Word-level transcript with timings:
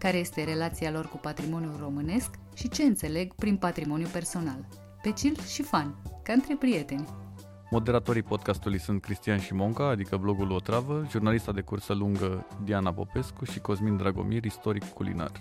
Care 0.00 0.16
este 0.16 0.44
relația 0.44 0.90
lor 0.90 1.08
cu 1.08 1.16
patrimoniul 1.16 1.76
românesc 1.80 2.30
și 2.54 2.68
ce 2.68 2.82
înțeleg 2.82 3.34
prin 3.34 3.56
patrimoniu 3.56 4.06
personal. 4.12 4.66
Pe 5.02 5.12
chill 5.12 5.40
și 5.40 5.62
fan, 5.62 5.94
ca 6.22 6.32
între 6.32 6.56
prieteni. 6.58 7.08
Moderatorii 7.70 8.22
podcastului 8.22 8.78
sunt 8.78 9.00
Cristian 9.00 9.38
Șimonca, 9.38 9.88
adică 9.88 10.16
blogul 10.16 10.50
Otravă, 10.50 11.06
jurnalista 11.10 11.52
de 11.52 11.60
cursă 11.60 11.92
lungă 11.92 12.46
Diana 12.64 12.92
Popescu 12.92 13.44
și 13.44 13.60
Cosmin 13.60 13.96
Dragomir, 13.96 14.44
istoric 14.44 14.84
culinar. 14.84 15.32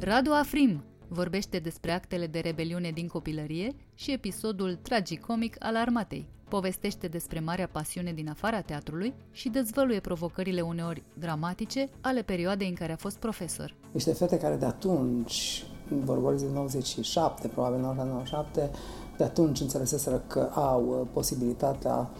Radu 0.00 0.32
Afrim 0.32 0.84
vorbește 1.08 1.58
despre 1.58 1.92
actele 1.92 2.26
de 2.26 2.38
rebeliune 2.38 2.90
din 2.90 3.06
copilărie 3.06 3.74
și 3.94 4.12
episodul 4.12 4.78
tragicomic 4.82 5.56
al 5.58 5.76
armatei. 5.76 6.28
Povestește 6.48 7.06
despre 7.06 7.40
marea 7.40 7.68
pasiune 7.72 8.12
din 8.12 8.28
afara 8.28 8.60
teatrului 8.60 9.14
și 9.30 9.48
dezvăluie 9.48 10.00
provocările 10.00 10.60
uneori 10.60 11.02
dramatice 11.14 11.88
ale 12.00 12.22
perioadei 12.22 12.68
în 12.68 12.74
care 12.74 12.92
a 12.92 12.96
fost 12.96 13.16
profesor. 13.16 13.74
Niște 13.90 14.12
fete 14.12 14.38
care 14.38 14.56
de 14.56 14.64
atunci, 14.64 15.64
vorbesc 15.88 16.44
de 16.44 16.50
97, 16.52 17.48
probabil 17.48 17.80
97, 17.80 18.70
de 19.16 19.24
atunci 19.24 19.60
înțeleseseră 19.60 20.22
că 20.26 20.50
au 20.54 20.98
uh, 21.00 21.08
posibilitatea 21.12 22.10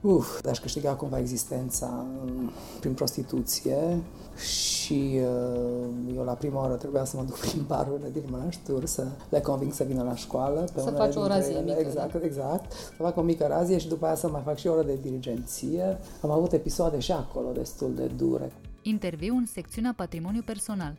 uf, 0.00 0.40
de 0.40 0.48
a-și 0.48 0.60
câștiga 0.60 0.94
cumva 0.94 1.18
existența 1.18 2.04
um, 2.24 2.50
prin 2.80 2.94
prostituție 2.94 4.02
și 4.40 5.20
uh, 5.22 6.16
eu 6.16 6.24
la 6.24 6.32
prima 6.32 6.64
oră 6.64 6.74
trebuia 6.74 7.04
să 7.04 7.16
mă 7.16 7.22
duc 7.22 7.38
prin 7.38 7.64
barurile 7.66 8.08
din 8.12 8.22
Mănășturi 8.30 8.86
să 8.86 9.06
le 9.28 9.40
conving 9.40 9.72
să 9.72 9.84
vină 9.84 10.02
la 10.02 10.14
școală. 10.14 10.64
Pe 10.74 10.80
să 10.80 10.90
faci 10.90 11.14
o 11.14 11.26
razie 11.26 11.52
ele. 11.52 11.62
mică. 11.64 11.80
Exact, 11.80 12.12
da? 12.12 12.24
exact. 12.24 12.72
Să 12.72 13.02
fac 13.02 13.16
o 13.16 13.22
mică 13.22 13.46
razie 13.46 13.78
și 13.78 13.88
după 13.88 14.06
aia 14.06 14.14
să 14.14 14.28
mai 14.28 14.42
fac 14.44 14.56
și 14.56 14.66
o 14.66 14.72
oră 14.72 14.82
de 14.82 14.98
dirigenție. 15.02 15.98
Am 16.22 16.30
avut 16.30 16.52
episoade 16.52 16.98
și 16.98 17.12
acolo 17.12 17.50
destul 17.52 17.94
de 17.94 18.06
dure. 18.16 18.52
Interviu 18.82 19.34
în 19.34 19.46
secțiunea 19.46 19.94
Patrimoniu 19.96 20.42
Personal. 20.42 20.96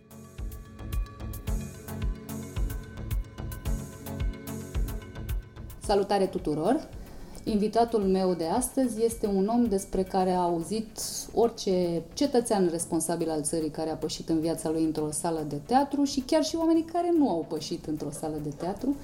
Salutare 5.80 6.26
tuturor! 6.26 6.90
Invitatul 7.44 8.00
meu 8.00 8.34
de 8.34 8.46
astăzi 8.46 9.04
este 9.04 9.28
un 9.28 9.48
om 9.48 9.66
despre 9.66 10.04
care 10.04 10.32
a 10.32 10.42
auzit 10.42 11.00
orice 11.34 12.02
cetățean 12.14 12.68
responsabil 12.72 13.30
al 13.30 13.42
țării 13.42 13.70
care 13.70 13.90
a 13.90 13.96
pășit 13.96 14.30
în 14.30 14.40
viața 14.40 14.70
lui 14.70 14.84
într-o 14.84 15.12
sală 15.12 15.46
de 15.48 15.60
teatru 15.66 16.04
și 16.04 16.20
chiar 16.20 16.44
și 16.44 16.56
oamenii 16.56 16.84
care 16.84 17.14
nu 17.18 17.30
au 17.30 17.46
pășit 17.48 17.86
într-o 17.86 18.10
sală 18.12 18.36
de 18.44 18.50
teatru, 18.58 18.96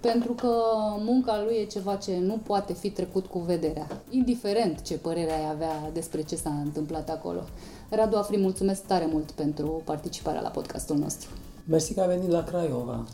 pentru 0.00 0.32
că 0.32 0.52
munca 1.04 1.42
lui 1.42 1.56
e 1.56 1.64
ceva 1.64 1.94
ce 1.94 2.18
nu 2.18 2.38
poate 2.46 2.72
fi 2.72 2.90
trecut 2.90 3.26
cu 3.26 3.38
vederea, 3.38 3.86
indiferent 4.10 4.82
ce 4.82 4.94
părere 4.94 5.32
ai 5.32 5.50
avea 5.50 5.90
despre 5.92 6.22
ce 6.22 6.36
s-a 6.36 6.60
întâmplat 6.64 7.10
acolo. 7.10 7.40
Radu 7.88 8.16
Afri, 8.16 8.40
mulțumesc 8.40 8.82
tare 8.82 9.08
mult 9.12 9.30
pentru 9.30 9.82
participarea 9.84 10.40
la 10.40 10.48
podcastul 10.48 10.96
nostru. 10.96 11.28
Mersi 11.64 11.94
că 11.94 12.00
ai 12.00 12.06
venit 12.16 12.30
la 12.30 12.44
Craiova 12.44 13.04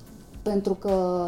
pentru 0.44 0.74
că 0.74 1.26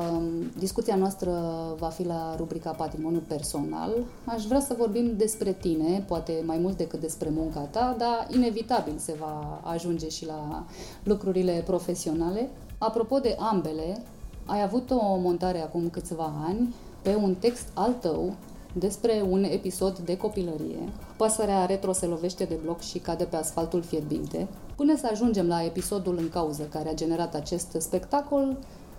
discuția 0.58 0.96
noastră 0.96 1.30
va 1.78 1.88
fi 1.88 2.06
la 2.06 2.34
rubrica 2.36 2.70
Patrimoniu 2.70 3.22
Personal. 3.26 3.92
Aș 4.24 4.44
vrea 4.44 4.60
să 4.60 4.74
vorbim 4.78 5.16
despre 5.16 5.52
tine, 5.52 6.04
poate 6.08 6.42
mai 6.44 6.58
mult 6.58 6.76
decât 6.76 7.00
despre 7.00 7.28
munca 7.30 7.60
ta, 7.60 7.94
dar 7.98 8.26
inevitabil 8.30 8.94
se 8.96 9.16
va 9.18 9.60
ajunge 9.64 10.08
și 10.08 10.26
la 10.26 10.64
lucrurile 11.02 11.62
profesionale. 11.66 12.50
Apropo 12.78 13.18
de 13.18 13.36
ambele, 13.38 14.02
ai 14.46 14.62
avut 14.62 14.90
o 14.90 15.16
montare 15.16 15.62
acum 15.62 15.88
câțiva 15.88 16.32
ani 16.46 16.74
pe 17.02 17.14
un 17.14 17.34
text 17.34 17.68
al 17.74 17.92
tău 17.92 18.34
despre 18.72 19.24
un 19.30 19.44
episod 19.44 19.98
de 19.98 20.16
copilărie. 20.16 20.88
Pasărea 21.16 21.66
retro 21.66 21.92
se 21.92 22.06
lovește 22.06 22.44
de 22.44 22.58
bloc 22.62 22.80
și 22.80 22.98
cade 22.98 23.24
pe 23.24 23.36
asfaltul 23.36 23.82
fierbinte. 23.82 24.48
Până 24.76 24.96
să 24.96 25.08
ajungem 25.10 25.46
la 25.46 25.64
episodul 25.64 26.16
în 26.18 26.28
cauză 26.28 26.62
care 26.62 26.88
a 26.88 26.94
generat 26.94 27.34
acest 27.34 27.76
spectacol, 27.78 28.56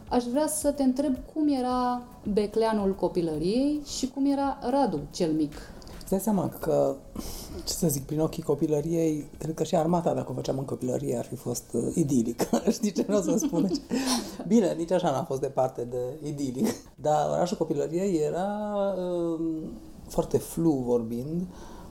aș 0.09 0.23
vrea 0.23 0.47
să 0.47 0.71
te 0.71 0.83
întreb 0.83 1.15
cum 1.33 1.47
era 1.47 2.01
Becleanul 2.33 2.95
copilăriei 2.95 3.81
și 3.85 4.09
cum 4.09 4.25
era 4.25 4.57
Radu 4.69 4.99
cel 5.11 5.31
mic. 5.31 5.53
Îți 5.99 6.15
dai 6.15 6.19
seama 6.19 6.49
că, 6.59 6.95
ce 7.65 7.73
să 7.73 7.87
zic, 7.87 8.03
prin 8.03 8.19
ochii 8.19 8.43
copilăriei, 8.43 9.29
cred 9.37 9.53
că 9.53 9.63
și 9.63 9.75
armata, 9.75 10.13
dacă 10.13 10.31
o 10.31 10.33
făceam 10.33 10.57
în 10.57 10.65
copilărie, 10.65 11.17
ar 11.17 11.25
fi 11.25 11.35
fost 11.35 11.73
uh, 11.73 11.95
idilic. 11.95 12.49
Știi 12.69 12.91
ce 12.91 13.01
vreau 13.01 13.21
să 13.21 13.35
spun? 13.37 13.71
Bine, 14.47 14.73
nici 14.73 14.91
așa 14.91 15.11
n-a 15.11 15.23
fost 15.23 15.41
departe 15.41 15.83
de 15.83 16.27
idilic. 16.27 16.67
Dar 16.95 17.29
orașul 17.29 17.57
copilăriei 17.57 18.17
era 18.17 18.47
uh, 18.97 19.39
foarte 20.07 20.37
flu 20.37 20.71
vorbind, 20.71 21.47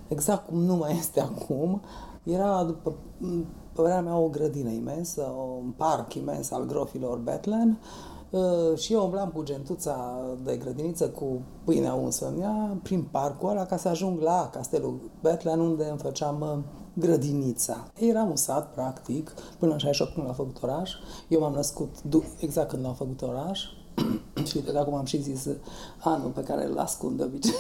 exact 0.09 0.47
cum 0.47 0.59
nu 0.59 0.77
mai 0.77 0.97
este 0.99 1.21
acum. 1.21 1.83
Era, 2.23 2.65
după 2.65 2.95
părerea 3.77 4.01
mea, 4.01 4.17
o 4.17 4.29
grădină 4.29 4.71
imensă, 4.71 5.23
un 5.63 5.71
parc 5.77 6.15
imens 6.15 6.51
al 6.51 6.65
grofilor 6.65 7.19
Betlen 7.19 7.79
uh, 8.31 8.79
și 8.79 8.93
eu 8.93 9.05
umblam 9.05 9.29
cu 9.29 9.43
gentuța 9.43 10.21
de 10.45 10.57
grădiniță 10.57 11.09
cu 11.09 11.41
pâinea 11.65 11.95
unsă 11.95 12.33
în 12.35 12.41
ea 12.41 12.79
prin 12.83 13.03
parcul 13.11 13.49
ăla 13.49 13.67
ca 13.67 13.77
să 13.77 13.89
ajung 13.89 14.21
la 14.21 14.51
castelul 14.53 15.11
Betlen 15.23 15.61
unde 15.61 15.85
îmi 15.89 15.99
făceam 15.99 16.41
uh, 16.41 16.59
grădinița. 16.93 17.91
Eram 17.99 18.29
un 18.29 18.37
sat, 18.37 18.73
practic, 18.73 19.35
până 19.59 19.73
în 19.73 19.79
68 19.79 20.15
când 20.15 20.27
l-a 20.27 20.33
făcut 20.33 20.63
oraș. 20.63 20.93
Eu 21.29 21.41
m-am 21.41 21.53
născut 21.53 21.95
exact 22.39 22.69
când 22.69 22.85
l-a 22.85 22.93
făcut 22.93 23.23
oraș 23.23 23.65
și 24.47 24.59
de 24.59 24.79
acum 24.79 24.95
am 24.95 25.05
și 25.05 25.23
zis 25.23 25.49
anul 25.99 26.31
pe 26.31 26.43
care 26.43 26.67
îl 26.67 26.79
ascund 26.79 27.17
de 27.17 27.25
obicei. 27.25 27.55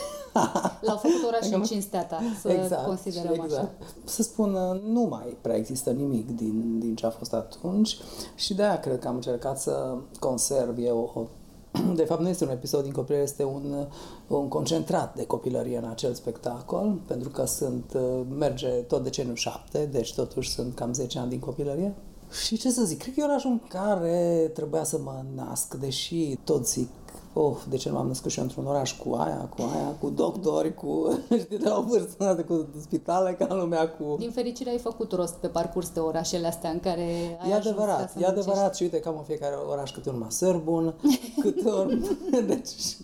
L-au 0.80 0.96
făcut 0.96 1.24
oraș 1.26 1.50
în 1.50 1.62
cinstea 1.62 2.04
ta, 2.04 2.20
să 2.40 2.48
exact, 2.48 2.86
considerăm 2.86 3.32
exact. 3.32 3.52
așa. 3.52 3.70
Să 4.04 4.22
spun, 4.22 4.50
nu 4.92 5.00
mai 5.00 5.36
prea 5.40 5.56
există 5.56 5.90
nimic 5.90 6.36
din, 6.36 6.78
din 6.78 6.94
ce 6.94 7.06
a 7.06 7.10
fost 7.10 7.32
atunci 7.34 7.98
și 8.34 8.54
de-aia 8.54 8.80
cred 8.80 8.98
că 8.98 9.08
am 9.08 9.14
încercat 9.14 9.60
să 9.60 9.96
conserv 10.18 10.78
eu 10.78 11.12
o 11.14 11.20
de 11.94 12.04
fapt, 12.04 12.20
nu 12.20 12.28
este 12.28 12.44
un 12.44 12.50
episod 12.50 12.82
din 12.82 12.92
copilărie, 12.92 13.24
este 13.24 13.44
un, 13.44 13.86
un 14.26 14.48
concentrat 14.48 15.14
de 15.14 15.26
copilărie 15.26 15.78
în 15.78 15.88
acel 15.88 16.14
spectacol, 16.14 16.98
pentru 17.06 17.28
că 17.28 17.44
sunt, 17.44 17.98
merge 18.38 18.68
tot 18.68 19.02
deceniul 19.02 19.34
șapte, 19.34 19.88
deci 19.92 20.14
totuși 20.14 20.50
sunt 20.50 20.74
cam 20.74 20.92
10 20.92 21.18
ani 21.18 21.30
din 21.30 21.38
copilărie. 21.38 21.94
Și 22.44 22.56
ce 22.56 22.70
să 22.70 22.84
zic, 22.84 22.98
cred 22.98 23.14
că 23.14 23.20
e 23.20 23.24
orașul 23.24 23.50
în 23.50 23.60
care 23.68 24.50
trebuia 24.54 24.84
să 24.84 24.98
mă 24.98 25.24
nasc, 25.34 25.74
deși 25.74 26.36
tot 26.44 26.68
zic 26.68 26.88
of, 27.38 27.64
de 27.68 27.76
ce 27.76 27.88
nu 27.88 27.94
m-am 27.94 28.06
născut 28.06 28.30
și 28.30 28.38
eu 28.38 28.44
într-un 28.44 28.66
oraș 28.66 28.98
cu 28.98 29.14
aia, 29.14 29.48
cu 29.56 29.62
aia, 29.74 29.96
cu 30.00 30.08
doctori, 30.08 30.74
cu, 30.74 31.08
știi, 31.42 31.58
de 31.58 31.68
la 31.68 31.76
o 31.76 31.82
vârstă, 31.82 32.44
cu 32.48 32.66
spitale, 32.80 33.32
ca 33.38 33.54
lumea, 33.54 33.88
cu... 33.88 34.16
Din 34.18 34.30
fericire 34.30 34.70
ai 34.70 34.78
făcut 34.78 35.12
rost 35.12 35.34
pe 35.34 35.46
parcurs 35.46 35.90
de 35.90 36.00
orașele 36.00 36.46
astea 36.46 36.70
în 36.70 36.80
care 36.80 37.38
ai 37.40 37.50
E 37.50 37.54
adevărat, 37.54 38.12
e 38.20 38.26
adevărat 38.26 38.76
și 38.76 38.82
uite 38.82 39.00
că 39.00 39.08
am 39.08 39.16
în 39.16 39.24
fiecare 39.24 39.54
oraș 39.70 39.90
câte 39.90 40.10
un 40.10 40.18
masăr 40.18 40.56
bun, 40.56 40.94
câte 41.42 41.70
un... 41.70 42.04
deci, 42.46 42.96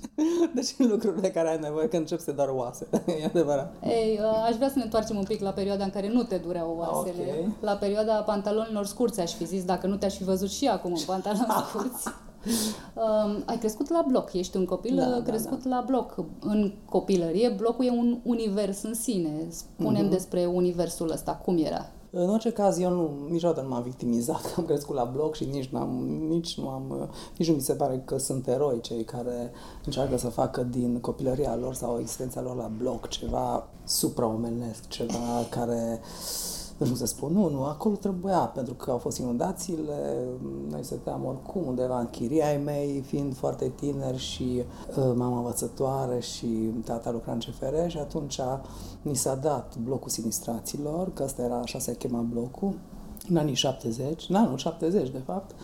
deci 0.55 0.79
lucruri 0.79 1.21
de 1.21 1.31
care 1.31 1.49
ai 1.49 1.59
nevoie 1.59 1.89
când 1.89 2.03
încep 2.03 2.21
să 2.21 2.33
doar 2.33 2.49
oase, 2.49 2.89
e 3.23 3.25
adevărat. 3.25 3.75
Ei, 3.85 4.19
uh, 4.23 4.47
aș 4.49 4.55
vrea 4.57 4.69
să 4.69 4.75
ne 4.77 4.83
întoarcem 4.83 5.17
un 5.17 5.25
pic 5.25 5.41
la 5.41 5.51
perioada 5.51 5.85
în 5.85 5.91
care 5.91 6.09
nu 6.09 6.23
te 6.23 6.37
dureau 6.37 6.77
oasele. 6.79 7.23
Okay. 7.23 7.53
La 7.61 7.73
perioada 7.73 8.15
pantalonilor 8.15 8.87
scurți, 8.87 9.21
aș 9.21 9.33
fi 9.33 9.45
zis, 9.45 9.65
dacă 9.65 9.87
nu 9.87 9.97
te-aș 9.97 10.17
fi 10.17 10.25
văzut 10.25 10.51
și 10.51 10.69
acum 10.69 10.93
în 10.93 11.03
pantaloni 11.07 11.65
scurți. 11.69 12.09
Uh, 12.95 13.43
ai 13.45 13.59
crescut 13.59 13.91
la 13.91 14.05
bloc, 14.09 14.33
ești 14.33 14.57
un 14.57 14.65
copil 14.65 14.97
da, 14.97 15.17
uh, 15.17 15.23
crescut 15.23 15.63
da, 15.63 15.69
da. 15.69 15.77
la 15.77 15.85
bloc. 15.87 16.25
În 16.41 16.73
copilărie, 16.89 17.55
blocul 17.57 17.85
e 17.85 17.91
un 17.91 18.19
univers 18.23 18.83
în 18.83 18.95
sine. 18.95 19.47
Spunem 19.49 20.07
uh-huh. 20.07 20.11
despre 20.11 20.45
universul 20.45 21.11
ăsta, 21.11 21.33
cum 21.45 21.59
era? 21.59 21.91
În 22.15 22.29
orice 22.29 22.51
caz, 22.51 22.79
eu 22.79 22.91
nu, 22.91 23.11
niciodată 23.31 23.61
nu 23.61 23.69
m-am 23.69 23.83
victimizat, 23.83 24.53
am 24.57 24.65
crescut 24.65 24.95
la 24.95 25.05
bloc 25.05 25.35
și 25.35 25.45
nici, 25.45 25.69
n-am, 25.69 25.89
nici 26.29 26.59
nu 26.59 26.69
am, 26.69 26.97
uh, 27.01 27.09
nici 27.39 27.49
nu 27.49 27.55
mi 27.55 27.61
se 27.61 27.73
pare 27.73 28.03
că 28.05 28.19
sunt 28.19 28.49
eroi 28.49 28.81
cei 28.81 29.05
care 29.05 29.51
încearcă 29.85 30.17
să 30.17 30.29
facă 30.29 30.63
din 30.63 31.01
copilăria 31.01 31.57
lor 31.57 31.75
sau 31.75 31.99
existența 32.01 32.41
lor 32.41 32.57
la 32.57 32.71
bloc 32.79 33.09
ceva 33.09 33.69
supraomenesc, 33.85 34.89
ceva 34.89 35.47
care 35.51 36.01
nu 36.79 36.85
știu 36.85 36.97
să 36.99 37.07
spun, 37.07 37.33
nu, 37.33 37.49
nu, 37.49 37.65
acolo 37.65 37.95
trebuia, 37.95 38.39
pentru 38.39 38.75
că 38.75 38.91
au 38.91 38.99
fost 38.99 39.19
inundațiile, 39.19 40.29
noi 40.71 40.85
stăteam 40.85 41.25
oricum 41.25 41.67
undeva 41.67 41.99
în 41.99 42.11
chiria 42.11 42.47
ai 42.47 42.57
mei, 42.57 43.01
fiind 43.07 43.37
foarte 43.37 43.73
tineri 43.75 44.19
și 44.19 44.63
uh, 44.89 45.13
mama 45.15 45.37
învățătoare 45.37 46.21
și 46.21 46.47
tata 46.85 47.11
lucra 47.11 47.33
în 47.33 47.39
CFR 47.39 47.87
și 47.87 47.99
atunci 47.99 48.41
ni 49.03 49.15
s-a 49.15 49.35
dat 49.35 49.77
blocul 49.85 50.11
sinistraților, 50.11 51.13
că 51.13 51.23
ăsta 51.23 51.43
era, 51.43 51.57
așa 51.57 51.79
se 51.79 51.97
chema 51.97 52.21
blocul, 52.21 52.75
în 53.29 53.37
anii 53.37 53.55
70, 53.55 54.29
în 54.29 54.35
anul 54.35 54.57
70 54.57 55.11
de 55.11 55.23
fapt, 55.25 55.55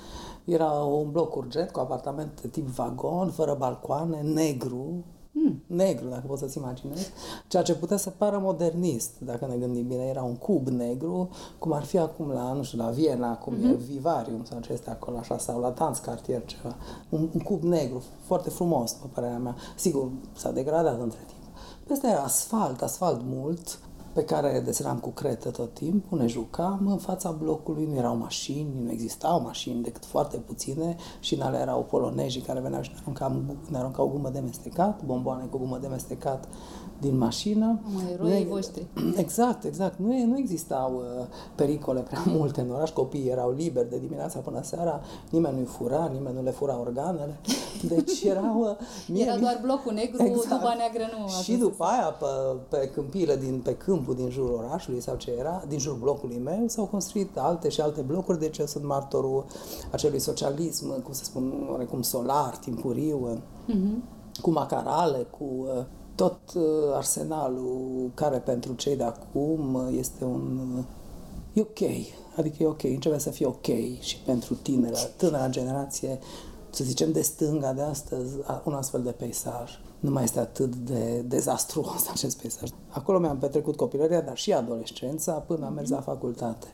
era 0.45 0.71
un 0.71 1.11
bloc 1.11 1.37
urgent 1.37 1.71
cu 1.71 1.81
apartamente 1.81 2.49
tip 2.49 2.67
vagon, 2.67 3.31
fără 3.31 3.57
balcoane, 3.59 4.21
negru, 4.21 5.05
mm. 5.33 5.63
negru, 5.67 6.09
dacă 6.09 6.23
poți 6.27 6.41
să-ți 6.41 6.59
imaginezi, 6.59 7.11
ceea 7.49 7.63
ce 7.63 7.75
putea 7.75 7.97
să 7.97 8.11
pară 8.11 8.39
modernist, 8.39 9.11
dacă 9.19 9.47
ne 9.47 9.57
gândim 9.57 9.87
bine, 9.87 10.05
era 10.05 10.23
un 10.23 10.37
cub 10.37 10.69
negru, 10.69 11.29
cum 11.59 11.73
ar 11.73 11.83
fi 11.83 11.99
acum 11.99 12.31
la, 12.31 12.53
nu 12.53 12.63
știu, 12.63 12.79
la 12.79 12.91
Viena, 12.91 13.37
cum 13.37 13.55
mm-hmm. 13.55 13.65
e 13.65 13.69
mhm. 13.69 13.85
Vivarium 13.85 14.45
sau 14.45 14.61
ce 14.61 14.73
este 14.73 14.91
acolo, 14.91 15.17
așa, 15.17 15.39
sau 15.39 15.61
la 15.61 15.71
Tanz 15.71 15.99
Cartier, 15.99 16.45
ceva. 16.45 16.77
Un, 17.09 17.29
un 17.33 17.41
cub 17.41 17.63
negru, 17.63 18.03
foarte 18.25 18.51
frumos, 18.51 18.93
pe 18.93 19.07
părerea 19.15 19.39
mea. 19.39 19.57
Sigur, 19.77 20.09
s-a 20.37 20.51
degradat 20.51 21.01
între 21.01 21.19
timp. 21.27 21.39
Peste 21.87 22.07
era 22.07 22.23
asfalt, 22.23 22.83
asfalt 22.83 23.21
mult, 23.25 23.79
pe 24.19 24.25
care 24.25 24.61
desenam 24.65 24.99
cu 24.99 25.11
cretă 25.11 25.51
tot 25.51 25.75
timpul, 25.75 26.19
ne 26.19 26.27
jucam, 26.27 26.87
în 26.87 26.97
fața 26.97 27.31
blocului 27.31 27.87
nu 27.87 27.95
erau 27.95 28.17
mașini, 28.17 28.83
nu 28.83 28.91
existau 28.91 29.43
mașini 29.43 29.83
decât 29.83 30.05
foarte 30.05 30.37
puține 30.37 30.97
și 31.21 31.35
în 31.35 31.41
alea 31.41 31.61
erau 31.61 31.85
polonezii 31.85 32.41
care 32.41 32.61
veneau 32.61 32.83
și 32.83 32.91
ne 32.93 32.99
aruncau, 33.01 33.43
ne 33.71 33.79
aruncau 33.79 34.09
gumă 34.09 34.29
de 34.29 34.39
mestecat, 34.39 35.05
bomboane 35.05 35.45
cu 35.45 35.59
gumă 35.59 35.79
de 35.79 35.87
mestecat 35.87 36.49
din 37.01 37.19
mașină. 37.19 37.81
Mai 38.21 38.47
voștri. 38.51 38.87
Exact, 39.17 39.65
exact. 39.65 39.99
Nu, 39.99 40.25
nu 40.25 40.39
existau 40.39 40.95
uh, 40.95 41.27
pericole 41.55 42.01
prea 42.01 42.23
multe 42.37 42.61
în 42.61 42.71
oraș, 42.71 42.91
copiii 42.91 43.29
erau 43.29 43.51
liberi 43.51 43.91
de 43.91 43.99
dimineața 43.99 44.39
până 44.39 44.61
seara, 44.63 45.01
nimeni 45.31 45.55
nu-i 45.55 45.65
fura, 45.65 46.11
nimeni 46.13 46.35
nu 46.35 46.43
le 46.43 46.51
fura 46.51 46.81
organele. 46.81 47.41
Deci 47.95 48.23
erau... 48.23 48.61
Uh, 48.61 48.77
mie, 49.09 49.25
Era 49.25 49.37
doar 49.37 49.59
blocul 49.63 49.93
negru, 49.93 50.23
exact. 50.23 50.49
după 50.49 50.75
neagră 50.77 51.19
nu. 51.19 51.29
Și 51.43 51.57
după 51.57 51.85
aia, 51.85 52.17
pe, 52.19 52.27
pe 52.69 52.91
câmpiile 52.95 53.37
din, 53.37 53.61
pe 53.65 53.75
câmpul 53.75 54.15
din 54.15 54.31
jurul 54.31 54.63
orașului 54.65 55.01
sau 55.01 55.17
ce 55.17 55.31
era, 55.39 55.65
din 55.69 55.79
jurul 55.79 55.99
blocului 55.99 56.41
meu, 56.45 56.65
s-au 56.67 56.85
construit 56.85 57.37
alte 57.37 57.69
și 57.69 57.81
alte 57.81 58.01
blocuri, 58.01 58.39
deci 58.39 58.59
eu 58.59 58.67
sunt 58.67 58.85
martorul 58.85 59.45
acelui 59.93 60.19
socialism, 60.19 61.03
cum 61.03 61.13
să 61.13 61.25
spun, 61.25 61.67
oarecum 61.71 62.03
solar, 62.03 62.57
timpuriu, 62.57 63.43
mm-hmm. 63.69 64.41
cu 64.43 64.51
macarale, 64.51 65.27
cu 65.39 65.45
uh, 65.45 65.85
tot 66.19 66.39
uh, 66.55 66.63
arsenalul 66.93 68.11
care 68.15 68.39
pentru 68.39 68.75
cei 68.75 68.97
de 68.97 69.03
acum 69.03 69.75
uh, 69.75 69.97
este 69.99 70.25
un... 70.25 70.85
e 71.53 71.61
ok, 71.61 71.79
adică 72.37 72.63
e 72.63 72.67
ok, 72.67 72.83
începe 72.83 73.19
să 73.19 73.31
fie 73.31 73.47
ok 73.47 73.67
și 74.01 74.17
pentru 74.25 74.55
tinera, 74.55 74.99
tânăra 75.17 75.49
generație, 75.49 76.19
să 76.71 76.85
zicem 76.85 77.13
de 77.13 77.21
stânga 77.21 77.73
de 77.73 77.83
astăzi, 77.83 78.37
un 78.65 78.73
astfel 78.73 79.03
de 79.03 79.11
peisaj 79.11 79.71
nu 80.01 80.11
mai 80.11 80.23
este 80.23 80.39
atât 80.39 80.77
de 80.77 81.25
dezastruos 81.27 82.09
acest 82.13 82.41
peisaj. 82.41 82.69
Acolo 82.89 83.19
mi-am 83.19 83.39
petrecut 83.39 83.77
copilăria, 83.77 84.21
dar 84.21 84.37
și 84.37 84.53
adolescența, 84.53 85.33
până 85.33 85.67
am 85.67 85.73
mers 85.73 85.91
la 85.91 86.01
facultate. 86.01 86.67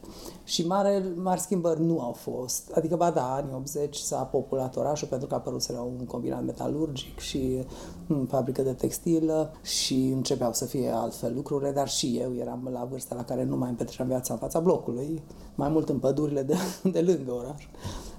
Și 0.45 0.67
mare, 0.67 1.03
mari 1.17 1.41
schimbări 1.41 1.81
nu 1.81 2.01
au 2.01 2.13
fost. 2.13 2.71
Adică, 2.75 2.97
ba 2.97 3.11
da, 3.11 3.35
anii 3.35 3.55
80 3.55 3.97
s-a 3.97 4.23
populat 4.23 4.77
orașul 4.77 5.09
pentru 5.09 5.27
că 5.29 5.35
a 5.35 5.37
apărut 5.37 5.69
un 5.99 6.07
combinat 6.07 6.45
metalurgic 6.45 7.19
și 7.19 7.65
în 8.07 8.27
fabrică 8.27 8.63
de 8.63 8.73
textilă 8.73 9.53
și 9.63 10.13
începeau 10.15 10.53
să 10.53 10.65
fie 10.65 10.91
altfel 10.91 11.35
lucrurile, 11.35 11.71
dar 11.71 11.89
și 11.89 12.19
eu 12.21 12.35
eram 12.35 12.69
la 12.73 12.85
vârsta 12.91 13.15
la 13.15 13.25
care 13.25 13.45
nu 13.45 13.57
mai 13.57 13.69
îmi 13.69 13.77
petreceam 13.77 14.09
viața 14.09 14.33
în 14.33 14.39
fața 14.39 14.61
blocului, 14.61 15.23
mai 15.55 15.69
mult 15.69 15.89
în 15.89 15.99
pădurile 15.99 16.43
de, 16.43 16.57
de 16.95 17.01
lângă 17.01 17.33
oraș, 17.33 17.67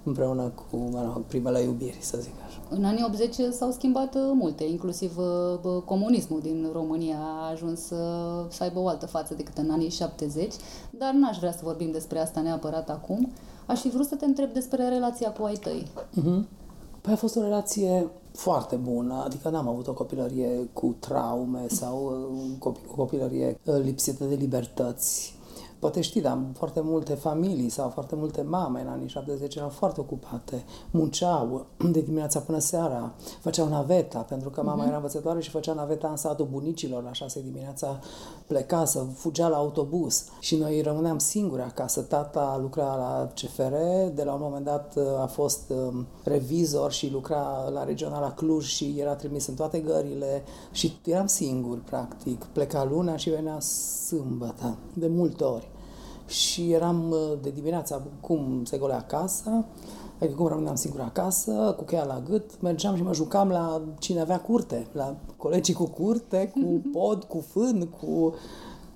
împreună 0.06 0.52
cu 0.56 0.78
mă 0.78 1.12
rog, 1.14 1.24
primele 1.24 1.62
iubiri, 1.62 1.98
să 2.02 2.18
zic 2.22 2.34
așa. 2.48 2.60
În 2.70 2.86
anii 2.86 3.04
80 3.06 3.36
s-au 3.52 3.72
schimbat 3.72 4.16
uh, 4.16 4.22
multe, 4.34 4.64
inclusiv 4.64 5.18
uh, 5.18 5.82
comunismul 5.86 6.40
din 6.42 6.70
România 6.74 7.18
a 7.18 7.50
ajuns 7.52 7.80
să 8.50 8.64
aibă 8.64 8.80
o 8.80 8.88
altă 8.88 9.06
față 9.06 9.34
decât 9.34 9.58
în 9.58 9.70
anii 9.70 9.90
70, 9.90 10.54
dar 10.90 11.14
n-aș 11.14 11.38
vrea 11.38 11.52
să 11.52 11.60
vorbim 11.64 11.92
despre 11.92 12.20
asta 12.20 12.42
neapărat 12.42 12.90
acum. 12.90 13.32
Aș 13.66 13.82
fi 13.82 13.90
vrut 13.90 14.08
să 14.08 14.16
te 14.16 14.26
întreb 14.26 14.54
despre 14.54 14.88
relația 14.88 15.32
cu 15.32 15.44
ai 15.44 15.56
tăi. 15.56 15.88
Uh-huh. 15.94 16.44
Păi 17.02 17.14
a 17.14 17.16
fost 17.16 17.36
o 17.36 17.42
relație 17.42 18.08
foarte 18.32 18.76
bună, 18.76 19.24
adică 19.26 19.50
n-am 19.50 19.68
avut 19.68 19.88
o 19.88 19.94
copilărie 19.94 20.70
cu 20.74 20.96
traume 21.00 21.68
sau 21.68 22.28
uh, 22.32 22.52
o 22.60 22.72
copilărie 22.96 23.60
lipsită 23.84 24.24
de 24.24 24.36
libertăți 24.36 25.36
Poate 25.86 26.02
știi, 26.02 26.22
dar 26.22 26.40
foarte 26.54 26.82
multe 26.82 27.14
familii 27.14 27.70
sau 27.70 27.90
foarte 27.90 28.16
multe 28.16 28.42
mame 28.42 28.82
în 28.82 28.88
anii 28.88 29.08
70 29.08 29.56
erau 29.56 29.70
foarte 29.70 30.00
ocupate, 30.00 30.66
munceau 30.92 31.66
de 31.92 32.02
dimineața 32.02 32.40
până 32.40 32.60
seara, 32.60 33.14
făceau 33.42 33.68
naveta, 33.68 34.20
pentru 34.20 34.50
că 34.50 34.64
mama 34.64 34.84
uh-huh. 34.84 34.88
era 34.88 34.96
învățătoare 34.96 35.42
și 35.42 35.50
făcea 35.50 35.74
naveta 35.74 36.08
în 36.08 36.16
satul 36.16 36.48
bunicilor, 36.52 37.04
la 37.04 37.14
șase 37.14 37.42
dimineața 37.42 38.00
pleca 38.48 38.86
să 38.86 39.04
fugea 39.16 39.48
la 39.48 39.58
autobuz 39.58 40.26
și 40.40 40.56
noi 40.56 40.82
rămâneam 40.82 41.18
singuri 41.18 41.62
acasă. 41.62 42.02
Tata 42.02 42.58
lucra 42.62 42.96
la 42.96 43.32
CFR, 43.34 43.74
de 44.14 44.24
la 44.24 44.34
un 44.34 44.42
moment 44.42 44.66
dat 44.66 44.98
a 45.22 45.26
fost 45.26 45.70
um, 45.70 46.06
revizor 46.24 46.92
și 46.92 47.12
lucra 47.12 47.70
la 47.74 47.84
regionala 47.84 48.32
Cluj 48.32 48.66
și 48.66 48.96
era 48.98 49.16
trimis 49.16 49.48
în 49.48 49.56
toate 49.56 49.80
gările 49.80 50.44
și 50.72 51.00
eram 51.06 51.28
singuri, 51.28 51.80
practic. 51.80 52.44
Pleca 52.44 52.84
luna 52.84 53.16
și 53.18 53.30
venea 53.30 53.60
sâmbătă, 53.60 54.78
de 54.94 55.08
multe 55.08 55.44
ori 55.44 55.74
și 56.28 56.72
eram 56.72 57.12
uh, 57.12 57.38
de 57.42 57.50
dimineața 57.50 58.02
cum 58.20 58.62
se 58.66 58.78
golea 58.78 59.02
casa, 59.02 59.66
adică 60.20 60.38
cum 60.38 60.48
rămâneam 60.48 60.76
singur 60.76 61.00
acasă, 61.00 61.74
cu 61.78 61.84
cheia 61.84 62.04
la 62.04 62.22
gât, 62.30 62.62
mergeam 62.62 62.96
și 62.96 63.04
mă 63.04 63.14
jucam 63.14 63.50
la 63.50 63.82
cine 64.00 64.20
avea 64.20 64.40
curte, 64.40 64.88
la 64.92 65.16
colegii 65.38 65.74
cu 65.74 65.86
curte, 65.86 66.52
cu 66.54 66.82
pod, 66.94 67.24
cu 67.24 67.44
fân, 67.48 67.88
cu 68.00 68.34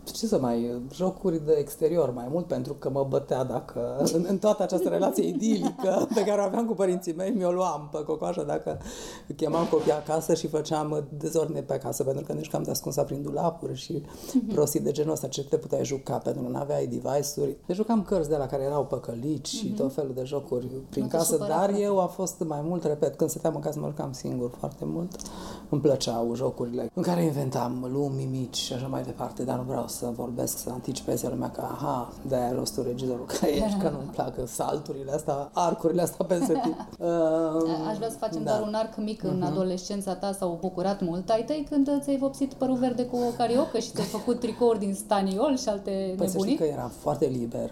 ce 0.04 0.28
să 0.28 0.40
mai, 0.40 0.82
jocuri 0.94 1.46
de 1.46 1.56
exterior 1.60 2.14
mai 2.14 2.28
mult, 2.32 2.46
pentru 2.46 2.74
că 2.74 2.90
mă 2.90 3.06
bătea 3.10 3.44
dacă, 3.44 3.96
în, 4.16 4.26
în 4.28 4.38
toată 4.38 4.64
această 4.64 4.90
relație 4.90 5.28
idilică 5.28 6.08
pe 6.16 6.24
care 6.24 6.42
o 6.42 6.44
aveam 6.44 6.66
cu 6.66 6.74
părinții 6.74 7.14
mei, 7.14 7.30
mi-o 7.30 7.52
luam 7.52 7.90
pe 7.92 8.04
cocoașă 8.04 8.44
dacă 8.48 8.80
chemam 9.36 9.66
copii 9.66 9.92
acasă 9.92 10.34
și 10.34 10.48
făceam 10.48 11.08
dezordine 11.18 11.62
pe 11.62 11.74
acasă, 11.74 12.04
pentru 12.04 12.24
că 12.24 12.34
nici 12.34 12.50
cam 12.50 12.64
de 12.64 12.72
ascunsă 12.72 13.02
prin 13.02 13.22
dulapuri 13.22 13.76
și 13.76 14.04
mhm. 14.34 14.54
prostii 14.54 14.80
de 14.80 14.92
genul 14.92 15.12
ăsta, 15.12 15.28
ce 15.28 15.44
te 15.44 15.58
puteai 15.58 15.86
juca, 15.86 16.18
pentru 16.18 16.44
că 16.44 16.50
nu 16.50 16.58
aveai 16.58 16.88
device-uri. 16.88 17.58
Deci 17.66 17.76
jucam 17.76 18.04
cărți 18.04 18.30
de 18.30 18.36
la 18.36 18.46
care 18.46 18.64
erau 18.64 18.86
păcălici 18.86 19.48
și 19.48 19.72
mm-hmm. 19.72 19.78
tot 19.78 19.94
felul 19.94 20.14
de 20.14 20.24
jocuri 20.24 20.66
prin 20.90 21.04
nu 21.04 21.10
casă, 21.10 21.38
dar 21.48 21.74
eu 21.80 22.00
a 22.00 22.06
fost 22.06 22.40
mai 22.40 22.62
mult, 22.64 22.84
repet, 22.84 23.16
când 23.16 23.30
stăteam 23.30 23.56
în 23.56 23.62
casă 23.62 23.80
mă 23.80 23.88
jucam 23.88 24.12
singur 24.12 24.52
foarte 24.60 24.86
mult. 24.86 25.16
Îmi 25.70 25.82
plăceau 25.82 26.36
jocurile 26.36 26.92
în 26.94 27.04
care 27.04 27.24
inventam 27.24 27.88
lumi 27.92 28.28
mici 28.32 28.56
și 28.56 28.74
așa 28.74 28.88
mai 28.88 29.04
departe, 29.04 29.44
dar 29.44 29.58
nu 29.58 29.64
vreau 29.64 29.88
să 29.88 29.99
să 30.00 30.10
vorbesc, 30.16 30.58
să 30.58 30.70
anticipeze 30.70 31.28
lumea 31.28 31.50
că, 31.50 31.62
aha, 31.62 32.14
de-aia 32.28 32.54
rostul 32.54 32.84
regizorul 32.84 33.26
că 33.26 33.46
ești, 33.46 33.80
că 33.80 33.90
nu-mi 33.90 34.10
placă 34.16 34.46
salturile 34.46 35.12
astea, 35.12 35.50
arcurile 35.54 36.02
astea 36.02 36.26
peste 36.26 36.60
timp. 36.64 36.88
Uh, 37.00 37.88
Aș 37.90 37.98
vrea 37.98 38.10
să 38.10 38.18
facem 38.18 38.44
da. 38.44 38.52
doar 38.52 38.68
un 38.68 38.74
arc 38.74 38.98
mic 38.98 39.24
în 39.24 39.42
uh-huh. 39.44 39.52
adolescența 39.52 40.16
ta, 40.16 40.32
s-au 40.32 40.58
bucurat 40.62 41.02
mult 41.02 41.30
ai 41.30 41.44
tăi 41.44 41.68
când 41.70 42.02
ți-ai 42.02 42.18
vopsit 42.18 42.54
părul 42.54 42.76
verde 42.76 43.06
cu 43.06 43.16
o 43.16 43.32
cariocă 43.38 43.80
și 43.80 43.92
ți-ai 43.92 44.08
făcut 44.08 44.40
tricouri 44.40 44.80
din 44.80 44.94
staniol 44.94 45.58
și 45.58 45.70
alte 45.70 45.90
păi 45.92 46.00
nebunii? 46.00 46.18
Păi 46.18 46.28
să 46.28 46.38
știi 46.38 46.56
că 46.56 46.64
era 46.64 46.92
foarte 47.00 47.26
liber 47.26 47.72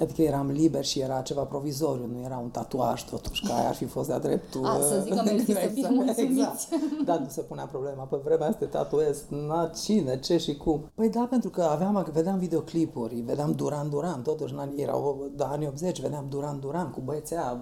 Adică 0.00 0.22
eram 0.22 0.50
liber 0.50 0.84
și 0.84 1.00
era 1.00 1.20
ceva 1.20 1.42
provizoriu, 1.42 2.06
nu 2.12 2.24
era 2.24 2.38
un 2.42 2.48
tatuaj 2.48 3.04
totuși, 3.04 3.46
că 3.46 3.52
ar 3.52 3.74
fi 3.74 3.84
fost 3.84 4.08
de-a 4.08 4.18
dreptul. 4.18 4.64
A, 4.64 4.78
să 4.80 5.00
zic 5.04 5.14
că 5.14 5.22
mersi 5.24 5.52
să 5.52 5.70
fii 5.72 5.86
exact, 5.98 6.18
exact. 6.18 6.68
Da, 7.04 7.18
nu 7.18 7.26
se 7.28 7.40
punea 7.40 7.64
problema. 7.64 8.02
Pe 8.02 8.16
vremea 8.24 8.46
asta 8.46 8.58
te 8.58 8.64
tatuez, 8.64 9.24
na, 9.28 9.70
cine, 9.82 10.18
ce 10.18 10.36
și 10.36 10.56
cum. 10.56 10.90
Păi 10.94 11.08
da, 11.08 11.26
pentru 11.30 11.50
că 11.50 11.62
aveam, 11.62 12.08
vedeam 12.12 12.38
videoclipuri, 12.38 13.14
vedeam 13.14 13.52
Duran 13.52 13.90
Duran, 13.90 14.22
totuși 14.22 14.54
erau 14.76 15.30
de 15.36 15.44
anii 15.44 15.66
80, 15.66 16.00
vedeam 16.00 16.26
Duran 16.28 16.60
Duran 16.60 16.90
cu 16.90 17.00
băiețea, 17.04 17.60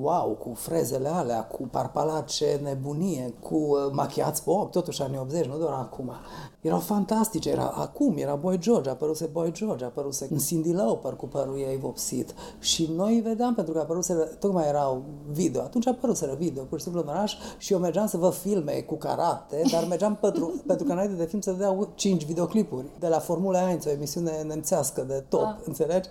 wow, 0.00 0.36
cu 0.40 0.54
frezele 0.54 1.08
alea, 1.08 1.44
cu 1.44 1.68
parpalace 1.70 2.60
nebunie, 2.62 3.34
cu 3.40 3.54
uh, 3.54 3.92
machiați 3.92 4.44
pe 4.44 4.50
ochi, 4.50 4.70
totuși 4.70 5.02
anii 5.02 5.18
80, 5.18 5.46
nu 5.46 5.58
doar 5.58 5.72
acum. 5.72 6.12
Erau 6.60 6.78
fantastice, 6.78 7.50
era 7.50 7.66
acum, 7.66 8.16
era 8.16 8.34
Boy 8.34 8.58
George, 8.58 8.88
a 8.88 8.92
apăruse 8.92 9.26
Boy 9.32 9.52
George, 9.52 9.84
a 9.84 9.86
apăruse 9.86 10.28
Cindy 10.46 10.72
Lauper 10.72 11.12
cu 11.12 11.26
părul 11.26 11.58
ei 11.58 11.78
vopsit. 11.78 12.34
Și 12.58 12.90
noi 12.96 13.20
vedeam, 13.24 13.54
pentru 13.54 13.72
că 13.72 13.78
apăruse, 13.78 14.14
tocmai 14.14 14.68
erau 14.68 15.02
video, 15.30 15.60
atunci 15.60 15.86
apăruseră 15.86 16.34
video, 16.38 16.62
pur 16.62 16.78
și 16.78 16.84
simplu 16.84 17.02
în 17.02 17.08
oraș, 17.08 17.34
și 17.58 17.72
eu 17.72 17.78
mergeam 17.78 18.06
să 18.06 18.16
văd 18.16 18.34
filme 18.34 18.72
cu 18.72 18.94
karate, 18.94 19.62
dar 19.72 19.86
mergeam 19.88 20.16
pentru, 20.16 20.52
pentru 20.66 20.86
că 20.86 20.92
înainte 20.92 21.14
de 21.14 21.24
film 21.24 21.40
să 21.40 21.52
vedeau 21.52 21.88
5 21.94 22.24
videoclipuri 22.24 22.86
de 22.98 23.08
la 23.08 23.18
Formula 23.18 23.62
1, 23.62 23.78
o 23.86 23.90
emisiune 23.90 24.42
nemțească 24.46 25.02
de 25.02 25.24
top, 25.28 25.42
ah. 25.42 25.56
înțelegi? 25.64 26.08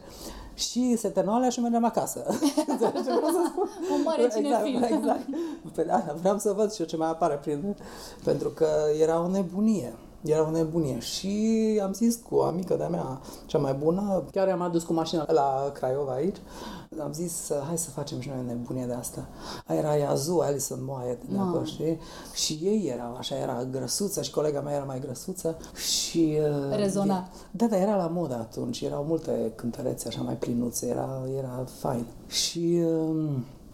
și 0.53 0.95
se 0.97 1.09
termină 1.09 1.49
și 1.49 1.59
mergeam 1.59 1.85
acasă. 1.85 2.25
Un 3.93 4.01
mare 4.05 4.23
exact, 4.23 4.45
cinefil. 4.45 4.83
Exact. 4.83 5.25
Pe 5.75 5.83
da, 5.83 6.15
vreau 6.19 6.37
să 6.37 6.53
văd 6.53 6.71
și 6.71 6.81
eu 6.81 6.87
ce 6.87 6.97
mai 6.97 7.09
apare 7.09 7.35
prin... 7.35 7.75
Pentru 8.23 8.49
că 8.49 8.67
era 9.01 9.21
o 9.21 9.27
nebunie. 9.27 9.93
Era 10.23 10.47
o 10.47 10.51
nebunie 10.51 10.99
și 10.99 11.37
am 11.83 11.93
zis 11.93 12.15
cu 12.29 12.35
o 12.35 12.43
amică 12.43 12.75
de-a 12.75 12.87
mea, 12.87 13.21
cea 13.45 13.57
mai 13.57 13.73
bună, 13.73 14.23
chiar 14.31 14.47
am 14.47 14.61
adus 14.61 14.83
cu 14.83 14.93
mașina 14.93 15.31
la 15.31 15.71
Craiova 15.73 16.11
aici, 16.11 16.35
am 17.03 17.13
zis, 17.13 17.51
hai 17.67 17.77
să 17.77 17.89
facem 17.89 18.19
și 18.19 18.29
noi 18.29 18.37
o 18.39 18.47
nebunie 18.47 18.85
de 18.85 18.93
asta. 18.93 19.27
Aia 19.67 19.79
era 19.79 19.95
Iazu, 19.95 20.39
Alison 20.39 20.79
Moaie, 20.81 21.17
de 21.29 21.37
acolo, 21.37 21.63
știi? 21.63 21.99
Și 22.33 22.53
ei 22.53 22.91
erau 22.93 23.15
așa, 23.17 23.37
era 23.37 23.63
grăsuță 23.71 24.21
și 24.21 24.31
colega 24.31 24.61
mea 24.61 24.75
era 24.75 24.83
mai 24.83 24.99
grăsuță 24.99 25.57
și... 25.75 26.37
uh, 26.69 26.75
Rezona. 26.75 27.29
Da, 27.51 27.65
da, 27.65 27.77
era 27.77 27.95
la 27.95 28.07
modă 28.07 28.33
atunci, 28.33 28.81
erau 28.81 29.03
multe 29.03 29.51
cântărețe 29.55 30.07
așa 30.07 30.21
mai 30.21 30.35
plinuțe, 30.35 30.87
era, 30.87 31.21
era 31.37 31.65
fain. 31.79 32.05
Și... 32.27 32.81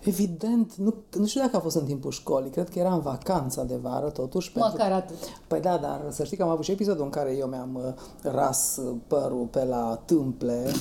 um, 0.06 0.14
Evident, 0.14 0.76
nu, 0.76 0.94
nu 1.18 1.26
știu 1.26 1.42
dacă 1.42 1.56
a 1.56 1.60
fost 1.60 1.76
în 1.76 1.86
timpul 1.86 2.12
școlii, 2.12 2.50
cred 2.50 2.70
că 2.70 2.80
era 2.80 2.94
în 2.94 3.00
vacanța 3.00 3.64
de 3.64 3.76
vară, 3.76 4.10
totuși. 4.10 4.52
Măcar 4.56 4.92
atât. 4.92 5.16
Păi 5.48 5.60
da, 5.60 5.78
dar 5.78 6.06
să 6.10 6.24
știi 6.24 6.38
că 6.38 6.44
am 6.44 6.50
avut 6.50 6.64
și 6.64 6.72
episodul 6.72 7.04
în 7.04 7.10
care 7.10 7.36
eu 7.38 7.48
mi-am 7.48 7.76
uh, 7.76 8.32
ras 8.32 8.78
uh, 8.78 8.96
părul 9.08 9.46
pe 9.52 9.64
la 9.64 10.02
tâmple, 10.06 10.72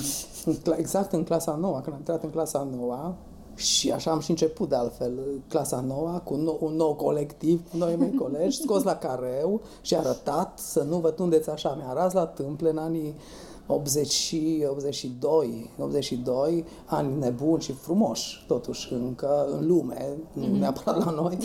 în 0.44 0.54
cla- 0.54 0.78
exact 0.78 1.12
în 1.12 1.24
clasa 1.24 1.54
nouă, 1.60 1.74
când 1.74 1.92
am 1.92 1.98
intrat 1.98 2.22
în 2.22 2.30
clasa 2.30 2.68
nouă, 2.76 3.14
și 3.54 3.92
așa 3.92 4.10
am 4.10 4.20
și 4.20 4.30
început 4.30 4.68
de 4.68 4.74
altfel 4.74 5.12
uh, 5.18 5.40
clasa 5.48 5.80
nouă 5.80 6.20
cu 6.24 6.34
un 6.34 6.40
nou, 6.40 6.58
un 6.60 6.74
nou 6.74 6.94
colectiv, 6.94 7.70
cu 7.70 7.76
noi 7.76 7.96
mei 7.96 8.14
colegi, 8.14 8.60
scos 8.60 8.82
la 8.82 8.96
careu 8.96 9.60
și 9.80 9.96
arătat 9.96 10.58
să 10.58 10.82
nu 10.82 10.98
vă 10.98 11.10
tundeți 11.10 11.50
așa. 11.50 11.74
Mi-a 11.76 11.92
ras 11.92 12.12
la 12.12 12.26
tâmple 12.26 12.70
în 12.70 12.78
anii 12.78 13.14
80 13.66 14.10
și 14.10 14.64
82, 14.68 15.70
82, 15.78 16.64
ani 16.84 17.18
nebuni 17.18 17.62
și 17.62 17.72
frumoși, 17.72 18.44
totuși, 18.46 18.92
încă 18.92 19.46
în 19.50 19.66
lume, 19.66 20.16
nu 20.32 20.56
neapărat 20.58 21.04
la 21.04 21.10
noi. 21.10 21.38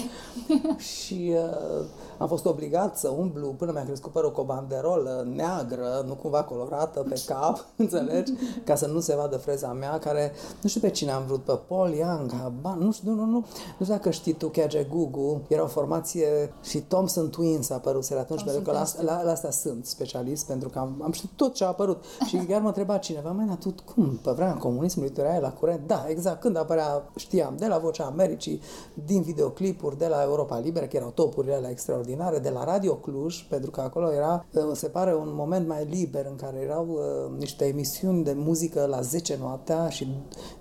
și 0.94 1.32
uh, 1.34 1.86
am 2.20 2.28
fost 2.28 2.46
obligat 2.46 2.98
să 2.98 3.10
umblu 3.10 3.48
până 3.48 3.72
mi-a 3.72 3.84
crescut 3.84 4.12
părul 4.12 4.32
cu 4.32 4.42
o 4.42 4.44
banderolă 4.44 5.28
neagră, 5.36 6.04
nu 6.08 6.14
cumva 6.14 6.44
colorată 6.44 7.06
pe 7.10 7.22
cap, 7.26 7.66
înțelegi? 7.76 8.32
Ca 8.64 8.76
să 8.76 8.88
nu 8.88 9.00
se 9.00 9.16
vadă 9.16 9.38
freza 9.38 9.74
mea, 9.74 10.00
care, 10.00 10.32
nu 10.62 10.70
știu 10.70 10.82
pe 10.82 10.90
cine 10.90 11.12
am 11.12 11.24
vrut, 11.26 11.44
pe 11.44 11.60
Paul 11.68 11.94
Young, 11.94 12.32
ba, 12.62 12.78
nu 12.80 12.92
știu, 12.92 13.12
nu, 13.12 13.16
nu, 13.16 13.26
nu, 13.26 13.38
nu 13.78 13.86
știu 13.86 13.94
dacă 13.94 14.10
știi 14.10 14.34
tu, 14.34 14.48
Kage 14.48 14.84
Gugu, 14.84 15.42
era 15.48 15.64
o 15.64 15.68
formație 15.68 16.54
și 16.64 16.80
Thompson 16.80 17.30
Twins 17.30 17.70
a 17.70 17.76
apărut 17.76 18.08
atunci, 18.20 18.44
pentru 18.44 18.62
că 18.62 18.72
la, 18.72 18.84
la, 19.02 19.24
la 19.24 19.32
asta 19.32 19.52
sunt 19.52 19.86
specialist, 19.86 20.46
pentru 20.46 20.70
că 20.70 20.80
am, 20.80 21.02
am 21.04 21.12
știut 21.12 21.32
tot 21.36 21.54
ce 21.54 21.64
a 21.64 21.68
apărut. 21.68 22.04
Și 22.28 22.38
chiar 22.38 22.62
mă 22.62 22.68
întreba 22.68 22.98
cineva, 22.98 23.32
mai 23.32 23.58
tu 23.60 23.74
cum, 23.94 24.20
pe 24.24 24.32
vremea 24.32 24.54
comunismului, 24.54 25.12
tu 25.12 25.20
erai 25.20 25.40
la 25.42 25.52
curent? 25.52 25.88
Da, 25.88 26.06
exact, 26.08 26.40
când 26.40 26.58
apărea, 26.58 27.10
știam, 27.16 27.56
de 27.58 27.68
la 27.68 27.78
Vocea 27.78 28.06
Americii, 28.06 28.62
din 29.06 29.22
videoclipuri, 29.22 29.98
de 29.98 30.08
la 30.08 30.24
Europa 30.24 30.60
Liberă, 30.60 30.86
că 30.86 30.96
erau 30.96 31.10
topurile 31.10 31.54
alea 31.54 31.70
extraordinare, 31.70 32.09
de 32.42 32.50
la 32.50 32.64
Radio 32.64 32.96
Cluj, 32.96 33.44
pentru 33.50 33.72
că 33.72 33.82
acolo 33.82 34.14
era, 34.14 34.46
uh, 34.54 34.64
se 34.74 34.88
pare, 34.88 35.16
un 35.16 35.30
moment 35.32 35.68
mai 35.68 35.86
liber 35.90 36.26
în 36.30 36.36
care 36.36 36.58
erau 36.58 36.88
uh, 36.90 37.40
niște 37.40 37.66
emisiuni 37.66 38.24
de 38.24 38.34
muzică 38.36 38.86
la 38.86 39.02
10 39.02 39.38
noaptea 39.40 39.90
și 39.90 40.08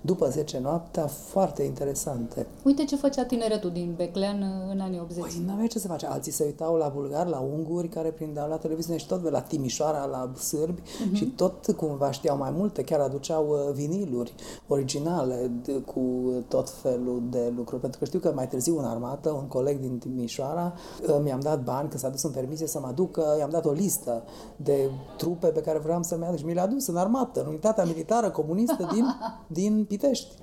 după 0.01 0.29
10 0.29 0.59
noaptea 0.59 1.07
foarte 1.07 1.63
interesante. 1.63 2.47
Uite 2.63 2.83
ce 2.83 2.95
făcea 2.95 3.25
tineretul 3.25 3.69
din 3.71 3.93
Beclean 3.97 4.41
uh, 4.41 4.71
în 4.73 4.79
anii 4.79 4.99
80. 4.99 5.21
Păi 5.21 5.43
n-avea 5.45 5.67
ce 5.67 5.79
să 5.79 5.87
face. 5.87 6.05
Alții 6.05 6.31
se 6.31 6.43
uitau 6.43 6.75
la 6.75 6.87
bulgari, 6.87 7.29
la 7.29 7.39
unguri 7.39 7.87
care 7.87 8.09
prindeau 8.09 8.49
la 8.49 8.57
televiziune 8.57 8.99
și 8.99 9.07
tot 9.07 9.29
la 9.29 9.41
Timișoara, 9.41 10.05
la 10.05 10.31
sârbi 10.37 10.81
uh-huh. 10.81 11.13
și 11.13 11.25
tot 11.25 11.71
cumva 11.77 12.11
știau 12.11 12.37
mai 12.37 12.51
multe, 12.51 12.83
chiar 12.83 12.99
aduceau 12.99 13.47
uh, 13.49 13.73
viniluri 13.73 14.33
originale 14.67 15.51
de, 15.63 15.71
cu 15.71 16.33
tot 16.47 16.69
felul 16.69 17.21
de 17.29 17.53
lucruri. 17.55 17.81
Pentru 17.81 17.99
că 17.99 18.05
știu 18.05 18.19
că 18.19 18.31
mai 18.35 18.47
târziu 18.47 18.77
în 18.77 18.85
armată, 18.85 19.29
un 19.29 19.47
coleg 19.47 19.79
din 19.79 19.97
Timișoara 19.97 20.73
uh, 21.07 21.17
mi-am 21.39 21.55
dat 21.55 21.63
bani, 21.63 21.89
când 21.89 22.01
s-a 22.01 22.09
dus 22.09 22.23
în 22.23 22.31
permisie 22.31 22.67
să 22.67 22.79
mă 22.79 22.87
aducă, 22.87 23.35
i-am 23.39 23.49
dat 23.49 23.65
o 23.65 23.71
listă 23.71 24.23
de 24.55 24.89
trupe 25.17 25.47
pe 25.47 25.61
care 25.61 25.79
vreau 25.79 26.03
să-mi 26.03 26.25
aduc 26.25 26.37
și 26.37 26.45
mi 26.45 26.53
le-a 26.53 26.67
dus 26.67 26.87
în 26.87 26.97
armată, 26.97 27.41
în 27.41 27.47
unitatea 27.47 27.83
militară 27.83 28.29
comunistă 28.29 28.89
din, 28.93 29.05
din 29.59 29.85
Pitești. 29.87 30.35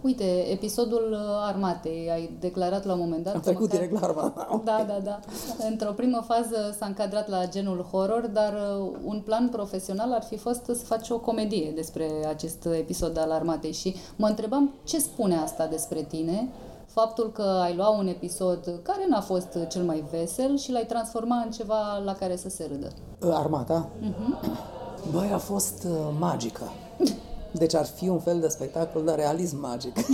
Uite, 0.00 0.24
episodul 0.50 1.08
uh, 1.10 1.18
armatei, 1.48 2.10
ai 2.12 2.36
declarat 2.40 2.84
la 2.84 2.92
un 2.92 2.98
moment 2.98 3.24
dat... 3.24 3.34
Am 3.34 3.40
trecut 3.40 3.60
măcar... 3.60 3.76
direct 3.76 4.00
la 4.00 4.06
armată. 4.06 4.60
Da, 4.64 4.84
da, 4.86 4.98
da. 5.04 5.20
Într-o 5.68 5.92
primă 5.92 6.24
fază 6.26 6.76
s-a 6.78 6.86
încadrat 6.86 7.28
la 7.28 7.46
genul 7.48 7.82
horror, 7.90 8.26
dar 8.32 8.52
uh, 8.52 8.90
un 9.04 9.20
plan 9.24 9.48
profesional 9.48 10.12
ar 10.12 10.22
fi 10.22 10.36
fost 10.36 10.64
să 10.64 10.84
faci 10.84 11.10
o 11.10 11.18
comedie 11.18 11.72
despre 11.74 12.10
acest 12.28 12.64
episod 12.64 13.18
al 13.18 13.30
armatei 13.30 13.72
și 13.72 13.96
mă 14.16 14.26
întrebam 14.26 14.72
ce 14.84 14.98
spune 14.98 15.36
asta 15.36 15.66
despre 15.66 16.02
tine, 16.02 16.48
faptul 16.92 17.30
că 17.32 17.42
ai 17.42 17.74
luat 17.74 17.98
un 17.98 18.06
episod 18.06 18.80
care 18.82 19.06
n-a 19.08 19.20
fost 19.20 19.58
cel 19.68 19.82
mai 19.82 20.04
vesel 20.10 20.56
și 20.58 20.72
l-ai 20.72 20.86
transformat 20.86 21.44
în 21.44 21.50
ceva 21.50 21.96
la 22.04 22.14
care 22.14 22.36
să 22.36 22.48
se 22.48 22.68
râdă. 22.70 22.92
Armata? 23.36 23.88
Uh-huh. 24.00 24.70
Băi, 25.10 25.30
a 25.32 25.38
fost 25.38 25.84
uh, 25.84 25.90
magică. 26.18 26.62
Deci 27.60 27.74
ar 27.74 27.84
fi 27.84 28.08
un 28.08 28.18
fel 28.18 28.40
de 28.40 28.48
spectacol 28.48 29.04
de 29.04 29.12
realism 29.12 29.60
magic. 29.60 29.94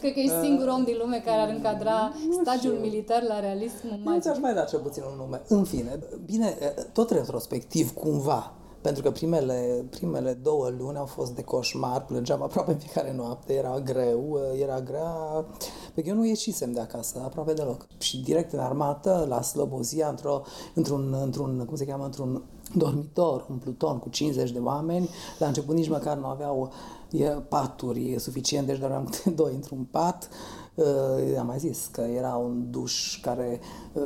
Cred 0.00 0.12
că 0.12 0.20
ești 0.20 0.40
singurul 0.42 0.72
om 0.72 0.84
din 0.84 0.96
lume 0.98 1.22
care 1.24 1.40
ar 1.40 1.48
încadra 1.48 2.12
stagiul 2.42 2.78
militar 2.80 3.22
la 3.22 3.40
realism 3.40 3.86
magic. 3.88 4.04
Nu 4.04 4.20
ți-aș 4.20 4.38
mai 4.38 4.54
da 4.54 4.60
cel 4.60 4.78
puțin 4.78 5.02
un 5.02 5.16
nume. 5.16 5.42
În 5.48 5.64
fine, 5.64 5.98
bine, 6.24 6.56
tot 6.92 7.10
retrospectiv, 7.10 7.94
cumva, 7.94 8.52
pentru 8.88 9.06
că 9.06 9.10
primele, 9.10 9.84
primele 9.90 10.32
două 10.32 10.68
luni 10.78 10.96
au 10.96 11.06
fost 11.06 11.34
de 11.34 11.42
coșmar, 11.42 12.04
plângeam 12.04 12.42
aproape 12.42 12.70
în 12.72 12.78
fiecare 12.78 13.14
noapte, 13.14 13.54
era 13.54 13.80
greu, 13.80 14.38
era 14.60 14.80
grea, 14.80 15.44
pentru 15.94 16.02
că 16.02 16.08
eu 16.08 16.14
nu 16.14 16.26
ieșisem 16.26 16.72
de 16.72 16.80
acasă, 16.80 17.22
aproape 17.24 17.52
deloc. 17.52 17.86
Și 17.98 18.22
direct 18.22 18.52
în 18.52 18.58
armată, 18.58 19.26
la 19.28 19.42
Slobozia, 19.42 20.08
într-o, 20.08 20.42
într-un, 20.74 21.16
într-un, 21.22 21.64
cum 21.64 21.76
se 21.76 21.84
cheamă, 21.84 22.04
într-un 22.04 22.42
dormitor, 22.74 23.46
un 23.50 23.56
pluton 23.56 23.98
cu 23.98 24.08
50 24.08 24.50
de 24.50 24.58
oameni, 24.58 25.08
la 25.38 25.46
început 25.46 25.74
nici 25.74 25.88
măcar 25.88 26.16
nu 26.16 26.26
aveau 26.26 26.72
paturi 27.48 28.14
suficient, 28.18 28.66
deci 28.66 28.78
dormeam 28.78 29.10
doi 29.34 29.54
într-un 29.54 29.86
pat, 29.90 30.28
am 31.38 31.46
mai 31.46 31.58
zis 31.58 31.88
că 31.92 32.00
era 32.00 32.34
un 32.36 32.70
duș 32.70 33.20
care 33.20 33.60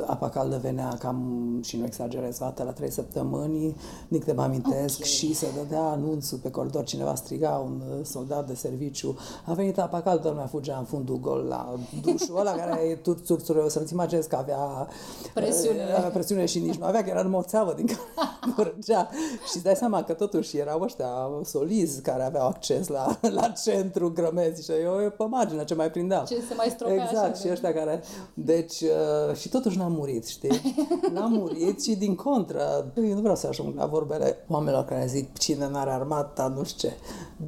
apa 0.05 0.29
caldă 0.29 0.59
venea 0.61 0.95
cam, 0.99 1.59
și 1.63 1.77
nu 1.77 1.85
exagerez, 1.85 2.37
o 2.39 2.43
dată 2.43 2.63
la 2.63 2.71
trei 2.71 2.91
săptămâni, 2.91 3.75
din 4.07 4.19
câte 4.19 4.31
mă 4.31 4.41
amintesc, 4.41 4.97
okay. 4.97 5.09
și 5.09 5.33
se 5.33 5.47
dădea 5.55 5.81
anunțul 5.81 6.37
pe 6.37 6.51
coridor, 6.51 6.83
cineva 6.83 7.15
striga, 7.15 7.49
un 7.49 7.81
soldat 8.03 8.47
de 8.47 8.53
serviciu, 8.53 9.17
a 9.45 9.53
venit 9.53 9.79
apa 9.79 10.01
caldă, 10.01 10.29
lumea 10.29 10.45
fugea 10.45 10.77
în 10.77 10.83
fundul 10.83 11.19
gol 11.19 11.45
la 11.49 11.79
dușul 12.01 12.37
ăla 12.39 12.51
care 12.51 12.81
e 12.81 12.95
tot 12.95 13.25
țurțură, 13.25 13.67
să 13.67 13.79
nu-ți 13.79 13.93
imaginezi 13.93 14.29
că 14.29 14.35
avea 14.35 14.87
presiune. 15.33 15.83
avea 15.97 16.09
presiune 16.09 16.45
și 16.45 16.59
nici 16.59 16.75
nu 16.75 16.85
avea, 16.85 17.03
că 17.03 17.09
era 17.09 17.21
numai 17.21 17.39
o 17.39 17.43
țeavă 17.47 17.73
din 17.73 17.85
care 17.85 17.99
curgea. 18.55 19.09
și 19.49 19.51
îți 19.53 19.63
dai 19.63 19.75
seama 19.75 20.03
că 20.03 20.13
totuși 20.13 20.57
erau 20.57 20.81
ăștia 20.81 21.29
solizi 21.43 22.01
care 22.01 22.23
aveau 22.23 22.47
acces 22.47 22.87
la, 22.87 23.19
la 23.21 23.47
centru 23.47 24.11
grămezi 24.11 24.63
și 24.63 24.71
eu 24.71 25.13
pe 25.17 25.23
margine 25.23 25.63
ce 25.63 25.73
mai 25.73 25.91
prindeam. 25.91 26.25
Ce 26.25 26.41
se 26.47 26.53
mai 26.53 26.62
stropea 26.69 27.03
Exact, 27.03 27.33
așa, 27.33 27.33
și 27.33 27.51
ăștia 27.51 27.73
care... 27.73 28.01
Deci, 28.33 28.81
uh, 28.81 29.35
și 29.35 29.49
totuși 29.49 29.77
n-am 29.77 29.91
murit, 29.91 30.27
știi? 30.27 30.61
N-am 31.13 31.31
murit 31.31 31.83
și 31.83 31.95
din 31.95 32.15
contră, 32.15 32.91
eu 32.95 33.13
nu 33.13 33.19
vreau 33.19 33.35
să 33.35 33.47
ajung 33.47 33.75
la 33.75 33.85
vorbele 33.85 34.37
oamenilor 34.47 34.85
care 34.85 35.05
zic 35.07 35.37
cine 35.37 35.69
n-are 35.69 35.91
armata, 35.91 36.47
nu 36.47 36.63
știu 36.63 36.89
ce. 36.89 36.95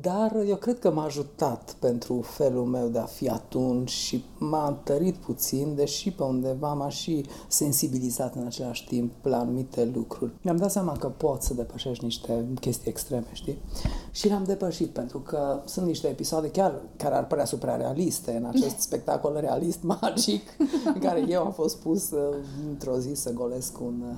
Dar 0.02 0.36
eu 0.48 0.56
cred 0.56 0.80
că 0.80 0.92
m-a 0.92 1.04
ajutat 1.04 1.76
pentru 1.80 2.22
felul 2.22 2.66
meu 2.66 2.88
de 2.88 3.00
a 3.00 3.06
fi 3.06 3.30
atunci 3.30 3.90
și 3.90 4.24
m-a 4.38 4.68
întărit 4.68 5.16
puțin, 5.16 5.76
deși 5.76 6.12
pe 6.12 6.24
undeva 6.24 6.74
m-a 6.74 6.90
și 6.90 7.26
sensibilizat 7.48 8.36
în 8.36 8.46
același 8.46 8.88
timp 8.88 9.12
la 9.26 9.40
anumite 9.40 9.92
lucruri. 9.94 10.32
Mi-am 10.42 10.58
dat 10.58 10.72
seama 10.72 10.92
că 10.92 11.08
pot 11.08 11.42
să 11.42 11.54
depășești 11.54 12.04
niște 12.04 12.46
chestii 12.60 12.90
extreme, 12.90 13.28
știi? 13.32 13.62
Și 14.12 14.28
le-am 14.28 14.44
depășit, 14.44 14.90
pentru 14.90 15.20
că 15.20 15.62
sunt 15.66 15.86
niște 15.86 16.08
episoade 16.08 16.50
chiar 16.50 16.82
care 16.98 17.16
ar 17.16 17.28
părea 17.28 17.46
suprarealiste 17.46 18.32
în 18.32 18.46
acest 18.46 18.80
spectacol 18.80 19.04
realist 19.40 19.84
magic 20.02 20.42
în 20.94 21.00
care 21.00 21.26
eu 21.28 21.46
am 21.46 21.52
fost 21.52 21.78
pus 21.78 22.12
uh, 22.12 22.36
într-o 22.68 22.98
zi 22.98 23.14
să 23.14 23.34
golesc 23.34 23.80
un 23.82 24.04
uh, 24.10 24.18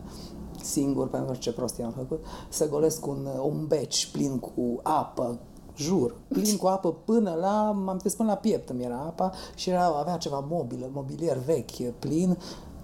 singur, 0.62 1.10
pentru 1.10 1.36
ce 1.36 1.52
prostie 1.52 1.84
am 1.84 1.92
făcut, 1.92 2.24
să 2.50 2.70
golesc 2.70 3.06
un, 3.06 3.28
uh, 3.36 3.44
un 3.44 3.66
beci 3.68 4.10
plin 4.12 4.40
cu 4.40 4.80
apă, 4.84 5.40
jur, 5.76 6.16
plin 6.28 6.58
cu 6.58 6.68
apă 6.68 6.94
până 7.06 7.34
la, 7.34 7.72
m-am 7.72 8.02
până 8.18 8.30
la 8.30 8.36
piept 8.36 8.70
îmi 8.70 8.84
era 8.84 8.98
apa 8.98 9.32
și 9.56 9.70
era, 9.70 9.86
avea 9.86 10.18
ceva 10.18 10.46
mobilă, 10.50 10.90
mobilier 10.94 11.38
vechi, 11.38 11.94
plin 12.00 12.38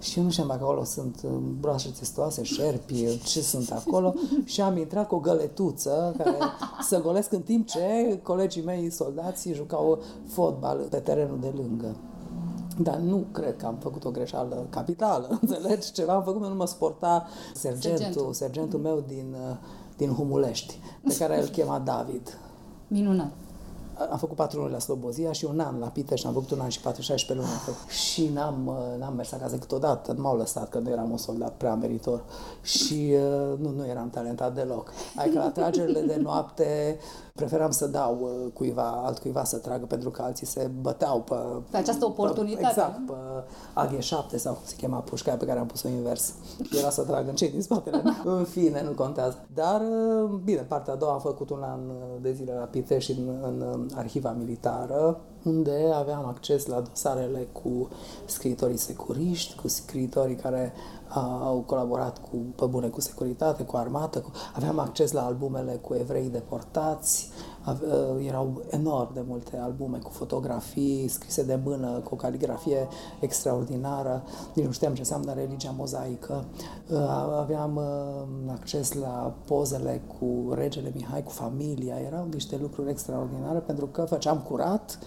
și 0.04 0.18
eu 0.18 0.24
nu 0.24 0.30
știam 0.30 0.46
dacă 0.46 0.62
acolo 0.62 0.84
sunt 0.84 1.22
broașe 1.60 1.88
testoase, 1.98 2.42
șerpi, 2.42 3.18
ce 3.18 3.40
sunt 3.40 3.70
acolo 3.70 4.14
și 4.44 4.60
am 4.60 4.76
intrat 4.76 5.08
cu 5.08 5.14
o 5.14 5.18
găletuță 5.18 6.14
care 6.16 6.36
să 6.80 7.00
golesc 7.00 7.32
în 7.32 7.42
timp 7.42 7.66
ce 7.66 8.20
colegii 8.22 8.62
mei 8.62 8.90
soldații 8.90 9.54
jucau 9.54 9.98
fotbal 10.26 10.86
pe 10.90 10.96
terenul 10.96 11.38
de 11.40 11.52
lângă. 11.56 11.96
Dar 12.78 12.96
nu 12.96 13.24
cred 13.32 13.56
că 13.56 13.66
am 13.66 13.76
făcut 13.80 14.04
o 14.04 14.10
greșeală 14.10 14.66
capitală, 14.70 15.28
înțelegi? 15.40 15.92
Ceva 15.92 16.14
am 16.14 16.22
făcut, 16.22 16.40
nu 16.40 16.54
mă 16.54 16.66
sporta 16.66 17.26
sergentul, 17.54 17.90
sergentul, 17.90 18.32
sergentul 18.32 18.78
meu 18.78 19.04
din, 19.06 19.36
din 19.96 20.10
Humulești, 20.10 20.78
pe 21.06 21.16
care 21.16 21.40
îl 21.40 21.48
chema 21.48 21.78
David. 21.78 22.38
Minunat. 22.88 23.32
Am 24.10 24.18
făcut 24.18 24.36
patru 24.36 24.60
luni 24.60 24.72
la 24.72 24.78
Slobozia 24.78 25.32
și 25.32 25.44
un 25.44 25.60
an 25.60 25.78
la 25.78 25.86
Pitești, 25.86 26.26
am 26.26 26.32
făcut 26.32 26.50
un 26.50 26.60
an 26.60 26.68
și 26.68 26.80
patru, 26.80 27.02
16 27.02 27.46
luni. 27.46 27.78
Și 27.88 28.30
n-am, 28.34 28.66
uh, 28.66 28.98
n-am 28.98 29.14
mers 29.14 29.32
acasă 29.32 29.56
câteodată, 29.56 30.12
nu 30.12 30.22
m-au 30.22 30.36
lăsat 30.36 30.68
că 30.68 30.78
nu 30.78 30.90
eram 30.90 31.10
un 31.10 31.16
soldat 31.16 31.52
prea 31.52 31.74
meritor 31.74 32.24
și 32.62 33.14
uh, 33.14 33.58
nu, 33.58 33.70
nu 33.70 33.86
eram 33.86 34.10
talentat 34.10 34.54
deloc. 34.54 34.92
Adică 35.16 35.38
la 35.38 35.50
tragerile 35.50 36.00
de 36.00 36.16
noapte 36.22 36.98
preferam 37.38 37.70
să 37.70 37.86
dau 37.86 38.18
uh, 38.20 38.52
cuiva, 38.52 39.02
altcuiva 39.04 39.44
să 39.44 39.58
tragă 39.58 39.84
pentru 39.84 40.10
că 40.10 40.22
alții 40.22 40.46
se 40.46 40.70
băteau 40.80 41.20
pe... 41.20 41.34
Pe 41.70 41.76
această 41.76 42.04
oportunitate. 42.04 42.62
Pe, 42.62 42.68
exact, 42.68 43.06
pe 43.06 43.14
AG7 43.86 44.36
sau 44.36 44.52
cum 44.52 44.62
se 44.64 44.76
chema 44.76 44.98
pușca 44.98 45.34
pe 45.34 45.44
care 45.44 45.58
am 45.58 45.66
pus-o 45.66 45.88
invers. 45.88 46.34
Era 46.78 46.90
să 46.90 47.02
trag 47.02 47.28
în 47.28 47.34
cei 47.34 47.50
din 47.50 47.62
spatele. 47.62 48.02
în 48.24 48.44
fine, 48.44 48.82
nu 48.82 48.90
contează. 48.90 49.46
Dar, 49.54 49.82
bine, 50.44 50.60
partea 50.60 50.92
a 50.92 50.96
doua 50.96 51.12
am 51.12 51.20
făcut 51.20 51.50
un 51.50 51.62
an 51.62 51.80
de 52.20 52.32
zile 52.32 52.52
la 52.52 52.64
Pitești 52.64 53.12
în, 53.12 53.28
în 53.42 53.88
arhiva 53.94 54.30
militară, 54.38 55.20
unde 55.44 55.92
aveam 55.94 56.26
acces 56.26 56.66
la 56.66 56.80
dosarele 56.80 57.48
cu 57.52 57.88
scriitorii 58.24 58.76
securiști, 58.76 59.56
cu 59.56 59.68
scriitorii 59.68 60.36
care 60.36 60.72
au 61.20 61.64
colaborat 61.66 62.18
cu, 62.18 62.36
pe 62.56 62.64
bune 62.64 62.88
cu 62.88 63.00
securitate, 63.00 63.62
cu 63.62 63.76
armată, 63.76 64.20
cu, 64.20 64.30
aveam 64.54 64.78
acces 64.78 65.12
la 65.12 65.24
albumele 65.24 65.72
cu 65.72 65.94
evrei 65.94 66.28
deportați, 66.28 67.30
ave, 67.64 67.86
erau 68.26 68.62
enorm 68.70 69.14
de 69.14 69.24
multe 69.26 69.58
albume 69.58 69.98
cu 69.98 70.10
fotografii 70.10 71.08
scrise 71.08 71.42
de 71.42 71.58
mână, 71.64 71.88
cu 71.88 72.14
o 72.14 72.16
caligrafie 72.16 72.88
extraordinară, 73.20 74.22
nici 74.54 74.64
nu 74.64 74.72
știam 74.72 74.92
ce 74.92 75.00
înseamnă 75.00 75.32
religia 75.32 75.74
mozaică, 75.76 76.44
aveam 77.38 77.80
acces 78.50 78.92
la 78.92 79.34
pozele 79.46 80.02
cu 80.18 80.52
regele 80.54 80.92
Mihai, 80.94 81.22
cu 81.22 81.30
familia, 81.30 81.94
erau 82.06 82.26
niște 82.32 82.58
lucruri 82.60 82.90
extraordinare 82.90 83.58
pentru 83.58 83.86
că 83.86 84.02
făceam 84.02 84.38
curat, 84.38 84.98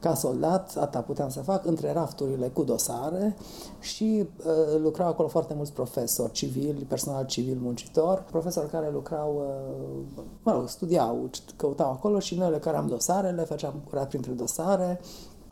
ca 0.00 0.14
soldat, 0.14 0.76
atâta 0.76 1.00
puteam 1.00 1.28
să 1.28 1.40
fac, 1.40 1.66
între 1.66 1.92
rafturile 1.92 2.48
cu 2.48 2.62
dosare 2.62 3.36
și 3.80 4.28
uh, 4.38 4.80
lucrau 4.82 5.08
acolo 5.08 5.28
foarte 5.28 5.54
mulți 5.54 5.72
profesori 5.72 6.32
civili, 6.32 6.84
personal 6.88 7.24
civil 7.24 7.58
muncitor, 7.60 8.24
profesori 8.30 8.70
care 8.70 8.90
lucrau, 8.92 9.34
uh, 9.36 10.22
mă 10.42 10.52
rog, 10.52 10.68
studiau, 10.68 11.30
căutau 11.56 11.90
acolo 11.90 12.18
și 12.18 12.34
noi 12.34 12.50
le 12.50 12.58
care 12.58 12.76
am 12.76 12.86
dosarele, 12.86 13.42
făceam 13.42 13.74
curat 13.88 14.08
printre 14.08 14.32
dosare, 14.32 15.00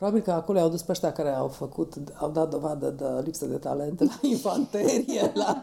Probabil 0.05 0.25
că 0.25 0.33
acolo 0.33 0.59
au 0.59 0.69
dus 0.69 0.83
pe 0.83 0.91
ăștia 0.91 1.13
care 1.13 1.29
au 1.29 1.49
făcut, 1.49 1.95
au 2.21 2.31
dat 2.31 2.51
dovadă 2.51 2.91
de 2.91 3.05
lipsă 3.23 3.47
de 3.47 3.57
talent 3.57 4.01
la 4.01 4.19
infanterie, 4.29 5.33
la 5.35 5.63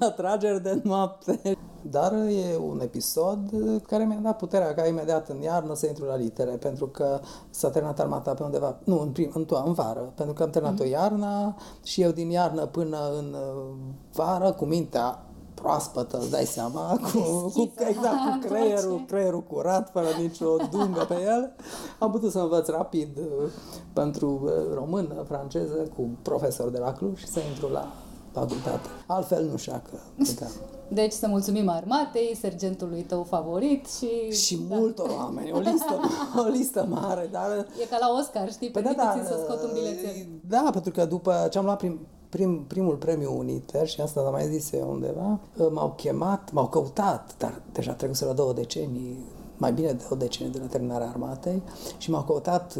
atrageri 0.00 0.62
de 0.62 0.80
noapte. 0.82 1.56
Dar 1.82 2.12
e 2.12 2.56
un 2.56 2.80
episod 2.80 3.38
care 3.86 4.04
mi-a 4.04 4.18
dat 4.22 4.36
puterea 4.36 4.74
ca 4.74 4.86
imediat 4.86 5.28
în 5.28 5.42
iarnă 5.42 5.74
să 5.74 5.86
intru 5.86 6.04
la 6.04 6.16
litere, 6.16 6.50
pentru 6.50 6.86
că 6.86 7.20
s-a 7.50 7.70
terminat 7.70 8.00
armata 8.00 8.34
pe 8.34 8.42
undeva, 8.42 8.76
nu, 8.84 9.00
în, 9.00 9.08
prim, 9.08 9.30
în, 9.34 9.44
toa, 9.44 9.62
în 9.66 9.72
vară, 9.72 10.12
pentru 10.14 10.34
că 10.34 10.42
am 10.42 10.50
terminat-o 10.50 10.84
mm-hmm. 10.84 10.90
iarna 10.90 11.56
și 11.82 12.02
eu 12.02 12.10
din 12.10 12.30
iarnă 12.30 12.66
până 12.66 12.98
în 13.18 13.34
uh, 13.34 13.74
vară, 14.12 14.52
cu 14.52 14.64
mintea 14.64 15.25
proaspătă, 15.60 16.18
îți 16.18 16.30
dai 16.30 16.44
seama, 16.44 16.98
cu, 17.12 17.20
cu, 17.54 17.72
exact, 17.88 18.16
cu 18.30 18.38
creierul, 18.48 19.04
creierul 19.06 19.42
curat, 19.42 19.90
fără 19.90 20.06
nicio 20.20 20.56
dungă 20.70 21.04
pe 21.08 21.14
el. 21.14 21.52
Am 21.98 22.10
putut 22.10 22.30
să 22.30 22.38
învăț 22.38 22.68
rapid 22.68 23.18
uh, 23.18 23.50
pentru 23.92 24.40
uh, 24.44 24.52
română, 24.74 25.24
franceză, 25.28 25.90
cu 25.96 26.08
profesor 26.22 26.70
de 26.70 26.78
la 26.78 26.92
Cluj 26.92 27.18
și 27.18 27.26
să 27.26 27.40
intru 27.50 27.68
la 27.68 27.92
facultate. 28.32 28.88
Altfel 29.06 29.44
nu 29.44 29.56
știu 29.56 29.82
că 29.90 29.96
puteam. 30.16 30.50
Deci 30.88 31.12
să 31.12 31.26
mulțumim 31.28 31.68
armatei, 31.68 32.36
sergentului 32.40 33.02
tău 33.02 33.22
favorit 33.22 33.86
și... 33.86 34.30
Și 34.30 34.56
da. 34.56 34.76
multor 34.76 35.08
oameni, 35.16 35.52
o 35.52 35.58
listă, 35.58 36.00
o 36.46 36.48
listă 36.48 36.86
mare, 36.90 37.28
dar... 37.32 37.66
E 37.82 37.86
ca 37.90 37.96
la 38.00 38.16
Oscar, 38.18 38.52
știi? 38.52 38.70
Păi 38.70 38.82
da, 38.82 38.92
da, 38.96 39.22
să 39.24 39.40
scot 39.44 39.62
un 39.62 39.70
bilețel. 39.72 40.26
Da, 40.48 40.68
pentru 40.72 40.90
că 40.90 41.04
după 41.04 41.48
ce 41.50 41.58
am 41.58 41.64
luat 41.64 41.78
prim, 41.78 42.06
prim, 42.28 42.64
primul 42.66 42.94
premiu 42.94 43.38
Uniter, 43.38 43.86
și 43.86 44.00
asta 44.00 44.20
am 44.20 44.32
mai 44.32 44.48
zis 44.48 44.72
eu 44.72 44.90
undeva, 44.90 45.38
m-au 45.70 45.92
chemat, 45.96 46.52
m-au 46.52 46.68
căutat, 46.68 47.34
dar 47.38 47.62
deja 47.72 47.92
trecuseră 47.92 48.32
două 48.32 48.52
decenii, 48.52 49.18
mai 49.56 49.72
bine 49.72 49.92
de 49.92 50.04
o 50.10 50.14
decenie 50.14 50.52
de 50.52 50.58
la 50.58 50.66
terminarea 50.66 51.08
armatei 51.08 51.62
și 51.98 52.10
m-au 52.10 52.22
căutat 52.22 52.76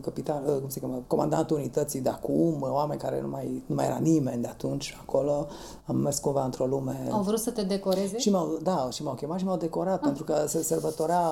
capitan, 0.00 0.42
cum 0.60 0.68
se 0.68 0.80
cheamă, 0.80 1.02
comandantul 1.06 1.56
unității 1.56 2.00
de 2.00 2.08
acum, 2.08 2.66
oameni 2.70 3.00
care 3.00 3.20
nu 3.20 3.28
mai, 3.28 3.62
nu 3.66 3.74
mai 3.74 3.86
era 3.86 3.98
nimeni 3.98 4.42
de 4.42 4.48
atunci 4.48 4.96
acolo. 5.00 5.46
Am 5.84 5.96
mers 5.96 6.18
cumva 6.18 6.44
într-o 6.44 6.66
lume... 6.66 7.08
Au 7.10 7.22
vrut 7.22 7.38
să 7.38 7.50
te 7.50 7.62
decoreze? 7.62 8.18
Și 8.18 8.30
m-au, 8.30 8.58
da, 8.62 8.88
și 8.90 9.02
m-au 9.02 9.14
chemat 9.14 9.38
și 9.38 9.44
m-au 9.44 9.56
decorat 9.56 9.94
ah. 9.94 10.04
pentru 10.04 10.24
că 10.24 10.44
se 10.46 10.62
sărbătorea 10.62 11.22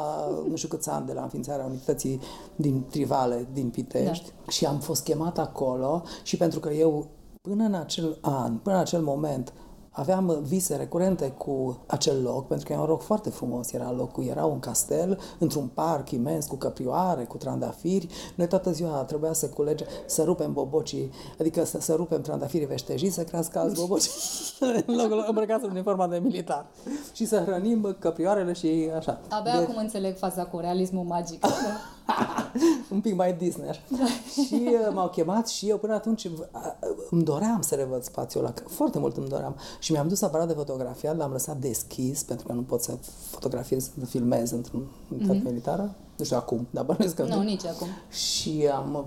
nu 0.48 0.57
știu 0.57 0.68
câți 0.68 0.90
ani 0.90 1.07
de 1.07 1.12
la 1.12 1.22
înființarea 1.22 1.64
unității 1.64 2.20
din 2.57 2.85
Trivale, 2.90 3.46
din 3.53 3.68
Pitești 3.68 4.33
da. 4.44 4.50
și 4.50 4.66
am 4.66 4.79
fost 4.79 5.05
chemat 5.05 5.38
acolo 5.38 6.03
și 6.22 6.37
pentru 6.37 6.61
că 6.61 6.70
eu 6.72 7.07
până 7.48 7.64
în 7.64 7.74
acel 7.74 8.18
an, 8.20 8.57
până 8.57 8.74
în 8.74 8.80
acel 8.80 9.02
moment, 9.02 9.52
aveam 9.90 10.38
vise 10.42 10.76
recurente 10.76 11.30
cu 11.30 11.78
acel 11.87 12.22
loc, 12.22 12.46
pentru 12.46 12.66
că 12.66 12.72
era 12.72 12.83
un 12.83 12.88
loc 12.88 13.02
foarte 13.02 13.30
frumos, 13.30 13.72
era 13.72 13.92
locul, 13.92 14.24
era 14.24 14.44
un 14.44 14.59
castel, 14.59 15.20
într-un 15.38 15.66
parc 15.66 16.11
imens, 16.11 16.46
cu 16.46 16.57
căprioare, 16.57 17.24
cu 17.24 17.37
trandafiri. 17.37 18.09
Noi 18.35 18.48
toată 18.48 18.72
ziua 18.72 19.04
trebuia 19.04 19.33
să 19.33 19.48
culege, 19.48 19.85
să 20.07 20.22
rupem 20.22 20.52
bobocii, 20.52 21.11
adică 21.40 21.64
să, 21.64 21.80
să 21.80 21.94
rupem 21.94 22.20
trandafirii 22.20 22.66
veștejii, 22.66 23.11
să 23.11 23.24
crească 23.24 23.59
alți 23.59 23.80
boboci 23.80 24.09
în 24.87 24.94
locul 24.96 25.24
îmbrăcați 25.28 25.64
în 25.64 25.70
uniforma 25.70 26.09
de 26.09 26.18
militar. 26.18 26.66
Și 27.12 27.24
să 27.24 27.42
hrănim 27.46 27.96
căprioarele 27.98 28.52
și 28.52 28.90
așa. 28.96 29.20
Abia 29.28 29.52
de... 29.52 29.62
acum 29.62 29.76
înțeleg 29.76 30.16
faza 30.16 30.44
cu 30.44 30.59
realismul 30.59 31.04
magic. 31.04 31.44
un 32.93 33.01
pic 33.01 33.14
mai 33.14 33.33
Disney 33.33 33.69
așa. 33.69 33.81
Da. 33.88 34.05
și 34.45 34.62
uh, 34.64 34.93
m-au 34.93 35.09
chemat 35.09 35.49
și 35.49 35.69
eu 35.69 35.79
până 35.79 35.95
atunci 35.95 36.25
uh, 36.25 36.31
îmi 37.11 37.23
doream 37.23 37.61
să 37.61 37.75
revăd 37.75 38.03
spațiul 38.03 38.45
ăla, 38.45 38.55
foarte 38.69 38.99
mult 38.99 39.17
îmi 39.17 39.29
doream. 39.29 39.57
Și 39.79 39.93
mi-am 39.93 40.09
dus 40.09 40.23
aparat 40.23 40.47
de 40.47 40.53
fotografiat, 40.53 41.17
l-am 41.17 41.33
lăsat 41.33 41.57
deschis, 41.57 42.23
pentru 42.23 42.47
că 42.47 42.53
nu 42.53 42.62
pot 42.62 42.83
să 42.83 42.97
fotografiez, 43.31 43.90
să 43.99 44.07
filmez 44.07 44.51
într-un 44.51 44.87
unitate 45.12 45.38
mm-hmm. 45.38 45.43
militară. 45.43 45.95
Nu 46.17 46.25
știu 46.25 46.37
acum, 46.37 46.67
dar 46.71 46.85
bănuiesc 46.85 47.14
că 47.14 47.23
nu. 47.23 47.35
Nu, 47.35 47.43
nici 47.43 47.67
acum. 47.67 47.88
Și 48.11 48.69
am 48.75 49.07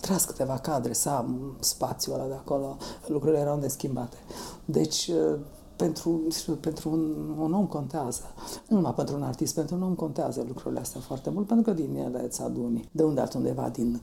tras 0.00 0.24
câteva 0.24 0.58
cadre, 0.58 0.92
să 0.92 1.08
am 1.08 1.56
spațiul 1.60 2.14
ăla 2.14 2.26
de 2.26 2.34
acolo, 2.34 2.76
lucrurile 3.06 3.40
erau 3.40 3.58
neschimbate. 3.58 4.16
Deci, 4.64 5.10
uh, 5.82 5.88
pentru, 5.88 6.56
pentru 6.60 6.90
un, 6.90 7.34
un 7.38 7.52
om 7.52 7.66
contează. 7.66 8.22
Nu 8.68 8.76
numai 8.76 8.94
pentru 8.94 9.16
un 9.16 9.22
artist, 9.22 9.54
pentru 9.54 9.74
un 9.74 9.82
om 9.82 9.94
contează 9.94 10.44
lucrurile 10.46 10.80
astea 10.80 11.00
foarte 11.00 11.30
mult, 11.30 11.46
pentru 11.46 11.72
că 11.72 11.80
din 11.80 11.96
ele 11.96 12.24
îți 12.24 12.42
aduni. 12.42 12.88
De 12.92 13.02
unde 13.02 13.20
altundeva, 13.20 13.68
din, 13.68 14.00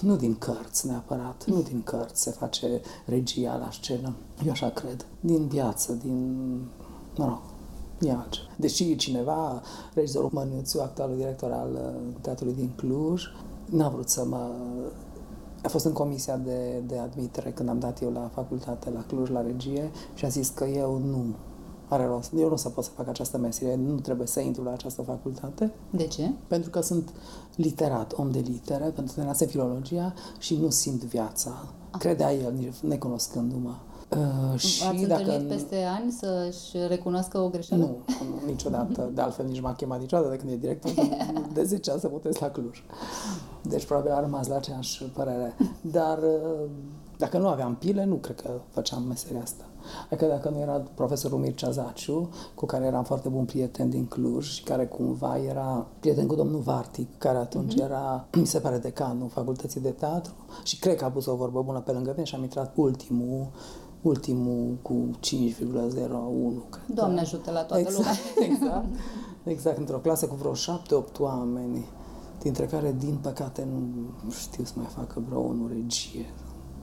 nu 0.00 0.16
din 0.16 0.34
cărți 0.38 0.86
neapărat, 0.86 1.44
nu 1.46 1.62
din 1.62 1.82
cărți 1.82 2.22
se 2.22 2.30
face 2.30 2.80
regia 3.06 3.56
la 3.56 3.68
scenă. 3.70 4.14
Eu 4.44 4.50
așa 4.50 4.68
cred. 4.68 5.06
Din 5.20 5.46
viață, 5.46 5.92
din, 5.92 6.44
mă 7.16 7.24
rog, 7.24 7.40
e 8.00 8.12
altceva. 8.12 8.48
Deși 8.56 8.96
cineva, 8.96 9.62
regizorul 9.94 10.30
Mănuțiu, 10.32 10.80
actualul 10.80 11.16
director 11.16 11.50
al 11.50 11.70
uh, 11.72 12.14
Teatrului 12.20 12.54
din 12.54 12.70
Cluj, 12.76 13.22
n-a 13.70 13.88
vrut 13.88 14.08
să 14.08 14.24
mă 14.24 14.50
a 15.64 15.68
fost 15.68 15.84
în 15.84 15.92
comisia 15.92 16.36
de, 16.36 16.82
de 16.86 16.98
admitere 16.98 17.50
când 17.50 17.68
am 17.68 17.78
dat 17.78 18.02
eu 18.02 18.10
la 18.10 18.30
facultate, 18.34 18.90
la 18.90 19.04
Cluj, 19.06 19.30
la 19.30 19.42
regie 19.42 19.90
și 20.14 20.24
a 20.24 20.28
zis 20.28 20.48
că 20.48 20.64
eu 20.64 20.98
nu 20.98 21.24
are 21.88 22.04
rost. 22.04 22.32
Eu 22.36 22.46
nu 22.46 22.52
o 22.52 22.56
să 22.56 22.68
pot 22.68 22.84
să 22.84 22.90
fac 22.90 23.08
această 23.08 23.38
meserie, 23.38 23.74
nu 23.74 23.98
trebuie 23.98 24.26
să 24.26 24.40
intru 24.40 24.62
la 24.62 24.72
această 24.72 25.02
facultate. 25.02 25.72
De 25.90 26.06
ce? 26.06 26.30
Pentru 26.46 26.70
că 26.70 26.80
sunt 26.80 27.12
literat, 27.56 28.12
om 28.16 28.30
de 28.30 28.38
litere, 28.38 28.84
pentru 28.84 29.14
că 29.14 29.22
ne 29.22 29.46
filologia 29.46 30.14
și 30.38 30.56
nu 30.56 30.70
simt 30.70 31.04
viața. 31.04 31.50
Ah. 31.90 31.98
Credea 31.98 32.34
el, 32.34 32.74
necunoscându-mă. 32.82 33.74
Uh, 34.10 34.58
și 34.58 34.84
Ați 34.84 35.04
dacă 35.04 35.20
întâlnit 35.20 35.48
peste 35.48 35.76
ani 35.98 36.10
să-și 36.10 36.86
recunoască 36.88 37.38
o 37.38 37.48
greșeală? 37.48 37.82
Nu, 37.82 37.96
niciodată. 38.46 39.10
De 39.14 39.20
altfel 39.20 39.46
nici 39.46 39.60
m-a 39.60 39.74
chemat 39.74 40.00
niciodată 40.00 40.30
de 40.30 40.36
când 40.36 40.52
e 40.52 40.56
director 40.56 40.92
de 41.52 41.64
10 41.64 41.90
ani 41.90 42.00
să 42.00 42.08
votez 42.08 42.36
la 42.38 42.50
Cluj. 42.50 42.82
Deci 43.62 43.84
probabil 43.84 44.12
a 44.12 44.20
rămas 44.20 44.46
la 44.46 44.56
aceeași 44.56 45.04
părere. 45.04 45.56
Dar 45.80 46.18
uh, 46.18 46.70
dacă 47.18 47.38
nu 47.38 47.48
aveam 47.48 47.74
pile, 47.74 48.04
nu 48.04 48.14
cred 48.14 48.40
că 48.40 48.50
făceam 48.70 49.02
meseria 49.02 49.42
asta. 49.42 49.64
Adică 50.10 50.26
dacă 50.26 50.48
nu 50.48 50.58
era 50.58 50.82
profesorul 50.94 51.38
Mircea 51.38 51.70
Zaciu, 51.70 52.30
cu 52.54 52.66
care 52.66 52.84
eram 52.84 53.04
foarte 53.04 53.28
bun 53.28 53.44
prieten 53.44 53.90
din 53.90 54.06
Cluj 54.06 54.48
și 54.48 54.62
care 54.62 54.86
cumva 54.86 55.38
era 55.38 55.86
prieten 56.00 56.26
cu 56.26 56.34
domnul 56.34 56.60
Vartic, 56.60 57.18
care 57.18 57.38
atunci 57.38 57.74
mm-hmm. 57.74 57.84
era, 57.84 58.26
mi 58.40 58.46
se 58.46 58.58
pare, 58.58 58.78
decanul 58.78 59.28
facultății 59.28 59.80
de 59.80 59.90
teatru 59.90 60.32
și 60.62 60.78
cred 60.78 60.96
că 60.96 61.04
a 61.04 61.10
pus 61.10 61.26
o 61.26 61.36
vorbă 61.36 61.62
bună 61.62 61.80
pe 61.80 61.92
lângă 61.92 62.10
mine 62.10 62.24
și 62.24 62.34
am 62.34 62.42
intrat 62.42 62.72
ultimul 62.76 63.46
ultimul 64.04 64.76
cu 64.82 65.10
5,01. 65.20 66.78
Doamne 66.86 67.20
ajută 67.20 67.50
la 67.50 67.62
toată 67.62 67.78
exact, 67.78 67.96
lumea. 67.96 68.14
Exact, 68.50 68.86
exact, 69.44 69.78
într-o 69.78 69.96
clasă 69.96 70.26
cu 70.26 70.34
vreo 70.34 70.52
7-8 70.52 70.56
oameni, 71.18 71.84
dintre 72.42 72.66
care, 72.66 72.94
din 72.98 73.18
păcate, 73.22 73.68
nu 74.24 74.30
știu 74.30 74.64
să 74.64 74.72
mai 74.76 74.86
facă 74.88 75.22
vreo 75.28 75.38
unul 75.38 75.68
regie. 75.68 76.26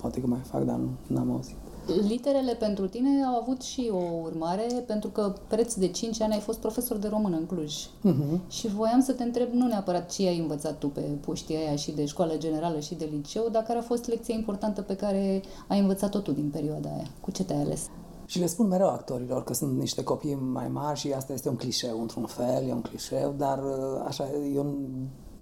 Poate 0.01 0.21
că 0.21 0.27
mai 0.27 0.41
fac, 0.43 0.63
dar 0.63 0.79
nu 1.07 1.19
am 1.19 1.31
auzit. 1.31 1.60
Literele 1.85 2.53
pentru 2.53 2.87
tine 2.87 3.23
au 3.23 3.39
avut 3.41 3.61
și 3.61 3.89
o 3.93 4.03
urmare, 4.23 4.67
pentru 4.85 5.09
că 5.09 5.33
preț 5.47 5.73
de 5.73 5.87
5 5.87 6.21
ani 6.21 6.33
ai 6.33 6.39
fost 6.39 6.59
profesor 6.59 6.97
de 6.97 7.07
română 7.07 7.35
în 7.35 7.45
Cluj. 7.45 7.75
Uh-huh. 7.85 8.49
Și 8.49 8.67
voiam 8.67 9.01
să 9.01 9.13
te 9.13 9.23
întreb 9.23 9.51
nu 9.51 9.67
neapărat 9.67 10.11
ce 10.11 10.27
ai 10.27 10.39
învățat 10.39 10.77
tu 10.77 10.87
pe 10.87 10.99
puștia 10.99 11.59
aia 11.59 11.75
și 11.75 11.91
de 11.91 12.05
școală 12.05 12.33
generală 12.37 12.79
și 12.79 12.95
de 12.95 13.09
liceu, 13.11 13.49
dar 13.51 13.63
care 13.63 13.79
a 13.79 13.81
fost 13.81 14.07
lecția 14.07 14.35
importantă 14.35 14.81
pe 14.81 14.95
care 14.95 15.41
ai 15.67 15.79
învățat-o 15.79 16.19
tu 16.19 16.31
din 16.31 16.49
perioada 16.49 16.89
aia. 16.89 17.07
Cu 17.21 17.31
ce 17.31 17.43
te-ai 17.43 17.61
ales? 17.61 17.89
Și 18.25 18.39
le 18.39 18.45
spun 18.45 18.67
mereu 18.67 18.87
actorilor 18.87 19.43
că 19.43 19.53
sunt 19.53 19.77
niște 19.77 20.03
copii 20.03 20.35
mai 20.35 20.67
mari 20.67 20.99
și 20.99 21.11
asta 21.11 21.33
este 21.33 21.49
un 21.49 21.55
clișeu, 21.55 22.01
într-un 22.01 22.25
fel, 22.25 22.67
e 22.67 22.73
un 22.73 22.81
clișeu, 22.81 23.33
dar 23.37 23.57
uh, 23.57 24.03
așa, 24.07 24.27
eu, 24.53 24.75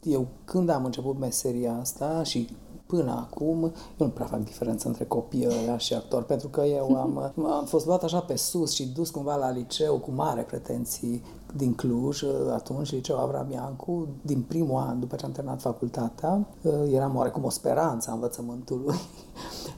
eu 0.03 0.27
când 0.45 0.69
am 0.69 0.85
început 0.85 1.19
meseria 1.19 1.77
asta 1.79 2.23
și 2.23 2.49
până 2.89 3.11
acum, 3.11 3.61
eu 3.97 4.05
nu 4.05 4.09
prea 4.09 4.25
fac 4.25 4.43
diferență 4.43 4.87
între 4.87 5.05
copii 5.05 5.47
ăia 5.47 5.77
și 5.77 5.93
actori, 5.93 6.25
pentru 6.25 6.47
că 6.47 6.61
eu 6.61 6.95
am, 6.95 7.33
am 7.59 7.65
fost 7.65 7.85
luat 7.85 8.03
așa 8.03 8.19
pe 8.19 8.35
sus 8.35 8.73
și 8.73 8.87
dus 8.87 9.09
cumva 9.09 9.35
la 9.35 9.51
liceu 9.51 9.97
cu 9.97 10.11
mare 10.11 10.41
pretenții 10.41 11.23
din 11.55 11.73
Cluj, 11.73 12.23
atunci 12.53 12.91
liceu 12.91 13.19
Avram 13.19 13.51
Iancu, 13.51 14.07
din 14.21 14.41
primul 14.41 14.81
an 14.87 14.99
după 14.99 15.15
ce 15.15 15.25
am 15.25 15.31
terminat 15.31 15.61
facultatea, 15.61 16.47
eram 16.91 17.15
oarecum 17.15 17.43
o 17.43 17.49
speranță 17.49 18.09
a 18.09 18.13
învățământului. 18.13 18.95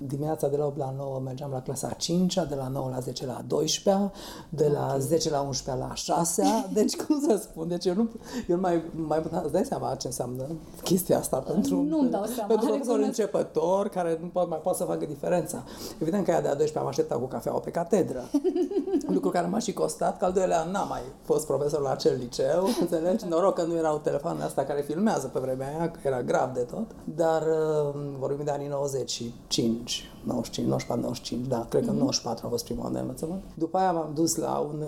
Dimineața 0.07 0.47
de 0.47 0.57
la 0.57 0.65
8 0.65 0.77
la 0.77 0.93
9 0.97 1.19
mergeam 1.19 1.51
la 1.51 1.61
clasa 1.61 1.89
5 1.89 2.33
de 2.33 2.55
la 2.55 2.67
9 2.67 2.89
la 2.89 2.99
10 2.99 3.25
la 3.25 3.43
12 3.47 4.11
de 4.49 4.69
la 4.73 4.85
okay. 4.85 4.99
10 4.99 5.29
la 5.29 5.39
11 5.41 5.85
la 5.85 5.93
6 5.93 6.43
deci 6.73 6.95
cum 6.95 7.19
să 7.27 7.39
spun, 7.41 7.67
deci 7.67 7.85
eu 7.85 7.93
nu, 7.93 8.09
eu 8.47 8.55
nu 8.55 8.61
mai, 8.61 8.83
mai 9.07 9.23
îți 9.43 9.51
dai 9.51 9.65
seama 9.65 9.95
ce 9.95 10.07
înseamnă 10.07 10.43
chestia 10.83 11.17
asta 11.17 11.37
pentru, 11.37 11.81
nu 11.81 12.05
dau 12.05 12.25
seama, 12.25 12.47
pentru 12.47 12.65
un 12.65 12.71
profesor 12.71 12.99
începător 12.99 13.87
care 13.87 14.17
nu 14.21 14.27
poate, 14.27 14.49
mai 14.49 14.59
poate 14.63 14.77
să 14.77 14.83
facă 14.83 15.05
diferența. 15.05 15.63
Evident 15.99 16.25
că 16.25 16.31
aia 16.31 16.41
de 16.41 16.47
a 16.47 16.55
12 16.55 16.77
am 16.77 16.87
așteptat 16.87 17.19
cu 17.19 17.25
cafeaua 17.25 17.59
pe 17.59 17.71
catedră, 17.71 18.23
lucru 19.15 19.29
care 19.29 19.47
m-a 19.47 19.59
și 19.59 19.73
costat, 19.73 20.17
că 20.17 20.25
al 20.25 20.31
doilea 20.31 20.59
an 20.59 20.71
n-am 20.71 20.87
mai 20.87 21.01
fost 21.21 21.45
profesor 21.61 21.81
la 21.81 21.91
acel 21.91 22.17
liceu, 22.19 22.67
înțelegi? 22.81 23.25
Noroc 23.27 23.55
că 23.55 23.63
nu 23.63 23.75
erau 23.75 23.97
telefoanele 23.97 24.43
astea 24.43 24.65
care 24.65 24.81
filmează 24.81 25.27
pe 25.27 25.39
vremea 25.39 25.67
aia, 25.67 25.91
că 25.91 25.99
era 26.03 26.21
grav 26.21 26.53
de 26.53 26.59
tot, 26.59 26.85
dar 27.03 27.41
uh, 27.41 28.01
vorbim 28.19 28.45
de 28.45 28.51
anii 28.51 28.67
95, 28.67 30.11
95, 30.23 30.67
94, 30.67 31.01
95, 31.01 31.47
da, 31.47 31.65
cred 31.69 31.85
că 31.85 31.91
mm-hmm. 31.91 31.97
94 31.97 32.45
a 32.45 32.49
fost 32.49 32.63
primul 32.63 32.85
an 32.85 32.93
de 32.93 32.99
învățământ. 32.99 33.43
După 33.53 33.77
aia 33.77 33.91
m-am 33.91 34.11
dus 34.13 34.35
la 34.35 34.57
un 34.57 34.83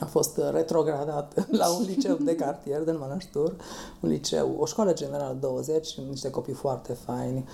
a 0.00 0.04
fost 0.04 0.40
retrogradat 0.52 1.46
la 1.60 1.68
un 1.68 1.82
liceu 1.86 2.16
de 2.16 2.34
cartier 2.34 2.80
din 2.80 2.96
Mănăștur, 2.98 3.54
un 4.00 4.08
liceu, 4.08 4.56
o 4.58 4.66
școală 4.66 4.92
generală 4.92 5.36
20, 5.40 5.98
niște 6.08 6.30
copii 6.30 6.52
foarte 6.52 6.92
faini. 6.92 7.44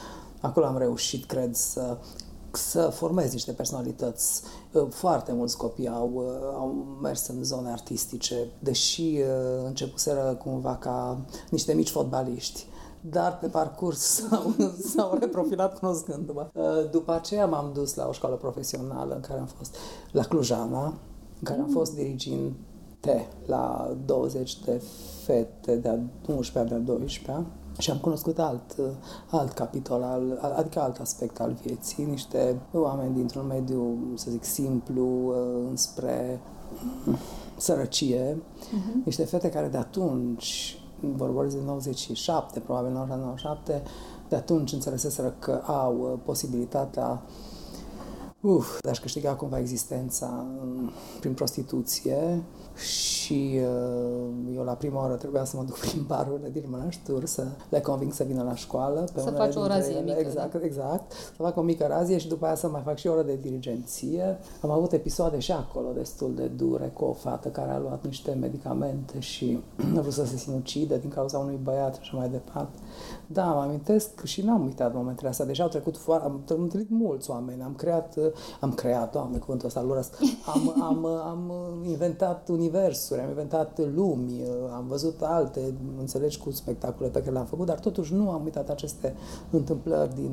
Acolo 0.41 0.67
am 0.67 0.79
reușit, 0.79 1.25
cred, 1.25 1.55
să 1.55 1.97
să 2.57 2.81
formezi 2.81 3.33
niște 3.33 3.53
personalități. 3.53 4.43
Uh, 4.73 4.87
foarte 4.91 5.33
mulți 5.33 5.57
copii 5.57 5.89
au, 5.89 6.11
uh, 6.15 6.25
au 6.55 6.99
mers 7.03 7.27
în 7.27 7.45
zone 7.45 7.71
artistice, 7.71 8.35
deși 8.59 9.03
uh, 9.03 9.65
începuseră 9.65 10.39
cumva 10.45 10.77
ca 10.77 11.19
niște 11.51 11.73
mici 11.73 11.91
fotbaliști 11.91 12.67
dar 13.01 13.39
pe 13.39 13.47
parcurs 13.47 13.99
s-au, 14.29 14.55
s-au 14.95 15.17
reprofilat 15.21 15.79
cunoscându-mă. 15.79 16.51
După 16.91 17.13
aceea 17.13 17.47
m-am 17.47 17.71
dus 17.75 17.95
la 17.95 18.09
o 18.09 18.13
școală 18.13 18.35
profesională 18.35 19.15
în 19.15 19.21
care 19.21 19.41
am 19.41 19.49
fost 19.57 19.77
la 20.13 20.23
Clujana, 20.23 20.85
în 21.39 21.43
care 21.43 21.61
am 21.61 21.69
fost 21.69 21.95
dirigind 21.95 22.53
la 23.47 23.97
20 24.05 24.59
de 24.65 24.83
fete 25.25 25.77
de-a 25.77 25.99
11 26.27 26.75
de-a 26.75 26.95
12 26.95 27.47
și 27.79 27.91
am 27.91 27.99
cunoscut 27.99 28.39
alt, 28.39 28.77
alt 29.31 29.53
capitol, 29.53 30.03
al, 30.03 30.53
adică 30.57 30.81
alt 30.81 30.99
aspect 30.99 31.41
al 31.41 31.57
vieții, 31.63 32.05
niște 32.05 32.61
oameni 32.73 33.15
dintr-un 33.15 33.47
mediu, 33.47 33.99
să 34.15 34.31
zic, 34.31 34.45
simplu, 34.45 35.05
uh, 35.05 35.67
înspre 35.71 36.41
sărăcie, 37.57 38.37
uh-huh. 38.37 39.05
niște 39.05 39.25
fete 39.25 39.51
care 39.51 39.67
de 39.67 39.77
atunci, 39.77 40.79
vorbesc 41.01 41.57
de 41.57 41.63
97, 41.65 42.61
probabil 42.61 42.93
97, 42.93 43.83
de 44.29 44.37
atunci 44.37 44.73
înțeleseseră 44.73 45.35
că 45.39 45.61
au 45.67 45.99
uh, 46.01 46.19
posibilitatea 46.25 47.23
uf, 48.41 48.81
de 48.81 48.89
a-și 48.89 49.01
câștiga 49.01 49.35
cumva 49.35 49.59
existența 49.59 50.47
prin 51.21 51.35
prostituție 51.35 52.43
și 52.79 53.61
uh, 53.63 54.55
eu 54.57 54.63
la 54.63 54.73
prima 54.73 55.05
oră 55.05 55.15
trebuia 55.15 55.45
să 55.45 55.57
mă 55.57 55.63
duc 55.63 55.79
prin 55.79 56.05
barurile 56.07 56.49
din 56.53 56.65
Mănăștur 56.71 57.25
să 57.25 57.47
le 57.69 57.81
conving 57.81 58.13
să 58.13 58.25
vină 58.25 58.43
la 58.43 58.55
școală. 58.55 59.05
Pe 59.15 59.21
să 59.21 59.31
faci 59.31 59.55
o 59.55 59.67
razie 59.67 59.95
ele. 59.95 60.03
mică. 60.05 60.19
Exact, 60.19 60.53
da? 60.53 60.59
exact. 60.65 61.13
Să 61.13 61.43
fac 61.43 61.57
o 61.57 61.61
mică 61.61 61.87
razie 61.89 62.19
și 62.19 62.29
după 62.29 62.47
aia 62.47 62.55
să 62.55 62.69
mai 62.69 62.81
fac 62.85 62.97
și 62.97 63.07
o 63.07 63.13
oră 63.13 63.23
de 63.23 63.39
dirigenție. 63.43 64.39
Am 64.61 64.71
avut 64.71 64.93
episoade 64.93 65.39
și 65.39 65.53
acolo 65.53 65.89
destul 65.95 66.35
de 66.35 66.47
dure 66.47 66.91
cu 66.95 67.05
o 67.05 67.13
fată 67.13 67.49
care 67.49 67.71
a 67.71 67.79
luat 67.79 68.05
niște 68.05 68.37
medicamente 68.41 69.21
și 69.21 69.59
a 69.97 70.01
vrut 70.01 70.13
să 70.13 70.25
se 70.25 70.37
sinucide 70.37 70.99
din 70.99 71.11
cauza 71.11 71.39
unui 71.39 71.59
băiat 71.63 71.95
și 71.95 72.01
așa 72.03 72.17
mai 72.17 72.29
departe. 72.29 72.79
Da, 73.27 73.45
mă 73.45 73.61
amintesc 73.61 74.25
și 74.25 74.45
n-am 74.45 74.65
uitat 74.65 74.95
momentele 74.95 75.29
astea. 75.29 75.47
Deja 75.47 75.63
au 75.63 75.69
trecut 75.69 75.97
foarte... 75.97 76.25
Am 76.25 76.43
întâlnit 76.61 76.91
mulți 76.91 77.31
oameni. 77.31 77.63
Am 77.63 77.75
creat... 77.75 78.19
Am 78.61 78.73
creat, 78.73 79.13
doamne, 79.13 79.39
cuvântul 79.39 79.67
ăsta, 79.67 79.87
Am, 80.47 80.83
am, 80.83 81.07
am 81.07 81.53
inventat 81.83 82.49
universuri, 82.69 83.21
am 83.21 83.29
inventat 83.29 83.81
lumi, 83.95 84.43
am 84.75 84.87
văzut 84.89 85.21
alte, 85.23 85.75
înțelegi, 85.99 86.39
cu 86.39 86.51
spectacole 86.51 87.09
pe 87.09 87.19
care 87.19 87.31
le-am 87.31 87.45
făcut, 87.47 87.67
dar 87.67 87.79
totuși 87.79 88.15
nu 88.15 88.31
am 88.31 88.45
uitat 88.45 88.69
aceste 88.69 89.15
întâmplări 89.51 90.15
din, 90.15 90.33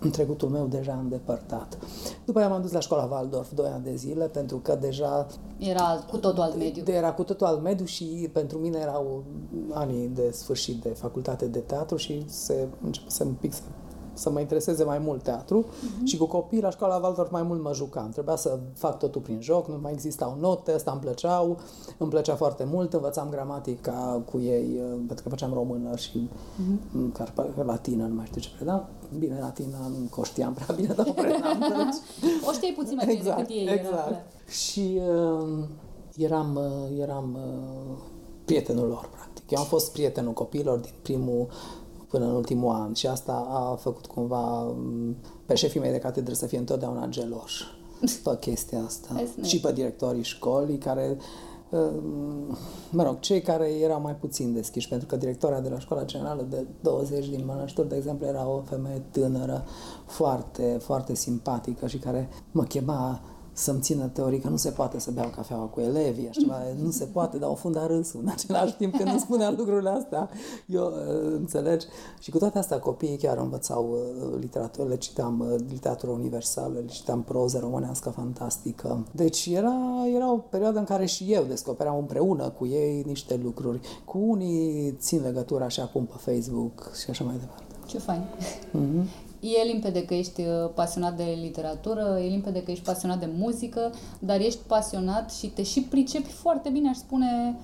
din 0.00 0.10
trecutul 0.10 0.48
meu 0.48 0.66
deja 0.66 0.98
îndepărtat. 1.02 1.78
După 2.24 2.38
aia 2.38 2.48
m-am 2.48 2.62
dus 2.62 2.72
la 2.72 2.80
școala 2.80 3.04
Waldorf, 3.04 3.52
doi 3.54 3.68
ani 3.68 3.84
de 3.84 3.94
zile, 3.94 4.24
pentru 4.24 4.56
că 4.56 4.78
deja... 4.80 5.26
Era 5.58 6.04
cu 6.10 6.16
totul 6.16 6.42
alt 6.42 6.56
mediu. 6.56 6.82
De, 6.82 6.92
era 6.92 7.12
cu 7.12 7.22
totul 7.22 7.46
alt 7.46 7.62
mediu 7.62 7.84
și 7.84 8.30
pentru 8.32 8.58
mine 8.58 8.78
erau 8.78 9.24
anii 9.72 10.08
de 10.08 10.30
sfârșit 10.30 10.82
de 10.82 10.88
facultate 10.88 11.46
de 11.46 11.58
teatru 11.58 11.96
și 11.96 12.24
se 12.26 12.68
începuse 12.84 13.24
un 13.24 13.34
pic 13.40 13.52
să 13.52 13.62
să 14.12 14.30
mă 14.30 14.40
intereseze 14.40 14.84
mai 14.84 14.98
mult 14.98 15.22
teatru 15.22 15.64
uh-huh. 15.64 16.04
și 16.04 16.16
cu 16.16 16.26
copii 16.26 16.60
la 16.60 16.70
școala 16.70 16.96
Waldorf 16.96 17.30
mai 17.30 17.42
mult 17.42 17.62
mă 17.62 17.72
jucam. 17.74 18.10
Trebuia 18.10 18.36
să 18.36 18.58
fac 18.74 18.98
totul 18.98 19.20
prin 19.20 19.40
joc, 19.40 19.68
nu 19.68 19.78
mai 19.82 19.92
existau 19.92 20.36
note, 20.40 20.72
asta 20.72 20.90
îmi 20.90 21.00
plăceau, 21.00 21.58
îmi 21.98 22.10
plăcea 22.10 22.34
foarte 22.34 22.64
mult, 22.64 22.92
învățam 22.92 23.28
gramatica 23.30 24.22
cu 24.30 24.40
ei, 24.40 24.80
uh, 24.80 24.98
pentru 25.06 25.22
că 25.22 25.28
făceam 25.28 25.52
română 25.52 25.96
și 25.96 26.28
uh-huh. 26.28 27.64
latină, 27.64 28.06
nu 28.06 28.14
mai 28.14 28.26
știu 28.26 28.40
ce 28.40 28.48
predam. 28.56 28.88
Bine, 29.18 29.38
latină 29.40 29.76
nu 30.16 30.22
știam 30.22 30.52
prea 30.52 30.74
bine, 30.74 30.94
dar 30.96 31.06
o 31.08 31.12
predam. 31.12 31.58
Deci... 31.60 31.96
o 32.48 32.52
știai 32.52 32.74
puțin 32.76 32.94
mai 32.94 33.06
bine 33.06 33.18
exact, 33.18 33.36
decât 33.36 33.54
ei. 33.54 33.68
Exact. 33.68 34.10
Era 34.10 34.22
și 34.52 35.00
uh, 35.00 35.64
eram, 36.16 36.54
uh, 36.54 37.00
eram 37.00 37.36
uh, 37.36 37.96
prietenul 38.44 38.88
lor, 38.88 39.08
practic. 39.12 39.50
Eu 39.50 39.58
am 39.58 39.64
fost 39.64 39.92
prietenul 39.92 40.32
copiilor 40.32 40.78
din 40.78 40.92
primul 41.02 41.48
până 42.12 42.24
în 42.24 42.34
ultimul 42.34 42.74
an 42.74 42.92
și 42.92 43.06
asta 43.06 43.46
a 43.50 43.74
făcut 43.74 44.06
cumva 44.06 44.62
mm, 44.62 45.16
pe 45.46 45.54
șefii 45.54 45.80
mei 45.80 45.90
de 45.90 45.98
catedră 45.98 46.34
să 46.34 46.46
fie 46.46 46.58
întotdeauna 46.58 47.06
geloși 47.06 47.64
pe 48.24 48.36
chestia 48.40 48.82
asta. 48.86 49.22
și 49.42 49.60
pe 49.60 49.72
directorii 49.72 50.22
școlii 50.22 50.78
care 50.78 51.16
mm, 51.70 52.56
mă 52.90 53.02
rog, 53.02 53.20
cei 53.20 53.40
care 53.40 53.68
erau 53.68 54.00
mai 54.00 54.14
puțin 54.14 54.52
deschiși, 54.52 54.88
pentru 54.88 55.06
că 55.06 55.16
directoarea 55.16 55.60
de 55.60 55.68
la 55.68 55.78
școala 55.78 56.04
generală 56.04 56.46
de 56.48 56.66
20 56.80 57.28
din 57.28 57.42
Mănăștur, 57.46 57.84
de 57.84 57.96
exemplu, 57.96 58.26
era 58.26 58.48
o 58.48 58.62
femeie 58.64 59.02
tânără, 59.10 59.64
foarte, 60.06 60.78
foarte 60.82 61.14
simpatică 61.14 61.86
și 61.86 61.98
care 61.98 62.28
mă 62.50 62.64
chema 62.64 63.20
să-mi 63.52 63.80
țină 63.80 64.06
teorii 64.06 64.38
că 64.38 64.48
nu 64.48 64.56
se 64.56 64.70
poate 64.70 64.98
să 64.98 65.10
beau 65.10 65.28
cafeaua 65.28 65.64
cu 65.64 65.80
elevii, 65.80 66.28
așa 66.28 66.40
ceva, 66.40 66.58
nu 66.82 66.90
se 66.90 67.04
poate, 67.04 67.38
dar 67.38 67.50
o 67.50 67.54
funda 67.54 67.86
râsul. 67.86 68.20
În 68.22 68.28
același 68.28 68.76
timp 68.76 68.96
când 68.96 69.08
îmi 69.08 69.20
spunea 69.20 69.50
lucrurile 69.50 69.90
astea, 69.90 70.30
eu 70.66 70.86
uh, 70.86 71.32
înțelegi. 71.32 71.86
Și 72.20 72.30
cu 72.30 72.38
toate 72.38 72.58
astea 72.58 72.78
copiii 72.78 73.16
chiar 73.16 73.38
învățau 73.38 73.90
uh, 73.90 74.38
literatură, 74.40 74.88
le 74.88 74.96
citeam 74.96 75.40
uh, 75.40 75.60
literatură 75.70 76.12
universală, 76.12 76.74
le 76.74 76.86
citeam 76.86 77.22
proză 77.22 77.58
românească 77.58 78.10
fantastică. 78.10 79.06
Deci 79.12 79.46
era, 79.46 79.74
era 80.14 80.32
o 80.32 80.36
perioadă 80.36 80.78
în 80.78 80.84
care 80.84 81.06
și 81.06 81.32
eu 81.32 81.42
descopeream 81.42 81.98
împreună 81.98 82.48
cu 82.48 82.66
ei 82.66 83.02
niște 83.06 83.40
lucruri. 83.42 83.80
Cu 84.04 84.18
unii 84.18 84.96
țin 84.98 85.22
legătura 85.22 85.64
așa 85.64 85.82
acum 85.82 86.06
pe 86.06 86.32
Facebook 86.32 86.94
și 86.94 87.10
așa 87.10 87.24
mai 87.24 87.36
departe. 87.38 87.71
Ce 87.92 87.98
fain! 87.98 88.22
Mm-hmm. 88.72 89.04
E 89.42 89.72
limpede 89.72 90.04
că 90.04 90.14
ești 90.14 90.40
uh, 90.40 90.70
pasionat 90.74 91.16
de 91.16 91.38
literatură, 91.40 92.18
e 92.24 92.28
limpede 92.28 92.62
că 92.62 92.70
ești 92.70 92.84
pasionat 92.84 93.18
de 93.18 93.28
muzică, 93.38 93.92
dar 94.18 94.40
ești 94.40 94.60
pasionat 94.66 95.32
și 95.32 95.46
te 95.46 95.62
și 95.62 95.80
pricepi 95.80 96.30
foarte 96.30 96.68
bine, 96.68 96.88
aș 96.88 96.96
spune, 96.96 97.56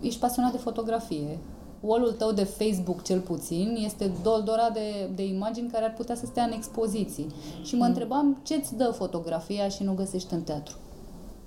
ești 0.00 0.20
pasionat 0.20 0.52
de 0.52 0.58
fotografie. 0.58 1.38
Wall-ul 1.80 2.12
tău 2.12 2.32
de 2.32 2.44
Facebook, 2.44 3.02
cel 3.02 3.20
puțin, 3.20 3.76
este 3.84 4.10
doldora 4.22 4.70
de, 4.70 5.10
de 5.14 5.26
imagini 5.26 5.68
care 5.68 5.84
ar 5.84 5.94
putea 5.94 6.14
să 6.14 6.26
stea 6.26 6.44
în 6.44 6.52
expoziții. 6.52 7.26
Și 7.62 7.74
mă 7.74 7.82
mm. 7.82 7.88
întrebam 7.88 8.40
ce-ți 8.42 8.76
dă 8.76 8.84
fotografia 8.84 9.68
și 9.68 9.82
nu 9.82 9.94
găsești 9.94 10.34
în 10.34 10.42
teatru? 10.42 10.76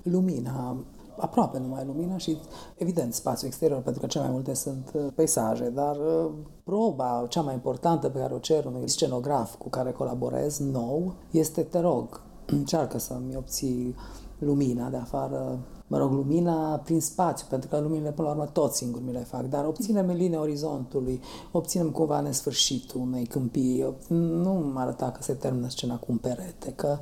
Lumina, 0.02 0.76
aproape 1.20 1.58
numai 1.58 1.84
lumina 1.86 2.16
și, 2.16 2.38
evident, 2.76 3.14
spațiu 3.14 3.46
exterior, 3.46 3.80
pentru 3.80 4.00
că 4.00 4.06
cele 4.06 4.24
mai 4.24 4.32
multe 4.32 4.54
sunt 4.54 4.90
uh, 4.94 5.06
peisaje, 5.14 5.68
dar 5.68 5.96
uh, 5.96 6.30
proba 6.64 7.26
cea 7.28 7.40
mai 7.40 7.54
importantă 7.54 8.08
pe 8.08 8.18
care 8.18 8.34
o 8.34 8.38
cer 8.38 8.64
unui 8.64 8.88
scenograf 8.88 9.54
cu 9.54 9.68
care 9.68 9.92
colaborez 9.92 10.58
nou 10.58 11.14
este, 11.30 11.62
te 11.62 11.80
rog, 11.80 12.22
încearcă 12.46 12.98
să-mi 12.98 13.36
obții 13.36 13.94
lumina 14.40 14.88
de 14.88 14.96
afară, 14.96 15.58
mă 15.86 15.98
rog, 15.98 16.12
lumina 16.12 16.76
prin 16.76 17.00
spațiu, 17.00 17.46
pentru 17.50 17.68
că 17.68 17.78
luminile, 17.78 18.10
până 18.10 18.28
la 18.28 18.34
urmă, 18.34 18.46
tot 18.46 18.72
singur 18.72 19.02
mi 19.04 19.12
le 19.12 19.26
fac, 19.28 19.48
dar 19.48 19.64
obținem 19.64 20.08
în 20.08 20.16
linia 20.16 20.40
orizontului, 20.40 21.20
obținem 21.52 21.90
cumva 21.90 22.20
nesfârșitul 22.20 23.00
unei 23.00 23.26
câmpii. 23.26 23.94
Nu 24.08 24.70
mă 24.72 24.80
arăta 24.80 25.10
că 25.10 25.22
se 25.22 25.32
termină 25.32 25.68
scena 25.68 25.96
cu 25.96 26.06
un 26.08 26.16
perete, 26.16 26.72
că 26.76 26.98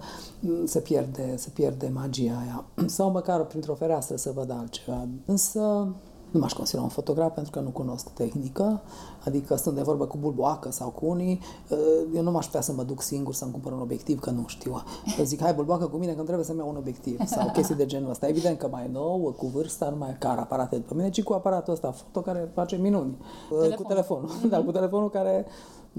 se 0.64 0.81
pierde, 0.81 1.37
se 1.37 1.51
pierde 1.55 1.90
magia 1.94 2.42
aia. 2.42 2.64
Sau 2.87 3.11
măcar 3.11 3.44
printr-o 3.44 3.74
fereastră 3.74 4.16
să 4.16 4.33
văd 4.35 4.51
altceva. 4.51 5.09
Însă 5.24 5.61
nu 6.31 6.40
m-aș 6.40 6.53
considera 6.53 6.83
un 6.83 6.88
fotograf 6.88 7.35
pentru 7.35 7.53
că 7.53 7.61
nu 7.61 7.68
cunosc 7.68 8.09
tehnică, 8.09 8.81
adică 9.28 9.56
stând 9.56 9.76
de 9.76 9.82
vorbă 9.82 10.06
cu 10.06 10.16
bulboacă 10.20 10.70
sau 10.70 10.88
cu 10.88 11.06
unii, 11.06 11.40
eh, 11.68 11.78
eu 12.14 12.22
nu 12.22 12.30
m-aș 12.30 12.46
putea 12.46 12.60
să 12.60 12.72
mă 12.72 12.82
duc 12.82 13.02
singur 13.02 13.34
să-mi 13.34 13.52
cumpăr 13.52 13.72
un 13.72 13.80
obiectiv, 13.80 14.20
că 14.20 14.30
nu 14.30 14.44
știu. 14.46 14.82
Eu 15.18 15.24
zic, 15.24 15.40
hai 15.40 15.54
bulboacă 15.54 15.86
cu 15.86 15.96
mine 15.96 16.12
că 16.12 16.22
trebuie 16.22 16.44
să-mi 16.44 16.58
iau 16.58 16.68
un 16.68 16.76
obiectiv 16.76 17.26
sau 17.26 17.50
chestii 17.50 17.74
de 17.74 17.86
genul 17.86 18.10
ăsta. 18.10 18.28
Evident 18.28 18.58
că 18.58 18.68
mai 18.70 18.88
nou, 18.92 19.34
cu 19.36 19.46
vârsta, 19.46 19.88
nu 19.90 19.96
mai 19.96 20.16
car 20.18 20.38
aparate 20.38 20.76
după 20.76 20.94
mine, 20.94 21.10
ci 21.10 21.22
cu 21.22 21.32
aparatul 21.32 21.72
ăsta 21.72 21.90
foto 21.90 22.20
care 22.20 22.50
face 22.54 22.76
minuni. 22.76 23.16
Eh, 23.52 23.58
Telefon. 23.58 23.76
Cu 23.76 23.82
telefonul, 23.82 24.28
mm-hmm. 24.36 24.48
da, 24.48 24.62
cu 24.62 24.70
telefonul 24.70 25.10
care 25.10 25.46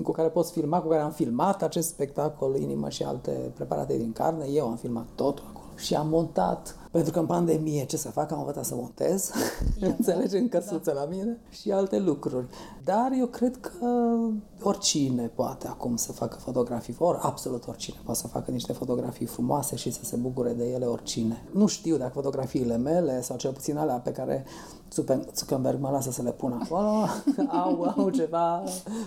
cu 0.04 0.12
care 0.12 0.28
poți 0.28 0.52
filma, 0.52 0.82
cu 0.82 0.88
care 0.88 1.02
am 1.02 1.12
filmat 1.12 1.64
acest 1.64 1.88
spectacol, 1.88 2.56
inimă 2.56 2.90
și 2.90 3.04
alte 3.04 3.52
preparate 3.56 3.98
din 3.98 4.12
carne. 4.12 4.46
Eu 4.46 4.68
am 4.68 4.76
filmat 4.76 5.06
totul 5.16 5.44
acolo 5.50 5.66
și 5.76 5.96
am 5.96 6.08
montat 6.08 6.76
pentru 6.92 7.12
că 7.12 7.20
în 7.20 7.26
pandemie 7.26 7.86
ce 7.86 7.98
să 7.98 8.10
fac? 8.10 8.32
Am 8.32 8.40
învățat 8.40 8.66
să 8.66 8.76
montez, 8.76 9.32
înțelegi, 9.80 10.36
în 10.36 10.50
căsuță 10.50 10.92
da. 10.94 10.94
la 10.94 11.06
mine 11.06 11.40
și 11.50 11.72
alte 11.72 12.00
lucruri. 12.00 12.46
Dar 12.84 13.12
eu 13.18 13.26
cred 13.26 13.58
că 13.58 14.18
oricine 14.62 15.28
poate 15.28 15.68
acum 15.68 15.96
să 15.96 16.12
facă 16.12 16.38
fotografii, 16.38 16.96
ori 16.98 17.18
absolut 17.22 17.68
oricine 17.68 17.98
poate 18.04 18.20
să 18.20 18.28
facă 18.28 18.52
niște 18.52 18.74
fotografii 18.74 19.26
frumoase 19.26 19.76
și 19.76 19.92
să 19.92 20.04
se 20.04 20.16
bucure 20.16 20.54
de 20.54 20.70
ele 20.72 20.86
oricine. 20.86 21.44
Nu 21.52 21.68
știu 21.68 21.98
dacă 21.98 22.12
fotografiile 22.14 22.78
mele 22.78 23.22
sau 23.22 23.38
cel 23.38 23.52
puțin 23.52 23.78
alea 23.78 23.96
pe 23.96 24.12
care 24.12 24.46
Zuckerberg 25.36 25.80
mă 25.80 25.90
lasă 25.90 26.12
să 26.12 26.22
le 26.22 26.32
pun 26.32 26.60
acolo, 26.62 27.06
au, 27.64 27.94
au 27.98 28.10
ceva 28.10 28.64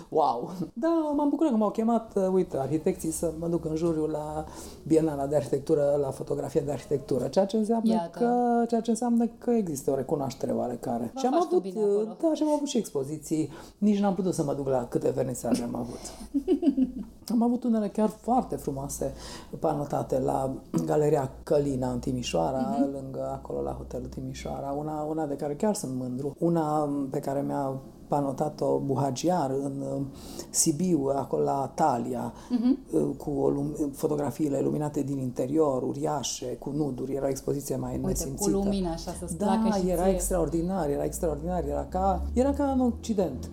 wow. 0.09 0.51
Da, 0.73 1.13
m-am 1.15 1.29
bucurat 1.29 1.51
că 1.51 1.57
m-au 1.57 1.69
chemat, 1.69 2.15
uh, 2.15 2.27
uite, 2.31 2.57
arhitecții 2.57 3.11
să 3.11 3.33
mă 3.39 3.47
duc 3.47 3.65
în 3.65 3.75
juriu 3.75 4.05
la 4.05 4.45
Bienala 4.87 5.25
de 5.27 5.35
Arhitectură, 5.35 5.97
la 6.01 6.11
fotografie 6.11 6.61
de 6.61 6.71
arhitectură, 6.71 7.27
ceea 7.27 7.45
ce 7.45 7.57
înseamnă, 7.57 7.93
Iată. 7.93 8.19
că, 8.19 8.65
ceea 8.67 8.81
ce 8.81 8.89
înseamnă 8.89 9.25
că 9.37 9.51
există 9.51 9.91
o 9.91 9.95
recunoaștere 9.95 10.51
oarecare. 10.51 11.13
și 11.17 11.25
am 11.25 11.33
avut, 11.33 11.73
da, 12.21 12.33
și 12.33 12.43
am 12.43 12.49
avut 12.55 12.67
și 12.67 12.77
expoziții, 12.77 13.49
nici 13.77 13.99
n-am 13.99 14.15
putut 14.15 14.33
să 14.33 14.43
mă 14.43 14.53
duc 14.53 14.67
la 14.67 14.87
câte 14.87 15.09
vernisaje 15.09 15.63
am 15.63 15.75
avut. 15.75 15.99
am 17.31 17.43
avut 17.43 17.63
unele 17.63 17.87
chiar 17.87 18.09
foarte 18.09 18.55
frumoase 18.55 19.13
panotate 19.59 20.19
la 20.19 20.53
Galeria 20.85 21.31
Călina 21.43 21.91
în 21.91 21.99
Timișoara, 21.99 22.75
uh-huh. 22.75 23.01
lângă 23.01 23.29
acolo 23.33 23.61
la 23.61 23.71
hotelul 23.71 24.07
Timișoara, 24.07 24.71
una, 24.77 25.01
una 25.01 25.25
de 25.25 25.35
care 25.35 25.55
chiar 25.55 25.75
sunt 25.75 25.95
mândru, 25.95 26.35
una 26.39 26.89
pe 27.09 27.19
care 27.19 27.41
mi-a 27.41 27.73
panotat-o 28.07 28.79
Buhagiar 28.79 29.51
în 29.63 29.83
uh, 29.95 30.01
Sibiu, 30.49 31.11
acolo 31.15 31.43
la 31.43 31.71
Talia, 31.75 32.33
uh-huh. 32.33 33.17
cu 33.17 33.29
o 33.31 33.49
lum- 33.49 33.91
fotografiile 33.93 34.59
iluminate 34.59 35.01
din 35.01 35.17
interior, 35.17 35.83
uriașe, 35.83 36.45
cu 36.45 36.71
nuduri, 36.75 37.13
era 37.13 37.25
o 37.25 37.29
expoziție 37.29 37.75
mai 37.75 37.91
Uite, 37.91 38.07
nesimțită. 38.07 38.49
cu 38.49 38.57
lumina 38.57 38.91
așa 38.91 39.11
să 39.11 39.33
Da, 39.37 39.69
și 39.81 39.89
era 39.89 40.03
ție. 40.03 40.11
extraordinar, 40.11 40.89
era 40.89 41.03
extraordinar, 41.03 41.63
era 41.67 41.85
ca, 41.89 42.21
era 42.33 42.53
ca 42.53 42.71
în 42.71 42.79
Occident 42.79 43.49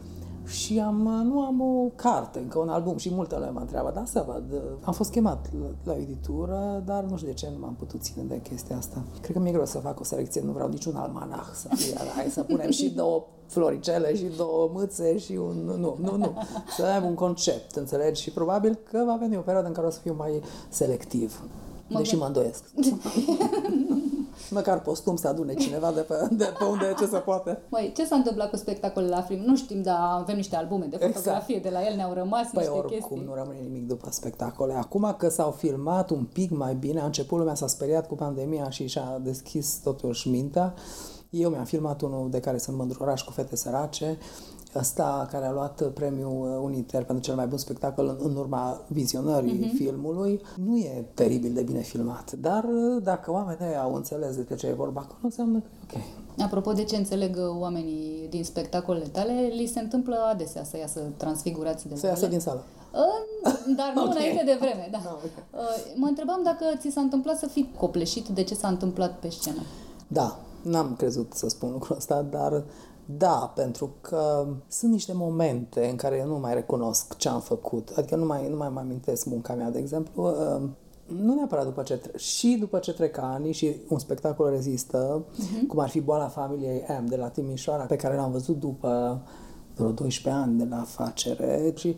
și 0.46 0.78
am, 0.78 1.24
nu 1.24 1.40
am 1.40 1.60
o 1.60 1.88
carte, 1.94 2.38
încă 2.38 2.58
un 2.58 2.68
album 2.68 2.96
și 2.96 3.14
multele 3.14 3.50
mă 3.50 3.60
întreabă, 3.60 3.90
dar 3.94 4.06
să 4.06 4.24
văd. 4.26 4.62
Am 4.80 4.92
fost 4.92 5.10
chemat 5.10 5.50
la, 5.60 5.92
la 5.92 5.98
editură, 5.98 6.82
dar 6.86 7.04
nu 7.04 7.16
știu 7.16 7.28
de 7.28 7.34
ce 7.34 7.48
nu 7.52 7.58
m-am 7.58 7.74
putut 7.78 8.02
ține 8.02 8.24
de 8.24 8.40
chestia 8.40 8.76
asta. 8.76 9.02
Cred 9.20 9.36
că 9.36 9.42
mi-e 9.42 9.52
greu 9.52 9.66
să 9.66 9.78
fac 9.78 10.00
o 10.00 10.04
selecție, 10.04 10.40
nu 10.40 10.52
vreau 10.52 10.68
niciun 10.68 10.96
almanah 10.96 11.46
să 11.54 11.68
fie, 11.74 11.94
hai 12.16 12.26
să 12.30 12.42
punem 12.42 12.70
și 12.70 12.90
două 12.90 13.26
floricele 13.46 14.16
și 14.16 14.24
două 14.36 14.70
mâțe 14.72 15.18
și 15.18 15.32
un... 15.32 15.56
Nu, 15.64 15.96
nu, 16.00 16.16
nu. 16.16 16.32
Să 16.76 16.84
avem 16.84 17.08
un 17.08 17.14
concept, 17.14 17.74
înțelegi? 17.74 18.22
Și 18.22 18.30
probabil 18.30 18.78
că 18.90 19.02
va 19.06 19.16
veni 19.20 19.36
o 19.36 19.40
perioadă 19.40 19.68
în 19.68 19.74
care 19.74 19.86
o 19.86 19.90
să 19.90 19.98
fiu 20.02 20.14
mai 20.18 20.42
selectiv. 20.68 21.42
Mă 21.88 21.98
deși 21.98 22.16
mă 22.16 22.24
îndoiesc. 22.24 22.64
Măcar 24.50 24.80
postum 24.80 25.16
să 25.16 25.28
adune 25.28 25.54
cineva 25.54 25.92
de 25.92 26.00
pe, 26.00 26.14
de 26.30 26.52
pe 26.58 26.64
unde 26.64 26.94
ce 26.98 27.06
se 27.06 27.16
poate. 27.16 27.62
Măi, 27.68 27.92
ce 27.96 28.06
s-a 28.06 28.16
întâmplat 28.16 28.50
cu 28.50 28.56
spectacolele 28.56 29.14
la 29.14 29.22
film? 29.22 29.40
Nu 29.44 29.56
știm, 29.56 29.82
dar 29.82 29.98
avem 30.12 30.36
niște 30.36 30.56
albume 30.56 30.84
de 30.84 30.96
fotografie 30.96 31.56
exact. 31.56 31.74
de 31.74 31.80
la 31.80 31.88
el, 31.90 31.96
ne-au 31.96 32.12
rămas 32.12 32.48
păi 32.52 32.62
niște 32.62 32.70
oricum, 32.70 32.96
chestii. 32.96 33.24
nu 33.26 33.34
rămâne 33.34 33.58
nimic 33.62 33.86
după 33.86 34.08
spectacole. 34.10 34.74
Acum 34.74 35.14
că 35.18 35.28
s-au 35.28 35.50
filmat 35.50 36.10
un 36.10 36.24
pic 36.24 36.50
mai 36.50 36.74
bine, 36.74 37.00
a 37.00 37.04
început 37.04 37.38
lumea 37.38 37.54
s-a 37.54 37.66
speriat 37.66 38.06
cu 38.06 38.14
pandemia 38.14 38.70
și 38.70 38.86
și-a 38.86 39.18
deschis 39.22 39.80
totuși 39.82 40.28
mintea. 40.28 40.74
Eu 41.30 41.50
mi-am 41.50 41.64
filmat 41.64 42.00
unul 42.00 42.30
de 42.30 42.40
care 42.40 42.58
sunt 42.58 42.76
mândru, 42.76 43.02
Oraș 43.02 43.22
cu 43.22 43.30
fete 43.30 43.56
sărace, 43.56 44.18
ăsta 44.74 45.28
care 45.30 45.46
a 45.46 45.52
luat 45.52 45.82
premiul 45.82 46.60
Uniter 46.62 47.04
pentru 47.04 47.24
cel 47.24 47.34
mai 47.34 47.46
bun 47.46 47.58
spectacol 47.58 48.06
în, 48.06 48.16
în 48.28 48.36
urma 48.36 48.80
vizionării 48.86 49.70
uh-huh. 49.70 49.76
filmului, 49.76 50.40
nu 50.56 50.76
e 50.76 51.04
teribil 51.14 51.52
de 51.52 51.62
bine 51.62 51.80
filmat. 51.80 52.32
Dar 52.32 52.64
dacă 53.02 53.32
oamenii 53.32 53.76
au 53.76 53.94
înțeles 53.94 54.36
de 54.36 54.54
ce 54.54 54.66
e 54.66 54.72
vorba 54.72 55.00
acolo, 55.00 55.18
înseamnă 55.22 55.58
că 55.58 55.96
e 55.96 55.98
ok. 55.98 56.44
Apropo 56.44 56.72
de 56.72 56.84
ce 56.84 56.96
înțeleg 56.96 57.36
oamenii 57.58 58.26
din 58.30 58.44
spectacolele 58.44 59.06
tale, 59.06 59.52
li 59.54 59.66
se 59.66 59.80
întâmplă 59.80 60.16
adesea 60.30 60.64
să 60.64 60.76
iasă 60.76 61.00
transfigurați 61.16 61.88
de 61.88 61.96
Să 61.96 62.06
iasă 62.06 62.26
din 62.26 62.40
sală. 62.40 62.64
Dar 63.76 63.92
nu 63.94 64.02
okay. 64.06 64.16
înainte 64.16 64.44
de 64.44 64.56
vreme, 64.60 64.88
da. 64.90 64.98
No, 65.04 65.10
okay. 65.16 65.94
Mă 65.94 66.06
întrebam 66.06 66.40
dacă 66.44 66.64
ți 66.78 66.90
s-a 66.90 67.00
întâmplat 67.00 67.38
să 67.38 67.46
fii 67.46 67.72
copleșit 67.78 68.28
de 68.28 68.42
ce 68.42 68.54
s-a 68.54 68.68
întâmplat 68.68 69.18
pe 69.18 69.30
scenă. 69.30 69.62
Da, 70.08 70.38
n-am 70.62 70.94
crezut 70.96 71.32
să 71.32 71.48
spun 71.48 71.70
lucrul 71.72 71.96
ăsta, 71.96 72.22
dar 72.22 72.62
da, 73.16 73.52
pentru 73.54 73.90
că 74.00 74.46
sunt 74.68 74.92
niște 74.92 75.12
momente 75.12 75.88
în 75.88 75.96
care 75.96 76.16
eu 76.16 76.26
nu 76.26 76.38
mai 76.38 76.54
recunosc 76.54 77.16
ce 77.16 77.28
am 77.28 77.40
făcut. 77.40 77.92
Adică 77.96 78.16
nu 78.16 78.24
mai, 78.24 78.48
nu 78.48 78.56
mai 78.56 78.68
mă 78.68 78.80
amintesc 78.80 79.26
munca 79.26 79.54
mea, 79.54 79.70
de 79.70 79.78
exemplu. 79.78 80.24
Uh, 80.24 80.68
nu 81.06 81.34
neapărat 81.34 81.64
după 81.64 81.82
ce 81.82 81.96
tre- 81.96 82.18
și 82.18 82.56
după 82.60 82.78
ce 82.78 82.92
trec 82.92 83.18
ani 83.18 83.52
și 83.52 83.76
un 83.88 83.98
spectacol 83.98 84.50
rezistă, 84.50 85.24
uh-huh. 85.24 85.66
cum 85.68 85.78
ar 85.78 85.88
fi 85.88 86.00
Boala 86.00 86.28
familiei 86.28 86.84
M 87.02 87.06
de 87.06 87.16
la 87.16 87.28
Timișoara, 87.28 87.84
pe 87.84 87.96
care 87.96 88.14
l-am 88.14 88.30
văzut 88.30 88.58
după 88.58 89.20
vreo 89.74 89.90
12 89.90 90.42
ani 90.42 90.58
de 90.58 90.66
la 90.70 90.80
afacere 90.80 91.72
și 91.76 91.96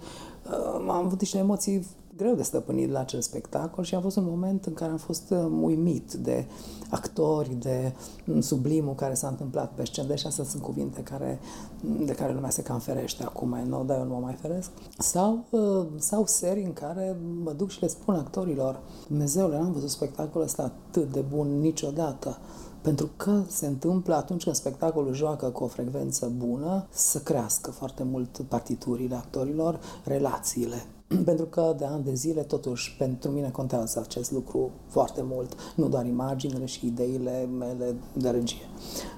uh, 0.51 0.75
am 0.75 0.91
avut 0.91 1.21
niște 1.21 1.39
emoții 1.39 1.87
greu 2.17 2.35
de 2.35 2.43
stăpânit 2.43 2.91
la 2.91 3.01
acel 3.01 3.21
spectacol 3.21 3.85
și 3.85 3.95
a 3.95 4.01
fost 4.01 4.17
un 4.17 4.25
moment 4.25 4.65
în 4.65 4.75
care 4.75 4.91
am 4.91 4.97
fost 4.97 5.31
uh, 5.31 5.47
uimit 5.61 6.13
de 6.13 6.47
actori, 6.91 7.55
de 7.55 7.95
mm, 8.25 8.41
sublimul 8.41 8.95
care 8.95 9.15
s-a 9.15 9.29
întâmplat 9.29 9.73
pe 9.75 9.85
scenă, 9.85 10.07
deși 10.07 10.27
astea 10.27 10.45
sunt 10.45 10.63
cuvinte 10.63 11.03
care, 11.03 11.41
mm, 11.81 12.05
de 12.05 12.13
care 12.13 12.33
lumea 12.33 12.51
se 12.51 12.63
cam 12.63 12.79
ferește 12.79 13.23
acum 13.23 13.49
mai 13.49 13.67
nou, 13.67 13.85
dar 13.85 13.99
eu 13.99 14.05
nu 14.05 14.15
mă 14.15 14.21
mai 14.21 14.35
feresc. 14.41 14.71
Sau, 14.99 15.45
uh, 15.51 15.87
sau 15.97 16.27
serii 16.27 16.65
în 16.65 16.73
care 16.73 17.17
mă 17.43 17.53
duc 17.53 17.71
și 17.71 17.81
le 17.81 17.87
spun 17.87 18.15
actorilor, 18.15 18.81
Dumnezeule, 19.09 19.59
n-am 19.59 19.73
văzut 19.73 19.91
spectacolul 19.91 20.47
ăsta 20.47 20.63
atât 20.63 21.13
de 21.13 21.21
bun 21.21 21.61
niciodată. 21.61 22.39
Pentru 22.83 23.11
că 23.17 23.43
se 23.49 23.67
întâmplă 23.67 24.15
atunci 24.15 24.43
când 24.43 24.57
spectacolul 24.57 25.15
joacă 25.15 25.47
cu 25.47 25.65
o 25.65 25.67
frecvență 25.67 26.33
bună 26.37 26.87
să 26.91 27.19
crească 27.19 27.71
foarte 27.71 28.03
mult 28.03 28.41
partiturile 28.49 29.15
actorilor, 29.15 29.81
relațiile 30.05 30.87
pentru 31.25 31.45
că 31.45 31.75
de 31.79 31.85
ani 31.85 32.05
de 32.05 32.15
zile, 32.15 32.43
totuși, 32.43 32.97
pentru 32.99 33.31
mine 33.31 33.51
contează 33.51 34.01
acest 34.01 34.31
lucru 34.31 34.71
foarte 34.87 35.23
mult, 35.25 35.57
nu 35.77 35.89
doar 35.89 36.07
imaginile 36.07 36.65
și 36.65 36.87
ideile 36.87 37.49
mele 37.59 37.95
de 38.13 38.31
regie. 38.31 38.69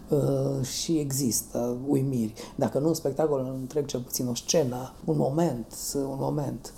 Uh, 0.08 0.66
și 0.66 0.98
există 0.98 1.76
uimiri. 1.86 2.32
Dacă 2.56 2.78
nu 2.78 2.88
un 2.88 2.94
spectacol 2.94 3.54
întreg, 3.60 3.86
cel 3.86 4.00
puțin 4.00 4.26
o 4.26 4.34
scenă, 4.34 4.92
un 5.04 5.16
moment, 5.16 5.66
un 5.94 6.18
moment. 6.18 6.72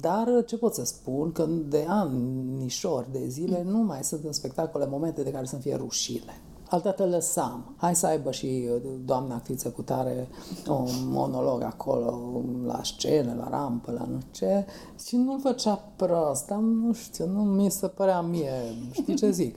Dar 0.00 0.44
ce 0.46 0.56
pot 0.56 0.74
să 0.74 0.84
spun? 0.84 1.32
Că 1.32 1.46
de 1.68 1.84
ani, 1.88 2.44
nișori 2.58 3.12
de 3.12 3.26
zile, 3.28 3.62
nu 3.66 3.78
mai 3.78 4.04
sunt 4.04 4.24
în 4.24 4.32
spectacole 4.32 4.86
momente 4.86 5.22
de 5.22 5.30
care 5.30 5.46
să 5.46 5.56
fie 5.56 5.74
rușine 5.74 6.40
altădată 6.70 7.06
lăsam. 7.06 7.74
Hai 7.76 7.94
să 7.94 8.06
aibă 8.06 8.30
și 8.30 8.68
uh, 8.74 8.80
doamna 9.04 9.34
actriță 9.34 9.68
cu 9.68 9.82
tare 9.82 10.28
un 10.68 10.88
monolog 11.04 11.62
acolo, 11.62 12.20
la 12.66 12.80
scenă, 12.82 13.34
la 13.38 13.48
rampă, 13.48 13.92
la 13.92 14.04
nu 14.10 14.18
ce, 14.30 14.66
și 15.06 15.16
nu-l 15.16 15.40
făcea 15.40 15.84
prost, 15.96 16.46
dar 16.46 16.58
nu 16.58 16.92
știu, 16.92 17.26
nu 17.26 17.42
mi 17.42 17.70
se 17.70 17.86
părea 17.86 18.20
mie, 18.20 18.52
știi 18.92 19.14
ce 19.14 19.30
zic. 19.30 19.56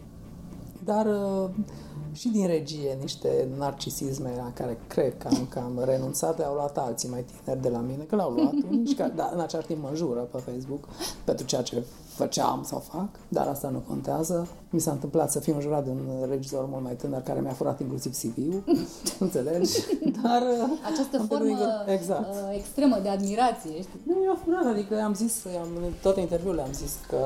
Dar 0.84 1.06
uh, 1.06 1.50
și 2.14 2.30
din 2.30 2.48
regie 2.48 2.98
niște 3.02 3.48
narcisisme 3.58 4.34
la 4.38 4.52
care 4.54 4.80
cred 4.88 5.18
că 5.18 5.28
am 5.28 5.48
cam 5.50 5.82
renunțat, 5.86 6.40
au 6.40 6.54
luat 6.54 6.78
alții 6.78 7.10
mai 7.10 7.26
tineri 7.42 7.62
de 7.62 7.70
la 7.70 7.80
mine, 7.80 8.04
că 8.04 8.16
l-au 8.16 8.32
luat 8.32 8.54
unii 8.72 8.86
și 8.86 8.96
care, 8.96 9.14
da, 9.16 9.32
în 9.34 9.40
același 9.40 9.68
timp 9.68 9.82
mă 9.82 9.90
înjură 9.90 10.20
pe 10.20 10.38
Facebook 10.38 10.88
pentru 11.24 11.46
ceea 11.46 11.62
ce 11.62 11.84
făceam 12.16 12.64
sau 12.66 12.80
fac, 12.80 13.10
dar 13.28 13.48
asta 13.48 13.70
nu 13.70 13.84
contează. 13.88 14.48
Mi 14.70 14.80
s-a 14.80 14.92
întâmplat 14.92 15.32
să 15.32 15.40
fiu 15.40 15.56
înjurat 15.56 15.84
de 15.84 15.90
un 15.90 16.28
regizor 16.30 16.66
mult 16.70 16.84
mai 16.84 16.94
tânăr 16.94 17.22
care 17.22 17.40
mi-a 17.40 17.52
furat 17.52 17.80
inclusiv 17.80 18.14
CV-ul, 18.14 18.64
înțelegi? 19.26 19.72
Dar 20.24 20.42
Această 20.92 21.26
formă 21.28 21.58
exact. 21.86 22.30
Uh, 22.30 22.56
extremă 22.58 23.00
de 23.04 23.10
admirație, 23.10 23.72
știi? 23.72 24.02
Nu, 24.04 24.14
mi-a 24.14 24.38
furat, 24.44 24.66
adică 24.74 25.02
am 25.04 25.14
zis, 25.14 25.46
am, 25.62 25.68
în 25.76 25.92
toate 26.02 26.20
interviurile 26.20 26.62
am 26.62 26.74
zis 26.74 26.98
că 27.08 27.18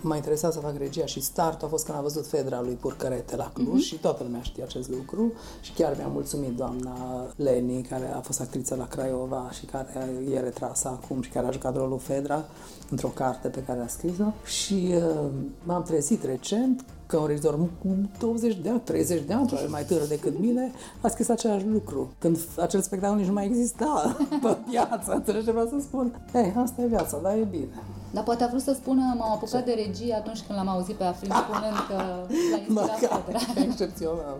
m-a 0.00 0.16
interesat 0.16 0.52
să 0.52 0.58
fac 0.58 0.78
regia 0.78 1.06
și 1.06 1.20
startul 1.20 1.66
a 1.66 1.70
fost 1.70 1.84
când 1.84 1.98
a 1.98 2.00
văzut 2.00 2.26
Fedra 2.26 2.60
lui 2.60 2.74
Purcărete 2.74 3.36
la 3.36 3.50
Cluj 3.54 3.82
uh-huh. 3.82 3.86
și 3.86 3.98
toată 3.98 4.22
lumea 4.22 4.42
știa 4.42 4.64
acest 4.64 4.88
lucru 4.90 5.32
și 5.60 5.72
chiar 5.72 5.94
mi-a 5.96 6.06
mulțumit 6.06 6.56
doamna 6.56 7.26
Leni, 7.36 7.82
care 7.82 8.12
a 8.14 8.20
fost 8.20 8.40
actriță 8.40 8.74
la 8.74 8.86
Craiova 8.86 9.50
și 9.52 9.64
care 9.64 10.08
e 10.30 10.40
retrasă 10.40 10.88
acum 10.88 11.22
și 11.22 11.30
care 11.30 11.46
a 11.46 11.50
jucat 11.50 11.76
rolul 11.76 11.98
Fedra 11.98 12.44
într-o 12.90 13.08
carte 13.08 13.48
pe 13.48 13.62
care 13.62 13.80
a 13.80 13.86
scris-o 13.86 14.32
și 14.44 14.94
uh, 14.94 15.30
m-am 15.64 15.82
trezit 15.82 16.24
recent 16.24 16.84
că 17.10 17.16
un 17.16 17.26
regizor 17.26 17.58
cu 17.58 18.10
20 18.18 18.54
de 18.54 18.68
ani, 18.68 18.80
30 18.80 19.22
de 19.26 19.32
ani, 19.32 19.46
probabil 19.46 19.70
mai 19.70 19.84
tânăr 19.84 20.06
decât 20.06 20.38
mine, 20.38 20.72
a 21.00 21.08
scris 21.08 21.28
același 21.28 21.66
lucru. 21.66 22.12
Când 22.18 22.38
acel 22.58 22.80
spectacol 22.80 23.16
nici 23.16 23.26
nu 23.26 23.32
mai 23.32 23.44
exista 23.44 24.16
pe 24.42 24.56
piață, 24.70 25.12
înțelegi 25.12 25.44
ce 25.44 25.50
vreau 25.50 25.66
să 25.66 25.76
spun? 25.80 26.26
Ei, 26.34 26.54
asta 26.56 26.82
e 26.82 26.86
viața, 26.86 27.18
dar 27.22 27.32
e 27.32 27.46
bine. 27.50 27.68
Dar 28.10 28.22
poate 28.22 28.44
a 28.44 28.46
vrut 28.46 28.60
să 28.60 28.72
spună, 28.72 29.14
m-am 29.18 29.32
apucat 29.32 29.64
de 29.64 29.72
regie 29.72 30.14
atunci 30.14 30.40
când 30.40 30.58
l-am 30.58 30.68
auzit 30.68 30.94
pe 30.94 31.04
Afrin 31.04 31.30
spunând 31.30 31.76
că 31.88 31.94
l-a 32.74 32.86
inspirat 32.86 33.64
Excepțional. 33.68 34.38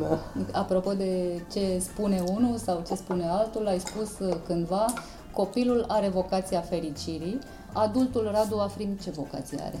Da. 0.00 0.18
Apropo 0.52 0.92
de 0.92 1.42
ce 1.52 1.78
spune 1.78 2.24
unul 2.36 2.56
sau 2.56 2.82
ce 2.86 2.94
spune 2.94 3.28
altul, 3.28 3.66
ai 3.66 3.78
spus 3.78 4.10
cândva, 4.46 4.84
copilul 5.32 5.84
are 5.88 6.08
vocația 6.08 6.60
fericirii, 6.60 7.38
adultul 7.72 8.30
Radu 8.32 8.58
Afrim 8.58 8.88
ce 9.02 9.10
vocație 9.10 9.58
are? 9.62 9.78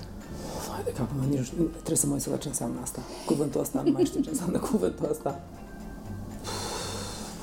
Vai 0.68 0.82
de 0.84 0.92
capul 0.92 1.16
meu, 1.20 1.28
nici 1.28 1.52
nu 1.58 1.64
trebuie 1.64 1.96
să 1.96 2.06
mă 2.06 2.12
uit 2.12 2.22
să 2.22 2.30
văd 2.30 2.38
ce 2.38 2.48
înseamnă 2.48 2.80
asta. 2.82 3.00
Cuvântul 3.26 3.60
ăsta, 3.60 3.82
nu 3.82 3.90
mai 3.90 4.04
știu 4.04 4.20
ce 4.20 4.28
înseamnă 4.30 4.58
cuvântul 4.70 5.08
ăsta. 5.10 5.40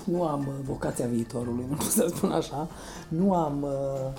Nu 0.03 0.23
am 0.23 0.39
uh, 0.39 0.53
vocația 0.63 1.05
viitorului, 1.05 1.65
nu 1.69 1.75
pot 1.75 1.88
să 1.88 2.12
spun 2.15 2.31
așa. 2.31 2.67
Nu 3.07 3.33
am... 3.33 3.62
Uh, 3.62 4.13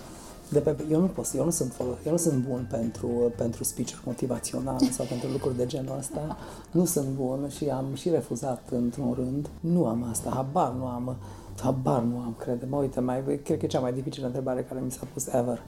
de 0.48 0.58
pe, 0.58 0.76
eu 0.90 1.00
nu 1.00 1.06
pot, 1.06 1.26
eu 1.34 1.44
nu 1.44 1.50
sunt, 1.50 1.74
eu 2.06 2.12
nu 2.12 2.16
sunt 2.16 2.44
bun 2.48 2.66
pentru, 2.70 3.06
uh, 3.06 3.32
pentru 3.36 3.64
speech 3.64 3.92
motivaționale 4.04 4.90
sau 4.90 5.06
pentru 5.12 5.28
lucruri 5.28 5.56
de 5.56 5.66
genul 5.66 5.96
ăsta. 5.98 6.36
Nu 6.70 6.84
sunt 6.84 7.08
bun 7.08 7.48
și 7.56 7.68
am 7.68 7.86
și 7.94 8.08
refuzat 8.08 8.62
într-un 8.70 9.12
rând. 9.12 9.48
Nu 9.60 9.86
am 9.86 10.06
asta, 10.10 10.30
habar 10.30 10.72
nu 10.72 10.86
am. 10.86 11.16
Habar 11.62 12.02
nu 12.02 12.18
am, 12.18 12.34
cred. 12.38 12.66
Mă 12.68 12.76
uite, 12.76 13.00
mai, 13.00 13.22
cred 13.44 13.58
că 13.58 13.64
e 13.64 13.68
cea 13.68 13.80
mai 13.80 13.92
dificilă 13.92 14.26
întrebare 14.26 14.62
care 14.62 14.80
mi 14.84 14.90
s-a 14.90 15.06
pus 15.12 15.26
ever. 15.26 15.62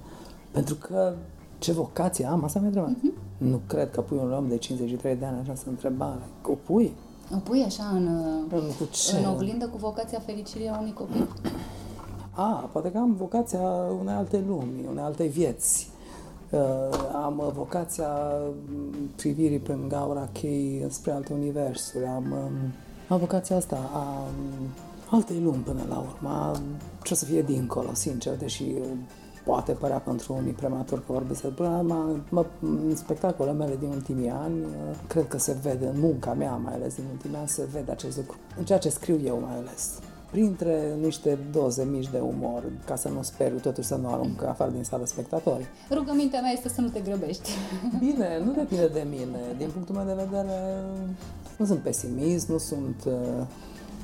Pentru 0.50 0.74
că 0.74 1.14
ce 1.58 1.72
vocație 1.72 2.26
am? 2.26 2.44
Asta 2.44 2.58
mi-a 2.58 2.68
întrebat. 2.68 2.90
Uh-huh. 2.90 3.38
Nu 3.38 3.60
cred 3.66 3.90
că 3.90 4.00
pui 4.00 4.18
un 4.22 4.32
om 4.32 4.48
de 4.48 4.56
53 4.56 5.16
de 5.16 5.24
ani 5.24 5.38
această 5.42 5.68
întrebare. 5.68 6.22
O 6.46 6.54
pui? 6.54 6.92
O 7.34 7.38
pui 7.38 7.62
așa 7.62 7.84
în, 7.92 8.06
în, 8.50 8.62
cu 8.78 8.84
ce? 8.90 9.16
în 9.16 9.24
oglindă 9.24 9.66
cu 9.66 9.76
vocația 9.76 10.18
fericirii 10.18 10.68
a 10.68 10.78
unui 10.78 10.92
copil? 10.92 11.28
A, 12.30 12.68
poate 12.72 12.90
că 12.90 12.98
am 12.98 13.14
vocația 13.14 13.60
unei 14.00 14.14
alte 14.14 14.44
lumi, 14.46 14.86
unei 14.90 15.02
alte 15.02 15.26
vieți. 15.26 15.90
Uh, 16.50 16.60
am 17.24 17.52
vocația 17.54 18.08
privirii 19.16 19.58
prin 19.58 19.88
gaura 19.88 20.28
chei 20.32 20.86
spre 20.88 21.12
alte 21.12 21.32
universuri. 21.32 22.04
Am, 22.04 22.24
um, 22.24 22.72
am 23.08 23.18
vocația 23.18 23.56
asta 23.56 23.90
a 23.92 23.98
um, 23.98 24.66
altei 25.10 25.40
lumi 25.40 25.62
până 25.62 25.82
la 25.88 25.98
urmă. 25.98 26.52
Ce 27.02 27.12
o 27.12 27.16
să 27.16 27.24
fie 27.24 27.42
dincolo, 27.42 27.88
sincer, 27.92 28.36
deși 28.36 28.64
poate 29.50 29.72
părea 29.72 29.98
pentru 29.98 30.34
unii 30.34 30.52
prematur 30.52 30.98
că 30.98 31.12
vorbesc 31.12 31.46
până 31.46 31.82
mă, 31.86 32.16
mă, 32.28 32.46
în 32.60 32.96
spectacolele 32.96 33.56
mele 33.56 33.76
din 33.78 33.88
ultimii 33.88 34.28
ani, 34.28 34.54
cred 35.06 35.28
că 35.28 35.38
se 35.38 35.56
vede 35.62 35.86
în 35.86 36.00
munca 36.00 36.32
mea, 36.32 36.60
mai 36.64 36.74
ales 36.74 36.94
din 36.94 37.04
ultimii 37.10 37.36
ani, 37.36 37.48
se 37.48 37.68
vede 37.72 37.90
acest 37.90 38.16
lucru. 38.16 38.36
În 38.58 38.64
ceea 38.64 38.78
ce 38.78 38.88
scriu 38.88 39.20
eu 39.24 39.40
mai 39.40 39.56
ales 39.56 39.98
printre 40.30 40.94
niște 41.00 41.38
doze 41.52 41.84
mici 41.84 42.10
de 42.10 42.18
umor, 42.18 42.62
ca 42.84 42.96
să 42.96 43.08
nu 43.08 43.22
speriu, 43.22 43.58
totuși 43.58 43.86
să 43.86 43.94
nu 43.94 44.08
arunc 44.12 44.42
afară 44.42 44.70
din 44.70 44.84
sală 44.84 45.06
spectatorii. 45.06 45.66
Rugămintea 45.90 46.40
mea 46.40 46.50
este 46.50 46.68
să 46.68 46.80
nu 46.80 46.88
te 46.88 47.00
grăbești. 47.00 47.50
Bine, 48.04 48.42
nu 48.44 48.52
depinde 48.52 48.86
de 48.86 49.06
mine. 49.10 49.40
Din 49.56 49.68
punctul 49.72 49.94
meu 49.94 50.04
de 50.04 50.22
vedere, 50.24 50.84
nu 51.56 51.64
sunt 51.64 51.78
pesimist, 51.78 52.48
nu 52.48 52.58
sunt 52.58 53.04
uh, 53.06 53.46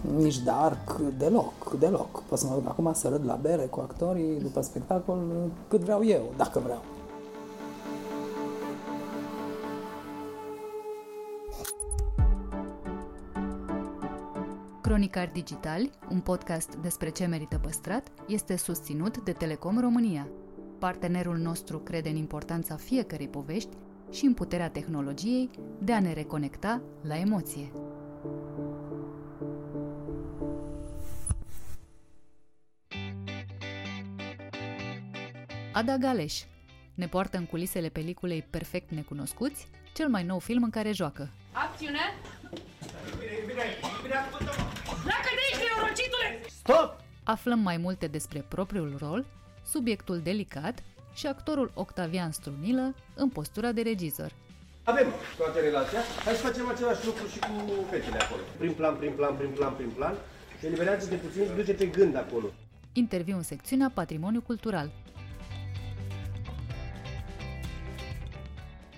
nici 0.01 0.39
dark, 0.39 1.01
deloc, 1.19 1.79
deloc. 1.79 2.23
Pot 2.23 2.39
să 2.39 2.47
mă 2.47 2.55
duc 2.55 2.69
acum 2.69 2.93
să 2.93 3.09
râd 3.09 3.25
la 3.25 3.39
bere 3.43 3.63
cu 3.63 3.81
actorii 3.81 4.41
după 4.41 4.61
spectacol 4.61 5.19
cât 5.69 5.81
vreau 5.81 6.05
eu, 6.05 6.33
dacă 6.37 6.59
vreau. 6.59 6.83
Cronicar 14.81 15.31
Digital, 15.33 15.91
un 16.11 16.21
podcast 16.21 16.77
despre 16.83 17.11
ce 17.11 17.27
merită 17.27 17.59
păstrat, 17.63 18.09
este 18.27 18.57
susținut 18.57 19.25
de 19.25 19.33
Telecom 19.33 19.81
România. 19.81 20.29
Partenerul 20.79 21.37
nostru 21.37 21.79
crede 21.79 22.09
în 22.09 22.17
importanța 22.17 22.77
fiecărei 22.77 23.29
povești 23.29 23.77
și 24.11 24.25
în 24.25 24.35
puterea 24.35 24.71
tehnologiei 24.71 25.51
de 25.79 25.93
a 25.93 26.01
ne 26.01 26.13
reconecta 26.13 26.81
la 27.03 27.19
emoție. 27.19 27.73
Ada 35.77 35.97
Galeș 35.97 36.43
ne 36.95 37.07
poartă 37.07 37.37
în 37.37 37.47
culisele 37.47 37.89
peliculei 37.89 38.47
Perfect 38.51 38.91
Necunoscuți, 38.91 39.69
cel 39.95 40.09
mai 40.09 40.25
nou 40.25 40.39
film 40.39 40.63
în 40.63 40.71
care 40.71 40.93
joacă. 40.93 41.31
Acțiune! 41.53 42.05
Bine, 43.19 43.37
bine, 43.47 43.63
bine, 44.03 44.15
Dacă 45.13 45.29
de 45.37 45.43
aici, 45.45 45.63
neurocitule! 45.69 46.29
Stop! 46.49 47.01
Aflăm 47.25 47.59
mai 47.59 47.77
multe 47.77 48.07
despre 48.07 48.45
propriul 48.49 48.97
rol, 48.99 49.27
subiectul 49.65 50.21
delicat 50.21 50.83
și 51.15 51.27
actorul 51.27 51.71
Octavian 51.75 52.31
Strunilă 52.31 52.95
în 53.15 53.29
postura 53.29 53.73
de 53.73 53.83
regizor. 53.83 54.33
Avem 54.85 55.07
toată 55.37 55.59
relația. 55.59 56.01
Hai 56.25 56.35
să 56.35 56.47
facem 56.47 56.69
același 56.69 57.05
lucru 57.07 57.27
și 57.27 57.39
cu 57.39 57.85
fetele 57.91 58.17
acolo. 58.19 58.43
Prin 58.59 58.73
plan, 58.73 58.97
prin 58.97 59.13
plan, 59.13 59.35
prin 59.37 59.51
plan, 59.51 59.75
prin 59.75 59.89
plan. 59.89 60.15
Eliberează 60.63 61.09
de 61.09 61.17
puțin 61.17 61.45
și 61.45 61.53
duce-te 61.57 61.87
gând 61.87 62.17
acolo. 62.17 62.47
Interviu 62.93 63.37
în 63.37 63.43
secțiunea 63.43 63.91
Patrimoniu 63.95 64.41
Cultural. 64.41 64.91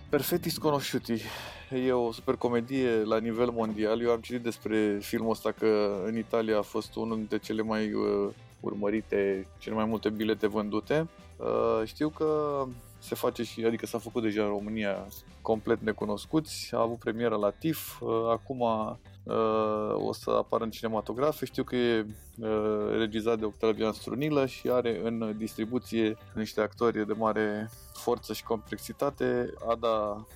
Perfecti 0.08 0.50
Sconosciuti 0.50 1.22
e 1.70 1.92
o 1.92 2.12
super 2.12 2.36
comedie 2.36 3.02
la 3.04 3.18
nivel 3.18 3.50
mondial. 3.50 4.00
Eu 4.00 4.10
am 4.10 4.20
citit 4.20 4.42
despre 4.42 4.98
filmul 5.00 5.30
ăsta 5.30 5.52
că 5.52 6.02
în 6.04 6.16
Italia 6.16 6.58
a 6.58 6.62
fost 6.62 6.94
unul 6.94 7.16
dintre 7.16 7.38
cele 7.38 7.62
mai 7.62 7.92
uh, 7.92 8.28
urmărite, 8.60 9.46
cele 9.58 9.74
mai 9.74 9.84
multe 9.84 10.08
bilete 10.08 10.46
vândute. 10.46 11.08
Uh, 11.36 11.82
știu 11.84 12.08
că 12.08 12.64
se 13.08 13.14
face 13.14 13.42
și, 13.42 13.64
adică 13.64 13.86
s-a 13.86 13.98
făcut 13.98 14.22
deja 14.22 14.42
în 14.42 14.48
România 14.48 15.06
complet 15.42 15.80
necunoscuți, 15.80 16.74
a 16.74 16.80
avut 16.80 16.98
premieră 16.98 17.36
la 17.36 17.50
TIF, 17.50 18.00
uh, 18.00 18.10
acum 18.30 18.60
uh, 18.60 20.06
o 20.06 20.12
să 20.12 20.30
apară 20.30 20.64
în 20.64 20.70
cinematografe, 20.70 21.44
știu 21.44 21.64
că 21.64 21.76
e 21.76 22.06
uh, 22.40 22.96
regizat 22.98 23.38
de 23.38 23.44
Octavian 23.44 23.92
Strunilă 23.92 24.46
și 24.46 24.68
are 24.70 25.00
în 25.02 25.34
distribuție 25.36 26.16
niște 26.34 26.60
actori 26.60 27.06
de 27.06 27.12
mare 27.12 27.70
forță 27.92 28.32
și 28.32 28.44
complexitate, 28.44 29.54
Ada 29.68 30.26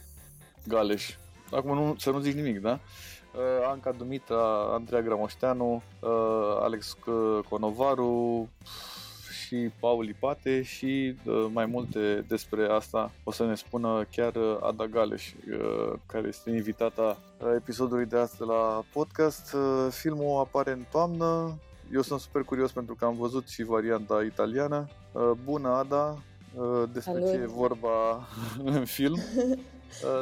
Galeș. 0.67 1.17
Acum 1.51 1.75
nu, 1.75 1.95
să 1.99 2.11
nu 2.11 2.19
zic 2.19 2.35
nimic, 2.35 2.61
da? 2.61 2.73
Uh, 2.73 3.69
Anca 3.71 3.93
Dumitra, 3.93 4.75
Andreea 4.75 5.03
Gramoșteanu, 5.03 5.83
uh, 6.01 6.11
Alex 6.61 6.97
Conovaru, 7.49 8.49
și 9.53 9.71
Paul 9.81 10.09
Ipate 10.09 10.63
și 10.63 11.15
uh, 11.25 11.47
mai 11.53 11.67
multe 11.67 12.25
despre 12.29 12.67
asta 12.67 13.13
o 13.25 13.33
să 13.33 13.47
ne 13.47 13.55
spună 13.55 14.07
chiar 14.17 14.35
uh, 14.35 14.57
Ada 14.61 14.87
Galeș, 14.87 15.33
uh, 15.33 15.93
care 16.07 16.29
este 16.29 16.51
invitata 16.51 17.19
episodului 17.57 18.07
de 18.07 18.17
astăzi 18.17 18.49
la 18.51 18.85
podcast. 18.93 19.57
Filmul 19.91 20.41
apare 20.41 20.73
în 20.73 20.85
toamnă. 20.91 21.59
Eu 21.93 22.03
sunt 22.03 22.21
super 22.21 22.43
curios 22.43 22.73
pentru 22.73 22.95
că 22.95 23.05
am 23.05 23.17
văzut 23.17 23.49
și 23.49 23.63
varianta 23.63 24.23
italiană. 24.23 24.89
Bună, 25.45 25.69
Ada! 25.69 26.23
Despre 26.93 27.13
Salut. 27.13 27.31
ce 27.31 27.35
e 27.37 27.47
vorba 27.47 28.29
în 28.77 28.85
film. 28.85 29.19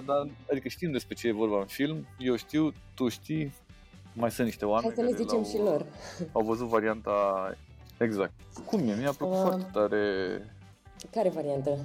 Dar, 0.06 0.28
adică 0.50 0.68
știm 0.68 0.90
despre 0.90 1.14
ce 1.14 1.28
e 1.28 1.32
vorba 1.32 1.58
în 1.58 1.66
film. 1.66 2.06
Eu 2.18 2.36
știu, 2.36 2.72
tu 2.94 3.08
știi, 3.08 3.54
mai 4.12 4.30
sunt 4.30 4.46
niște 4.46 4.64
oameni 4.64 4.94
Hai 4.94 5.04
să 5.04 5.10
le 5.10 5.22
zicem 5.22 5.44
și 5.44 5.58
lor. 5.58 5.86
Au 6.32 6.42
văzut 6.42 6.66
varianta 6.68 7.10
Exact. 8.00 8.32
Cum 8.66 8.88
e? 8.88 8.94
Mi-a 8.94 9.12
plăcut 9.12 9.36
uh, 9.36 9.42
foarte 9.42 9.66
tare... 9.72 9.98
Care 11.10 11.28
variantă? 11.28 11.78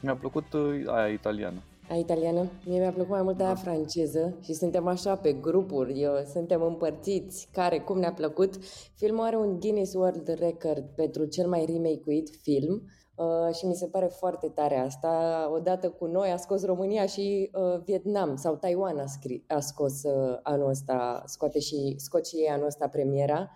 Mi-a 0.00 0.16
plăcut 0.16 0.52
uh, 0.52 0.82
aia 0.86 1.12
italiană. 1.12 1.62
A 1.90 1.94
italiană? 1.94 2.50
Mie 2.66 2.78
mi-a 2.78 2.92
plăcut 2.92 3.10
mai 3.12 3.22
mult 3.22 3.40
aia 3.40 3.48
da. 3.48 3.54
franceză 3.54 4.36
și 4.42 4.52
suntem 4.52 4.86
așa 4.86 5.16
pe 5.16 5.32
grupuri, 5.32 6.00
eu, 6.00 6.12
suntem 6.32 6.62
împărțiți, 6.62 7.48
care, 7.52 7.78
cum 7.78 7.98
ne-a 7.98 8.12
plăcut. 8.12 8.54
Filmul 8.94 9.24
are 9.24 9.36
un 9.36 9.60
Guinness 9.60 9.94
World 9.94 10.28
Record 10.38 10.84
pentru 10.94 11.24
cel 11.24 11.48
mai 11.48 11.64
remake-uit 11.64 12.30
film 12.42 12.82
uh, 13.14 13.54
și 13.54 13.66
mi 13.66 13.74
se 13.74 13.86
pare 13.86 14.06
foarte 14.06 14.48
tare 14.48 14.76
asta. 14.78 15.48
Odată 15.52 15.88
cu 15.90 16.06
noi 16.06 16.30
a 16.30 16.36
scos 16.36 16.64
România 16.64 17.06
și 17.06 17.50
uh, 17.52 17.80
Vietnam 17.84 18.36
sau 18.36 18.56
Taiwan 18.56 18.98
a, 18.98 19.04
scri- 19.04 19.46
a 19.46 19.60
scos 19.60 20.02
uh, 20.02 20.38
anul 20.42 20.68
ăsta, 20.68 21.22
scoate 21.26 21.58
și, 21.58 21.94
scot 21.96 22.26
și 22.26 22.36
ei 22.36 22.48
anul 22.48 22.66
ăsta 22.66 22.88
premiera 22.88 23.50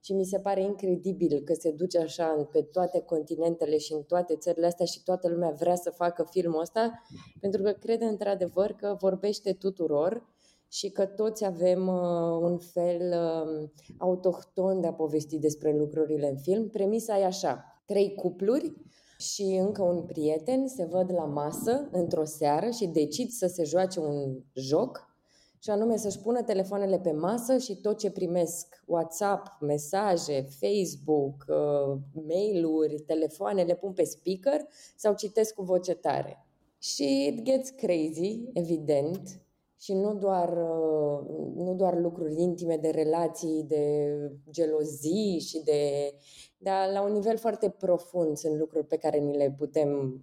și 0.00 0.12
mi 0.12 0.24
se 0.24 0.38
pare 0.38 0.62
incredibil 0.62 1.42
că 1.44 1.54
se 1.54 1.70
duce 1.70 1.98
așa 1.98 2.48
pe 2.52 2.62
toate 2.62 3.00
continentele 3.00 3.78
și 3.78 3.92
în 3.92 4.02
toate 4.02 4.36
țările 4.36 4.66
astea 4.66 4.86
și 4.86 5.02
toată 5.02 5.28
lumea 5.28 5.50
vrea 5.50 5.74
să 5.74 5.90
facă 5.90 6.26
filmul 6.30 6.60
ăsta, 6.60 7.02
pentru 7.40 7.62
că 7.62 7.70
crede 7.70 8.04
într-adevăr 8.04 8.72
că 8.72 8.96
vorbește 9.00 9.52
tuturor 9.52 10.34
și 10.68 10.90
că 10.90 11.06
toți 11.06 11.44
avem 11.44 11.86
uh, 11.86 12.38
un 12.40 12.58
fel 12.58 13.00
uh, 13.00 13.68
autohton 13.98 14.80
de 14.80 14.86
a 14.86 14.92
povesti 14.92 15.38
despre 15.38 15.76
lucrurile 15.76 16.28
în 16.28 16.36
film. 16.36 16.68
Premisa 16.68 17.18
e 17.18 17.24
așa, 17.24 17.82
trei 17.86 18.14
cupluri 18.14 18.74
și 19.18 19.42
încă 19.42 19.82
un 19.82 20.02
prieten 20.02 20.66
se 20.66 20.84
văd 20.84 21.12
la 21.12 21.24
masă 21.24 21.88
într-o 21.92 22.24
seară 22.24 22.70
și 22.70 22.86
decid 22.86 23.30
să 23.30 23.46
se 23.46 23.64
joace 23.64 24.00
un 24.00 24.38
joc 24.54 25.15
și 25.58 25.70
anume 25.70 25.96
să-și 25.96 26.20
pună 26.20 26.42
telefoanele 26.42 26.98
pe 26.98 27.12
masă 27.12 27.58
și 27.58 27.76
tot 27.76 27.98
ce 27.98 28.10
primesc, 28.10 28.82
WhatsApp, 28.86 29.60
mesaje, 29.60 30.46
Facebook, 30.60 31.44
uh, 31.48 31.98
mail-uri, 32.26 33.00
telefoane, 33.00 33.62
le 33.62 33.74
pun 33.74 33.92
pe 33.92 34.04
speaker 34.04 34.60
sau 34.96 35.14
citesc 35.14 35.54
cu 35.54 35.62
voce 35.62 35.94
tare. 35.94 36.46
Și 36.78 37.26
it 37.26 37.42
gets 37.42 37.70
crazy, 37.70 38.42
evident, 38.52 39.40
și 39.78 39.92
nu 39.92 40.14
doar, 40.14 40.48
uh, 40.48 41.26
nu 41.54 41.74
doar 41.74 41.98
lucruri 41.98 42.40
intime 42.40 42.76
de 42.76 42.88
relații, 42.88 43.64
de 43.68 44.16
gelozii 44.50 45.38
și 45.38 45.62
de... 45.64 46.12
Dar 46.58 46.92
la 46.92 47.02
un 47.02 47.12
nivel 47.12 47.36
foarte 47.36 47.68
profund 47.68 48.36
sunt 48.36 48.58
lucruri 48.58 48.86
pe 48.86 48.96
care 48.96 49.18
ni 49.18 49.36
le 49.36 49.54
putem 49.58 50.20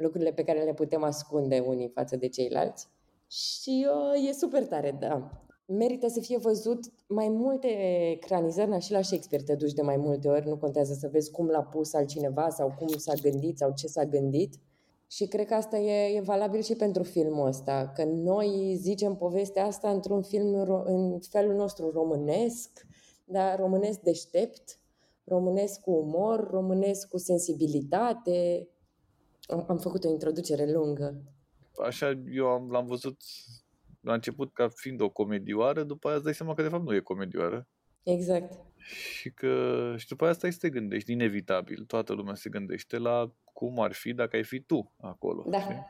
lucrurile 0.00 0.32
pe 0.32 0.44
care 0.44 0.64
le 0.64 0.74
putem 0.74 1.02
ascunde 1.02 1.58
unii 1.58 1.88
față 1.88 2.16
de 2.16 2.28
ceilalți. 2.28 2.88
Și 3.30 3.86
uh, 3.90 4.28
e 4.28 4.32
super 4.32 4.66
tare, 4.66 4.96
da. 5.00 5.30
Merită 5.66 6.08
să 6.08 6.20
fie 6.20 6.38
văzut 6.38 6.84
mai 7.06 7.28
multe 7.28 7.68
ecranizări, 8.10 8.80
și 8.80 8.92
la 8.92 9.02
Shakespeare 9.02 9.44
te 9.44 9.54
duci 9.54 9.72
de 9.72 9.82
mai 9.82 9.96
multe 9.96 10.28
ori, 10.28 10.48
nu 10.48 10.56
contează 10.56 10.92
să 10.92 11.08
vezi 11.08 11.30
cum 11.30 11.46
l-a 11.46 11.62
pus 11.62 11.92
altcineva 11.92 12.48
sau 12.48 12.74
cum 12.78 12.88
s-a 12.88 13.14
gândit 13.14 13.58
sau 13.58 13.72
ce 13.74 13.86
s-a 13.86 14.04
gândit. 14.04 14.54
Și 15.06 15.26
cred 15.26 15.46
că 15.46 15.54
asta 15.54 15.78
e, 15.78 16.16
e 16.16 16.20
valabil 16.20 16.62
și 16.62 16.74
pentru 16.74 17.02
filmul 17.02 17.46
ăsta, 17.46 17.92
că 17.94 18.04
noi 18.04 18.76
zicem 18.80 19.16
povestea 19.16 19.66
asta 19.66 19.90
într-un 19.90 20.22
film 20.22 20.54
în 20.84 21.18
felul 21.20 21.54
nostru 21.54 21.90
românesc, 21.90 22.86
dar 23.24 23.58
românesc 23.58 24.00
deștept, 24.00 24.78
românesc 25.24 25.80
cu 25.80 25.90
umor, 25.90 26.50
românesc 26.50 27.08
cu 27.08 27.18
sensibilitate. 27.18 28.68
Am, 29.42 29.64
am 29.68 29.78
făcut 29.78 30.04
o 30.04 30.08
introducere 30.08 30.72
lungă 30.72 31.22
așa 31.84 32.22
eu 32.30 32.46
am, 32.46 32.70
l-am 32.70 32.86
văzut 32.86 33.22
la 34.00 34.12
început 34.14 34.52
ca 34.52 34.68
fiind 34.68 35.00
o 35.00 35.08
comedioară, 35.08 35.82
după 35.82 36.06
aia 36.06 36.16
îți 36.16 36.24
dai 36.24 36.34
seama 36.34 36.54
că 36.54 36.62
de 36.62 36.68
fapt 36.68 36.84
nu 36.84 36.94
e 36.94 37.00
comedioară. 37.00 37.68
Exact. 38.02 38.52
Și 38.76 39.30
că 39.30 39.94
și 39.96 40.08
după 40.08 40.24
aia 40.24 40.32
stai 40.32 40.52
să 40.52 40.58
te 40.58 40.70
gândești, 40.70 41.12
inevitabil, 41.12 41.84
toată 41.84 42.12
lumea 42.12 42.34
se 42.34 42.50
gândește 42.50 42.98
la 42.98 43.32
cum 43.52 43.80
ar 43.80 43.92
fi 43.92 44.12
dacă 44.12 44.36
ai 44.36 44.44
fi 44.44 44.60
tu 44.60 44.92
acolo. 45.00 45.44
Da. 45.48 45.60
Știi? 45.60 45.86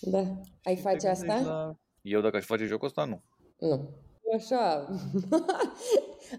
Da. 0.00 0.40
Ai 0.62 0.76
și 0.76 0.82
face 0.82 1.08
asta? 1.08 1.40
La... 1.40 1.78
Eu 2.02 2.20
dacă 2.20 2.36
aș 2.36 2.44
face 2.44 2.64
jocul 2.64 2.86
ăsta, 2.86 3.04
nu. 3.04 3.22
Nu. 3.58 3.90
Așa, 4.36 4.88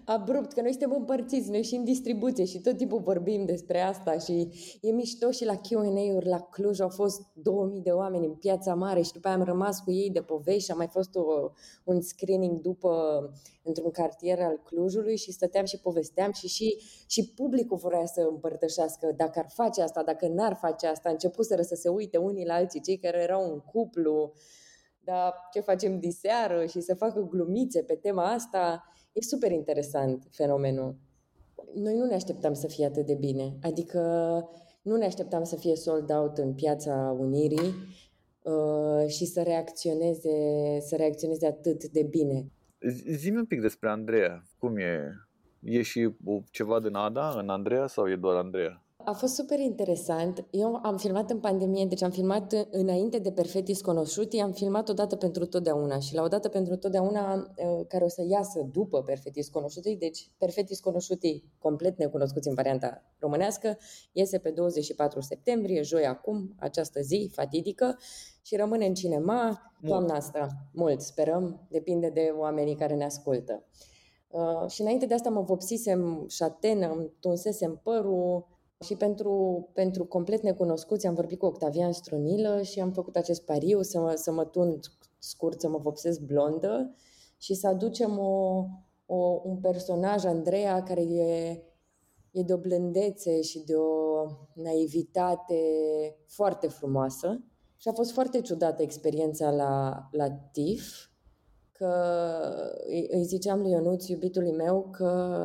abrupt, 0.04 0.52
că 0.52 0.60
noi 0.60 0.70
suntem 0.70 0.92
împărțiți, 0.92 1.50
noi 1.50 1.62
și 1.62 1.74
în 1.74 1.84
distribuție 1.84 2.44
și 2.44 2.60
tot 2.60 2.76
timpul 2.76 3.00
vorbim 3.00 3.44
despre 3.44 3.80
asta 3.80 4.18
și 4.18 4.48
e 4.80 4.90
mișto 4.90 5.30
și 5.30 5.44
la 5.44 5.54
Q&A-uri 5.54 6.28
la 6.28 6.40
Cluj 6.40 6.80
au 6.80 6.88
fost 6.88 7.20
2000 7.34 7.80
de 7.80 7.90
oameni 7.90 8.26
în 8.26 8.34
piața 8.34 8.74
mare 8.74 9.02
și 9.02 9.12
după 9.12 9.28
aia 9.28 9.36
am 9.36 9.42
rămas 9.42 9.80
cu 9.80 9.92
ei 9.92 10.10
de 10.10 10.22
povești 10.22 10.64
și 10.64 10.70
a 10.70 10.74
mai 10.74 10.86
fost 10.86 11.14
o, 11.14 11.22
un 11.84 12.00
screening 12.00 12.60
după 12.60 13.22
într-un 13.62 13.90
cartier 13.90 14.40
al 14.40 14.60
Clujului 14.64 15.16
și 15.16 15.32
stăteam 15.32 15.64
și 15.64 15.80
povesteam 15.80 16.32
și, 16.32 16.48
și, 16.48 16.82
și 17.06 17.32
publicul 17.32 17.76
vrea 17.76 18.06
să 18.06 18.26
împărtășească 18.30 19.12
dacă 19.16 19.38
ar 19.38 19.46
face 19.48 19.82
asta, 19.82 20.02
dacă 20.02 20.28
n-ar 20.28 20.54
face 20.54 20.86
asta, 20.86 21.10
începuseră 21.10 21.62
să 21.62 21.74
se 21.74 21.88
uite 21.88 22.16
unii 22.16 22.46
la 22.46 22.54
alții, 22.54 22.80
cei 22.80 22.98
care 22.98 23.22
erau 23.22 23.52
în 23.52 23.58
cuplu, 23.58 24.32
dar 25.04 25.34
ce 25.52 25.60
facem 25.60 25.98
diseară 25.98 26.66
și 26.66 26.80
să 26.80 26.94
facă 26.94 27.20
glumițe 27.30 27.82
pe 27.82 27.94
tema 27.94 28.32
asta. 28.32 28.84
E 29.12 29.20
super 29.20 29.50
interesant 29.50 30.26
fenomenul. 30.30 30.96
Noi 31.74 31.96
nu 31.96 32.04
ne 32.04 32.14
așteptam 32.14 32.52
să 32.52 32.66
fie 32.66 32.86
atât 32.86 33.06
de 33.06 33.14
bine, 33.14 33.56
adică 33.62 34.00
nu 34.82 34.96
ne 34.96 35.04
așteptam 35.04 35.44
să 35.44 35.56
fie 35.56 35.76
sold 35.76 36.10
out 36.10 36.38
în 36.38 36.54
piața 36.54 37.16
Unirii 37.18 37.74
uh, 38.42 39.06
și 39.06 39.24
să 39.24 39.42
reacționeze, 39.42 40.30
să 40.80 40.96
reacționeze 40.96 41.46
atât 41.46 41.84
de 41.84 42.02
bine. 42.02 42.50
Zi-mi 43.10 43.36
un 43.36 43.46
pic 43.46 43.60
despre 43.60 43.88
Andreea. 43.88 44.42
Cum 44.58 44.76
e? 44.76 45.12
E 45.62 45.82
și 45.82 46.14
ceva 46.50 46.80
din 46.80 46.94
Ada 46.94 47.34
în 47.38 47.48
Andreea 47.48 47.86
sau 47.86 48.08
e 48.08 48.16
doar 48.16 48.36
Andreea? 48.36 48.84
A 49.04 49.12
fost 49.12 49.34
super 49.34 49.58
interesant. 49.58 50.44
Eu 50.50 50.78
am 50.82 50.96
filmat 50.96 51.30
în 51.30 51.38
pandemie, 51.38 51.86
deci 51.86 52.02
am 52.02 52.10
filmat 52.10 52.68
înainte 52.70 53.18
de 53.18 53.32
Perfetti 53.32 53.80
Conosciuti, 53.80 54.40
am 54.40 54.52
filmat 54.52 54.88
odată 54.88 55.16
pentru 55.16 55.46
totdeauna 55.46 55.98
și 55.98 56.14
la 56.14 56.22
odată 56.22 56.48
pentru 56.48 56.76
totdeauna 56.76 57.54
care 57.88 58.04
o 58.04 58.08
să 58.08 58.24
iasă 58.28 58.68
după 58.72 59.02
Perfetti 59.02 59.50
Conosciuti, 59.50 59.96
deci 59.96 60.30
Perfetti 60.38 60.80
Conosciuti 60.80 61.44
complet 61.58 61.98
necunoscuți 61.98 62.48
în 62.48 62.54
varianta 62.54 63.02
românească, 63.18 63.78
iese 64.12 64.38
pe 64.38 64.50
24 64.50 65.20
septembrie, 65.20 65.82
joi 65.82 66.06
acum, 66.06 66.54
această 66.58 67.00
zi 67.00 67.30
fatidică 67.32 67.98
și 68.42 68.56
rămâne 68.56 68.86
în 68.86 68.94
cinema 68.94 69.72
toamna 69.86 70.14
asta. 70.14 70.48
Mult, 70.72 71.00
sperăm, 71.00 71.66
depinde 71.70 72.08
de 72.08 72.32
oamenii 72.38 72.74
care 72.74 72.94
ne 72.94 73.04
ascultă. 73.04 73.64
Uh, 74.28 74.70
și 74.70 74.80
înainte 74.80 75.06
de 75.06 75.14
asta 75.14 75.30
mă 75.30 75.40
vopsisem 75.40 76.24
șatenă, 76.28 76.90
îmi 76.90 77.12
tunsesem 77.20 77.80
părul, 77.82 78.49
și 78.84 78.96
pentru, 78.96 79.68
pentru 79.72 80.04
complet 80.04 80.42
necunoscuți 80.42 81.06
am 81.06 81.14
vorbit 81.14 81.38
cu 81.38 81.46
Octavian 81.46 81.92
Strunilă 81.92 82.62
și 82.62 82.80
am 82.80 82.92
făcut 82.92 83.16
acest 83.16 83.44
pariu 83.44 83.82
să 83.82 84.00
mă, 84.00 84.12
să 84.14 84.32
mă 84.32 84.44
tund 84.44 84.84
scurt, 85.18 85.60
să 85.60 85.68
mă 85.68 85.78
vopsesc 85.78 86.20
blondă 86.20 86.94
și 87.36 87.54
să 87.54 87.66
aducem 87.66 88.18
o, 88.18 88.64
o, 89.06 89.40
un 89.44 89.56
personaj, 89.56 90.24
Andreea, 90.24 90.82
care 90.82 91.02
e, 91.02 91.62
e 92.30 92.42
de 92.42 92.52
o 92.52 92.56
blândețe 92.56 93.40
și 93.40 93.64
de 93.64 93.74
o 93.74 94.24
naivitate 94.54 95.62
foarte 96.26 96.68
frumoasă. 96.68 97.44
Și 97.76 97.88
a 97.88 97.92
fost 97.92 98.12
foarte 98.12 98.40
ciudată 98.40 98.82
experiența 98.82 99.50
la, 99.50 100.02
la 100.10 100.30
TIF, 100.30 101.08
că 101.72 101.92
îi 103.10 103.24
ziceam 103.24 103.60
lui 103.60 103.70
Ionuț, 103.70 104.06
iubitului 104.06 104.52
meu, 104.52 104.88
că 104.90 105.42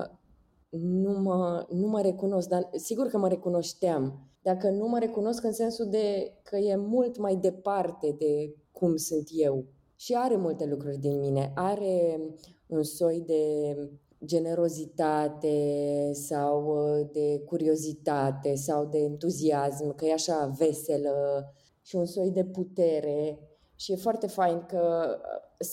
nu 0.82 1.20
mă, 1.20 1.66
nu 1.70 1.88
mă 1.88 2.02
recunosc, 2.02 2.48
dar 2.48 2.70
sigur 2.74 3.08
că 3.08 3.18
mă 3.18 3.28
recunoșteam. 3.28 4.20
Dacă 4.42 4.70
nu 4.70 4.88
mă 4.88 5.00
recunosc 5.00 5.44
în 5.44 5.54
sensul 5.54 5.86
de 5.90 6.34
că 6.44 6.58
e 6.58 6.76
mult 6.76 7.18
mai 7.18 7.36
departe 7.36 8.16
de 8.18 8.56
cum 8.72 8.96
sunt 8.96 9.28
eu. 9.32 9.66
Și 9.96 10.14
are 10.14 10.36
multe 10.36 10.66
lucruri 10.66 10.98
din 10.98 11.20
mine. 11.20 11.52
Are 11.56 12.20
un 12.68 12.84
soi 12.84 13.24
de 13.26 13.76
generozitate 14.26 15.58
sau 16.14 16.76
de 17.12 17.42
curiozitate 17.46 18.56
sau 18.56 18.86
de 18.86 18.98
entuziasm, 18.98 19.96
că 19.96 20.06
e 20.06 20.14
așa 20.14 20.54
veselă 20.58 21.14
și 21.82 21.96
un 21.96 22.06
soi 22.06 22.32
de 22.32 22.46
putere. 22.46 23.40
Și 23.76 23.92
e 23.92 23.96
foarte 23.96 24.28
fain 24.28 24.66
că 24.68 25.18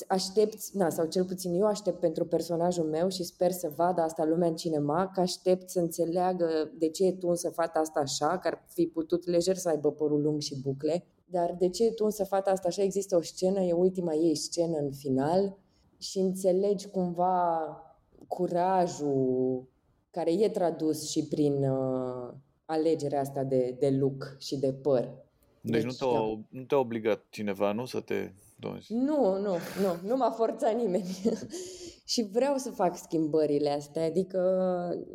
aștepți, 0.08 0.76
na, 0.76 0.88
sau 0.90 1.06
cel 1.06 1.24
puțin 1.24 1.54
eu 1.54 1.66
aștept 1.66 2.00
pentru 2.00 2.26
personajul 2.26 2.84
meu 2.84 3.08
și 3.08 3.24
sper 3.24 3.50
să 3.50 3.72
vadă 3.76 4.00
asta 4.00 4.24
lumea 4.24 4.48
în 4.48 4.56
cinema, 4.56 5.10
că 5.14 5.20
aștept 5.20 5.70
să 5.70 5.80
înțeleagă 5.80 6.72
de 6.78 6.88
ce 6.88 7.06
e 7.06 7.12
tunsă 7.12 7.50
fata 7.50 7.78
asta 7.78 8.00
așa, 8.00 8.38
că 8.38 8.48
ar 8.48 8.64
fi 8.68 8.86
putut 8.86 9.26
lejer 9.26 9.56
să 9.56 9.68
aibă 9.68 9.92
părul 9.92 10.22
lung 10.22 10.40
și 10.40 10.60
bucle, 10.60 11.04
dar 11.24 11.54
de 11.58 11.68
ce 11.68 11.84
e 11.84 11.90
tunsă 11.90 12.24
fata 12.24 12.50
asta 12.50 12.68
așa, 12.68 12.82
există 12.82 13.16
o 13.16 13.22
scenă, 13.22 13.60
e 13.60 13.72
ultima 13.72 14.14
ei 14.14 14.34
scenă 14.36 14.78
în 14.78 14.92
final 14.92 15.56
și 15.98 16.18
înțelegi 16.18 16.88
cumva 16.88 17.60
curajul 18.26 19.68
care 20.10 20.32
e 20.32 20.48
tradus 20.48 21.10
și 21.10 21.26
prin 21.26 21.64
uh, 21.64 22.34
alegerea 22.64 23.20
asta 23.20 23.44
de, 23.44 23.76
de 23.78 23.90
look 23.90 24.36
și 24.38 24.58
de 24.58 24.72
păr. 24.72 25.14
Deci, 25.62 25.82
deci 25.82 25.84
nu, 25.84 25.92
te-a, 25.92 26.18
da. 26.18 26.40
nu 26.48 26.64
te-a 26.64 26.78
obligat 26.78 27.24
cineva, 27.28 27.72
nu, 27.72 27.84
să 27.84 28.00
te 28.00 28.30
nu, 28.88 29.38
nu, 29.38 29.56
nu, 29.80 30.08
nu 30.08 30.16
m-a 30.16 30.30
forțat 30.30 30.74
nimeni. 30.76 31.04
și 32.12 32.22
vreau 32.22 32.56
să 32.56 32.70
fac 32.70 32.96
schimbările 32.96 33.70
astea, 33.70 34.04
adică 34.04 34.40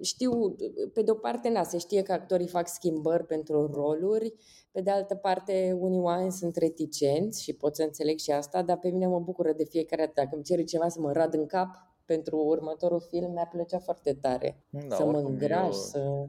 știu, 0.01 0.55
pe 0.93 1.01
de 1.01 1.11
o 1.11 1.13
parte, 1.13 1.49
na, 1.49 1.63
se 1.63 1.77
știe 1.77 2.01
că 2.01 2.11
actorii 2.11 2.47
fac 2.47 2.67
schimbări 2.67 3.25
pentru 3.25 3.71
roluri, 3.73 4.33
pe 4.71 4.81
de 4.81 4.89
altă 4.89 5.15
parte, 5.15 5.77
unii 5.79 5.99
oameni 5.99 6.31
sunt 6.31 6.55
reticenți 6.55 7.43
și 7.43 7.53
pot 7.53 7.75
să 7.75 7.83
înțeleg 7.83 8.17
și 8.19 8.31
asta, 8.31 8.61
dar 8.61 8.77
pe 8.77 8.89
mine 8.89 9.07
mă 9.07 9.19
bucură 9.19 9.53
de 9.53 9.63
fiecare 9.63 10.01
dată. 10.01 10.13
Dacă 10.15 10.35
îmi 10.35 10.43
cere 10.43 10.63
ceva 10.63 10.87
să 10.87 10.99
mă 10.99 11.11
rad 11.11 11.33
în 11.33 11.45
cap 11.45 11.69
pentru 12.05 12.37
următorul 12.37 13.01
film, 13.09 13.31
mi-ar 13.31 13.47
plăcea 13.51 13.79
foarte 13.79 14.13
tare. 14.13 14.63
Da, 14.69 14.95
să 14.95 15.05
mă 15.05 15.17
îngraș, 15.17 15.65
eu, 15.65 15.71
să... 15.71 16.25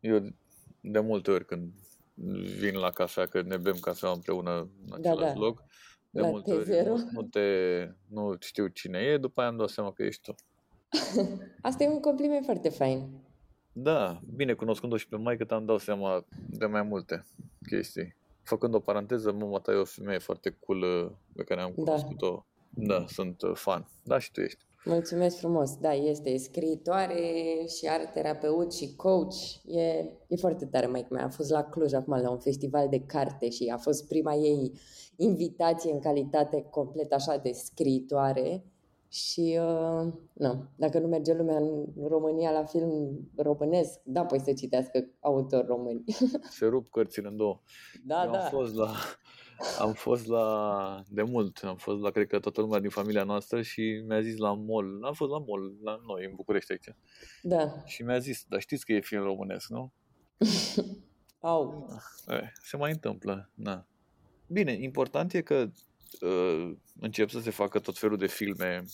Eu 0.00 0.20
de 0.80 1.00
multe 1.00 1.30
ori 1.30 1.46
când 1.46 1.72
vin 2.58 2.76
la 2.76 2.90
cafea, 2.90 3.26
că 3.26 3.42
ne 3.42 3.56
bem 3.56 3.76
cafea 3.80 4.10
împreună 4.10 4.58
în 4.90 5.00
da, 5.00 5.10
același 5.10 5.32
da, 5.32 5.38
da. 5.38 5.44
loc, 5.44 5.64
de 6.10 6.20
la 6.20 6.28
multe 6.28 6.52
ori 6.52 6.68
nu, 6.84 7.08
nu, 7.10 7.22
te, 7.22 7.40
nu 8.08 8.36
știu 8.40 8.66
cine 8.66 8.98
e, 8.98 9.16
după 9.16 9.40
aia 9.40 9.48
îmi 9.48 9.58
dau 9.58 9.66
seama 9.66 9.92
că 9.92 10.02
ești 10.02 10.22
tu. 10.22 10.34
Asta 11.62 11.84
e 11.84 11.88
un 11.88 12.00
compliment 12.00 12.44
foarte 12.44 12.68
fain. 12.68 13.08
Da, 13.72 14.20
bine, 14.34 14.52
cunoscând-o 14.52 14.96
și 14.96 15.08
pe 15.08 15.16
maică 15.16 15.44
ta 15.44 15.56
îmi 15.56 15.66
dau 15.66 15.78
seama 15.78 16.24
de 16.50 16.66
mai 16.66 16.82
multe 16.82 17.24
chestii. 17.66 18.16
Făcând 18.42 18.74
o 18.74 18.80
paranteză, 18.80 19.32
mama 19.32 19.58
ta 19.58 19.72
e 19.72 19.74
o 19.74 19.84
femeie 19.84 20.18
foarte 20.18 20.56
cool 20.66 20.82
uh, 20.82 21.10
pe 21.36 21.42
care 21.44 21.60
am 21.60 21.72
Da. 21.76 21.82
cunoscut-o. 21.82 22.46
Da, 22.70 23.04
sunt 23.08 23.42
uh, 23.42 23.50
fan. 23.54 23.88
Da, 24.04 24.18
și 24.18 24.30
tu 24.30 24.40
ești. 24.40 24.64
Mulțumesc 24.84 25.36
frumos. 25.36 25.76
Da, 25.76 25.92
este 25.92 26.36
scriitoare 26.36 27.20
și 27.78 27.86
art 27.88 28.12
terapeut 28.12 28.72
și 28.72 28.96
coach. 28.96 29.34
E, 29.64 29.82
e 30.28 30.36
foarte 30.36 30.66
tare, 30.66 30.86
mai 30.86 31.06
mea. 31.10 31.24
A 31.24 31.28
fost 31.28 31.50
la 31.50 31.62
Cluj 31.62 31.92
acum 31.92 32.20
la 32.20 32.30
un 32.30 32.38
festival 32.38 32.88
de 32.88 33.00
carte 33.00 33.50
și 33.50 33.72
a 33.72 33.76
fost 33.76 34.08
prima 34.08 34.34
ei 34.34 34.72
invitație 35.16 35.92
în 35.92 36.00
calitate 36.00 36.66
complet 36.70 37.12
așa 37.12 37.36
de 37.36 37.52
scriitoare. 37.52 38.64
Și, 39.08 39.58
uh, 39.60 40.12
nu, 40.32 40.64
dacă 40.76 40.98
nu 40.98 41.06
merge 41.06 41.34
lumea 41.34 41.56
în 41.56 41.86
România 42.06 42.50
la 42.50 42.64
film 42.64 43.18
românesc, 43.36 44.00
da, 44.04 44.24
păi 44.24 44.40
să 44.40 44.52
citească 44.52 45.08
autori 45.20 45.66
români. 45.66 46.04
Se 46.50 46.66
rup 46.66 46.90
cărțile 46.90 47.28
în 47.28 47.36
două. 47.36 47.60
Da, 48.04 48.24
Eu 48.24 48.30
da. 48.30 48.38
am 48.38 48.50
fost 48.50 48.74
la 48.74 48.90
am 49.78 49.92
fost 49.92 50.26
la 50.26 51.02
de 51.08 51.22
mult, 51.22 51.58
am 51.64 51.76
fost 51.76 52.00
la 52.00 52.10
cred 52.10 52.26
că 52.26 52.38
toată 52.38 52.60
lumea 52.60 52.78
din 52.80 52.90
familia 52.90 53.24
noastră 53.24 53.62
și 53.62 54.02
mi-a 54.06 54.20
zis 54.20 54.36
la 54.36 54.52
mall, 54.54 55.04
am 55.04 55.12
fost 55.12 55.30
la 55.30 55.38
mall 55.38 55.74
la 55.82 56.00
noi 56.06 56.24
în 56.24 56.32
București 56.34 56.72
aici. 56.72 56.96
Da. 57.42 57.82
Și 57.84 58.02
mi-a 58.02 58.18
zis, 58.18 58.44
dar 58.48 58.60
știți 58.60 58.84
că 58.84 58.92
e 58.92 59.00
film 59.00 59.22
românesc, 59.22 59.68
nu? 59.68 59.92
Au. 61.40 61.88
Eh, 62.26 62.48
se 62.62 62.76
mai 62.76 62.90
întâmplă, 62.90 63.50
na. 63.54 63.86
Bine, 64.46 64.72
important 64.72 65.32
e 65.32 65.40
că 65.42 65.68
uh, 66.20 66.72
încep 67.00 67.28
să 67.30 67.40
se 67.40 67.50
facă 67.50 67.78
tot 67.78 67.98
felul 67.98 68.16
de 68.16 68.26
filme, 68.26 68.84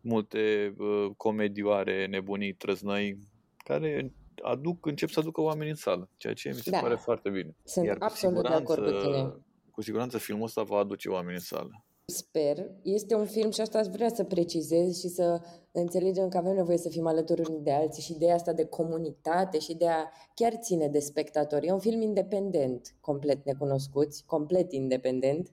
multe 0.00 0.74
uh, 0.78 1.10
comedioare, 1.16 2.06
nebunii, 2.06 2.52
trăznăi, 2.52 3.18
care 3.56 4.12
aduc, 4.42 4.86
încep 4.86 5.08
să 5.08 5.20
aducă 5.20 5.40
oameni 5.40 5.70
în 5.70 5.76
sală, 5.76 6.08
ceea 6.16 6.32
ce 6.34 6.48
mi 6.48 6.54
se 6.54 6.70
Da. 6.70 6.78
pare 6.78 6.94
foarte 6.94 7.30
bine. 7.30 7.54
Sunt 7.64 7.86
Iar 7.86 7.98
cu 7.98 8.04
absolut 8.04 8.42
de 8.42 8.48
acord 8.48 8.78
cu 8.78 8.84
siguranță- 8.86 9.06
tine. 9.06 9.44
Cu 9.72 9.82
siguranță 9.82 10.18
filmul 10.18 10.44
ăsta 10.44 10.62
va 10.62 10.76
aduce 10.76 11.08
oameni 11.08 11.34
în 11.34 11.40
sală. 11.40 11.84
Sper. 12.04 12.70
Este 12.82 13.14
un 13.14 13.26
film 13.26 13.50
și 13.50 13.60
asta 13.60 13.78
aș 13.78 13.86
vrea 13.86 14.08
să 14.08 14.24
precizez 14.24 14.98
și 14.98 15.08
să 15.08 15.40
înțelegem 15.72 16.28
că 16.28 16.36
avem 16.36 16.54
nevoie 16.54 16.78
să 16.78 16.88
fim 16.88 17.06
alături 17.06 17.42
unii 17.48 17.62
de 17.62 17.72
alții 17.72 18.02
și 18.02 18.12
ideea 18.12 18.34
asta 18.34 18.52
de 18.52 18.64
comunitate 18.64 19.58
și 19.58 19.74
de 19.74 19.88
a 19.88 20.08
chiar 20.34 20.54
ține 20.56 20.88
de 20.88 20.98
spectatori. 20.98 21.66
E 21.66 21.72
un 21.72 21.78
film 21.78 22.00
independent, 22.00 22.94
complet 23.00 23.44
necunoscuți, 23.44 24.24
complet 24.26 24.72
independent. 24.72 25.52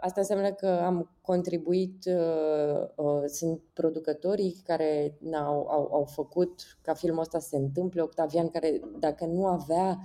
Asta 0.00 0.20
înseamnă 0.20 0.52
că 0.52 0.66
am 0.66 1.16
contribuit, 1.20 2.04
uh, 2.06 2.88
uh, 2.96 3.22
sunt 3.26 3.60
producătorii 3.72 4.62
care 4.64 5.18
au, 5.34 5.66
au, 5.68 5.88
au 5.92 6.04
făcut 6.04 6.78
ca 6.82 6.94
filmul 6.94 7.20
ăsta 7.20 7.38
să 7.38 7.48
se 7.48 7.56
întâmple, 7.56 8.02
Octavian 8.02 8.48
care 8.48 8.80
dacă 8.98 9.24
nu 9.24 9.46
avea 9.46 9.98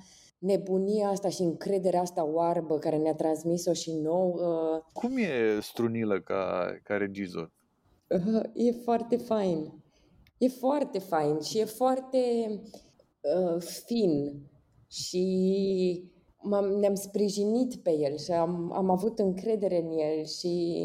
nebunia 0.43 1.07
asta 1.07 1.29
și 1.29 1.41
încrederea 1.41 2.01
asta 2.01 2.25
oarbă 2.25 2.77
care 2.77 2.97
ne-a 2.97 3.15
transmis-o 3.15 3.73
și 3.73 3.91
nou, 3.91 4.33
uh, 4.33 4.81
Cum 4.93 5.17
e 5.17 5.59
Strunilă 5.61 6.21
ca, 6.21 6.73
ca 6.83 6.95
regizor? 6.95 7.51
Uh, 8.09 8.43
E 8.53 8.71
foarte 8.71 9.17
fain. 9.17 9.83
E 10.37 10.47
foarte 10.47 10.99
fain 10.99 11.39
și 11.39 11.59
e 11.59 11.65
foarte 11.65 12.17
uh, 13.21 13.61
fin 13.61 14.41
și 14.87 16.11
m-am, 16.41 16.65
ne-am 16.65 16.95
sprijinit 16.95 17.75
pe 17.75 17.91
el 17.91 18.17
și 18.17 18.31
am, 18.31 18.71
am 18.71 18.89
avut 18.89 19.19
încredere 19.19 19.81
în 19.81 19.91
el 19.99 20.25
și 20.25 20.81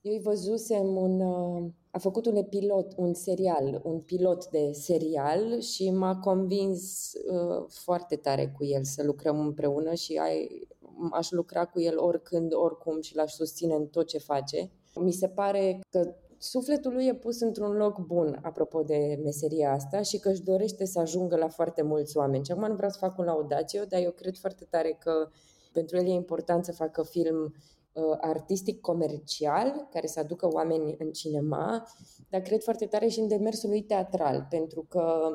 eu 0.00 0.12
îi 0.12 0.20
văzusem 0.22 0.86
un... 0.96 1.20
Uh, 1.20 1.70
a 1.94 1.98
făcut 1.98 2.26
un 2.26 2.42
pilot, 2.42 2.92
un 2.96 3.14
serial, 3.14 3.80
un 3.84 4.00
pilot 4.00 4.48
de 4.48 4.70
serial 4.72 5.60
și 5.60 5.90
m-a 5.90 6.16
convins 6.16 7.12
uh, 7.12 7.64
foarte 7.68 8.16
tare 8.16 8.52
cu 8.56 8.64
el 8.64 8.84
să 8.84 9.02
lucrăm 9.04 9.40
împreună 9.40 9.94
și 9.94 10.16
ai, 10.16 10.68
aș 11.10 11.30
lucra 11.30 11.66
cu 11.66 11.80
el 11.80 11.98
oricând, 11.98 12.52
oricum 12.54 13.00
și 13.00 13.16
l-aș 13.16 13.32
susține 13.32 13.74
în 13.74 13.86
tot 13.86 14.06
ce 14.06 14.18
face. 14.18 14.70
Mi 14.94 15.12
se 15.12 15.28
pare 15.28 15.80
că 15.90 16.14
sufletul 16.38 16.92
lui 16.92 17.06
e 17.06 17.14
pus 17.14 17.40
într-un 17.40 17.72
loc 17.72 17.98
bun, 17.98 18.38
apropo 18.42 18.82
de 18.82 19.20
meseria 19.22 19.72
asta, 19.72 20.02
și 20.02 20.18
că 20.18 20.28
își 20.28 20.42
dorește 20.42 20.84
să 20.84 20.98
ajungă 20.98 21.36
la 21.36 21.48
foarte 21.48 21.82
mulți 21.82 22.16
oameni. 22.16 22.44
Și 22.44 22.52
acum 22.52 22.68
nu 22.68 22.74
vreau 22.74 22.90
să 22.90 22.98
fac 22.98 23.18
un 23.18 23.24
laudațiu, 23.24 23.84
dar 23.88 24.00
eu 24.00 24.10
cred 24.10 24.36
foarte 24.36 24.66
tare 24.70 24.96
că 25.00 25.28
pentru 25.72 25.96
el 25.96 26.06
e 26.06 26.12
important 26.12 26.64
să 26.64 26.72
facă 26.72 27.02
film 27.02 27.42
uh, 27.42 27.73
artistic 28.20 28.80
comercial, 28.80 29.88
care 29.90 30.06
să 30.06 30.20
aducă 30.20 30.48
oameni 30.52 30.94
în 30.98 31.12
cinema, 31.12 31.86
dar 32.28 32.40
cred 32.40 32.62
foarte 32.62 32.86
tare 32.86 33.06
și 33.06 33.20
în 33.20 33.28
demersul 33.28 33.68
lui 33.68 33.82
teatral, 33.82 34.46
pentru 34.50 34.86
că 34.88 35.30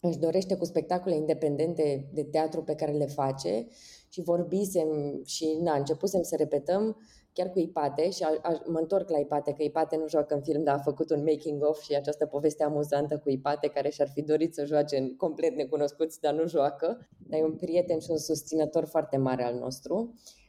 își 0.00 0.18
dorește 0.18 0.56
cu 0.56 0.64
spectacole 0.64 1.14
independente 1.14 2.10
de 2.12 2.24
teatru 2.24 2.62
pe 2.62 2.74
care 2.74 2.92
le 2.92 3.06
face 3.06 3.66
și 4.08 4.22
vorbisem 4.22 5.20
și 5.24 5.58
na, 5.62 5.76
începusem 5.76 6.22
să 6.22 6.36
repetăm 6.36 6.96
chiar 7.32 7.50
cu 7.50 7.58
Ipate 7.58 8.10
și 8.10 8.22
a, 8.22 8.38
a, 8.42 8.62
mă 8.66 8.78
întorc 8.78 9.10
la 9.10 9.18
Ipate, 9.18 9.52
că 9.52 9.62
Ipate 9.62 9.96
nu 9.96 10.08
joacă 10.08 10.34
în 10.34 10.42
film, 10.42 10.62
dar 10.62 10.74
a 10.74 10.82
făcut 10.82 11.10
un 11.10 11.22
making-of 11.22 11.80
și 11.80 11.94
această 11.94 12.26
poveste 12.26 12.64
amuzantă 12.64 13.18
cu 13.18 13.30
Ipate 13.30 13.68
care 13.68 13.88
și-ar 13.88 14.08
fi 14.08 14.22
dorit 14.22 14.54
să 14.54 14.64
joace 14.64 14.96
în 14.96 15.16
complet 15.16 15.54
necunoscuți, 15.54 16.20
dar 16.20 16.34
nu 16.34 16.46
joacă. 16.46 17.08
Dar 17.28 17.40
e 17.40 17.44
un 17.44 17.56
prieten 17.56 17.98
și 17.98 18.10
un 18.10 18.18
susținător 18.18 18.84
foarte 18.84 19.16
mare 19.16 19.44
al 19.44 19.54
nostru. 19.54 20.14
Uh, 20.14 20.45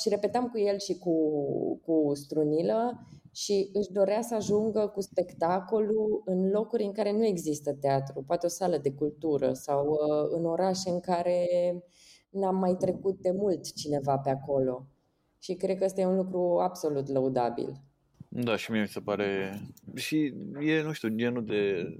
și 0.00 0.08
repetam 0.08 0.48
cu 0.48 0.58
el 0.58 0.78
și 0.78 0.98
cu, 0.98 1.14
cu 1.84 2.14
Strunilă 2.14 3.06
și 3.32 3.70
își 3.72 3.92
dorea 3.92 4.20
să 4.20 4.34
ajungă 4.34 4.90
cu 4.94 5.00
spectacolul 5.00 6.22
în 6.24 6.50
locuri 6.50 6.84
în 6.84 6.92
care 6.92 7.12
nu 7.12 7.24
există 7.24 7.72
teatru, 7.72 8.24
poate 8.26 8.46
o 8.46 8.48
sală 8.48 8.78
de 8.78 8.92
cultură 8.92 9.52
sau 9.52 9.86
uh, 9.86 10.28
în 10.38 10.44
orașe 10.44 10.90
în 10.90 11.00
care 11.00 11.46
n-am 12.30 12.56
mai 12.56 12.74
trecut 12.74 13.20
de 13.20 13.30
mult 13.30 13.74
cineva 13.74 14.18
pe 14.18 14.30
acolo. 14.30 14.86
Și 15.38 15.54
cred 15.54 15.78
că 15.78 15.84
ăsta 15.84 16.00
e 16.00 16.06
un 16.06 16.16
lucru 16.16 16.58
absolut 16.60 17.08
lăudabil. 17.08 17.80
Da, 18.28 18.56
și 18.56 18.70
mie 18.70 18.80
mi 18.80 18.88
se 18.88 19.00
pare... 19.00 19.60
Și 19.94 20.34
e, 20.60 20.82
nu 20.82 20.92
știu, 20.92 21.08
genul 21.08 21.44
de... 21.44 21.96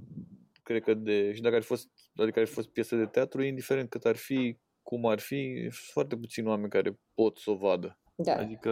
Cred 0.62 0.82
că 0.82 0.94
de... 0.94 1.32
Și 1.32 1.40
dacă 1.40 1.54
ar 1.54 1.60
fi 1.60 1.66
fost, 1.66 1.88
adică 2.14 2.40
ar 2.40 2.46
fi 2.46 2.52
fost 2.52 2.68
piesă 2.68 2.96
de 2.96 3.06
teatru, 3.06 3.42
indiferent 3.42 3.88
cât 3.88 4.04
ar 4.04 4.16
fi, 4.16 4.58
cum 4.88 5.06
ar 5.06 5.18
fi, 5.18 5.58
sunt 5.60 5.72
foarte 5.92 6.16
puțini 6.16 6.46
oameni 6.46 6.70
care 6.70 6.98
pot 7.14 7.36
să 7.38 7.50
o 7.50 7.54
vadă. 7.56 7.98
Da, 8.14 8.34
Adică, 8.36 8.70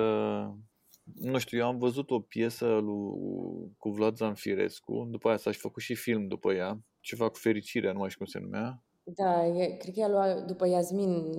nu 1.15 1.39
știu, 1.39 1.59
eu 1.59 1.67
am 1.67 1.79
văzut 1.79 2.11
o 2.11 2.21
piesă 2.21 2.67
lui, 2.67 3.75
cu 3.79 3.91
Vlad 3.91 4.17
Zanfirescu, 4.17 5.07
după 5.11 5.29
aia 5.29 5.37
s-a 5.37 5.51
și 5.51 5.59
făcut 5.59 5.83
și 5.83 5.95
film 5.95 6.27
după 6.29 6.53
ea, 6.53 6.79
ceva 7.01 7.29
cu 7.29 7.39
fericirea, 7.39 7.93
nu 7.93 7.99
mai 7.99 8.11
știu 8.11 8.25
cum 8.25 8.33
se 8.33 8.39
numea. 8.39 8.83
da 9.05 9.47
e, 9.47 9.77
cred 9.77 9.95
că 9.95 10.01
i-a 10.01 10.09
luat 10.09 10.45
după 10.47 10.69
Iasmin 10.69 11.33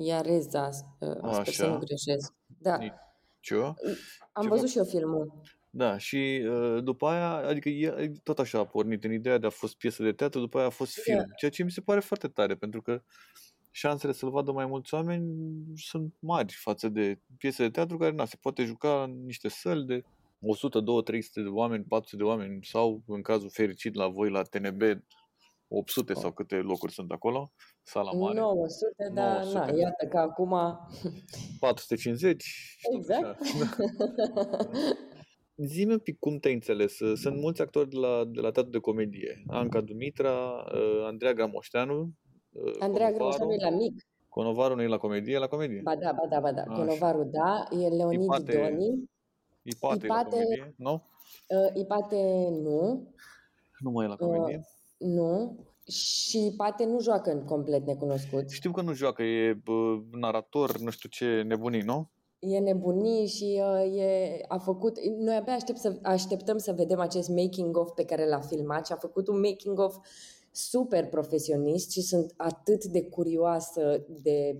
Iareza, 0.00 0.68
uh, 1.00 1.32
sper 1.32 1.44
să 1.54 1.62
Așa. 1.64 1.72
nu 1.72 1.78
greșesc. 1.78 2.34
Da, 2.58 2.78
Ce? 3.40 3.54
am 3.54 3.76
ceva- 4.42 4.54
văzut 4.54 4.68
și 4.68 4.78
eu 4.78 4.84
filmul. 4.84 5.40
Da, 5.70 5.98
și 5.98 6.46
uh, 6.50 6.82
după 6.84 7.06
aia, 7.06 7.30
adică 7.30 7.68
e, 7.68 8.12
tot 8.22 8.38
așa 8.38 8.58
a 8.58 8.66
pornit 8.66 9.04
în 9.04 9.12
ideea 9.12 9.38
de 9.38 9.46
a 9.46 9.50
fost 9.50 9.76
piesă 9.76 10.02
de 10.02 10.12
teatru, 10.12 10.40
după 10.40 10.58
aia 10.58 10.66
a 10.66 10.70
fost 10.70 10.92
film, 11.00 11.16
Da. 11.18 11.24
ceea 11.36 11.50
ce 11.50 11.62
mi 11.62 11.70
se 11.70 11.80
pare 11.80 12.00
foarte 12.00 12.28
tare, 12.28 12.54
pentru 12.54 12.82
că 12.82 13.02
șansele 13.76 14.12
să-l 14.12 14.30
vadă 14.30 14.52
mai 14.52 14.66
mulți 14.66 14.94
oameni 14.94 15.26
sunt 15.76 16.14
mari 16.18 16.52
față 16.52 16.88
de 16.88 17.20
piese 17.38 17.62
de 17.62 17.70
teatru 17.70 17.96
care, 17.96 18.12
na, 18.12 18.24
se 18.24 18.36
poate 18.40 18.64
juca 18.64 19.02
în 19.02 19.24
niște 19.24 19.48
săli 19.48 19.84
de 19.84 20.04
100, 20.40 20.80
200, 20.80 21.10
300 21.10 21.42
de 21.42 21.48
oameni, 21.48 21.84
400 21.84 22.22
de 22.22 22.28
oameni 22.28 22.64
sau, 22.64 23.02
în 23.06 23.22
cazul 23.22 23.50
fericit, 23.50 23.94
la 23.94 24.08
voi, 24.08 24.30
la 24.30 24.42
TNB, 24.42 24.82
800 25.68 26.14
sau 26.14 26.32
câte 26.32 26.56
locuri 26.56 26.92
sunt 26.92 27.10
acolo, 27.10 27.52
sala 27.82 28.12
mare, 28.12 28.38
900, 28.38 29.10
dar 29.14 29.36
900. 29.36 29.58
na, 29.58 29.78
iată 29.78 30.06
că 30.06 30.18
acum 30.18 30.78
450 31.58 32.42
și 32.42 32.76
tot 32.90 33.00
Exact. 33.00 33.40
așa. 33.40 33.76
Zi-mi 35.66 35.92
un 35.92 35.98
pic 35.98 36.18
cum 36.18 36.38
te-ai 36.38 36.54
înțeles. 36.54 36.96
Sunt 37.14 37.36
mulți 37.40 37.62
actori 37.62 37.88
de 37.88 37.96
la, 37.96 38.24
de 38.24 38.40
la 38.40 38.50
teatru 38.50 38.70
de 38.70 38.78
comedie. 38.78 39.42
Anca 39.46 39.80
Dumitra, 39.80 40.64
uh, 40.74 41.04
Andreea 41.06 41.32
Gramoșteanu, 41.32 42.00
uh, 42.00 42.08
Andreea 42.78 43.12
Conovaru. 43.12 43.36
Groșanu 43.36 43.52
e 43.52 43.70
la 43.70 43.76
mic. 43.76 44.06
Conovaru 44.28 44.74
nu 44.74 44.82
e 44.82 44.86
la 44.86 44.96
comedie, 44.96 45.34
e 45.34 45.38
la 45.38 45.46
comedie. 45.46 45.80
Ba 45.84 45.96
da, 45.96 46.12
ba 46.12 46.26
da, 46.28 46.40
ba 46.40 46.52
da. 46.52 46.60
Așa. 46.62 46.72
Conovaru 46.74 47.22
da, 47.24 47.68
e 47.70 47.88
Leonid 47.88 48.22
Ipate- 48.22 48.68
Doni. 48.70 49.10
Ipate, 49.62 50.04
e 50.06 50.08
la 50.08 50.14
Ipate- 50.20 50.30
comedie, 50.30 50.74
nu? 50.76 50.92
Uh, 50.92 51.80
Ipate 51.80 52.48
nu, 52.62 53.08
Nu 53.78 53.90
mai 53.90 54.04
e 54.04 54.08
la 54.08 54.16
comedie. 54.16 54.64
nu. 54.98 55.58
Și 55.88 56.46
Ipate 56.46 56.84
nu 56.84 57.00
joacă 57.00 57.30
în 57.32 57.44
complet 57.44 57.86
necunoscut. 57.86 58.50
Știu 58.50 58.70
că 58.72 58.80
nu 58.82 58.92
joacă, 58.92 59.22
e 59.22 59.52
bă, 59.64 59.98
narator, 60.12 60.78
nu 60.78 60.90
știu 60.90 61.08
ce, 61.08 61.42
nebunii, 61.42 61.80
nu? 61.82 62.08
E 62.38 62.58
nebunii 62.58 63.26
și 63.26 63.60
uh, 63.62 63.98
e, 63.98 64.40
a 64.48 64.58
făcut... 64.58 64.98
Noi 65.18 65.34
abia 65.36 65.52
aștept 65.52 65.78
să, 65.78 65.98
așteptăm 66.02 66.58
să 66.58 66.72
vedem 66.72 67.00
acest 67.00 67.28
making-of 67.28 67.90
pe 67.94 68.04
care 68.04 68.28
l-a 68.28 68.40
filmat 68.40 68.86
și 68.86 68.92
a 68.92 68.96
făcut 68.96 69.28
un 69.28 69.40
making-of 69.40 69.96
super 70.56 71.06
profesionist 71.08 71.90
și 71.90 72.00
sunt 72.02 72.34
atât 72.36 72.84
de 72.84 73.02
curioasă 73.02 74.04
de 74.22 74.56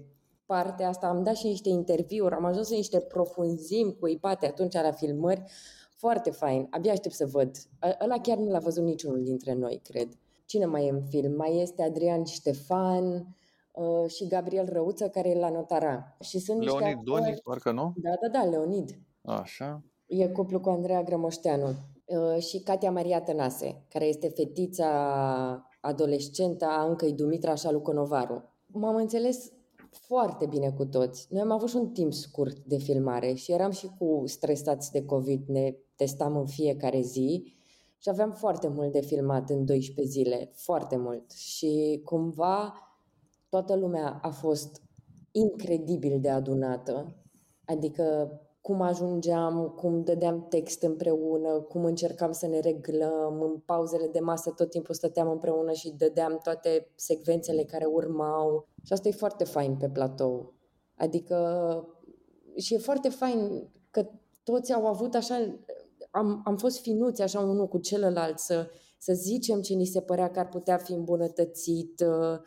partea 0.47 0.88
asta. 0.88 1.07
Am 1.07 1.22
dat 1.22 1.36
și 1.36 1.47
niște 1.47 1.68
interviuri, 1.68 2.34
am 2.34 2.45
ajuns 2.45 2.70
în 2.70 2.76
niște 2.76 3.01
profunzimi 3.01 3.97
cu 4.01 4.07
Ipate 4.09 4.47
atunci 4.47 4.72
la 4.74 4.90
filmări. 4.92 5.40
A 5.40 5.49
Foarte 5.97 6.30
fain. 6.30 6.66
Abia 6.70 6.92
aștept 6.92 7.14
să 7.14 7.26
văd. 7.26 7.57
Ă- 7.82 7.97
Ăla 8.05 8.20
chiar 8.20 8.36
nu 8.38 8.51
l-a 8.51 8.59
văzut 8.59 8.84
niciunul 8.84 9.22
dintre 9.22 9.53
noi, 9.55 9.80
cred. 9.84 10.09
Cine 10.47 10.64
mai 10.64 10.86
e 10.86 10.90
în 10.90 11.03
film? 11.09 11.34
Mai 11.36 11.61
este 11.61 11.82
Adrian 11.82 12.24
Ștefan 12.24 13.36
uh, 13.72 14.11
și 14.11 14.26
Gabriel 14.26 14.68
Răuță, 14.72 15.09
care 15.09 15.28
e 15.28 15.38
la 15.38 15.51
notara. 15.51 16.16
Și 16.20 16.38
sunt 16.38 16.59
niște 16.59 16.76
Leonid 16.78 16.97
actori- 16.97 17.05
Doni, 17.05 17.40
parcă 17.45 17.70
nu? 17.70 17.92
Da, 17.97 18.11
da, 18.20 18.38
da, 18.38 18.49
Leonid. 18.51 18.90
Așa. 19.22 19.82
E 20.07 20.28
cuplu 20.28 20.61
cu 20.61 20.68
Andreea 20.68 21.03
Grămoșteanu 21.03 21.66
uh, 22.05 22.42
și 22.42 22.59
Katia 22.61 22.90
Maria 22.90 23.20
Tănase, 23.22 23.84
care 23.88 24.05
este 24.05 24.28
fetița 24.28 24.88
adolescentă 25.85 26.64
a 26.64 26.89
încăi 26.89 27.12
Dumitra 27.12 27.55
și 27.55 27.66
a 27.66 27.70
lui 27.70 27.82
Conovaru. 27.82 28.43
M-am 28.66 28.97
înțeles 28.97 29.53
foarte 29.91 30.47
bine 30.47 30.70
cu 30.70 30.85
toți. 30.85 31.26
Noi 31.30 31.41
am 31.41 31.51
avut 31.51 31.68
și 31.68 31.76
un 31.76 31.89
timp 31.89 32.12
scurt 32.12 32.59
de 32.59 32.76
filmare 32.76 33.32
și 33.32 33.53
eram 33.53 33.70
și 33.70 33.91
cu 33.99 34.22
stresați 34.26 34.93
de 34.93 35.05
COVID, 35.05 35.49
ne 35.49 35.76
testam 35.97 36.37
în 36.37 36.47
fiecare 36.47 37.01
zi 37.01 37.55
și 37.99 38.09
aveam 38.09 38.32
foarte 38.32 38.68
mult 38.68 38.93
de 38.93 39.01
filmat 39.01 39.51
în 39.51 39.64
12 39.64 40.12
zile, 40.12 40.51
foarte 40.55 40.97
mult. 40.97 41.30
Și 41.30 42.01
cumva 42.05 42.74
toată 43.49 43.76
lumea 43.76 44.18
a 44.22 44.30
fost 44.30 44.82
incredibil 45.32 46.20
de 46.20 46.30
adunată, 46.30 47.16
adică 47.64 48.39
cum 48.65 48.81
ajungeam, 48.81 49.75
cum 49.77 50.03
dădeam 50.03 50.47
text 50.49 50.83
împreună, 50.83 51.61
cum 51.61 51.85
încercam 51.85 52.33
să 52.33 52.47
ne 52.47 52.61
reglăm, 52.61 53.41
în 53.41 53.59
pauzele 53.65 54.07
de 54.07 54.19
masă 54.19 54.51
tot 54.51 54.71
timpul 54.71 54.95
stăteam 54.95 55.31
împreună 55.31 55.73
și 55.73 55.95
dădeam 55.97 56.39
toate 56.43 56.89
secvențele 56.95 57.62
care 57.62 57.85
urmau. 57.85 58.69
Și 58.83 58.93
asta 58.93 59.09
e 59.09 59.12
foarte 59.12 59.45
fain 59.45 59.77
pe 59.77 59.89
platou. 59.89 60.55
Adică 60.97 61.39
și 62.57 62.75
e 62.75 62.79
foarte 62.79 63.09
fain 63.09 63.69
că 63.91 64.07
toți 64.45 64.73
au 64.73 64.87
avut 64.87 65.15
așa, 65.15 65.59
am, 66.11 66.43
am 66.45 66.57
fost 66.57 66.81
finuți 66.81 67.23
așa 67.23 67.41
unul 67.41 67.69
cu 67.69 67.79
celălalt 67.79 68.39
să, 68.39 68.67
să 68.99 69.12
zicem 69.12 69.61
ce 69.61 69.75
ni 69.75 69.85
se 69.87 70.01
părea 70.01 70.31
că 70.31 70.39
ar 70.39 70.49
putea 70.49 70.77
fi 70.77 70.93
îmbunătățit. 70.93 72.01
Uh, 72.01 72.39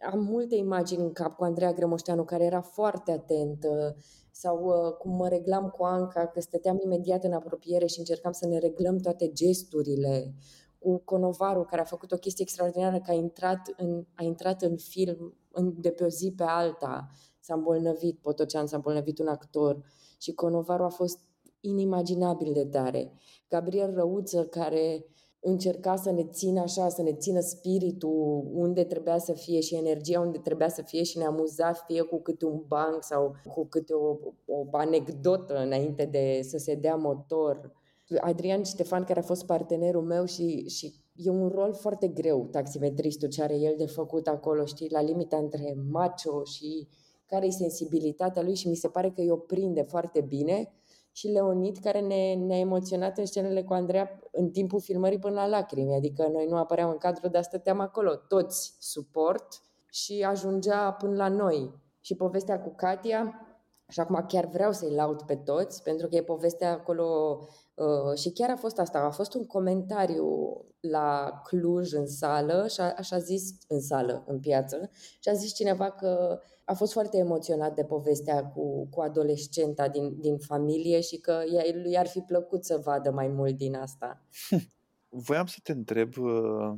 Am 0.00 0.20
multe 0.20 0.54
imagini 0.54 1.02
în 1.02 1.12
cap 1.12 1.36
cu 1.36 1.44
Andreea 1.44 1.72
Grămoșteanu, 1.72 2.24
care 2.24 2.44
era 2.44 2.60
foarte 2.60 3.12
atentă, 3.12 3.96
sau 4.30 4.64
uh, 4.64 4.92
cum 4.92 5.16
mă 5.16 5.28
reglam 5.28 5.68
cu 5.68 5.84
Anca, 5.84 6.26
că 6.26 6.40
stăteam 6.40 6.78
imediat 6.84 7.24
în 7.24 7.32
apropiere 7.32 7.86
și 7.86 7.98
încercam 7.98 8.32
să 8.32 8.46
ne 8.46 8.58
reglăm 8.58 8.98
toate 8.98 9.32
gesturile, 9.32 10.34
cu 10.78 10.98
Conovaru, 11.04 11.64
care 11.64 11.80
a 11.80 11.84
făcut 11.84 12.12
o 12.12 12.16
chestie 12.16 12.44
extraordinară, 12.44 13.00
că 13.00 13.10
a 13.10 13.14
intrat 13.14 13.74
în, 13.76 14.06
a 14.14 14.22
intrat 14.22 14.62
în 14.62 14.76
film 14.76 15.36
în, 15.50 15.74
de 15.80 15.90
pe 15.90 16.04
o 16.04 16.08
zi 16.08 16.32
pe 16.36 16.42
alta, 16.42 17.10
s-a 17.40 17.54
îmbolnăvit, 17.54 18.18
Potocean 18.18 18.66
s-a 18.66 18.76
îmbolnăvit 18.76 19.18
un 19.18 19.26
actor 19.26 19.84
și 20.18 20.32
Conovaru 20.32 20.82
a 20.82 20.88
fost 20.88 21.18
inimaginabil 21.60 22.52
de 22.52 22.64
tare. 22.64 23.12
Gabriel 23.48 23.94
Răuță, 23.94 24.44
care 24.44 25.06
încerca 25.46 25.96
să 25.96 26.10
ne 26.10 26.24
țină 26.24 26.60
așa, 26.60 26.88
să 26.88 27.02
ne 27.02 27.12
țină 27.12 27.40
spiritul 27.40 28.50
unde 28.52 28.84
trebuia 28.84 29.18
să 29.18 29.32
fie 29.32 29.60
și 29.60 29.74
energia 29.74 30.20
unde 30.20 30.38
trebuia 30.38 30.68
să 30.68 30.82
fie 30.82 31.02
și 31.02 31.18
ne 31.18 31.24
amuza 31.24 31.72
fie 31.72 32.02
cu 32.02 32.20
câte 32.20 32.44
un 32.44 32.62
banc 32.66 33.02
sau 33.02 33.34
cu 33.54 33.66
câte 33.66 33.92
o, 33.92 34.16
o 34.46 34.64
anecdotă 34.70 35.54
înainte 35.54 36.04
de 36.04 36.40
să 36.42 36.58
se 36.58 36.74
dea 36.74 36.94
motor. 36.94 37.72
Adrian 38.20 38.62
Ștefan, 38.62 39.04
care 39.04 39.18
a 39.18 39.22
fost 39.22 39.46
partenerul 39.46 40.02
meu 40.02 40.24
și, 40.24 40.68
și 40.68 40.94
e 41.14 41.30
un 41.30 41.48
rol 41.48 41.74
foarte 41.74 42.08
greu, 42.08 42.48
taximetristul, 42.50 43.28
ce 43.28 43.42
are 43.42 43.56
el 43.56 43.74
de 43.76 43.86
făcut 43.86 44.26
acolo, 44.26 44.64
știi, 44.64 44.90
la 44.90 45.02
limita 45.02 45.36
între 45.36 45.76
macho 45.90 46.44
și 46.44 46.88
care 47.26 47.46
e 47.46 47.50
sensibilitatea 47.50 48.42
lui 48.42 48.54
și 48.54 48.68
mi 48.68 48.76
se 48.76 48.88
pare 48.88 49.10
că 49.10 49.20
îi 49.20 49.30
o 49.30 49.36
prinde 49.36 49.82
foarte 49.82 50.20
bine 50.20 50.72
și 51.16 51.28
Leonid, 51.28 51.76
care 51.76 52.00
ne, 52.00 52.34
ne-a 52.34 52.58
emoționat 52.58 53.18
în 53.18 53.26
scenele 53.26 53.62
cu 53.62 53.72
Andreea 53.72 54.20
în 54.32 54.50
timpul 54.50 54.80
filmării 54.80 55.18
până 55.18 55.34
la 55.34 55.46
lacrimi. 55.46 55.94
Adică 55.94 56.28
noi 56.32 56.46
nu 56.46 56.56
apăream 56.56 56.90
în 56.90 56.98
cadru, 56.98 57.28
dar 57.28 57.42
stăteam 57.42 57.80
acolo, 57.80 58.14
toți 58.14 58.76
suport 58.78 59.46
și 59.90 60.24
ajungea 60.28 60.92
până 60.92 61.16
la 61.16 61.28
noi. 61.28 61.74
Și 62.00 62.14
povestea 62.14 62.60
cu 62.60 62.74
Katia, 62.74 63.46
și 63.88 64.00
acum 64.00 64.24
chiar 64.28 64.46
vreau 64.46 64.72
să-i 64.72 64.94
laud 64.94 65.22
pe 65.22 65.36
toți, 65.36 65.82
pentru 65.82 66.08
că 66.08 66.16
e 66.16 66.22
povestea 66.22 66.72
acolo 66.72 67.38
uh, 67.74 68.18
și 68.18 68.30
chiar 68.30 68.50
a 68.50 68.56
fost 68.56 68.78
asta, 68.78 68.98
a 68.98 69.10
fost 69.10 69.34
un 69.34 69.46
comentariu 69.46 70.60
la 70.80 71.40
Cluj 71.44 71.92
în 71.92 72.06
sală, 72.06 72.66
și 72.68 72.80
a, 72.80 72.94
așa 72.96 73.18
zis 73.18 73.50
în 73.68 73.80
sală, 73.80 74.24
în 74.26 74.40
piață, 74.40 74.90
și 75.20 75.28
a 75.28 75.32
zis 75.32 75.54
cineva 75.54 75.90
că 75.90 76.40
a 76.68 76.74
fost 76.74 76.92
foarte 76.92 77.16
emoționat 77.16 77.74
de 77.74 77.84
povestea 77.84 78.44
cu, 78.44 78.86
cu 78.86 79.00
adolescenta 79.00 79.88
din, 79.88 80.20
din 80.20 80.38
familie 80.38 81.00
și 81.00 81.16
că 81.16 81.42
ea, 81.52 81.62
lui 81.74 81.98
ar 81.98 82.06
fi 82.06 82.20
plăcut 82.20 82.64
să 82.64 82.80
vadă 82.84 83.10
mai 83.10 83.28
mult 83.28 83.56
din 83.56 83.74
asta. 83.74 84.22
Voiam 85.08 85.46
să 85.46 85.58
te 85.62 85.72
întreb 85.72 86.16
uh, 86.18 86.74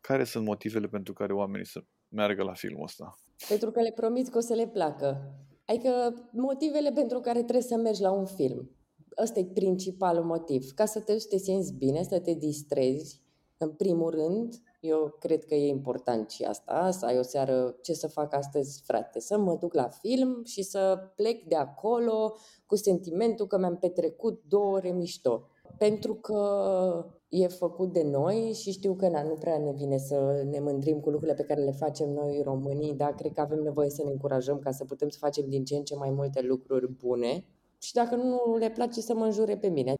care 0.00 0.24
sunt 0.24 0.44
motivele 0.44 0.86
pentru 0.86 1.12
care 1.12 1.32
oamenii 1.32 1.66
să 1.66 1.84
meargă 2.08 2.42
la 2.42 2.52
filmul 2.52 2.82
ăsta. 2.82 3.18
Pentru 3.48 3.70
că 3.70 3.80
le 3.80 3.92
promit 3.92 4.28
că 4.28 4.38
o 4.38 4.40
să 4.40 4.54
le 4.54 4.66
placă. 4.66 5.34
Adică 5.64 6.14
motivele 6.32 6.90
pentru 6.92 7.20
care 7.20 7.42
trebuie 7.42 7.62
să 7.62 7.76
mergi 7.76 8.02
la 8.02 8.10
un 8.10 8.26
film. 8.26 8.70
Ăsta 9.22 9.38
e 9.38 9.44
principalul 9.44 10.24
motiv. 10.24 10.70
Ca 10.74 10.84
să 10.84 11.00
te, 11.00 11.18
să 11.18 11.26
te 11.28 11.36
simți 11.36 11.72
bine, 11.74 12.02
să 12.02 12.20
te 12.20 12.34
distrezi. 12.34 13.20
În 13.56 13.70
primul 13.70 14.10
rând, 14.10 14.54
eu 14.80 15.16
cred 15.18 15.44
că 15.44 15.54
e 15.54 15.68
important 15.68 16.30
și 16.30 16.42
asta, 16.42 16.90
să 16.90 17.06
ai 17.06 17.18
o 17.18 17.22
seară, 17.22 17.76
ce 17.82 17.92
să 17.92 18.08
fac 18.08 18.34
astăzi, 18.34 18.82
frate, 18.84 19.20
să 19.20 19.38
mă 19.38 19.56
duc 19.60 19.74
la 19.74 19.88
film 19.88 20.44
și 20.44 20.62
să 20.62 20.98
plec 21.16 21.42
de 21.42 21.56
acolo 21.56 22.34
cu 22.66 22.76
sentimentul 22.76 23.46
că 23.46 23.58
mi-am 23.58 23.76
petrecut 23.76 24.42
două 24.48 24.72
ore 24.72 24.90
mișto. 24.90 25.48
Pentru 25.78 26.14
că 26.14 26.40
e 27.28 27.46
făcut 27.46 27.92
de 27.92 28.02
noi 28.02 28.52
și 28.52 28.70
știu 28.70 28.94
că 28.94 29.08
na, 29.08 29.22
nu 29.22 29.34
prea 29.34 29.58
ne 29.58 29.72
vine 29.72 29.98
să 29.98 30.46
ne 30.50 30.60
mândrim 30.60 31.00
cu 31.00 31.10
lucrurile 31.10 31.36
pe 31.36 31.42
care 31.44 31.60
le 31.60 31.72
facem 31.72 32.10
noi 32.10 32.40
românii, 32.44 32.94
dar 32.94 33.14
cred 33.14 33.32
că 33.32 33.40
avem 33.40 33.58
nevoie 33.62 33.90
să 33.90 34.02
ne 34.04 34.10
încurajăm 34.10 34.58
ca 34.58 34.70
să 34.70 34.84
putem 34.84 35.08
să 35.08 35.18
facem 35.20 35.48
din 35.48 35.64
ce 35.64 35.76
în 35.76 35.84
ce 35.84 35.96
mai 35.96 36.10
multe 36.10 36.40
lucruri 36.40 36.92
bune. 36.92 37.44
Și 37.78 37.92
dacă 37.92 38.14
nu 38.14 38.56
le 38.58 38.70
place 38.70 39.00
să 39.00 39.14
mă 39.14 39.24
înjure 39.24 39.56
pe 39.56 39.68
mine. 39.68 39.94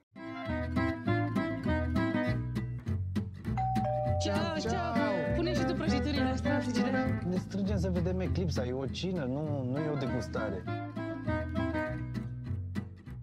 Ne 7.37 7.43
strângem 7.43 7.78
să 7.78 7.91
vedem 7.91 8.20
eclipsa, 8.20 8.66
e 8.66 8.72
o 8.72 8.87
cină, 8.87 9.24
nu, 9.24 9.64
nu 9.64 9.78
e 9.78 9.89
o 9.89 9.97
degustare. 9.97 10.64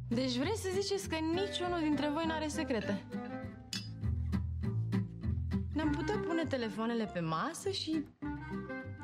Deci 0.07 0.37
vrei 0.37 0.55
să 0.55 0.69
ziceți 0.81 1.09
că 1.09 1.15
niciunul 1.15 1.79
dintre 1.79 2.09
voi 2.09 2.23
n-are 2.27 2.47
secrete? 2.47 3.03
Ne-am 5.73 5.89
putea 5.89 6.15
pune 6.27 6.43
telefoanele 6.43 7.05
pe 7.05 7.19
masă 7.19 7.69
și 7.69 8.05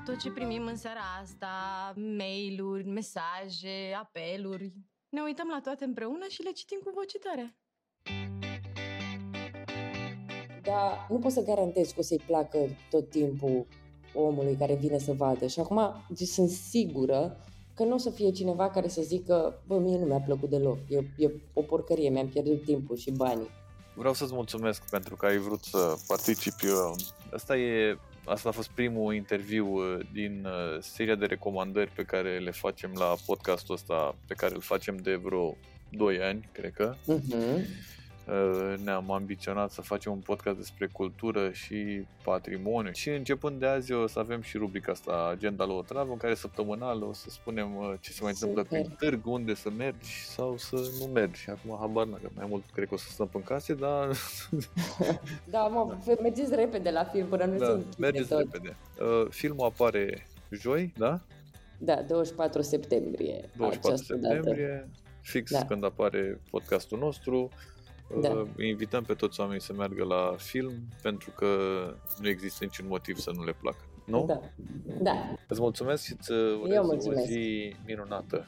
tot 0.05 0.17
ce 0.17 0.31
primim 0.31 0.65
în 0.65 0.75
seara 0.75 1.01
asta, 1.21 1.47
mail-uri, 1.95 2.87
mesaje, 2.87 3.97
apeluri, 4.01 4.73
ne 5.09 5.21
uităm 5.21 5.47
la 5.47 5.59
toate 5.63 5.83
împreună 5.83 6.25
și 6.29 6.43
le 6.43 6.51
citim 6.51 6.79
cu 6.83 6.91
voce 6.95 7.17
tare. 7.17 7.57
Dar 10.61 11.07
nu 11.09 11.17
pot 11.17 11.31
să 11.31 11.43
garantez 11.43 11.91
că 11.91 11.99
o 11.99 12.03
să-i 12.03 12.23
placă 12.25 12.57
tot 12.89 13.09
timpul 13.09 13.67
omului 14.13 14.55
care 14.59 14.75
vine 14.75 14.97
să 14.97 15.13
vadă. 15.13 15.47
Și 15.47 15.59
acum 15.59 15.81
deci 16.07 16.27
sunt 16.27 16.49
sigură 16.49 17.37
că 17.73 17.83
nu 17.83 17.93
o 17.93 17.97
să 17.97 18.09
fie 18.09 18.31
cineva 18.31 18.69
care 18.69 18.87
să 18.87 19.01
zică 19.01 19.61
bă, 19.67 19.77
mie 19.77 19.97
nu 19.97 20.05
mi-a 20.05 20.19
plăcut 20.19 20.49
deloc, 20.49 20.77
e, 20.89 20.97
e 21.17 21.31
o 21.53 21.61
porcărie, 21.61 22.09
mi-am 22.09 22.27
pierdut 22.27 22.63
timpul 22.63 22.97
și 22.97 23.11
banii. 23.11 23.49
Vreau 23.93 24.13
să-ți 24.13 24.33
mulțumesc 24.33 24.89
pentru 24.89 25.15
că 25.15 25.25
ai 25.25 25.37
vrut 25.37 25.63
să 25.63 25.97
participi. 26.07 26.65
Asta, 27.33 27.57
e, 27.57 27.97
asta 28.25 28.49
a 28.49 28.51
fost 28.51 28.69
primul 28.69 29.13
interviu 29.13 29.67
uh, 29.67 29.99
din 30.13 30.45
uh, 30.45 30.81
seria 30.81 31.15
de 31.15 31.25
recomandări 31.25 31.91
pe 31.91 32.03
care 32.03 32.37
le 32.37 32.51
facem 32.51 32.91
la 32.95 33.15
podcastul 33.25 33.75
ăsta, 33.75 34.15
pe 34.27 34.33
care 34.33 34.55
îl 34.55 34.61
facem 34.61 34.95
de 34.95 35.15
vreo 35.15 35.55
2 35.89 36.19
ani, 36.21 36.49
cred 36.51 36.73
că. 36.73 36.95
Uh-huh. 36.95 37.65
Ne-am 38.83 39.11
ambiționat 39.11 39.71
să 39.71 39.81
facem 39.81 40.11
un 40.11 40.19
podcast 40.19 40.57
despre 40.57 40.87
cultură 40.91 41.51
și 41.51 42.05
patrimoniu 42.23 42.91
și 42.91 43.09
începând 43.09 43.59
de 43.59 43.65
azi 43.65 43.91
o 43.93 44.07
să 44.07 44.19
avem 44.19 44.41
și 44.41 44.57
rubrica 44.57 44.91
asta, 44.91 45.29
Agenda 45.31 45.63
la 45.63 45.73
o 45.73 45.81
travă, 45.81 46.11
în 46.11 46.17
care 46.17 46.33
săptămânal 46.35 47.03
o 47.03 47.13
să 47.13 47.29
spunem 47.29 47.75
uh, 47.75 47.93
ce 47.99 48.11
se 48.11 48.19
mai 48.21 48.31
întâmplă 48.31 48.61
Super. 48.61 48.79
prin 48.81 48.95
târg, 48.99 49.25
unde 49.25 49.53
să 49.53 49.69
mergi 49.69 50.23
sau 50.25 50.57
să 50.57 50.75
nu 50.99 51.05
mergi. 51.05 51.39
Și 51.41 51.49
acum 51.49 51.77
habar 51.79 52.05
n 52.05 52.11
că 52.11 52.29
mai 52.35 52.45
mult 52.49 52.63
cred 52.73 52.87
că 52.87 52.93
o 52.93 52.97
să 52.97 53.09
stăm 53.09 53.29
în 53.33 53.43
case, 53.43 53.73
dar 53.73 54.09
Da, 55.49 55.59
mă, 55.67 55.97
mergeți 56.21 56.55
repede 56.55 56.89
la 56.89 57.03
film 57.03 57.27
până 57.27 57.45
nu 57.45 57.57
se 57.57 57.65
da, 57.65 57.71
închide 57.71 57.95
mergeți 57.99 58.27
tot. 58.27 58.37
repede. 58.37 58.75
Uh, 58.99 59.27
filmul 59.29 59.65
apare 59.65 60.27
joi, 60.51 60.93
da? 60.97 61.19
Da, 61.77 62.01
24 62.07 62.61
septembrie. 62.61 63.49
24 63.57 63.87
această 63.87 64.13
septembrie, 64.13 64.89
fix 65.21 65.51
Da. 65.51 65.65
când 65.65 65.83
apare 65.83 66.39
podcastul 66.49 66.99
nostru. 66.99 67.49
Da. 68.21 68.29
Uh, 68.29 68.47
îi 68.55 68.69
invităm 68.69 69.03
pe 69.03 69.13
toți 69.13 69.39
oamenii 69.39 69.61
să 69.61 69.73
meargă 69.73 70.03
la 70.03 70.35
film 70.37 70.71
pentru 71.01 71.31
că 71.35 71.47
nu 72.21 72.27
există 72.27 72.63
niciun 72.63 72.87
motiv 72.87 73.17
să 73.17 73.31
nu 73.35 73.43
le 73.43 73.55
placă. 73.61 73.83
Nu? 74.05 74.25
Dată. 74.25 74.51
Da. 74.85 74.93
da. 75.01 75.35
Îți 75.47 75.61
mulțumesc 75.61 76.03
și 76.03 76.15
îți 76.17 76.31
urez 76.31 76.77
o 76.77 76.83
mulțumesc. 76.83 77.25
zi 77.25 77.75
minunată. 77.85 78.45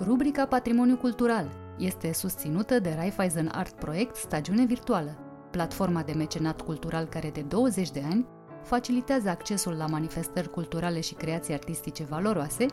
Rubrica 0.00 0.46
Patrimoniu 0.46 0.96
Cultural 0.96 1.50
este 1.78 2.12
susținută 2.12 2.78
de 2.78 2.94
Raiffeisen 2.96 3.48
Art 3.52 3.78
Project 3.78 4.16
Stagiune 4.16 4.64
Virtuală, 4.64 5.18
platforma 5.50 6.02
de 6.02 6.12
mecenat 6.12 6.60
cultural 6.60 7.04
care 7.04 7.30
de 7.30 7.40
20 7.40 7.90
de 7.90 8.02
ani 8.10 8.26
facilitează 8.62 9.28
accesul 9.28 9.72
la 9.72 9.86
manifestări 9.86 10.50
culturale 10.50 11.00
și 11.00 11.14
creații 11.14 11.54
artistice 11.54 12.04
valoroase, 12.04 12.66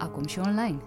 acum 0.00 0.26
și 0.26 0.38
online. 0.38 0.84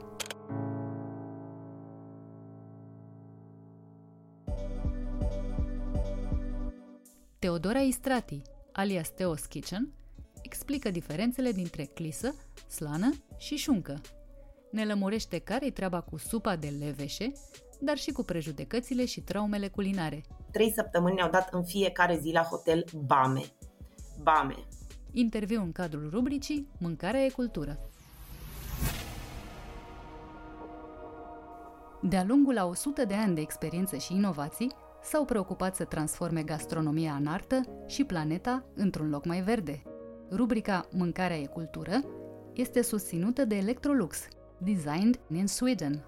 Teodora 7.39 7.79
Istrati, 7.79 8.41
alias 8.71 9.09
Teos 9.09 9.45
Kitchen, 9.45 9.93
explică 10.41 10.89
diferențele 10.89 11.51
dintre 11.51 11.83
clisă, 11.83 12.35
slană 12.67 13.09
și 13.37 13.55
șuncă. 13.55 14.01
Ne 14.71 14.85
lămurește 14.85 15.39
care-i 15.39 15.71
treaba 15.71 16.01
cu 16.01 16.17
supa 16.17 16.55
de 16.55 16.67
leveșe, 16.67 17.31
dar 17.79 17.97
și 17.97 18.11
cu 18.11 18.23
prejudecățile 18.23 19.05
și 19.05 19.21
traumele 19.21 19.67
culinare. 19.67 20.23
Trei 20.51 20.71
săptămâni 20.71 21.15
ne-au 21.15 21.29
dat 21.29 21.53
în 21.53 21.63
fiecare 21.63 22.19
zi 22.19 22.31
la 22.31 22.41
hotel 22.41 22.85
Bame. 23.05 23.41
Bame. 24.21 24.55
Interviu 25.11 25.61
în 25.61 25.71
cadrul 25.71 26.09
rubricii 26.09 26.67
Mâncarea 26.79 27.23
e 27.23 27.29
cultură. 27.29 27.92
De-a 32.09 32.23
lungul 32.23 32.57
a 32.57 32.65
100 32.65 33.05
de 33.05 33.13
ani 33.13 33.35
de 33.35 33.41
experiență 33.41 33.97
și 33.97 34.13
inovații, 34.13 34.71
s-au 35.03 35.25
preocupat 35.25 35.75
să 35.75 35.83
transforme 35.83 36.43
gastronomia 36.43 37.13
în 37.13 37.27
artă 37.27 37.61
și 37.87 38.03
planeta 38.03 38.65
într-un 38.75 39.09
loc 39.09 39.25
mai 39.25 39.41
verde. 39.41 39.81
Rubrica 40.31 40.87
Mâncarea 40.91 41.37
e 41.37 41.45
cultură 41.45 42.03
este 42.53 42.81
susținută 42.81 43.45
de 43.45 43.55
Electrolux, 43.55 44.27
designed 44.57 45.19
in 45.31 45.47
Sweden. 45.47 46.03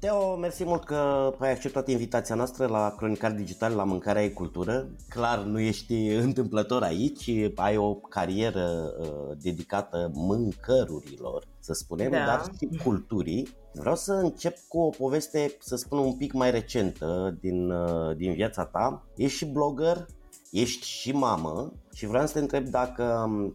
Teo, 0.00 0.36
mersi 0.36 0.64
mult 0.64 0.84
că 0.84 1.32
ai 1.38 1.50
acceptat 1.50 1.88
invitația 1.88 2.34
noastră 2.34 2.66
la 2.66 2.94
Cronicar 2.96 3.32
Digital 3.32 3.74
la 3.74 3.84
Mâncarea 3.84 4.22
e 4.22 4.28
Cultură. 4.28 4.88
Clar, 5.08 5.38
nu 5.38 5.58
ești 5.58 6.08
întâmplător 6.08 6.82
aici, 6.82 7.30
ai 7.54 7.76
o 7.76 7.94
carieră 7.94 8.94
uh, 9.00 9.36
dedicată 9.42 10.10
mâncărurilor, 10.14 11.44
să 11.58 11.72
spunem, 11.72 12.10
da. 12.10 12.24
dar 12.24 12.42
și 12.58 12.82
culturii. 12.82 13.48
Vreau 13.72 13.96
să 13.96 14.12
încep 14.12 14.56
cu 14.68 14.78
o 14.78 14.88
poveste, 14.88 15.56
să 15.58 15.76
spun, 15.76 15.98
un 15.98 16.16
pic 16.16 16.32
mai 16.32 16.50
recentă 16.50 17.36
din, 17.40 17.70
uh, 17.70 18.16
din 18.16 18.32
viața 18.32 18.64
ta. 18.64 19.06
Ești 19.16 19.36
și 19.36 19.46
blogger, 19.46 20.06
ești 20.50 20.86
și 20.86 21.12
mamă 21.12 21.72
și 21.94 22.06
vreau 22.06 22.26
să 22.26 22.32
te 22.32 22.38
întreb 22.38 22.66
dacă 22.66 23.24
um, 23.26 23.54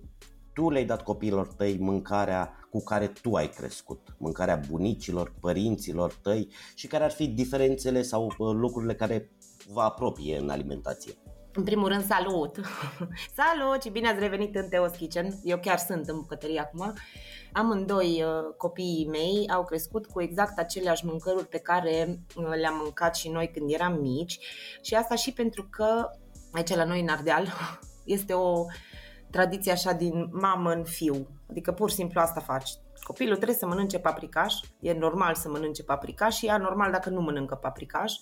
tu 0.56 0.70
le-ai 0.70 0.86
dat 0.86 1.03
copiilor 1.03 1.47
tăi 1.47 1.78
mâncarea 1.80 2.68
cu 2.70 2.84
care 2.84 3.08
tu 3.08 3.34
ai 3.34 3.49
crescut, 3.49 4.16
mâncarea 4.18 4.62
bunicilor, 4.70 5.34
părinților 5.39 6.14
tăi 6.22 6.47
și 6.76 6.88
care 6.88 7.03
ar 7.03 7.12
fi 7.12 7.28
diferențele 7.28 8.01
sau 8.01 8.26
uh, 8.26 8.53
lucrurile 8.53 8.95
care 8.95 9.32
vă 9.74 9.82
apropie 9.82 10.38
în 10.38 10.49
alimentație. 10.49 11.14
În 11.53 11.64
primul 11.64 11.88
rând, 11.88 12.06
salut! 12.06 12.56
salut 13.39 13.82
și 13.82 13.89
bine 13.89 14.08
ați 14.08 14.20
revenit 14.20 14.56
în 14.56 14.68
Teos 14.70 14.95
Kitchen. 14.95 15.39
Eu 15.43 15.58
chiar 15.58 15.78
sunt 15.78 16.08
în 16.08 16.16
bucătărie 16.16 16.60
acum. 16.60 16.93
Amândoi 17.53 18.24
uh, 18.24 18.53
copiii 18.58 19.08
mei 19.10 19.49
au 19.53 19.66
crescut 19.66 20.06
cu 20.06 20.22
exact 20.22 20.60
aceleași 20.60 21.06
mâncăruri 21.06 21.47
pe 21.47 21.58
care 21.58 22.20
uh, 22.36 22.56
le-am 22.60 22.80
mâncat 22.84 23.16
și 23.16 23.30
noi 23.30 23.51
când 23.51 23.72
eram 23.72 23.99
mici 24.01 24.39
și 24.82 24.95
asta 24.95 25.16
și 25.16 25.32
pentru 25.32 25.68
că 25.70 26.10
aici 26.51 26.76
la 26.76 26.84
noi 26.84 27.01
în 27.01 27.08
Ardeal 27.08 27.47
este 28.16 28.34
o 28.34 28.66
tradiție 29.36 29.71
așa 29.71 29.91
din 29.91 30.29
mamă 30.31 30.71
în 30.71 30.83
fiu. 30.83 31.27
Adică 31.49 31.71
pur 31.71 31.89
și 31.89 31.95
simplu 31.95 32.19
asta 32.19 32.39
faci. 32.39 32.69
Copilul 33.03 33.36
trebuie 33.36 33.57
să 33.57 33.67
mănânce 33.67 33.99
paprikaș, 33.99 34.53
e 34.79 34.93
normal 34.93 35.36
să 35.36 35.49
mănânce 35.49 35.83
paprikaș 35.83 36.36
și 36.36 36.45
e 36.45 36.57
normal 36.57 36.91
dacă 36.91 37.09
nu 37.09 37.21
mănâncă 37.21 37.55
paprikaș. 37.55 38.13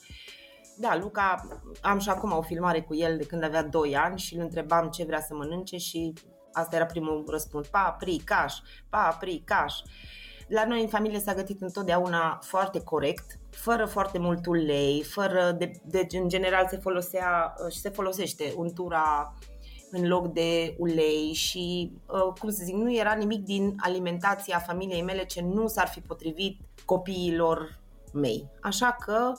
Da, 0.78 0.98
Luca, 0.98 1.48
am 1.82 2.00
și 2.00 2.10
acum 2.10 2.32
o 2.32 2.42
filmare 2.42 2.82
cu 2.82 2.96
el 2.96 3.18
de 3.18 3.26
când 3.26 3.44
avea 3.44 3.64
2 3.64 3.96
ani 3.96 4.20
și 4.20 4.36
îl 4.36 4.42
întrebam 4.42 4.90
ce 4.90 5.04
vrea 5.04 5.22
să 5.22 5.36
mănânce 5.36 5.78
și 5.78 6.14
asta 6.52 6.76
era 6.76 6.86
primul 6.86 7.24
răspuns, 7.28 7.68
paprikaș, 7.68 8.54
paprikaș. 8.90 9.74
La 10.48 10.66
noi 10.66 10.82
în 10.82 10.88
familie 10.88 11.20
s-a 11.20 11.34
gătit 11.34 11.62
întotdeauna 11.62 12.40
foarte 12.42 12.82
corect, 12.82 13.40
fără 13.50 13.86
foarte 13.86 14.18
mult 14.18 14.46
ulei, 14.46 15.04
fără, 15.04 15.52
de, 15.58 15.72
de, 15.86 16.08
în 16.12 16.30
general 16.30 16.68
se 16.70 16.78
folosea 16.78 17.54
și 17.70 17.80
se 17.80 17.90
folosește 17.90 18.54
untura 18.56 19.34
în 19.96 20.08
loc 20.08 20.28
de 20.28 20.76
ulei 20.78 21.34
și, 21.34 21.92
uh, 22.08 22.34
cum 22.40 22.50
să 22.50 22.62
zic, 22.64 22.76
nu 22.76 22.96
era 22.96 23.14
nimic 23.14 23.44
din 23.44 23.76
alimentația 23.80 24.60
familiei 24.60 25.02
mele 25.02 25.26
ce 25.26 25.42
nu 25.42 25.68
s-ar 25.68 25.88
fi 25.88 26.00
potrivit 26.00 26.60
copiilor 26.86 27.80
mei. 28.14 28.50
Așa 28.62 28.96
că 29.06 29.32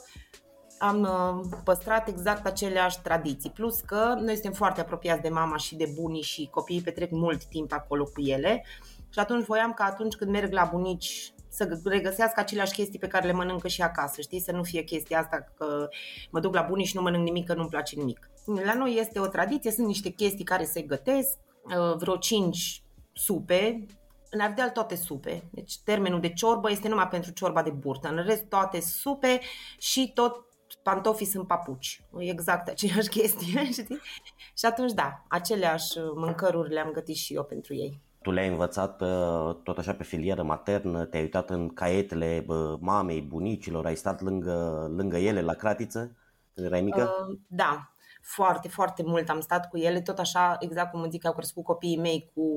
am 0.78 1.00
uh, 1.00 1.58
păstrat 1.64 2.08
exact 2.08 2.46
aceleași 2.46 3.00
tradiții. 3.02 3.50
Plus 3.50 3.80
că 3.80 4.14
noi 4.20 4.32
suntem 4.32 4.52
foarte 4.52 4.80
apropiați 4.80 5.22
de 5.22 5.28
mama 5.28 5.56
și 5.56 5.76
de 5.76 5.92
bunii 6.00 6.22
și 6.22 6.48
copiii 6.50 6.80
petrec 6.82 7.10
mult 7.10 7.44
timp 7.44 7.72
acolo 7.72 8.04
cu 8.04 8.20
ele. 8.20 8.64
Și 9.08 9.18
atunci 9.18 9.44
voiam 9.44 9.72
că 9.72 9.82
atunci 9.82 10.14
când 10.14 10.30
merg 10.30 10.52
la 10.52 10.68
bunici 10.72 11.32
să 11.48 11.80
regăsească 11.84 12.40
aceleași 12.40 12.74
chestii 12.74 12.98
pe 12.98 13.06
care 13.06 13.26
le 13.26 13.32
mănâncă 13.32 13.68
și 13.68 13.82
acasă, 13.82 14.20
știi? 14.20 14.40
Să 14.40 14.52
nu 14.52 14.62
fie 14.62 14.82
chestia 14.82 15.18
asta 15.18 15.44
că 15.56 15.88
mă 16.30 16.40
duc 16.40 16.54
la 16.54 16.62
bunici 16.62 16.86
și 16.86 16.96
nu 16.96 17.02
mănânc 17.02 17.24
nimic, 17.24 17.46
că 17.46 17.54
nu-mi 17.54 17.68
place 17.68 17.96
nimic. 17.96 18.30
La 18.44 18.74
noi 18.74 18.96
este 18.98 19.18
o 19.18 19.26
tradiție, 19.26 19.70
sunt 19.70 19.86
niște 19.86 20.08
chestii 20.08 20.44
care 20.44 20.64
se 20.64 20.82
gătesc, 20.82 21.38
uh, 21.62 21.96
vreo 21.96 22.16
5 22.16 22.82
supe, 23.12 23.86
în 24.30 24.40
Ardeal 24.40 24.70
toate 24.70 24.96
supe. 24.96 25.48
Deci 25.50 25.78
termenul 25.78 26.20
de 26.20 26.32
ciorbă 26.32 26.70
este 26.70 26.88
numai 26.88 27.08
pentru 27.08 27.30
ciorba 27.32 27.62
de 27.62 27.70
burtă. 27.70 28.08
În 28.08 28.24
rest 28.24 28.44
toate 28.44 28.80
supe 28.80 29.40
și 29.78 30.10
tot 30.14 30.44
pantofii 30.82 31.26
sunt 31.26 31.46
papuci. 31.46 32.02
Exact 32.18 32.68
aceeași 32.68 33.08
chestie, 33.18 33.64
știi? 33.70 34.00
Și 34.58 34.64
atunci, 34.66 34.92
da, 34.92 35.24
aceleași 35.28 35.98
mâncăruri 36.14 36.72
le-am 36.72 36.90
gătit 36.90 37.16
și 37.16 37.34
eu 37.34 37.44
pentru 37.44 37.74
ei. 37.74 38.00
Tu 38.22 38.30
le-ai 38.30 38.48
învățat 38.48 39.00
uh, 39.00 39.56
tot 39.62 39.78
așa 39.78 39.94
pe 39.94 40.04
filieră 40.04 40.42
maternă, 40.42 41.04
te-ai 41.04 41.22
uitat 41.22 41.50
în 41.50 41.68
caietele 41.68 42.46
mamei, 42.80 43.20
bunicilor, 43.20 43.86
ai 43.86 43.96
stat 43.96 44.20
lângă, 44.20 44.86
lângă 44.96 45.16
ele 45.16 45.40
la 45.40 45.52
cratiță 45.52 46.16
când 46.54 46.66
erai 46.66 46.80
mică? 46.80 47.26
Uh, 47.28 47.38
da, 47.46 47.93
foarte, 48.26 48.68
foarte 48.68 49.02
mult 49.02 49.28
am 49.28 49.40
stat 49.40 49.68
cu 49.68 49.76
ele, 49.76 50.00
tot 50.00 50.18
așa, 50.18 50.56
exact 50.60 50.90
cum 50.90 51.10
zic, 51.10 51.26
au 51.26 51.32
crescut 51.32 51.64
copiii 51.64 51.98
mei 51.98 52.30
cu, 52.34 52.48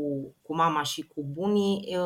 cu 0.42 0.56
mama 0.56 0.84
și 0.84 1.02
cu 1.02 1.24
bunii, 1.24 1.98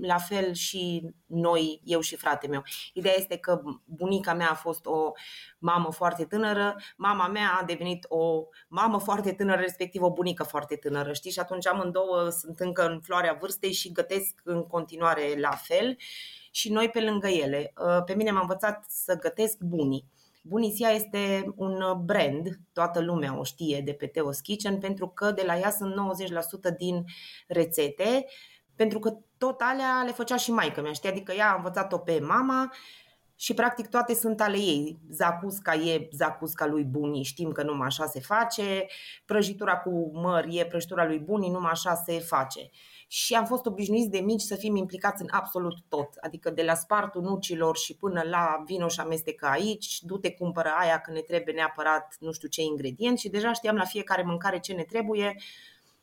la 0.00 0.18
fel 0.18 0.52
și 0.52 1.10
noi, 1.26 1.80
eu 1.84 2.00
și 2.00 2.16
frate 2.16 2.46
meu. 2.46 2.62
Ideea 2.92 3.14
este 3.16 3.36
că 3.36 3.62
bunica 3.84 4.34
mea 4.34 4.50
a 4.50 4.54
fost 4.54 4.86
o 4.86 5.12
mamă 5.58 5.90
foarte 5.92 6.24
tânără, 6.24 6.76
mama 6.96 7.26
mea 7.26 7.58
a 7.60 7.64
devenit 7.64 8.04
o 8.08 8.42
mamă 8.68 8.98
foarte 8.98 9.32
tânără, 9.32 9.60
respectiv 9.60 10.02
o 10.02 10.12
bunică 10.12 10.42
foarte 10.42 10.76
tânără, 10.76 11.12
știi? 11.12 11.30
Și 11.30 11.40
atunci 11.40 11.66
amândouă 11.66 12.28
sunt 12.28 12.60
încă 12.60 12.86
în 12.86 13.00
floarea 13.00 13.36
vârstei 13.40 13.72
și 13.72 13.92
gătesc 13.92 14.40
în 14.44 14.66
continuare 14.66 15.34
la 15.38 15.50
fel 15.50 15.96
și 16.50 16.72
noi 16.72 16.88
pe 16.88 17.00
lângă 17.00 17.28
ele. 17.28 17.72
Pe 18.04 18.14
mine 18.14 18.30
m-a 18.30 18.40
învățat 18.40 18.84
să 18.88 19.16
gătesc 19.16 19.58
bunii 19.58 20.10
Bunisia 20.44 20.88
este 20.88 21.52
un 21.56 22.04
brand, 22.04 22.60
toată 22.72 23.00
lumea 23.00 23.38
o 23.38 23.44
știe 23.44 23.80
de 23.80 23.92
pe 23.92 24.06
Teos 24.06 24.40
Kitchen, 24.40 24.78
pentru 24.78 25.08
că 25.08 25.30
de 25.30 25.42
la 25.46 25.58
ea 25.58 25.70
sunt 25.70 25.94
90% 26.72 26.76
din 26.76 27.04
rețete, 27.46 28.26
pentru 28.76 28.98
că 28.98 29.16
tot 29.38 29.60
alea 29.60 30.02
le 30.04 30.12
făcea 30.12 30.36
și 30.36 30.52
maică 30.52 30.80
mea, 30.80 30.92
știi? 30.92 31.08
Adică 31.08 31.32
ea 31.32 31.52
a 31.52 31.56
învățat-o 31.56 31.98
pe 31.98 32.20
mama 32.20 32.72
și 33.42 33.54
practic 33.54 33.88
toate 33.88 34.14
sunt 34.14 34.40
ale 34.40 34.56
ei. 34.56 34.98
Zacusca 35.10 35.74
e 35.74 36.08
zacusca 36.12 36.66
lui 36.66 36.84
Buni, 36.84 37.22
știm 37.22 37.52
că 37.52 37.62
numai 37.62 37.86
așa 37.86 38.06
se 38.06 38.20
face, 38.20 38.86
prăjitura 39.24 39.76
cu 39.76 40.10
măr 40.14 40.46
e 40.50 40.66
prăjitura 40.66 41.06
lui 41.06 41.18
Buni, 41.18 41.48
numai 41.48 41.70
așa 41.70 41.94
se 41.94 42.18
face 42.18 42.70
și 43.06 43.34
am 43.34 43.44
fost 43.44 43.66
obișnuiți 43.66 44.10
de 44.10 44.18
mici 44.18 44.40
să 44.40 44.54
fim 44.54 44.76
implicați 44.76 45.22
în 45.22 45.28
absolut 45.30 45.78
tot, 45.88 46.08
adică 46.20 46.50
de 46.50 46.62
la 46.62 46.74
spartul 46.74 47.22
nucilor 47.22 47.76
și 47.76 47.96
până 47.96 48.22
la 48.24 48.62
vino 48.66 48.88
și 48.88 49.00
amestecă 49.00 49.46
aici, 49.46 50.02
du-te 50.02 50.30
cumpără 50.30 50.72
aia 50.78 51.00
că 51.00 51.10
ne 51.10 51.20
trebuie 51.20 51.54
neapărat 51.54 52.16
nu 52.20 52.32
știu 52.32 52.48
ce 52.48 52.62
ingredient 52.62 53.18
și 53.18 53.28
deja 53.28 53.52
știam 53.52 53.76
la 53.76 53.84
fiecare 53.84 54.22
mâncare 54.22 54.58
ce 54.58 54.72
ne 54.72 54.82
trebuie 54.82 55.36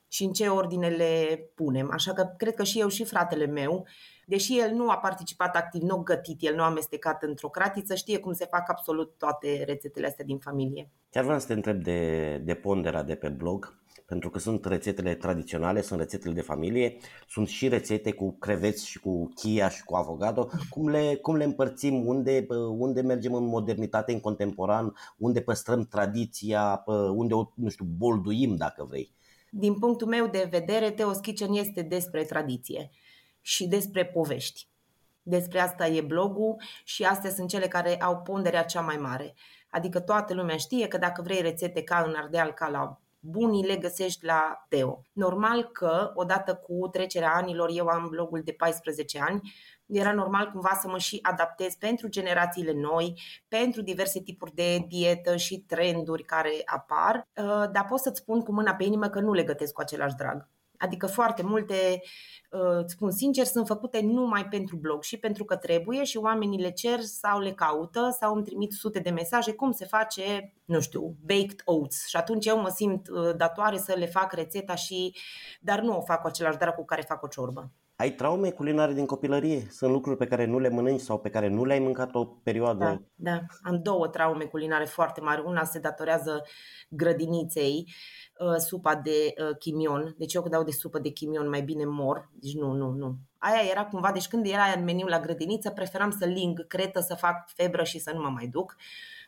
și 0.07 0.23
în 0.23 0.31
ce 0.31 0.47
ordine 0.47 0.87
le 0.87 1.43
punem. 1.55 1.91
Așa 1.91 2.13
că 2.13 2.33
cred 2.37 2.53
că 2.53 2.63
și 2.63 2.79
eu 2.79 2.87
și 2.87 3.03
fratele 3.03 3.45
meu, 3.45 3.87
deși 4.29 4.59
el 4.59 4.71
nu 4.75 4.89
a 4.89 4.97
participat 4.97 5.55
activ, 5.55 5.81
nu 5.81 5.95
a 5.95 6.03
gătit, 6.03 6.37
el 6.39 6.55
nu 6.55 6.61
a 6.61 6.65
amestecat 6.65 7.23
într-o 7.23 7.49
cratiță, 7.49 7.95
știe 7.95 8.19
cum 8.19 8.33
se 8.33 8.45
fac 8.45 8.69
absolut 8.69 9.13
toate 9.17 9.63
rețetele 9.67 10.07
astea 10.07 10.25
din 10.25 10.37
familie. 10.37 10.89
Chiar 11.09 11.23
vreau 11.23 11.39
să 11.39 11.47
te 11.47 11.53
întreb 11.53 11.83
de, 11.83 12.41
de 12.45 12.53
ponderea 12.53 13.03
de 13.03 13.15
pe 13.15 13.29
blog, 13.29 13.77
pentru 14.05 14.29
că 14.29 14.39
sunt 14.39 14.65
rețetele 14.65 15.15
tradiționale, 15.15 15.81
sunt 15.81 15.99
rețetele 15.99 16.33
de 16.33 16.41
familie, 16.41 16.97
sunt 17.27 17.47
și 17.47 17.67
rețete 17.67 18.11
cu 18.11 18.37
creveți 18.39 18.87
și 18.87 18.99
cu 18.99 19.31
chia 19.35 19.69
și 19.69 19.83
cu 19.83 19.95
avocado. 19.95 20.49
Cum 20.69 20.89
le, 20.89 21.15
cum 21.21 21.35
le 21.35 21.43
împărțim? 21.43 22.05
Unde, 22.05 22.45
unde 22.77 23.01
mergem 23.01 23.33
în 23.33 23.45
modernitate, 23.45 24.11
în 24.11 24.19
contemporan? 24.19 24.93
Unde 25.17 25.41
păstrăm 25.41 25.85
tradiția? 25.85 26.83
Unde 27.15 27.33
o, 27.33 27.51
nu 27.55 27.69
știu, 27.69 27.85
bolduim, 27.97 28.55
dacă 28.55 28.85
vrei? 28.89 29.13
Din 29.51 29.79
punctul 29.79 30.07
meu 30.07 30.27
de 30.27 30.47
vedere, 30.51 30.91
Teos 30.91 31.17
Kitchen 31.17 31.53
este 31.53 31.81
despre 31.81 32.23
tradiție 32.23 32.91
și 33.49 33.67
despre 33.67 34.05
povești. 34.05 34.67
Despre 35.21 35.59
asta 35.59 35.87
e 35.87 36.01
blogul 36.01 36.55
și 36.83 37.03
astea 37.03 37.29
sunt 37.29 37.49
cele 37.49 37.67
care 37.67 38.01
au 38.01 38.17
ponderea 38.17 38.63
cea 38.63 38.81
mai 38.81 38.97
mare. 38.97 39.35
Adică 39.69 39.99
toată 39.99 40.33
lumea 40.33 40.57
știe 40.57 40.87
că 40.87 40.97
dacă 40.97 41.21
vrei 41.21 41.41
rețete 41.41 41.83
ca 41.83 42.03
în 42.07 42.15
Ardeal, 42.15 42.51
ca 42.53 42.67
la 42.67 42.99
bunii 43.19 43.65
le 43.65 43.75
găsești 43.75 44.25
la 44.25 44.65
Teo. 44.67 45.01
Normal 45.11 45.63
că, 45.63 46.11
odată 46.15 46.55
cu 46.55 46.87
trecerea 46.87 47.33
anilor, 47.33 47.69
eu 47.73 47.87
am 47.87 48.07
blogul 48.09 48.41
de 48.43 48.51
14 48.51 49.19
ani, 49.21 49.53
era 49.85 50.13
normal 50.13 50.51
cumva 50.51 50.77
să 50.81 50.87
mă 50.87 50.97
și 50.97 51.19
adaptez 51.21 51.75
pentru 51.75 52.07
generațiile 52.07 52.73
noi, 52.73 53.21
pentru 53.47 53.81
diverse 53.81 54.21
tipuri 54.21 54.55
de 54.55 54.77
dietă 54.87 55.35
și 55.35 55.59
trenduri 55.59 56.23
care 56.23 56.51
apar, 56.65 57.15
uh, 57.15 57.71
dar 57.71 57.85
pot 57.89 57.99
să-ți 57.99 58.19
spun 58.19 58.41
cu 58.41 58.51
mâna 58.51 58.75
pe 58.75 58.83
inimă 58.83 59.09
că 59.09 59.19
nu 59.19 59.33
le 59.33 59.43
gătesc 59.43 59.73
cu 59.73 59.81
același 59.81 60.15
drag. 60.15 60.47
Adică 60.79 61.07
foarte 61.07 61.43
multe, 61.43 62.01
uh, 62.51 62.83
îți 62.83 62.93
spun 62.93 63.11
sincer, 63.11 63.45
sunt 63.45 63.67
făcute 63.67 64.01
numai 64.01 64.47
pentru 64.47 64.75
blog 64.75 65.03
și 65.03 65.17
pentru 65.17 65.45
că 65.45 65.55
trebuie 65.55 66.03
și 66.03 66.17
oamenii 66.17 66.61
le 66.61 66.71
cer 66.71 66.99
sau 66.99 67.39
le 67.39 67.51
caută 67.51 68.15
sau 68.19 68.35
îmi 68.35 68.43
trimit 68.43 68.71
sute 68.71 68.99
de 68.99 69.09
mesaje 69.09 69.53
cum 69.53 69.71
se 69.71 69.85
face, 69.85 70.53
nu 70.65 70.79
știu, 70.79 71.15
baked 71.25 71.61
oats. 71.65 72.07
Și 72.07 72.15
atunci 72.15 72.45
eu 72.45 72.61
mă 72.61 72.69
simt 72.69 73.07
uh, 73.09 73.35
datoare 73.35 73.77
să 73.77 73.93
le 73.97 74.05
fac 74.05 74.33
rețeta 74.33 74.75
și, 74.75 75.15
dar 75.61 75.79
nu 75.79 75.97
o 75.97 76.01
fac 76.01 76.21
cu 76.21 76.27
același 76.27 76.57
drag 76.57 76.75
cu 76.75 76.85
care 76.85 77.01
fac 77.01 77.23
o 77.23 77.27
ciorbă. 77.27 77.71
Ai 77.99 78.11
traume 78.11 78.51
culinare 78.51 78.93
din 78.93 79.05
copilărie? 79.05 79.67
Sunt 79.69 79.91
lucruri 79.91 80.17
pe 80.17 80.27
care 80.27 80.45
nu 80.45 80.59
le 80.59 80.69
mănânci 80.69 80.99
sau 81.01 81.19
pe 81.19 81.29
care 81.29 81.47
nu 81.47 81.65
le-ai 81.65 81.79
mâncat 81.79 82.15
o 82.15 82.25
perioadă? 82.25 82.85
Da, 83.15 83.31
da. 83.31 83.45
am 83.61 83.81
două 83.81 84.07
traume 84.07 84.45
culinare 84.45 84.85
foarte 84.85 85.21
mari. 85.21 85.43
Una 85.45 85.63
se 85.63 85.79
datorează 85.79 86.43
grădiniței 86.89 87.85
Uh, 88.39 88.55
supa 88.55 88.95
de 88.95 89.33
uh, 89.37 89.55
chimion. 89.57 90.15
Deci 90.17 90.33
eu 90.33 90.41
când 90.41 90.53
dau 90.53 90.63
de 90.63 90.71
supă 90.71 90.99
de 90.99 91.09
chimion 91.09 91.49
mai 91.49 91.61
bine 91.61 91.85
mor. 91.85 92.29
Deci 92.33 92.53
nu, 92.53 92.71
nu, 92.71 92.91
nu. 92.91 93.15
Aia 93.37 93.69
era 93.71 93.85
cumva, 93.85 94.11
deci 94.11 94.27
când 94.27 94.45
era 94.45 94.63
în 94.75 94.83
meniu 94.83 95.07
la 95.07 95.19
grădiniță, 95.19 95.69
preferam 95.69 96.11
să 96.11 96.25
ling 96.25 96.67
cretă, 96.67 96.99
să 96.99 97.15
fac 97.15 97.49
febră 97.55 97.83
și 97.83 97.99
să 97.99 98.11
nu 98.13 98.21
mă 98.21 98.29
mai 98.29 98.47
duc. 98.47 98.75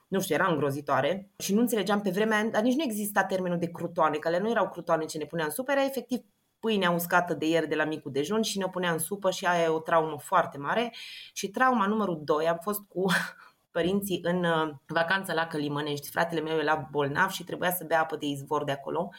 Nu 0.08 0.20
știu, 0.20 0.36
era 0.36 0.48
îngrozitoare 0.48 1.32
și 1.38 1.54
nu 1.54 1.60
înțelegeam 1.60 2.02
pe 2.02 2.10
vremea, 2.10 2.44
dar 2.44 2.62
nici 2.62 2.76
nu 2.76 2.84
exista 2.84 3.24
termenul 3.24 3.58
de 3.58 3.72
crutoane, 3.72 4.18
că 4.18 4.30
le 4.30 4.40
nu 4.40 4.50
erau 4.50 4.70
crutoane 4.70 5.06
ce 5.06 5.18
ne 5.18 5.26
punea 5.26 5.46
în 5.46 5.52
supă, 5.52 5.72
era 5.72 5.86
efectiv 5.86 6.20
pâinea 6.62 6.92
uscată 6.92 7.34
de 7.34 7.48
ieri 7.48 7.68
de 7.68 7.76
la 7.76 7.84
micul 7.84 8.12
dejun 8.12 8.42
și 8.42 8.58
ne 8.58 8.66
punea 8.66 8.92
în 8.92 9.00
supă 9.00 9.32
și 9.32 9.46
aia 9.46 9.64
e 9.64 9.68
o 9.68 9.80
traumă 9.80 10.18
foarte 10.20 10.58
mare. 10.58 10.94
Și 11.34 11.48
trauma 11.48 11.86
numărul 11.86 12.22
2 12.24 12.48
am 12.48 12.60
fost 12.62 12.82
cu 12.88 13.06
părinții 13.76 14.20
în 14.24 14.44
uh, 14.44 14.74
vacanță 14.88 15.34
la 15.34 15.48
Călimănești. 15.48 16.10
Fratele 16.10 16.42
meu 16.42 16.58
era 16.58 16.88
bolnav 16.92 17.30
și 17.30 17.44
trebuia 17.44 17.72
să 17.72 17.84
bea 17.84 18.02
apă 18.02 18.16
de 18.16 18.26
izvor 18.26 18.64
de 18.64 18.72
acolo. 18.72 19.10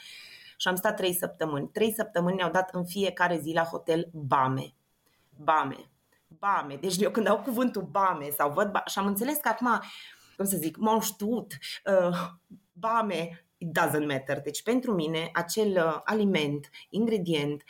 Și 0.56 0.68
am 0.68 0.74
stat 0.74 0.96
trei 0.96 1.14
săptămâni. 1.14 1.68
Trei 1.68 1.92
săptămâni 1.92 2.36
ne-au 2.36 2.50
dat 2.50 2.74
în 2.74 2.84
fiecare 2.84 3.38
zi 3.38 3.52
la 3.52 3.62
hotel 3.62 4.08
bame. 4.12 4.74
Bame. 5.36 5.90
Bame. 6.38 6.76
Deci 6.76 6.96
eu 6.98 7.10
când 7.10 7.26
au 7.26 7.38
cuvântul 7.38 7.82
bame 7.82 8.30
sau 8.30 8.52
văd 8.52 8.70
ba- 8.70 8.84
și 8.86 8.98
am 8.98 9.06
înțeles 9.06 9.36
că 9.36 9.48
acum, 9.48 9.82
cum 10.36 10.44
să 10.44 10.56
zic, 10.56 10.76
m-au 10.76 11.00
știut, 11.00 11.52
uh, 11.84 12.18
bame, 12.72 13.41
it 13.62 13.78
doesn't 13.78 14.06
matter. 14.06 14.40
Deci 14.40 14.62
pentru 14.62 14.92
mine 14.94 15.30
acel 15.32 15.70
uh, 15.70 16.00
aliment, 16.04 16.70
ingredient, 16.90 17.62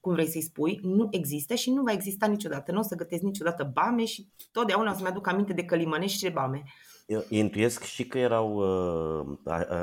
cum 0.00 0.12
vrei 0.12 0.28
să-i 0.28 0.42
spui, 0.42 0.80
nu 0.82 1.08
există 1.10 1.54
și 1.54 1.70
nu 1.70 1.82
va 1.82 1.92
exista 1.92 2.26
niciodată. 2.26 2.72
Nu 2.72 2.78
o 2.78 2.82
să 2.82 2.94
gătesc 2.94 3.22
niciodată 3.22 3.70
bame 3.72 4.04
și 4.04 4.28
totdeauna 4.52 4.90
o 4.90 4.94
să-mi 4.94 5.08
aduc 5.08 5.26
aminte 5.26 5.52
de 5.52 5.64
călimănești 5.64 6.16
și 6.16 6.22
de 6.22 6.28
bame. 6.28 6.62
Eu 7.06 7.24
intuiesc 7.28 7.82
și 7.82 8.06
că 8.06 8.18
erau 8.18 8.54
uh, 8.54 9.38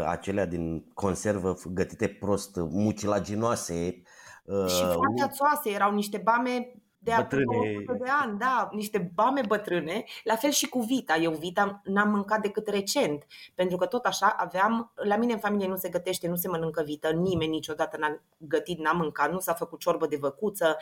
acelea 0.05 0.45
din 0.45 0.83
conservă 0.93 1.57
gătite 1.73 2.07
prost, 2.07 2.55
mucilaginoase. 2.55 4.01
Uh, 4.43 4.67
și 4.67 4.83
foarte 4.83 5.21
ațoase, 5.23 5.69
erau 5.69 5.93
niște 5.93 6.17
bame 6.17 6.71
de 7.01 7.13
bătrâne. 7.17 7.45
acum 7.45 7.97
de 7.97 8.09
ani, 8.21 8.37
da, 8.37 8.69
niște 8.71 9.11
bame 9.13 9.41
bătrâne, 9.47 10.03
la 10.23 10.35
fel 10.35 10.49
și 10.49 10.69
cu 10.69 10.79
Vita. 10.79 11.15
Eu 11.15 11.31
Vita 11.31 11.81
n-am 11.83 12.09
mâncat 12.09 12.41
decât 12.41 12.67
recent, 12.67 13.25
pentru 13.55 13.77
că 13.77 13.85
tot 13.85 14.05
așa 14.05 14.27
aveam, 14.37 14.91
la 14.95 15.15
mine 15.15 15.33
în 15.33 15.39
familie 15.39 15.67
nu 15.67 15.75
se 15.75 15.89
gătește, 15.89 16.27
nu 16.27 16.35
se 16.35 16.47
mănâncă 16.47 16.83
Vită, 16.83 17.11
nimeni 17.11 17.51
niciodată 17.51 17.97
n-a 17.97 18.21
gătit, 18.37 18.79
n-a 18.79 18.91
mâncat, 18.91 19.31
nu 19.31 19.39
s-a 19.39 19.53
făcut 19.53 19.79
ciorbă 19.79 20.07
de 20.07 20.17
văcuță, 20.17 20.77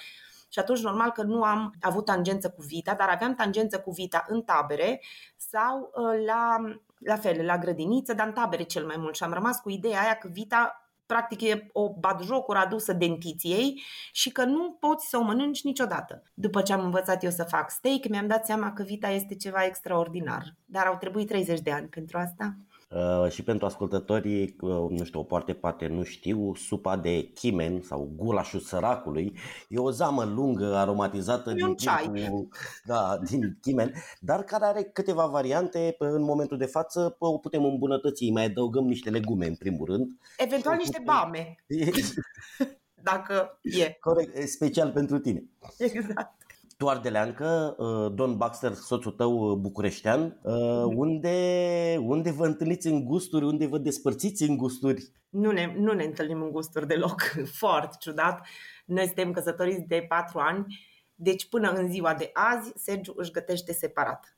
și 0.50 0.60
atunci 0.60 0.80
normal 0.80 1.12
că 1.12 1.24
nu 1.24 1.44
am 1.44 1.74
avut 1.82 2.06
tangență 2.06 2.50
cu 2.50 2.62
Vita, 2.62 2.94
dar 2.94 3.10
aveam 3.10 3.36
tangență 3.36 3.80
cu 3.80 3.92
Vita 3.92 4.26
în 4.28 4.42
tabere 4.42 5.02
sau 5.36 5.92
uh, 5.96 6.26
la, 6.26 6.58
la 6.98 7.16
fel, 7.16 7.46
la 7.46 7.58
grădiniță, 7.58 8.14
dar 8.14 8.28
în 8.28 8.34
tabere 8.34 8.64
cel 8.64 8.86
mai 8.86 8.96
mult. 8.98 9.16
Și 9.16 9.24
am 9.24 9.34
rămas 9.34 9.60
cu 9.60 9.70
ideea 9.70 10.02
aia 10.02 10.16
că 10.16 10.28
Vita 10.32 10.87
practic 11.08 11.42
e 11.42 11.68
o 11.72 11.94
batjocură 11.94 12.60
adusă 12.60 12.94
dentiției 12.94 13.82
și 14.12 14.32
că 14.32 14.44
nu 14.44 14.78
poți 14.80 15.08
să 15.08 15.18
o 15.18 15.22
mănânci 15.22 15.64
niciodată. 15.64 16.24
După 16.34 16.62
ce 16.62 16.74
am 16.74 16.84
învățat 16.84 17.24
eu 17.24 17.30
să 17.30 17.44
fac 17.44 17.70
steak, 17.70 18.08
mi-am 18.08 18.28
dat 18.28 18.46
seama 18.46 18.74
că 18.74 18.84
vita 18.84 19.10
este 19.10 19.36
ceva 19.36 19.66
extraordinar. 19.66 20.56
Dar 20.66 20.86
au 20.86 20.98
trebuit 20.98 21.28
30 21.28 21.60
de 21.60 21.72
ani 21.72 21.88
pentru 21.88 22.18
asta. 22.18 22.58
Uh, 22.90 23.32
și 23.32 23.44
pentru 23.44 23.66
ascultătorii, 23.66 24.56
uh, 24.62 24.90
nu 24.90 25.04
știu, 25.04 25.24
poate 25.24 25.54
poate 25.54 25.88
nu 25.88 26.04
știu, 26.04 26.56
supa 26.56 26.98
de 26.98 27.32
chimen 27.34 27.82
sau 27.82 28.12
gulașul 28.16 28.60
săracului 28.60 29.38
e 29.70 29.78
o 29.78 29.92
zamă 29.92 30.24
lungă 30.24 30.76
aromatizată 30.76 31.52
din, 31.52 31.76
timpul, 31.76 32.48
da, 32.86 33.20
din 33.30 33.58
chimen, 33.62 33.94
dar 34.20 34.44
care 34.44 34.66
are 34.66 34.84
câteva 34.84 35.26
variante. 35.26 35.96
În 36.00 36.22
momentul 36.22 36.58
de 36.58 36.66
față 36.66 37.16
o 37.20 37.38
putem 37.38 37.64
îmbunătăți, 37.64 38.30
mai 38.30 38.46
adăugăm 38.46 38.86
niște 38.86 39.10
legume 39.10 39.46
în 39.48 39.56
primul 39.56 39.86
rând. 39.86 40.08
Eventual 40.38 40.76
niște 40.76 41.02
bame. 41.06 41.56
Dacă 43.10 43.60
e. 43.62 43.98
Corect, 44.00 44.48
special 44.50 44.92
pentru 44.92 45.20
tine. 45.20 45.44
Exact 45.78 46.47
tu 46.78 46.88
ardeleancă, 46.88 47.76
uh, 47.78 48.14
Don 48.14 48.38
Baxter, 48.38 48.74
soțul 48.74 49.12
tău 49.12 49.52
uh, 49.52 49.58
bucureștean, 49.58 50.40
uh, 50.42 50.84
unde, 50.96 51.98
unde 52.02 52.32
vă 52.32 52.46
întâlniți 52.46 52.88
în 52.88 53.04
gusturi, 53.04 53.46
unde 53.46 53.66
vă 53.68 53.78
despărțiți 53.78 54.44
în 54.44 54.58
gusturi? 54.58 55.12
Nu 55.30 55.52
ne, 55.52 55.74
nu 55.78 55.94
ne 55.94 56.04
întâlnim 56.04 56.42
în 56.42 56.52
gusturi 56.52 56.88
deloc, 56.88 57.22
foarte 57.60 57.98
ciudat. 58.00 58.48
Noi 58.86 59.06
suntem 59.06 59.32
căsătoriți 59.32 59.88
de 59.88 60.06
patru 60.08 60.40
ani, 60.40 60.66
deci 61.16 61.50
până 61.50 61.70
în 61.70 61.92
ziua 61.92 62.14
de 62.14 62.30
azi, 62.34 62.72
Sergiu 62.76 63.14
își 63.16 63.32
gătește 63.32 63.74
separat. 63.74 64.38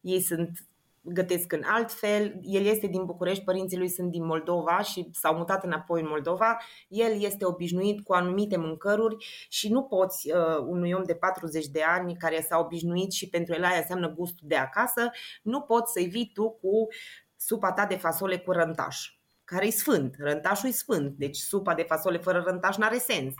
Ei 0.00 0.20
sunt 0.20 0.66
gătesc 1.04 1.52
în 1.52 1.62
alt 1.64 1.92
fel. 1.92 2.38
El 2.42 2.64
este 2.64 2.86
din 2.86 3.04
București, 3.04 3.44
părinții 3.44 3.78
lui 3.78 3.88
sunt 3.88 4.10
din 4.10 4.24
Moldova 4.24 4.80
și 4.80 5.08
s-au 5.12 5.36
mutat 5.36 5.64
înapoi 5.64 6.00
în 6.00 6.08
Moldova. 6.08 6.60
El 6.88 7.22
este 7.22 7.44
obișnuit 7.44 8.04
cu 8.04 8.12
anumite 8.12 8.56
mâncăruri 8.56 9.26
și 9.48 9.72
nu 9.72 9.82
poți 9.82 10.32
uh, 10.32 10.58
unui 10.66 10.92
om 10.92 11.02
de 11.02 11.14
40 11.14 11.66
de 11.66 11.82
ani 11.82 12.16
care 12.16 12.40
s-a 12.48 12.58
obișnuit 12.58 13.12
și 13.12 13.28
pentru 13.28 13.54
el 13.54 13.64
aia 13.64 13.78
înseamnă 13.78 14.08
gustul 14.08 14.48
de 14.48 14.56
acasă, 14.56 15.10
nu 15.42 15.60
poți 15.60 15.92
să-i 15.92 16.06
vii 16.06 16.30
tu 16.34 16.50
cu 16.50 16.88
supa 17.36 17.72
ta 17.72 17.86
de 17.86 17.96
fasole 17.96 18.38
cu 18.38 18.52
rântaș, 18.52 19.10
care 19.44 19.66
e 19.66 19.70
sfânt. 19.70 20.14
Rântașul 20.18 20.68
e 20.68 20.72
sfânt, 20.72 21.14
deci 21.16 21.36
supa 21.36 21.74
de 21.74 21.82
fasole 21.82 22.18
fără 22.18 22.42
rântaș 22.46 22.76
nu 22.76 22.84
are 22.84 22.98
sens. 22.98 23.34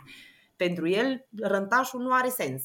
Pentru 0.55 0.87
el, 0.87 1.27
rântașul 1.41 2.01
nu 2.01 2.13
are 2.13 2.29
sens. 2.29 2.63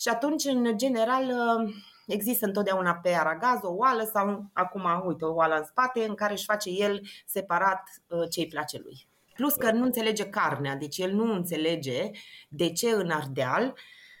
Și 0.00 0.08
atunci, 0.08 0.44
în 0.44 0.76
general, 0.76 1.24
uh, 1.24 1.74
Există 2.06 2.46
întotdeauna 2.46 2.94
pe 2.94 3.14
aragaz 3.14 3.58
o 3.62 3.74
oală 3.74 4.10
sau 4.12 4.50
acum, 4.52 5.02
uite, 5.06 5.24
o 5.24 5.34
oală 5.34 5.54
în 5.54 5.64
spate 5.64 6.04
în 6.08 6.14
care 6.14 6.32
își 6.32 6.44
face 6.44 6.70
el 6.70 7.00
separat 7.26 7.82
uh, 8.06 8.28
ce 8.30 8.40
îi 8.40 8.48
place 8.48 8.78
lui. 8.78 9.08
Plus 9.34 9.54
că 9.54 9.70
nu 9.70 9.84
înțelege 9.84 10.28
carnea, 10.28 10.76
deci 10.76 10.98
el 10.98 11.12
nu 11.12 11.32
înțelege 11.32 12.10
de 12.48 12.72
ce 12.72 12.90
în 12.90 13.10
Ardeal, 13.10 13.74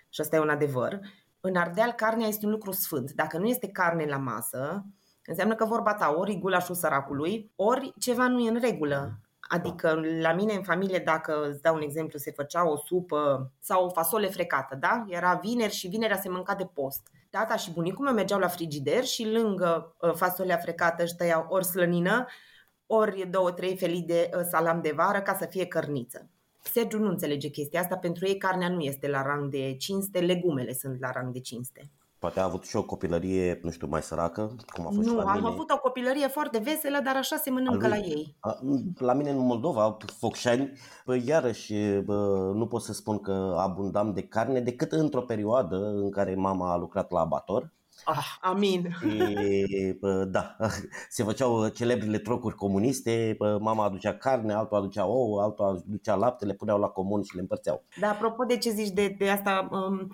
și 0.08 0.20
asta 0.20 0.36
e 0.36 0.40
un 0.40 0.48
adevăr, 0.48 1.00
în 1.40 1.56
Ardeal 1.56 1.92
carnea 1.92 2.26
este 2.26 2.46
un 2.46 2.52
lucru 2.52 2.72
sfânt. 2.72 3.12
Dacă 3.12 3.38
nu 3.38 3.46
este 3.46 3.68
carne 3.68 4.04
la 4.04 4.16
masă, 4.16 4.84
înseamnă 5.26 5.54
că 5.54 5.64
vorba 5.64 5.94
ta 5.94 6.14
ori 6.18 6.38
gulașul 6.38 6.74
săracului, 6.74 7.52
ori 7.56 7.92
ceva 7.98 8.28
nu 8.28 8.40
e 8.40 8.48
în 8.48 8.60
regulă. 8.60 9.20
Adică 9.40 10.00
la 10.20 10.32
mine 10.32 10.54
în 10.54 10.62
familie, 10.62 10.98
dacă 10.98 11.48
îți 11.50 11.62
dau 11.62 11.74
un 11.74 11.82
exemplu, 11.82 12.18
se 12.18 12.30
făcea 12.30 12.68
o 12.68 12.76
supă 12.76 13.52
sau 13.60 13.84
o 13.84 13.88
fasole 13.88 14.26
frecată, 14.28 14.74
da? 14.74 15.04
Era 15.08 15.34
vineri 15.42 15.72
și 15.72 15.88
vinerea 15.88 16.20
se 16.20 16.28
mânca 16.28 16.54
de 16.54 16.64
post. 16.74 17.10
Tata 17.30 17.56
și 17.56 17.72
bunicul 17.72 18.04
meu 18.04 18.14
mergeau 18.14 18.40
la 18.40 18.48
frigider 18.48 19.04
și 19.04 19.30
lângă 19.30 19.96
uh, 20.00 20.12
fasolea 20.14 20.56
frecată 20.56 21.02
își 21.02 21.16
tăiau 21.16 21.46
ori 21.48 21.64
slănină, 21.64 22.26
ori 22.86 23.26
două, 23.30 23.50
trei 23.52 23.76
felii 23.76 24.02
de 24.02 24.30
uh, 24.34 24.40
salam 24.50 24.80
de 24.80 24.92
vară 24.94 25.20
ca 25.20 25.34
să 25.34 25.46
fie 25.46 25.66
cărniță. 25.66 26.30
Sergiu 26.62 26.98
nu 26.98 27.08
înțelege 27.08 27.48
chestia 27.48 27.80
asta, 27.80 27.96
pentru 27.96 28.26
ei 28.26 28.36
carnea 28.36 28.68
nu 28.68 28.80
este 28.80 29.08
la 29.08 29.22
rang 29.22 29.50
de 29.50 29.76
cinste, 29.76 30.20
legumele 30.20 30.72
sunt 30.72 31.00
la 31.00 31.10
rang 31.10 31.32
de 31.32 31.40
cinste. 31.40 31.90
Poate 32.26 32.40
a 32.40 32.44
avut 32.44 32.64
și 32.64 32.76
o 32.76 32.82
copilărie, 32.84 33.60
nu 33.62 33.70
știu, 33.70 33.86
mai 33.86 34.02
săracă, 34.02 34.56
cum 34.74 34.86
a 34.86 34.90
fost 34.94 34.96
nu, 35.06 35.10
și 35.18 35.24
la 35.24 35.30
am 35.30 35.36
mine. 35.36 35.48
avut 35.48 35.70
o 35.70 35.78
copilărie 35.78 36.26
foarte 36.28 36.58
veselă, 36.58 37.00
dar 37.04 37.16
așa 37.16 37.36
se 37.36 37.50
mănâncă 37.50 37.84
A 37.86 37.88
la 37.88 37.96
lui- 37.96 38.06
ei. 38.08 38.36
A, 38.40 38.58
La 38.98 39.12
mine 39.12 39.30
în 39.30 39.38
Moldova, 39.38 39.96
Focșani, 40.18 40.72
bă, 41.04 41.16
iarăși 41.26 41.74
bă, 42.04 42.50
nu 42.54 42.66
pot 42.66 42.82
să 42.82 42.92
spun 42.92 43.18
că 43.18 43.54
abundam 43.58 44.12
de 44.12 44.22
carne 44.22 44.60
decât 44.60 44.92
într-o 44.92 45.20
perioadă 45.20 45.76
în 45.76 46.10
care 46.10 46.34
mama 46.34 46.72
a 46.72 46.76
lucrat 46.76 47.10
la 47.10 47.20
abator. 47.20 47.72
Ah, 48.04 48.36
amin. 48.40 48.96
Și, 49.00 49.96
bă, 50.00 50.24
da, 50.24 50.56
se 51.08 51.22
făceau 51.22 51.68
celebrile 51.68 52.18
trocuri 52.18 52.54
comuniste, 52.54 53.34
bă, 53.38 53.58
mama 53.60 53.84
aducea 53.84 54.14
carne, 54.14 54.52
altul 54.52 54.76
aducea 54.76 55.06
ouă, 55.06 55.42
altul 55.42 55.64
aducea 55.64 56.14
lapte, 56.14 56.44
le 56.44 56.52
puneau 56.54 56.78
la 56.78 56.86
comun 56.88 57.22
și 57.22 57.34
le 57.34 57.40
împărțeau. 57.40 57.84
Dar 58.00 58.10
apropo 58.10 58.44
de 58.44 58.56
ce 58.56 58.70
zici 58.70 58.90
de, 58.92 59.14
de 59.18 59.30
asta 59.30 59.68
um, 59.70 60.12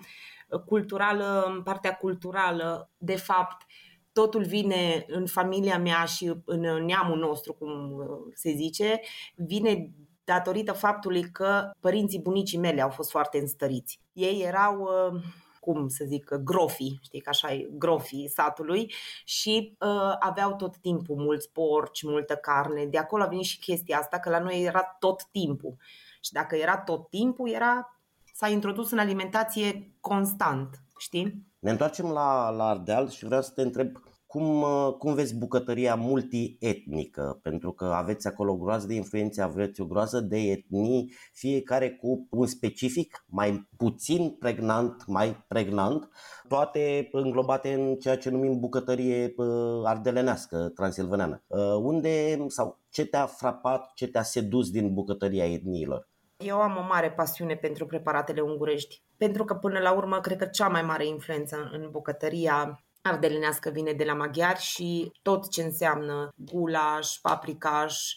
culturală, 0.65 1.61
partea 1.63 1.95
culturală, 1.95 2.91
de 2.97 3.15
fapt, 3.15 3.65
totul 4.11 4.43
vine 4.43 5.05
în 5.07 5.25
familia 5.25 5.79
mea 5.79 6.05
și 6.05 6.33
în 6.45 6.85
neamul 6.85 7.17
nostru, 7.17 7.53
cum 7.53 7.91
uh, 7.91 8.31
se 8.33 8.51
zice, 8.51 8.99
vine 9.35 9.91
datorită 10.23 10.73
faptului 10.73 11.21
că 11.31 11.71
părinții 11.79 12.19
bunicii 12.19 12.57
mele 12.57 12.81
au 12.81 12.89
fost 12.89 13.09
foarte 13.09 13.39
înstăriți. 13.39 13.99
Ei 14.13 14.41
erau 14.41 14.81
uh, 14.81 15.21
cum 15.59 15.87
să 15.87 16.03
zic, 16.07 16.33
grofii, 16.33 16.99
știi 17.01 17.21
că 17.21 17.29
așa 17.29 17.53
e, 17.53 17.69
grofii 17.71 18.29
satului 18.29 18.93
și 19.23 19.77
uh, 19.79 20.15
aveau 20.19 20.55
tot 20.55 20.77
timpul 20.77 21.15
mulți 21.15 21.51
porci, 21.51 22.03
multă 22.03 22.35
carne. 22.35 22.85
De 22.85 22.97
acolo 22.97 23.23
a 23.23 23.27
venit 23.27 23.45
și 23.45 23.59
chestia 23.59 23.97
asta, 23.97 24.19
că 24.19 24.29
la 24.29 24.39
noi 24.39 24.63
era 24.63 24.95
tot 24.99 25.23
timpul. 25.31 25.75
Și 26.21 26.31
dacă 26.31 26.55
era 26.55 26.77
tot 26.77 27.09
timpul, 27.09 27.49
era 27.49 28.02
s-a 28.33 28.47
introdus 28.47 28.91
în 28.91 28.99
alimentație 28.99 29.95
constant, 29.99 30.83
știi? 30.97 31.47
Ne 31.59 31.71
întoarcem 31.71 32.05
la, 32.05 32.49
la 32.49 32.67
Ardeal 32.67 33.09
și 33.09 33.25
vreau 33.25 33.41
să 33.41 33.51
te 33.55 33.61
întreb 33.61 33.97
cum, 34.33 34.61
uh, 34.61 34.93
cum 34.97 35.13
vezi 35.13 35.35
bucătăria 35.35 35.95
multietnică? 35.95 37.39
Pentru 37.41 37.71
că 37.71 37.85
aveți 37.85 38.27
acolo 38.27 38.51
o 38.51 38.57
groază 38.57 38.87
de 38.87 38.93
influențe, 38.93 39.41
aveți 39.41 39.81
o 39.81 39.85
groază 39.85 40.19
de 40.19 40.37
etnii, 40.37 41.13
fiecare 41.33 41.91
cu 41.91 42.27
un 42.29 42.45
specific, 42.45 43.25
mai 43.27 43.69
puțin 43.77 44.35
pregnant, 44.39 45.03
mai 45.07 45.45
pregnant, 45.47 46.09
toate 46.47 47.09
înglobate 47.11 47.73
în 47.73 47.95
ceea 47.95 48.17
ce 48.17 48.29
numim 48.29 48.59
bucătărie 48.59 49.33
uh, 49.37 49.81
ardelenească, 49.83 50.71
transilvaneană. 50.75 51.43
Uh, 51.47 51.75
Unde 51.81 52.45
sau 52.47 52.79
ce 52.89 53.05
te-a 53.05 53.25
frapat, 53.25 53.91
ce 53.95 54.07
te-a 54.07 54.23
sedus 54.23 54.69
din 54.69 54.93
bucătăria 54.93 55.51
etniilor? 55.51 56.11
Eu 56.37 56.61
am 56.61 56.77
o 56.77 56.81
mare 56.81 57.11
pasiune 57.11 57.55
pentru 57.55 57.85
preparatele 57.85 58.41
ungurești, 58.41 59.01
pentru 59.17 59.45
că 59.45 59.53
până 59.53 59.79
la 59.79 59.91
urmă 59.91 60.19
cred 60.19 60.37
că 60.37 60.45
cea 60.45 60.67
mai 60.67 60.81
mare 60.81 61.05
influență 61.05 61.69
în 61.71 61.87
bucătăria 61.91 62.83
ardelenească 63.01 63.69
vine 63.69 63.93
de 63.93 64.03
la 64.03 64.13
maghiari 64.13 64.59
și 64.59 65.11
tot 65.21 65.49
ce 65.49 65.63
înseamnă 65.63 66.33
gulaș, 66.35 67.15
paprikaș, 67.21 68.15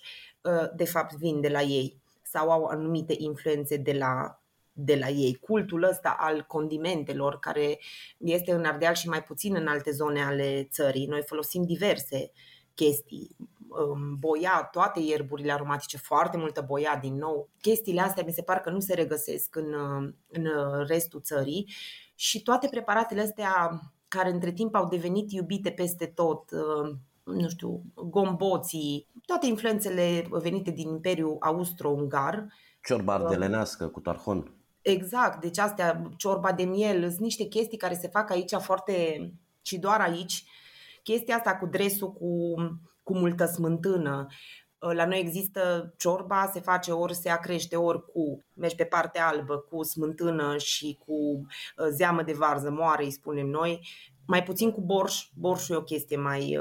de 0.77 0.85
fapt 0.85 1.15
vin 1.15 1.41
de 1.41 1.49
la 1.49 1.61
ei 1.61 2.01
sau 2.23 2.51
au 2.51 2.65
anumite 2.65 3.15
influențe 3.19 3.77
de 3.77 3.93
la, 3.93 4.41
de 4.73 4.97
la 4.97 5.09
ei. 5.09 5.35
Cultul 5.35 5.83
ăsta 5.83 6.17
al 6.19 6.43
condimentelor, 6.43 7.39
care 7.39 7.79
este 8.19 8.53
în 8.53 8.65
Ardeal 8.65 8.95
și 8.95 9.09
mai 9.09 9.23
puțin 9.23 9.55
în 9.55 9.67
alte 9.67 9.91
zone 9.91 10.23
ale 10.23 10.69
țării. 10.71 11.07
Noi 11.07 11.23
folosim 11.23 11.65
diverse 11.65 12.31
chestii, 12.75 13.37
boia, 14.19 14.69
toate 14.73 15.01
ierburile 15.01 15.53
aromatice, 15.53 15.97
foarte 15.97 16.37
multă 16.37 16.65
boia 16.67 16.99
din 17.03 17.15
nou. 17.15 17.49
Chestiile 17.61 18.01
astea 18.01 18.25
mi 18.27 18.33
se 18.33 18.43
par 18.43 18.61
că 18.61 18.71
nu 18.71 18.81
se 18.81 18.95
regăsesc 18.95 19.57
în, 19.57 19.75
în 20.27 20.47
restul 20.87 21.21
țării 21.21 21.73
și 22.15 22.43
toate 22.43 22.69
preparatele 22.71 23.21
astea 23.21 23.81
care 24.09 24.31
între 24.31 24.53
timp 24.53 24.75
au 24.75 24.89
devenit 24.89 25.33
iubite 25.33 25.71
peste 25.71 26.07
tot, 26.07 26.51
nu 27.23 27.49
știu, 27.49 27.83
gomboții, 27.95 29.07
toate 29.25 29.47
influențele 29.47 30.27
venite 30.31 30.71
din 30.71 30.89
Imperiul 30.89 31.37
Austro-Ungar. 31.41 32.47
Ciorba 32.83 33.15
ardelenească 33.15 33.89
cu 33.89 34.01
tarhon. 34.01 34.55
Exact, 34.83 35.41
deci 35.41 35.59
astea, 35.59 36.11
ciorba 36.17 36.53
de 36.53 36.63
miel, 36.63 37.09
sunt 37.09 37.21
niște 37.21 37.45
chestii 37.45 37.79
care 37.79 37.95
se 37.95 38.09
fac 38.09 38.31
aici 38.31 38.55
foarte, 38.55 39.33
și 39.63 39.79
doar 39.79 40.01
aici. 40.01 40.45
Chestia 41.03 41.37
asta 41.37 41.57
cu 41.57 41.67
dresul 41.67 42.13
cu, 42.13 42.55
cu 43.07 43.17
multă 43.19 43.45
smântână, 43.45 44.27
la 44.79 45.07
noi 45.07 45.19
există 45.19 45.95
ciorba, 45.97 46.51
se 46.53 46.61
face 46.61 46.93
ori 46.93 47.15
se 47.15 47.29
acrește, 47.29 47.77
ori 47.77 48.05
cu, 48.05 48.45
mergi 48.55 48.77
pe 48.77 48.85
partea 48.85 49.29
albă, 49.29 49.57
cu 49.57 49.83
smântână 49.83 50.59
și 50.59 50.99
cu 51.07 51.47
zeamă 51.91 52.23
de 52.23 52.33
varză 52.33 52.71
moare, 52.71 53.05
îi 53.05 53.11
spunem 53.11 53.47
noi, 53.47 53.89
mai 54.27 54.43
puțin 54.43 54.71
cu 54.71 54.81
borș. 54.81 55.29
Borșul 55.35 55.75
e 55.75 55.79
o 55.79 55.83
chestie 55.83 56.17
mai 56.17 56.59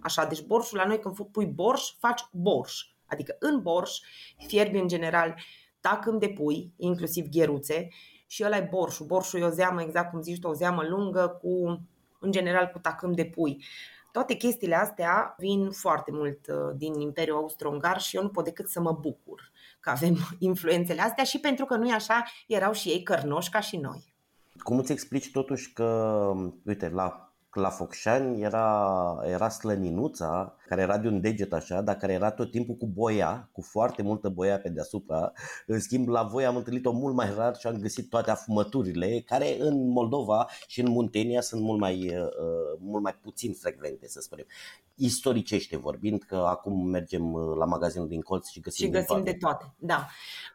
așa. 0.00 0.24
Deci 0.24 0.42
borșul 0.42 0.76
la 0.76 0.86
noi 0.86 0.98
când 1.00 1.16
pui 1.30 1.46
borș, 1.46 1.82
faci 1.98 2.20
borș. 2.32 2.82
Adică 3.06 3.36
în 3.38 3.62
borș 3.62 3.98
fierbi 4.46 4.78
în 4.78 4.88
general 4.88 5.34
tacâm 5.80 6.18
de 6.18 6.28
pui, 6.28 6.72
inclusiv 6.76 7.26
gheruțe, 7.28 7.88
și 8.26 8.44
ăla 8.44 8.56
e 8.56 8.68
borșul. 8.70 9.06
Borșul 9.06 9.40
e 9.40 9.44
o 9.44 9.50
zeamă, 9.50 9.82
exact 9.82 10.10
cum 10.10 10.22
zici 10.22 10.40
tu, 10.40 10.48
o 10.48 10.52
zeamă 10.52 10.82
lungă 10.82 11.38
cu, 11.42 11.80
în 12.20 12.30
general, 12.30 12.66
cu 12.66 12.78
tacâm 12.78 13.12
de 13.12 13.24
pui. 13.24 13.64
Toate 14.12 14.34
chestiile 14.34 14.74
astea 14.74 15.34
vin 15.38 15.70
foarte 15.70 16.10
mult 16.12 16.46
din 16.76 17.00
Imperiul 17.00 17.36
Austro-Ungar 17.36 18.00
și 18.00 18.16
eu 18.16 18.22
nu 18.22 18.28
pot 18.28 18.44
decât 18.44 18.68
să 18.68 18.80
mă 18.80 18.92
bucur 18.92 19.50
că 19.80 19.90
avem 19.90 20.16
influențele 20.38 21.00
astea 21.00 21.24
și 21.24 21.40
pentru 21.40 21.64
că 21.64 21.76
nu 21.76 21.88
e 21.88 21.92
așa, 21.92 22.24
erau 22.46 22.72
și 22.72 22.88
ei 22.88 23.02
cărnoși 23.02 23.50
ca 23.50 23.60
și 23.60 23.76
noi. 23.76 24.14
Cum 24.58 24.78
îți 24.78 24.92
explici 24.92 25.30
totuși 25.30 25.72
că, 25.72 26.32
uite, 26.66 26.88
la, 26.88 27.27
la 27.58 27.68
Focșani 27.68 28.42
era, 28.42 29.18
era 29.26 29.48
slăninuța, 29.48 30.56
care 30.68 30.80
era 30.80 30.98
de 30.98 31.08
un 31.08 31.20
deget 31.20 31.52
așa, 31.52 31.80
dar 31.80 31.96
care 31.96 32.12
era 32.12 32.30
tot 32.30 32.50
timpul 32.50 32.74
cu 32.74 32.86
boia, 32.86 33.48
cu 33.52 33.62
foarte 33.62 34.02
multă 34.02 34.28
boia 34.28 34.58
pe 34.58 34.68
deasupra. 34.68 35.32
În 35.66 35.80
schimb, 35.80 36.08
la 36.08 36.22
voi 36.22 36.46
am 36.46 36.56
întâlnit-o 36.56 36.92
mult 36.92 37.14
mai 37.14 37.34
rar 37.36 37.56
și 37.56 37.66
am 37.66 37.76
găsit 37.76 38.08
toate 38.08 38.30
afumăturile, 38.30 39.22
care 39.26 39.60
în 39.60 39.88
Moldova 39.88 40.46
și 40.66 40.80
în 40.80 40.90
Muntenia 40.90 41.40
sunt 41.40 41.62
mult 41.62 41.80
mai, 41.80 42.16
uh, 42.16 42.78
mult 42.78 43.02
mai 43.02 43.14
puțin 43.22 43.52
frecvente, 43.52 44.08
să 44.08 44.20
spunem. 44.20 44.46
Istoricește 44.94 45.76
vorbind, 45.76 46.22
că 46.22 46.36
acum 46.36 46.86
mergem 46.86 47.36
la 47.36 47.64
magazinul 47.64 48.08
din 48.08 48.20
colț 48.20 48.48
și 48.48 48.60
găsim, 48.60 48.86
și 48.86 48.92
găsim 48.92 49.06
toate. 49.06 49.30
de 49.30 49.36
toate. 49.36 49.74
Da. 49.78 50.06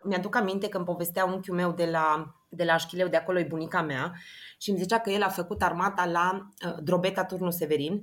Mi-aduc 0.03 0.35
aminte 0.35 0.69
că 0.69 0.77
îmi 0.77 0.85
povestea 0.85 1.25
unchiul 1.25 1.55
meu 1.55 1.71
de 1.71 1.85
la, 1.85 2.35
de 2.55 2.63
la 2.63 2.73
Așchileu, 2.73 3.07
de 3.07 3.17
acolo 3.17 3.39
e 3.39 3.43
bunica 3.43 3.81
mea, 3.81 4.13
și 4.57 4.69
îmi 4.69 4.79
zicea 4.79 4.99
că 4.99 5.09
el 5.09 5.23
a 5.23 5.29
făcut 5.29 5.61
armata 5.61 6.05
la 6.05 6.49
uh, 6.67 6.75
Drobeta 6.83 7.25
Turnu 7.25 7.51
Severin 7.51 8.01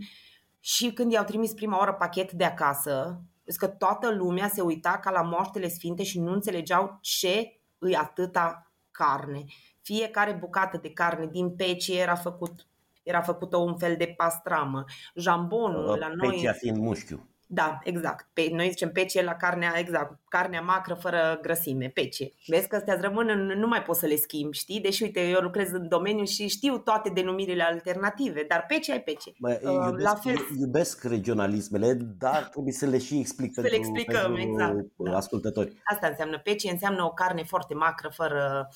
și 0.61 0.93
când 0.93 1.13
i-au 1.13 1.25
trimis 1.25 1.53
prima 1.53 1.79
oară 1.79 1.93
pachet 1.93 2.33
de 2.33 2.45
acasă, 2.45 3.23
că 3.57 3.67
toată 3.67 4.11
lumea 4.11 4.49
se 4.49 4.61
uita 4.61 4.99
ca 5.03 5.11
la 5.11 5.23
moaștele 5.23 5.69
sfinte 5.69 6.03
și 6.03 6.21
nu 6.21 6.33
înțelegeau 6.33 6.99
ce 7.01 7.61
îi 7.79 7.97
atâta 7.97 8.73
carne. 8.91 9.45
Fiecare 9.83 10.33
bucată 10.33 10.79
de 10.83 10.93
carne 10.93 11.27
din 11.27 11.57
pecie 11.57 12.01
era 12.01 12.15
făcut 12.15 12.65
era 13.03 13.21
făcută 13.21 13.57
un 13.57 13.79
fel 13.79 13.97
de 13.97 14.15
pastramă. 14.17 14.85
Jambonul 15.15 15.99
la 15.99 16.09
noi... 16.15 16.29
Pecia 16.29 16.53
fiind 16.53 16.77
mușchiu. 16.77 17.30
Da, 17.53 17.79
exact. 17.83 18.29
Pe, 18.33 18.49
noi 18.53 18.69
zicem 18.69 18.93
pecie 18.93 19.23
la 19.23 19.35
carnea, 19.35 19.73
exact, 19.77 20.19
carnea 20.29 20.61
macră 20.61 20.95
fără 20.95 21.39
grăsime, 21.43 21.89
pecie. 21.89 22.33
Vezi 22.47 22.69
că 22.69 22.77
astea 22.77 22.99
rămân, 23.01 23.29
în, 23.29 23.47
nu 23.47 23.67
mai 23.67 23.83
poți 23.83 24.01
să 24.01 24.07
le 24.07 24.17
schimbi, 24.17 24.57
știi? 24.57 24.81
Deși, 24.81 25.03
uite, 25.03 25.29
eu 25.29 25.41
lucrez 25.41 25.71
în 25.73 25.89
domeniu 25.89 26.25
și 26.25 26.49
știu 26.49 26.79
toate 26.79 27.09
denumirile 27.09 27.63
alternative, 27.63 28.45
dar 28.49 28.65
pecie 28.69 28.93
ai 28.93 29.01
pecie. 29.01 29.33
Bă, 29.39 29.61
iubesc, 29.63 30.05
la 30.05 30.15
fel, 30.15 30.37
iubesc 30.59 31.05
regionalismele, 31.05 31.93
dar 31.95 32.49
trebuie 32.51 32.73
să 32.73 32.87
le 32.87 32.99
și 32.99 33.19
explic 33.19 33.55
Să 33.55 33.61
le 33.61 33.69
pentru, 33.69 33.89
explicăm, 33.89 34.35
pentru 34.35 34.53
exact, 34.53 34.87
da. 34.97 35.17
ascultători. 35.17 35.73
asta 35.85 36.07
înseamnă 36.07 36.39
pecie, 36.39 36.71
înseamnă 36.71 37.05
o 37.05 37.11
carne 37.11 37.45
foarte 37.45 37.75
macră, 37.75 38.09
fără 38.13 38.69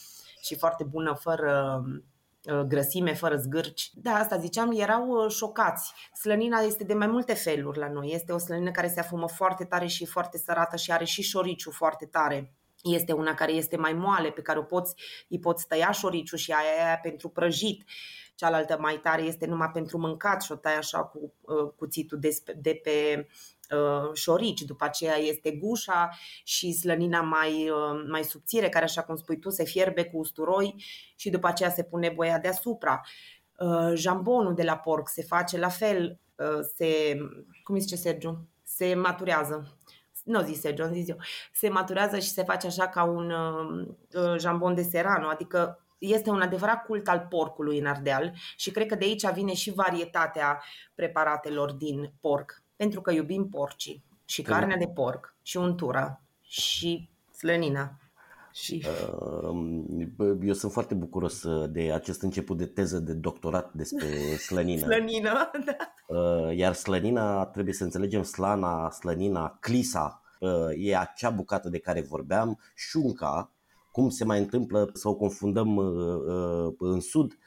și 0.42 0.56
foarte 0.56 0.84
bună, 0.84 1.16
fără 1.20 1.82
grăsime, 2.66 3.14
fără 3.14 3.36
zgârci. 3.36 3.90
Da, 3.94 4.10
asta 4.14 4.38
ziceam, 4.38 4.72
erau 4.72 5.28
șocați. 5.28 5.92
Slănina 6.20 6.60
este 6.60 6.84
de 6.84 6.94
mai 6.94 7.06
multe 7.06 7.34
feluri 7.34 7.78
la 7.78 7.88
noi. 7.88 8.12
Este 8.12 8.32
o 8.32 8.38
slănină 8.38 8.70
care 8.70 8.88
se 8.88 9.00
afumă 9.00 9.28
foarte 9.28 9.64
tare 9.64 9.86
și 9.86 10.06
foarte 10.06 10.38
sărată 10.38 10.76
și 10.76 10.92
are 10.92 11.04
și 11.04 11.22
șoriciu 11.22 11.70
foarte 11.70 12.06
tare. 12.06 12.54
Este 12.82 13.12
una 13.12 13.34
care 13.34 13.52
este 13.52 13.76
mai 13.76 13.92
moale, 13.92 14.30
pe 14.30 14.42
care 14.42 14.58
o 14.58 14.62
poți, 14.62 14.94
îi 15.28 15.38
poți 15.38 15.66
tăia 15.66 15.90
șoriciu 15.90 16.36
și 16.36 16.52
aia, 16.52 16.84
aia 16.86 16.98
pentru 16.98 17.28
prăjit. 17.28 17.84
Cealaltă 18.34 18.76
mai 18.80 19.00
tare 19.02 19.22
este 19.22 19.46
numai 19.46 19.70
pentru 19.72 19.98
mâncat 19.98 20.42
și 20.42 20.52
o 20.52 20.54
tai 20.54 20.76
așa 20.76 21.04
cu 21.04 21.32
uh, 21.40 21.72
cuțitul 21.76 22.18
de, 22.18 22.28
de 22.56 22.80
pe 22.82 23.16
uh, 23.18 23.53
șorici. 24.12 24.62
După 24.62 24.84
aceea 24.84 25.16
este 25.16 25.50
gușa 25.50 26.08
și 26.44 26.72
slănina 26.72 27.20
mai, 27.20 27.70
uh, 27.70 28.04
mai 28.08 28.24
subțire, 28.24 28.68
care 28.68 28.84
așa 28.84 29.02
cum 29.02 29.16
spui 29.16 29.38
tu 29.38 29.50
se 29.50 29.64
fierbe 29.64 30.04
cu 30.04 30.16
usturoi 30.16 30.74
și 31.16 31.30
după 31.30 31.46
aceea 31.46 31.70
se 31.70 31.82
pune 31.82 32.08
boia 32.08 32.38
deasupra. 32.38 33.00
Uh, 33.58 33.92
jambonul 33.94 34.54
de 34.54 34.62
la 34.62 34.76
porc 34.76 35.08
se 35.08 35.22
face 35.22 35.58
la 35.58 35.68
fel, 35.68 36.20
uh, 36.36 36.60
se, 36.76 37.18
cum 37.62 37.78
zice 37.78 37.96
Sergiu, 37.96 38.48
se 38.62 38.94
maturează 38.94 39.78
nu 40.24 40.42
zi 40.42 40.52
Sir 40.52 40.74
John, 40.76 40.92
zis 40.92 41.08
eu, 41.08 41.16
se 41.52 41.68
maturează 41.68 42.18
și 42.18 42.28
se 42.28 42.42
face 42.42 42.66
așa 42.66 42.88
ca 42.88 43.04
un 43.04 43.30
uh, 43.30 43.86
uh, 44.12 44.38
jambon 44.38 44.74
de 44.74 44.82
serrano, 44.82 45.28
adică 45.28 45.84
este 45.98 46.30
un 46.30 46.40
adevărat 46.40 46.84
cult 46.84 47.08
al 47.08 47.26
porcului 47.28 47.78
în 47.78 47.86
Ardeal 47.86 48.32
și 48.56 48.70
cred 48.70 48.86
că 48.86 48.94
de 48.94 49.04
aici 49.04 49.30
vine 49.32 49.54
și 49.54 49.72
varietatea 49.72 50.62
preparatelor 50.94 51.72
din 51.72 52.12
porc, 52.20 52.63
pentru 52.76 53.00
că 53.00 53.12
iubim 53.12 53.48
porcii 53.48 54.04
și 54.24 54.42
carnea 54.42 54.76
de 54.76 54.88
porc 54.88 55.36
și 55.42 55.56
untura 55.56 56.22
și 56.40 57.08
slănina. 57.36 57.98
Și... 58.52 58.84
Uh, 59.48 60.36
eu 60.42 60.52
sunt 60.52 60.72
foarte 60.72 60.94
bucuros 60.94 61.42
uh, 61.42 61.70
de 61.70 61.92
acest 61.92 62.22
început 62.22 62.56
de 62.56 62.66
teză 62.66 62.98
de 62.98 63.12
doctorat 63.12 63.72
despre 63.72 64.06
slănină. 64.46 64.80
slănină, 64.80 65.50
da. 65.64 65.76
Uh, 66.16 66.56
iar 66.56 66.72
slănina, 66.72 67.46
trebuie 67.46 67.74
să 67.74 67.84
înțelegem, 67.84 68.22
slana, 68.22 68.90
slănina, 68.90 69.56
clisa, 69.60 70.18
e 70.76 70.96
acea 70.96 71.30
bucată 71.30 71.68
de 71.68 71.78
care 71.78 72.00
vorbeam, 72.00 72.60
șunca, 72.74 73.52
cum 73.90 74.08
se 74.08 74.24
mai 74.24 74.38
întâmplă 74.38 74.90
să 74.92 75.08
o 75.08 75.14
confundăm 75.14 75.78
în 76.78 77.00
sud, 77.00 77.38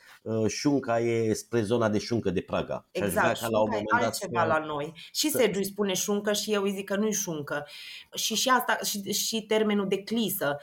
șunca 0.48 1.00
e 1.00 1.34
spre 1.34 1.62
zona 1.62 1.90
de 1.90 1.98
șuncă 1.98 2.30
de 2.30 2.42
Praga. 2.42 2.86
Exact, 2.92 3.40
ca 3.40 3.48
la 3.48 3.60
un 3.60 3.68
moment 3.70 3.90
dat 3.92 4.04
altceva 4.04 4.42
să... 4.42 4.48
la 4.48 4.66
noi. 4.66 4.94
Și 5.12 5.30
să... 5.30 5.38
Sergiu 5.38 5.60
îi 5.60 5.66
spune 5.66 5.94
șuncă 5.94 6.34
și 6.34 6.54
eu 6.54 6.64
îi 6.64 6.72
zic 6.72 6.86
că 6.86 6.96
nu-i 6.96 7.14
șuncă. 7.14 7.68
Și, 8.14 8.36
și 8.36 8.50
asta, 8.50 8.78
și, 8.84 9.12
și 9.12 9.42
termenul 9.42 9.88
de 9.88 10.04
clisă. 10.04 10.58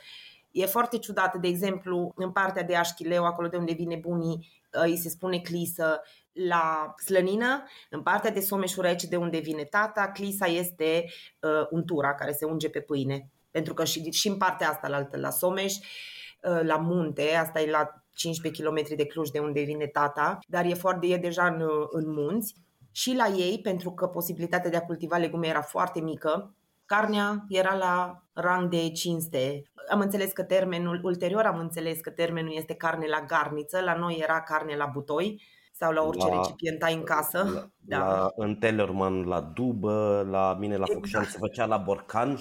E 0.51 0.67
foarte 0.67 0.99
ciudat, 0.99 1.37
de 1.37 1.49
exemplu, 1.49 2.13
în 2.17 2.31
partea 2.31 2.63
de 2.63 2.77
Așchileu, 2.77 3.25
acolo 3.25 3.49
de 3.49 3.57
unde 3.57 3.73
vine 3.73 3.97
bunii, 3.97 4.49
ă, 4.75 4.83
îi 4.83 4.97
se 4.97 5.09
spune 5.09 5.39
clisă, 5.39 6.01
la 6.33 6.95
slănină, 7.05 7.65
în 7.91 8.03
partea 8.03 8.31
de 8.31 8.41
Someșureci, 8.41 9.05
de 9.05 9.17
unde 9.17 9.39
vine 9.39 9.65
tata, 9.65 10.11
clisa 10.11 10.47
este 10.47 11.05
uh, 11.41 11.67
untura 11.71 12.15
care 12.15 12.33
se 12.33 12.45
unge 12.45 12.69
pe 12.69 12.81
pâine. 12.81 13.31
Pentru 13.51 13.75
că 13.75 13.85
și, 13.85 14.11
și 14.11 14.29
în 14.29 14.37
partea 14.37 14.69
asta, 14.69 14.89
la, 14.89 14.97
altă, 14.97 15.17
la 15.17 15.31
Someș, 15.31 15.75
uh, 15.75 16.61
la 16.63 16.77
munte, 16.77 17.35
asta 17.35 17.61
e 17.61 17.71
la 17.71 18.04
15 18.15 18.63
km 18.63 18.97
de 18.97 19.07
Cluj, 19.07 19.29
de 19.29 19.39
unde 19.39 19.63
vine 19.63 19.87
tata, 19.87 20.39
dar 20.47 20.65
e, 20.65 20.75
foarte, 20.75 21.07
e 21.07 21.17
deja 21.17 21.47
în, 21.47 21.69
în 21.91 22.13
munți. 22.13 22.55
Și 22.91 23.15
la 23.15 23.27
ei, 23.27 23.61
pentru 23.63 23.91
că 23.91 24.07
posibilitatea 24.07 24.71
de 24.71 24.77
a 24.77 24.83
cultiva 24.83 25.17
legume 25.17 25.47
era 25.47 25.63
foarte 25.63 26.01
mică, 26.01 26.55
carnea 26.87 27.45
era 27.49 27.75
la 27.75 28.23
rang 28.33 28.69
de 28.69 28.91
cinste. 28.91 29.63
Am 29.91 30.01
înțeles 30.01 30.33
că 30.33 30.43
termenul, 30.43 31.01
ulterior 31.03 31.45
am 31.45 31.59
înțeles 31.59 32.01
că 32.01 32.11
termenul 32.11 32.55
este 32.57 32.75
carne 32.75 33.07
la 33.07 33.25
garniță, 33.27 33.81
la 33.81 33.95
noi 33.95 34.19
era 34.23 34.43
carne 34.43 34.77
la 34.77 34.91
butoi 34.93 35.43
sau 35.73 35.93
la 35.93 36.03
orice 36.03 36.27
la, 36.27 36.37
recipient 36.37 36.83
ai 36.83 36.95
în 36.95 37.03
casă. 37.03 37.39
La, 37.55 37.69
da. 37.77 37.99
la, 37.99 38.31
în 38.37 38.57
Tellerman 38.57 39.25
la 39.25 39.41
dubă, 39.41 40.27
la 40.31 40.57
mine 40.59 40.77
la 40.77 40.87
Focșan 40.87 41.23
exact. 41.23 41.31
se 41.31 41.39
făcea 41.39 41.67
la 41.67 41.77
borcan. 41.77 42.39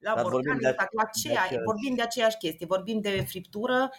La 0.00 0.14
Dar 0.14 0.22
borcan, 0.22 0.58
de, 0.58 0.68
exact, 0.68 0.92
la 0.92 1.02
aceea, 1.06 1.34
de 1.34 1.40
aceeași... 1.40 1.64
vorbim 1.64 1.94
de 1.94 2.02
aceeași 2.02 2.36
chestie, 2.36 2.66
vorbim 2.66 3.00
de 3.00 3.24
friptură, 3.28 3.90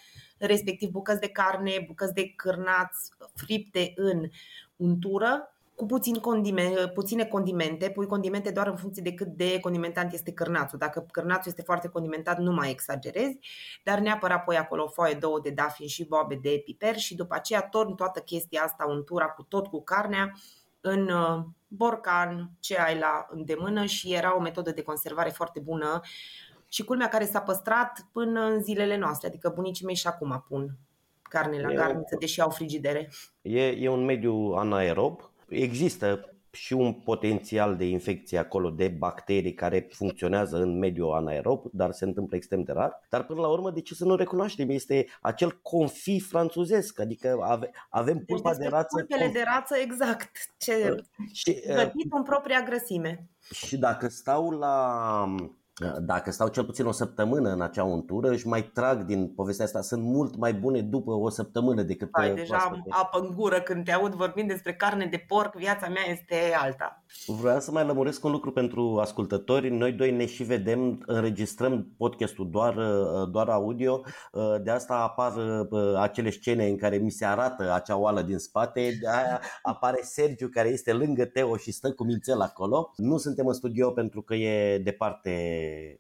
respectiv 0.45 0.89
bucăți 0.89 1.19
de 1.19 1.29
carne, 1.29 1.83
bucăți 1.87 2.13
de 2.13 2.33
cârnați 2.35 3.11
fripte 3.35 3.93
în 3.95 4.29
untură, 4.75 5.55
cu 5.75 5.87
puțin 5.87 6.15
condime, 6.15 6.73
puține 6.93 7.25
condimente, 7.25 7.89
pui 7.89 8.05
condimente 8.05 8.51
doar 8.51 8.67
în 8.67 8.75
funcție 8.75 9.03
de 9.03 9.13
cât 9.13 9.27
de 9.27 9.59
condimentant 9.59 10.13
este 10.13 10.31
cârnațul. 10.31 10.77
Dacă 10.77 11.05
cârnațul 11.11 11.47
este 11.47 11.61
foarte 11.61 11.87
condimentat, 11.87 12.39
nu 12.39 12.51
mai 12.51 12.69
exagerezi, 12.69 13.39
dar 13.83 13.99
neapărat 13.99 14.43
pui 14.43 14.57
acolo 14.57 14.83
o 14.83 14.87
foaie, 14.87 15.13
două 15.13 15.39
de 15.39 15.49
dafin 15.49 15.87
și 15.87 16.05
boabe 16.07 16.35
de 16.35 16.61
piper 16.65 16.97
și 16.97 17.15
după 17.15 17.33
aceea 17.35 17.61
torni 17.61 17.95
toată 17.95 18.19
chestia 18.19 18.61
asta, 18.61 18.85
untura 18.87 19.25
cu 19.25 19.43
tot 19.43 19.67
cu 19.67 19.83
carnea, 19.83 20.31
în 20.81 21.09
uh, 21.09 21.43
borcan, 21.67 22.51
ce 22.59 22.77
ai 22.77 22.99
la 22.99 23.27
îndemână 23.29 23.85
și 23.85 24.13
era 24.13 24.35
o 24.35 24.39
metodă 24.39 24.71
de 24.71 24.81
conservare 24.81 25.29
foarte 25.29 25.59
bună 25.59 26.01
și 26.71 26.83
culmea 26.83 27.07
care 27.07 27.25
s-a 27.25 27.41
păstrat 27.41 28.07
până 28.11 28.41
în 28.41 28.61
zilele 28.61 28.97
noastre, 28.97 29.27
adică 29.27 29.51
bunicii 29.55 29.85
mei 29.85 29.95
și 29.95 30.07
acum 30.07 30.45
pun 30.47 30.77
carne 31.21 31.61
la 31.61 31.73
garniță, 31.73 32.15
deși 32.19 32.41
au 32.41 32.49
frigidere. 32.49 33.09
E, 33.41 33.67
e 33.67 33.89
un 33.89 34.05
mediu 34.05 34.33
anaerob, 34.33 35.31
există 35.47 36.35
și 36.51 36.73
un 36.73 36.93
potențial 36.93 37.75
de 37.75 37.85
infecție 37.85 38.37
acolo 38.37 38.69
de 38.69 38.87
bacterii 38.87 39.53
care 39.53 39.87
funcționează 39.91 40.57
în 40.57 40.77
mediul 40.77 41.13
anaerob, 41.13 41.65
dar 41.71 41.91
se 41.91 42.05
întâmplă 42.05 42.35
extrem 42.35 42.63
de 42.63 42.71
rar. 42.71 42.99
Dar 43.09 43.25
până 43.25 43.41
la 43.41 43.47
urmă, 43.47 43.71
de 43.71 43.81
ce 43.81 43.93
să 43.93 44.05
nu 44.05 44.15
recunoaștem? 44.15 44.69
Este 44.69 45.07
acel 45.21 45.59
confi 45.61 46.19
franțuzesc, 46.19 46.99
adică 46.99 47.37
ave, 47.41 47.71
avem 47.89 48.15
deci 48.15 48.25
pulpa 48.25 48.53
de 48.55 48.67
rață. 48.67 48.95
Pulpele 48.95 49.31
de 49.31 49.43
rață, 49.53 49.75
exact. 49.81 50.31
Ce 50.57 50.95
și, 51.31 51.61
gătit 51.67 52.13
în 52.13 52.23
propria 52.23 52.61
grăsime. 52.61 53.27
Și 53.51 53.77
dacă 53.77 54.07
stau 54.07 54.49
la 54.49 55.25
dacă 56.01 56.31
stau 56.31 56.47
cel 56.47 56.65
puțin 56.65 56.85
o 56.85 56.91
săptămână 56.91 57.49
în 57.49 57.61
acea 57.61 57.83
untură, 57.83 58.29
își 58.29 58.47
mai 58.47 58.61
trag 58.61 59.03
din 59.03 59.27
povestea 59.27 59.65
asta. 59.65 59.81
Sunt 59.81 60.03
mult 60.03 60.35
mai 60.35 60.53
bune 60.53 60.81
după 60.81 61.11
o 61.11 61.29
săptămână 61.29 61.81
decât 61.81 62.09
Ai, 62.11 62.29
uh, 62.29 62.35
deja 62.35 62.57
am 62.57 62.85
apă 62.89 63.19
în 63.19 63.33
gură 63.35 63.61
când 63.61 63.85
te 63.85 63.91
aud 63.91 64.13
vorbind 64.13 64.47
despre 64.47 64.73
carne 64.73 65.05
de 65.05 65.23
porc, 65.27 65.55
viața 65.55 65.87
mea 65.87 66.03
este 66.09 66.53
alta. 66.61 67.00
Vreau 67.25 67.59
să 67.59 67.71
mai 67.71 67.85
lămuresc 67.85 68.23
un 68.23 68.31
lucru 68.31 68.51
pentru 68.51 68.97
ascultători. 68.99 69.69
Noi 69.69 69.91
doi 69.91 70.11
ne 70.11 70.25
și 70.25 70.43
vedem, 70.43 71.03
înregistrăm 71.05 71.87
podcastul 71.97 72.49
doar, 72.49 72.75
uh, 72.75 73.29
doar 73.31 73.49
audio. 73.49 74.01
Uh, 74.31 74.61
de 74.63 74.71
asta 74.71 74.93
apar 74.93 75.33
acele 75.97 76.29
scene 76.29 76.67
în 76.67 76.77
care 76.77 76.97
mi 76.97 77.11
se 77.11 77.25
arată 77.25 77.73
acea 77.73 77.97
oală 77.97 78.21
din 78.21 78.37
spate. 78.37 78.97
De 79.01 79.07
aia 79.07 79.41
apare 79.61 79.99
Sergiu 80.01 80.47
care 80.47 80.69
este 80.69 80.93
lângă 80.93 81.25
Teo 81.25 81.57
și 81.57 81.71
stă 81.71 81.93
cu 81.93 82.03
mințel 82.03 82.41
acolo. 82.41 82.93
Nu 82.95 83.17
suntem 83.17 83.47
în 83.47 83.53
studio 83.53 83.91
pentru 83.91 84.21
că 84.21 84.35
e 84.35 84.77
departe 84.77 85.31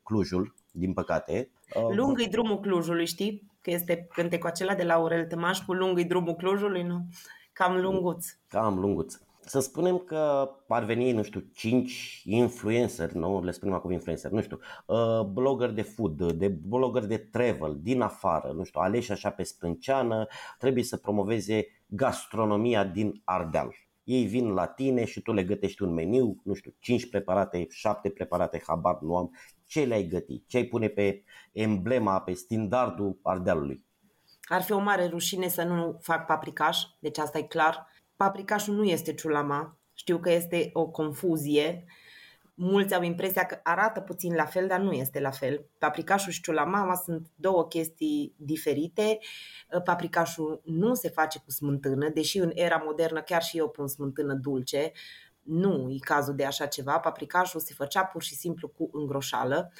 Clujul, 0.03 0.55
din 0.71 0.93
păcate. 0.93 1.51
Uh, 1.75 1.95
Lung-i 1.95 2.27
drumul 2.27 2.59
Clujului, 2.59 3.05
știi? 3.05 3.51
Că 3.61 3.71
este 3.71 4.07
cântecul 4.13 4.49
acela 4.49 4.75
de 4.75 4.83
la 4.83 4.93
Aurel 4.93 5.25
Tămaș 5.25 5.59
cu 5.59 5.73
lung 5.73 6.01
drumul 6.01 6.35
Clujului, 6.35 6.83
nu? 6.83 7.05
Cam 7.53 7.81
lunguț. 7.81 8.27
Cam 8.47 8.79
lunguț. 8.79 9.15
Să 9.45 9.59
spunem 9.59 9.97
că 9.97 10.51
ar 10.67 10.83
veni, 10.83 11.11
nu 11.11 11.23
știu, 11.23 11.39
5 11.53 12.21
influenceri, 12.25 13.17
nu 13.17 13.43
le 13.43 13.51
spunem 13.51 13.73
acum 13.73 13.91
influencer, 13.91 14.31
nu 14.31 14.41
știu, 14.41 14.59
uh, 14.85 15.21
blogger 15.21 15.69
de 15.69 15.81
food, 15.81 16.31
de 16.31 16.47
blogger 16.47 17.05
de 17.05 17.17
travel, 17.17 17.77
din 17.81 18.01
afară, 18.01 18.51
nu 18.51 18.63
știu, 18.63 18.79
aleși 18.81 19.11
așa 19.11 19.29
pe 19.29 19.43
sprânceană, 19.43 20.27
trebuie 20.57 20.83
să 20.83 20.97
promoveze 20.97 21.67
gastronomia 21.85 22.83
din 22.83 23.21
Ardeal. 23.23 23.73
Ei 24.03 24.25
vin 24.25 24.49
la 24.53 24.65
tine 24.65 25.05
și 25.05 25.21
tu 25.21 25.33
le 25.33 25.43
gătești 25.43 25.83
un 25.83 25.93
meniu, 25.93 26.41
nu 26.43 26.53
știu, 26.53 26.73
5 26.79 27.09
preparate, 27.09 27.67
7 27.69 28.09
preparate, 28.09 28.63
habar 28.67 28.97
nu 29.01 29.15
am, 29.15 29.35
ce 29.65 29.83
le-ai 29.83 30.07
găti? 30.07 30.43
Ce 30.47 30.57
ai 30.57 30.63
pune 30.63 30.87
pe 30.87 31.23
emblema, 31.51 32.21
pe 32.21 32.33
standardul 32.33 33.19
Ardealului? 33.21 33.85
Ar 34.43 34.61
fi 34.61 34.71
o 34.71 34.79
mare 34.79 35.05
rușine 35.05 35.47
să 35.47 35.63
nu 35.63 35.97
fac 36.01 36.25
paprikaș, 36.25 36.79
deci 36.99 37.17
asta 37.17 37.37
e 37.37 37.41
clar. 37.41 37.87
Paprikașul 38.21 38.75
nu 38.75 38.83
este 38.83 39.13
ciulama, 39.13 39.77
știu 39.93 40.19
că 40.19 40.31
este 40.31 40.69
o 40.73 40.87
confuzie. 40.87 41.85
Mulți 42.53 42.93
au 42.93 43.01
impresia 43.01 43.45
că 43.45 43.59
arată 43.63 43.99
puțin 43.99 44.35
la 44.35 44.45
fel, 44.45 44.67
dar 44.67 44.79
nu 44.79 44.91
este 44.91 45.19
la 45.19 45.29
fel. 45.29 45.65
Paprikașul 45.77 46.31
și 46.31 46.41
ciulamama 46.41 46.95
sunt 46.95 47.27
două 47.35 47.67
chestii 47.67 48.33
diferite. 48.37 49.19
Paprikașul 49.83 50.61
nu 50.65 50.93
se 50.93 51.09
face 51.09 51.39
cu 51.39 51.51
smântână, 51.51 52.09
deși 52.09 52.37
în 52.37 52.51
era 52.53 52.81
modernă 52.85 53.21
chiar 53.21 53.41
și 53.41 53.57
eu 53.57 53.69
pun 53.69 53.87
smântână 53.87 54.33
dulce. 54.33 54.91
Nu 55.41 55.89
e 55.89 55.97
cazul 55.99 56.35
de 56.35 56.45
așa 56.45 56.65
ceva. 56.65 56.99
Paprikașul 56.99 57.59
se 57.59 57.73
făcea 57.73 58.03
pur 58.03 58.23
și 58.23 58.35
simplu 58.35 58.67
cu 58.67 58.89
îngroșală. 58.93 59.73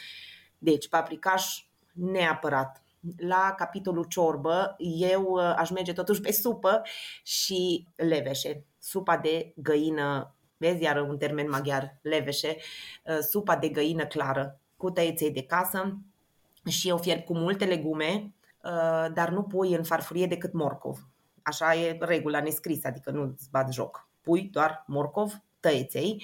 Deci, 0.57 0.89
paprikaș 0.89 1.65
neapărat. 1.93 2.83
La 3.17 3.53
capitolul 3.57 4.03
ciorbă, 4.03 4.75
eu 4.97 5.23
uh, 5.23 5.53
aș 5.57 5.69
merge 5.69 5.93
totuși 5.93 6.21
pe 6.21 6.31
supă 6.31 6.81
și 7.23 7.87
leveșe. 7.95 8.65
Supa 8.79 9.17
de 9.17 9.53
găină, 9.55 10.35
vezi 10.57 10.83
iar 10.83 11.01
un 11.01 11.17
termen 11.17 11.49
maghiar, 11.49 11.99
leveșe, 12.01 12.55
uh, 13.05 13.17
supa 13.29 13.55
de 13.55 13.69
găină 13.69 14.05
clară 14.05 14.59
cu 14.77 14.91
tăieței 14.91 15.31
de 15.31 15.43
casă 15.43 15.97
și 16.69 16.89
eu 16.89 16.97
fierb 16.97 17.23
cu 17.23 17.33
multe 17.33 17.65
legume, 17.65 18.33
uh, 18.63 19.13
dar 19.13 19.29
nu 19.29 19.43
pui 19.43 19.73
în 19.73 19.83
farfurie 19.83 20.25
decât 20.27 20.53
morcov. 20.53 21.07
Așa 21.41 21.75
e 21.75 21.97
regula 21.99 22.41
nescrisă, 22.41 22.87
adică 22.87 23.11
nu-ți 23.11 23.49
bat 23.49 23.73
joc. 23.73 24.07
Pui 24.21 24.41
doar 24.51 24.83
morcov, 24.87 25.41
tăieței 25.59 26.23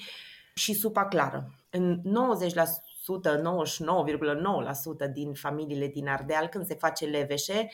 și 0.54 0.72
supa 0.72 1.06
clară. 1.06 1.50
În 1.70 2.02
90%, 2.02 2.87
99,9% 3.16 5.12
din 5.12 5.34
familiile 5.34 5.86
din 5.86 6.08
Ardeal, 6.08 6.46
când 6.46 6.66
se 6.66 6.74
face 6.74 7.04
leveșe, 7.04 7.68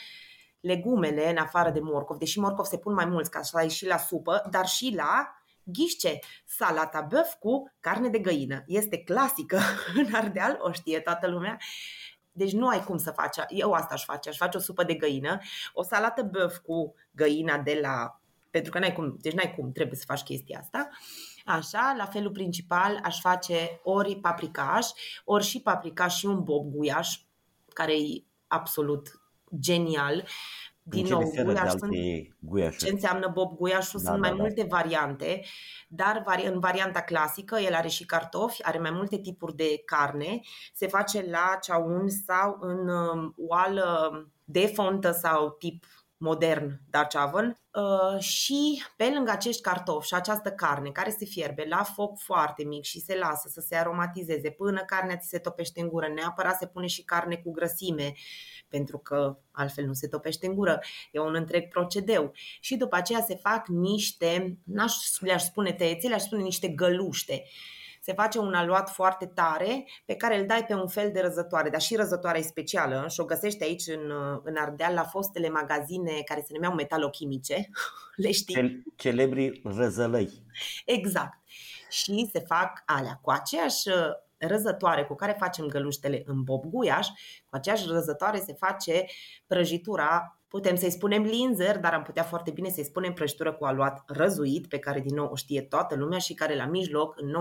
legumele, 0.61 1.31
în 1.31 1.37
afară 1.37 1.71
de 1.71 1.81
morcov, 1.81 2.17
deși 2.17 2.39
morcov 2.39 2.65
se 2.65 2.79
pun 2.79 2.95
mai 2.95 3.05
mulți, 3.05 3.31
ca 3.31 3.39
așa 3.39 3.63
e 3.63 3.69
și 3.69 3.87
la 3.87 3.99
supă, 3.99 4.47
dar 4.51 4.67
și 4.67 4.93
la 4.97 5.39
ghișce, 5.63 6.19
salata 6.45 7.07
băf 7.11 7.35
cu 7.35 7.73
carne 7.81 8.09
de 8.09 8.19
găină. 8.19 8.65
Este 8.67 8.99
clasică 8.99 9.59
în 10.05 10.15
Ardeal, 10.15 10.59
o 10.61 10.73
știe 10.73 11.01
toată 11.01 11.29
lumea. 11.29 11.59
Deci 12.33 12.53
nu 12.53 12.69
ai 12.69 12.85
cum 12.85 12.97
să 12.97 13.11
faci. 13.11 13.37
Eu 13.49 13.73
asta 13.73 13.95
aș 13.95 14.05
face. 14.05 14.29
Aș 14.29 14.37
face 14.37 14.57
o 14.57 14.61
supă 14.61 14.85
de 14.85 14.95
găină, 14.95 15.39
o 15.73 15.83
salată 15.83 16.23
băf 16.23 16.57
cu 16.57 16.95
găina 17.11 17.59
de 17.59 17.79
la... 17.83 18.21
Pentru 18.51 18.73
că 18.73 18.79
n-ai 18.79 18.93
cum, 18.93 19.17
deci 19.21 19.33
n-ai 19.33 19.55
cum, 19.55 19.73
trebuie 19.73 19.97
să 19.99 20.05
faci 20.07 20.23
chestia 20.23 20.59
asta 20.59 20.89
Așa, 21.45 21.95
la 21.97 22.05
felul 22.05 22.31
principal 22.31 23.01
aș 23.03 23.21
face 23.21 23.81
ori 23.83 24.17
paprikaș, 24.17 24.87
ori 25.25 25.45
și 25.45 25.61
paprikaș 25.61 26.17
și 26.17 26.27
un 26.27 26.43
bob 26.43 26.73
guiaș, 26.75 27.19
care 27.73 27.93
e 27.93 28.25
absolut 28.47 29.21
genial. 29.59 30.25
Din 30.87 31.07
nou, 31.07 31.33
guiaș 32.41 32.75
sunt, 32.75 32.79
ce 32.79 32.91
înseamnă 32.91 33.31
bob 33.35 33.57
guiașul? 33.57 34.01
Da, 34.03 34.11
sunt 34.11 34.23
da, 34.23 34.29
mai 34.29 34.37
da. 34.37 34.43
multe 34.43 34.67
variante, 34.69 35.45
dar 35.89 36.25
în 36.45 36.61
varianta 36.61 37.01
clasică 37.01 37.59
el 37.59 37.75
are 37.75 37.89
și 37.89 38.07
cartofi, 38.07 38.63
are 38.63 38.79
mai 38.79 38.91
multe 38.91 39.19
tipuri 39.19 39.57
de 39.57 39.83
carne, 39.85 40.41
se 40.75 40.87
face 40.87 41.27
la 41.31 41.59
ceaun 41.63 42.09
sau 42.09 42.57
în 42.61 42.89
um, 42.89 43.35
oală 43.37 44.11
de 44.45 44.67
fontă 44.67 45.11
sau 45.11 45.51
tip 45.51 45.85
modern 46.25 46.81
Dutch 46.91 47.17
oven 47.27 47.59
uh, 47.73 48.21
și 48.21 48.83
pe 48.97 49.11
lângă 49.15 49.31
acești 49.31 49.63
cartofi 49.63 50.07
și 50.07 50.15
această 50.15 50.51
carne 50.51 50.91
care 50.91 51.11
se 51.11 51.25
fierbe 51.25 51.67
la 51.69 51.83
foc 51.83 52.19
foarte 52.19 52.65
mic 52.65 52.85
și 52.85 53.01
se 53.01 53.19
lasă 53.19 53.49
să 53.49 53.61
se 53.61 53.77
aromatizeze 53.77 54.51
până 54.51 54.83
carnea 54.87 55.17
ți 55.17 55.29
se 55.29 55.39
topește 55.39 55.81
în 55.81 55.89
gură, 55.89 56.09
neapărat 56.09 56.59
se 56.59 56.67
pune 56.67 56.87
și 56.87 57.05
carne 57.05 57.37
cu 57.37 57.51
grăsime 57.51 58.13
pentru 58.69 58.99
că 58.99 59.39
altfel 59.51 59.87
nu 59.87 59.93
se 59.93 60.09
topește 60.09 60.47
în 60.47 60.55
gură. 60.55 60.81
E 61.13 61.19
un 61.19 61.35
întreg 61.35 61.69
procedeu. 61.69 62.33
Și 62.61 62.77
după 62.77 62.97
aceea 62.97 63.21
se 63.21 63.35
fac 63.35 63.69
niște, 63.69 64.59
n-aș 64.65 64.95
le-aș 65.21 65.43
spune 65.43 65.73
tăiețele, 65.73 66.15
aș 66.15 66.23
spune 66.23 66.43
niște 66.43 66.69
găluște 66.69 67.45
se 68.05 68.13
face 68.13 68.39
un 68.39 68.55
aluat 68.55 68.91
foarte 68.91 69.27
tare 69.27 69.85
pe 70.05 70.15
care 70.15 70.39
îl 70.39 70.47
dai 70.47 70.65
pe 70.65 70.75
un 70.75 70.89
fel 70.89 71.11
de 71.13 71.21
răzătoare, 71.21 71.71
dar 71.71 71.81
și 71.81 71.97
răzătoarea 71.97 72.41
e 72.41 72.45
specială 72.45 73.07
și 73.09 73.21
o 73.21 73.25
găsești 73.25 73.63
aici 73.63 73.87
în, 73.87 74.13
în 74.43 74.57
Ardeal 74.57 74.95
la 74.95 75.03
fostele 75.03 75.49
magazine 75.49 76.23
care 76.25 76.41
se 76.41 76.53
numeau 76.53 76.75
metalochimice, 76.75 77.69
le 78.25 78.31
știi? 78.31 78.83
Celebrii 78.97 79.61
răzălăi. 79.65 80.31
Exact. 80.85 81.39
Și 81.89 82.29
se 82.33 82.39
fac 82.39 82.83
alea 82.87 83.19
cu 83.23 83.31
aceeași 83.31 83.89
uh, 83.89 83.95
răzătoare 84.37 85.05
cu 85.05 85.15
care 85.15 85.37
facem 85.39 85.67
găluștele 85.67 86.23
în 86.27 86.43
bob 86.43 86.65
guiaș, 86.65 87.07
cu 87.47 87.57
aceeași 87.57 87.87
răzătoare 87.87 88.39
se 88.39 88.53
face 88.53 89.05
prăjitura 89.47 90.39
Putem 90.55 90.77
să-i 90.77 90.91
spunem 90.91 91.23
linzer, 91.23 91.79
dar 91.79 91.95
am 91.95 92.03
putea 92.03 92.23
foarte 92.23 92.51
bine 92.51 92.69
să-i 92.69 92.85
spunem 92.85 93.13
prăjitură 93.13 93.53
cu 93.53 93.65
aluat 93.65 94.05
răzuit, 94.07 94.67
pe 94.67 94.79
care 94.79 95.01
din 95.01 95.15
nou 95.15 95.29
o 95.31 95.37
știe 95.37 95.63
toată 95.63 95.95
lumea 95.95 96.19
și 96.19 96.35
care 96.35 96.57
la 96.57 96.67
mijloc, 96.67 97.21
în 97.21 97.35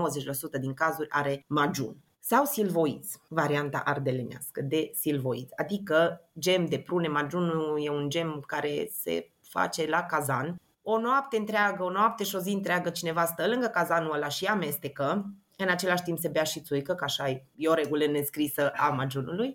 90% 0.56 0.60
din 0.60 0.74
cazuri, 0.74 1.10
are 1.10 1.44
majun 1.46 1.96
sau 2.20 2.44
silvoiți, 2.44 3.18
varianta 3.28 3.82
ardelenească 3.84 4.60
de 4.60 4.90
silvoiți, 4.94 5.56
adică 5.56 6.28
gem 6.38 6.66
de 6.66 6.78
prune. 6.78 7.08
Majunul 7.08 7.80
e 7.84 7.90
un 7.90 8.08
gem 8.08 8.44
care 8.46 8.88
se 8.90 9.30
face 9.48 9.88
la 9.88 10.02
cazan. 10.02 10.60
O 10.82 10.98
noapte 11.00 11.36
întreagă, 11.36 11.82
o 11.82 11.90
noapte 11.90 12.24
și 12.24 12.36
o 12.36 12.38
zi 12.38 12.50
întreagă 12.50 12.90
cineva 12.90 13.24
stă 13.24 13.48
lângă 13.48 13.66
cazanul 13.66 14.14
ăla 14.14 14.28
și 14.28 14.44
amestecă, 14.44 15.34
în 15.56 15.68
același 15.68 16.02
timp 16.02 16.18
se 16.18 16.28
bea 16.28 16.44
și 16.44 16.60
țuică, 16.60 16.94
că 16.94 17.04
așa 17.04 17.28
e 17.56 17.68
o 17.68 17.74
regulă 17.74 18.06
nescrisă 18.06 18.70
a 18.70 18.88
majunului 18.88 19.54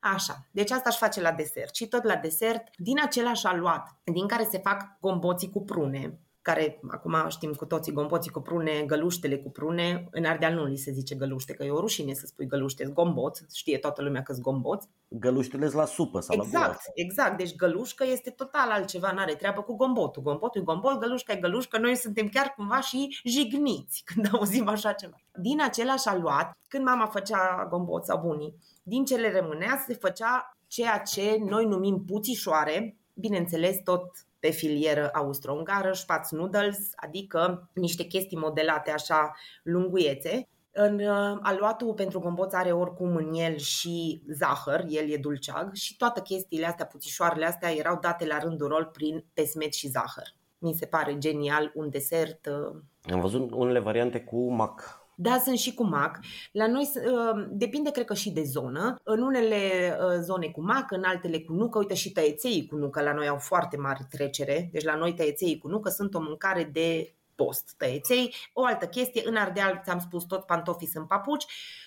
Așa, 0.00 0.46
deci 0.50 0.70
asta 0.70 0.88
aș 0.88 0.96
face 0.96 1.20
la 1.20 1.32
desert. 1.32 1.74
Și 1.74 1.88
tot 1.88 2.04
la 2.04 2.16
desert, 2.16 2.62
din 2.76 3.00
același 3.02 3.46
aluat, 3.46 4.00
din 4.04 4.26
care 4.26 4.48
se 4.50 4.58
fac 4.58 4.98
gomboții 5.00 5.50
cu 5.50 5.64
prune, 5.64 6.20
care 6.42 6.80
acum 6.88 7.16
știm 7.28 7.52
cu 7.52 7.64
toții 7.64 7.92
gomboții 7.92 8.30
cu 8.30 8.40
prune, 8.40 8.82
găluștele 8.86 9.36
cu 9.38 9.50
prune, 9.50 10.08
în 10.10 10.24
Ardeal 10.24 10.54
nu 10.54 10.64
li 10.64 10.76
se 10.76 10.92
zice 10.92 11.14
găluște, 11.14 11.52
că 11.52 11.64
e 11.64 11.70
o 11.70 11.80
rușine 11.80 12.12
să 12.12 12.26
spui 12.26 12.46
găluște, 12.46 12.84
gomboț, 12.84 13.40
știe 13.54 13.78
toată 13.78 14.02
lumea 14.02 14.22
că 14.22 14.34
gomboți. 14.40 14.88
Găluștele 15.08 15.66
la 15.66 15.84
supă 15.84 16.20
sau 16.20 16.36
exact, 16.36 16.52
la 16.52 16.60
Exact, 16.60 16.90
exact, 16.94 17.36
deci 17.36 17.56
gălușcă 17.56 18.04
este 18.06 18.30
total 18.30 18.70
altceva, 18.70 19.12
n-are 19.12 19.34
treabă 19.34 19.62
cu 19.62 19.76
gombotul. 19.76 20.22
Gombotul 20.22 20.60
e 20.60 20.64
gombot, 20.64 20.98
gălușca 20.98 21.32
e 21.32 21.36
gălușcă, 21.36 21.78
noi 21.78 21.96
suntem 21.96 22.28
chiar 22.28 22.54
cumva 22.56 22.80
și 22.80 23.20
jigniți 23.24 24.02
când 24.14 24.28
auzim 24.32 24.68
așa 24.68 24.92
ceva. 24.92 25.16
Din 25.34 25.62
același 25.62 26.08
aluat, 26.08 26.58
când 26.68 26.84
mama 26.84 27.06
făcea 27.06 27.66
gombot 27.70 28.04
sau 28.04 28.20
bunii, 28.26 28.54
din 28.90 29.04
ce 29.04 29.16
le 29.16 29.40
rămânea 29.40 29.84
se 29.86 29.94
făcea 29.94 30.56
ceea 30.66 30.98
ce 30.98 31.36
noi 31.40 31.64
numim 31.64 32.04
puțișoare, 32.04 32.96
bineînțeles 33.14 33.76
tot 33.84 34.10
pe 34.38 34.50
filieră 34.50 35.10
austro-ungară, 35.12 35.92
spatz 35.92 36.30
noodles, 36.30 36.90
adică 36.96 37.70
niște 37.74 38.04
chestii 38.04 38.36
modelate 38.36 38.90
așa 38.90 39.36
lunguiețe. 39.62 40.48
În 40.72 40.94
uh, 40.94 41.38
aluatul 41.42 41.94
pentru 41.94 42.20
gomboț 42.20 42.52
are 42.52 42.72
oricum 42.72 43.16
în 43.16 43.34
el 43.34 43.56
și 43.56 44.22
zahăr, 44.28 44.84
el 44.88 45.10
e 45.10 45.16
dulceag 45.16 45.74
și 45.74 45.96
toate 45.96 46.20
chestiile 46.20 46.66
astea, 46.66 46.86
puțișoarele 46.86 47.46
astea 47.46 47.74
erau 47.74 47.98
date 48.00 48.26
la 48.26 48.38
rândul 48.38 48.68
rol 48.68 48.84
prin 48.92 49.24
pesmet 49.34 49.72
și 49.72 49.88
zahăr. 49.88 50.34
Mi 50.58 50.74
se 50.74 50.86
pare 50.86 51.18
genial 51.18 51.72
un 51.74 51.90
desert. 51.90 52.46
Uh... 52.46 52.76
Am 53.12 53.20
văzut 53.20 53.50
unele 53.50 53.78
variante 53.78 54.20
cu 54.20 54.52
mac 54.52 54.99
da, 55.22 55.38
sunt 55.38 55.58
și 55.58 55.74
cu 55.74 55.84
mac. 55.84 56.18
La 56.52 56.66
noi 56.66 56.90
uh, 56.94 57.46
depinde, 57.50 57.90
cred 57.90 58.04
că, 58.04 58.14
și 58.14 58.30
de 58.30 58.42
zonă. 58.42 58.96
În 59.02 59.22
unele 59.22 59.56
uh, 60.00 60.18
zone 60.20 60.46
cu 60.46 60.62
mac, 60.62 60.90
în 60.90 61.04
altele 61.04 61.40
cu 61.40 61.52
nucă. 61.52 61.78
Uite, 61.78 61.94
și 61.94 62.12
tăieței 62.12 62.66
cu 62.66 62.76
nucă 62.76 63.02
la 63.02 63.12
noi 63.12 63.28
au 63.28 63.36
foarte 63.36 63.76
mari 63.76 64.06
trecere. 64.10 64.68
Deci 64.72 64.84
la 64.84 64.94
noi 64.94 65.14
tăieței 65.14 65.58
cu 65.58 65.68
nucă 65.68 65.88
sunt 65.88 66.14
o 66.14 66.20
mâncare 66.20 66.70
de 66.72 67.14
post 67.34 67.74
tăieței. 67.76 68.34
O 68.52 68.64
altă 68.64 68.86
chestie, 68.86 69.22
în 69.24 69.36
Ardeal, 69.36 69.80
ți-am 69.84 69.98
spus, 69.98 70.24
tot 70.24 70.46
pantofii 70.46 70.86
sunt 70.86 71.08
papuci, 71.08 71.46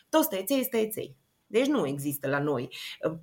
toți 0.09 0.29
tăieței 0.29 0.57
sunt 0.57 0.69
tăieței. 0.69 1.17
Deci 1.47 1.67
nu 1.67 1.87
există 1.87 2.27
la 2.27 2.39
noi. 2.39 2.75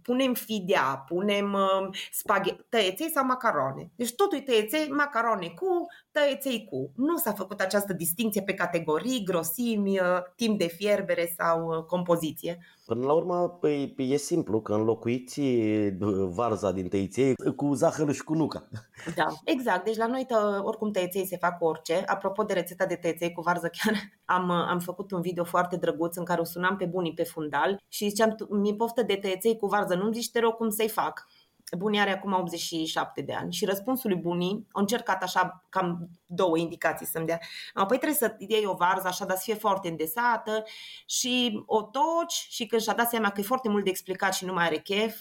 Punem 0.03 0.35
fidea, 0.35 1.05
punem 1.09 1.53
uh, 1.53 1.97
spaghetti, 2.13 2.65
tăieței 2.69 3.11
sau 3.11 3.25
macarone. 3.25 3.91
Deci 3.97 4.15
totul 4.15 4.39
e 4.39 4.41
tăieței, 4.41 4.89
macarone 4.89 5.49
cu, 5.49 5.87
tăieței 6.13 6.67
cu. 6.71 6.91
Nu 6.97 7.17
s-a 7.17 7.33
făcut 7.33 7.61
această 7.61 7.93
distinție 7.93 8.43
pe 8.43 8.55
categorii, 8.55 9.25
grosimi, 9.25 9.99
uh, 9.99 10.07
timp 10.37 10.59
de 10.59 10.67
fierbere 10.67 11.35
sau 11.37 11.69
uh, 11.69 11.85
compoziție. 11.85 12.59
Până 12.87 13.07
la 13.07 13.13
urmă, 13.13 13.49
păi, 13.49 13.95
e 13.97 14.17
simplu, 14.17 14.61
că 14.61 14.75
înlocuiți 14.75 15.41
varza 16.29 16.73
din 16.73 16.89
tăiței 16.89 17.35
cu 17.57 17.75
zahăr 17.75 18.13
și 18.13 18.25
cu 18.25 18.35
nuca. 18.35 18.69
Da, 19.15 19.27
exact. 19.45 19.85
Deci 19.85 19.97
la 19.97 20.07
noi, 20.07 20.25
tă, 20.27 20.63
oricum 20.65 20.91
tăiței 20.91 21.27
se 21.27 21.37
fac 21.37 21.63
orice. 21.63 22.03
Apropo 22.07 22.43
de 22.43 22.53
rețeta 22.53 22.87
de 22.87 22.95
tăiței 22.95 23.33
cu 23.33 23.41
varză, 23.41 23.71
chiar 23.73 23.95
am, 24.37 24.51
am 24.51 24.79
făcut 24.79 25.11
un 25.11 25.21
video 25.21 25.45
foarte 25.45 25.77
drăguț 25.77 26.17
în 26.17 26.25
care 26.25 26.41
o 26.41 26.45
sunam 26.45 26.77
pe 26.77 26.85
bunii 26.85 27.15
pe 27.15 27.25
fundal 27.25 27.83
și 27.89 28.09
ziceam, 28.09 28.37
mi 28.49 28.77
poftă 28.77 29.03
de 29.03 29.15
tăiței 29.15 29.57
cu 29.57 29.67
varză, 29.67 29.95
nu-mi 29.95 30.15
zici, 30.15 30.31
te 30.31 30.41
rog, 30.41 30.55
cum 30.55 30.71
să-i 30.71 30.89
fac. 30.89 31.27
Bunii 31.77 32.01
are 32.01 32.13
acum 32.13 32.33
87 32.33 33.21
de 33.23 33.33
ani 33.33 33.53
și 33.53 33.65
răspunsul 33.65 34.11
lui 34.11 34.19
Bunii, 34.19 34.67
a 34.73 34.81
încercat 34.81 35.23
așa 35.23 35.65
cam 35.69 36.09
două 36.27 36.59
indicații 36.59 37.07
să-mi 37.07 37.27
dea. 37.27 37.41
Apoi 37.75 37.97
trebuie 37.97 38.19
să 38.19 38.35
iei 38.39 38.67
o 38.67 38.75
varză 38.75 39.07
așa, 39.07 39.25
dar 39.25 39.37
să 39.37 39.43
fie 39.45 39.55
foarte 39.55 39.89
îndesată 39.89 40.65
și 41.07 41.63
o 41.67 41.83
toci 41.83 42.47
și 42.49 42.67
când 42.67 42.83
și-a 42.83 42.95
dat 42.95 43.09
seama 43.09 43.31
că 43.31 43.41
e 43.41 43.45
foarte 43.45 43.69
mult 43.69 43.85
de 43.85 43.91
explicat 43.91 44.35
și 44.35 44.45
nu 44.45 44.53
mai 44.53 44.65
are 44.65 44.79
chef, 44.79 45.17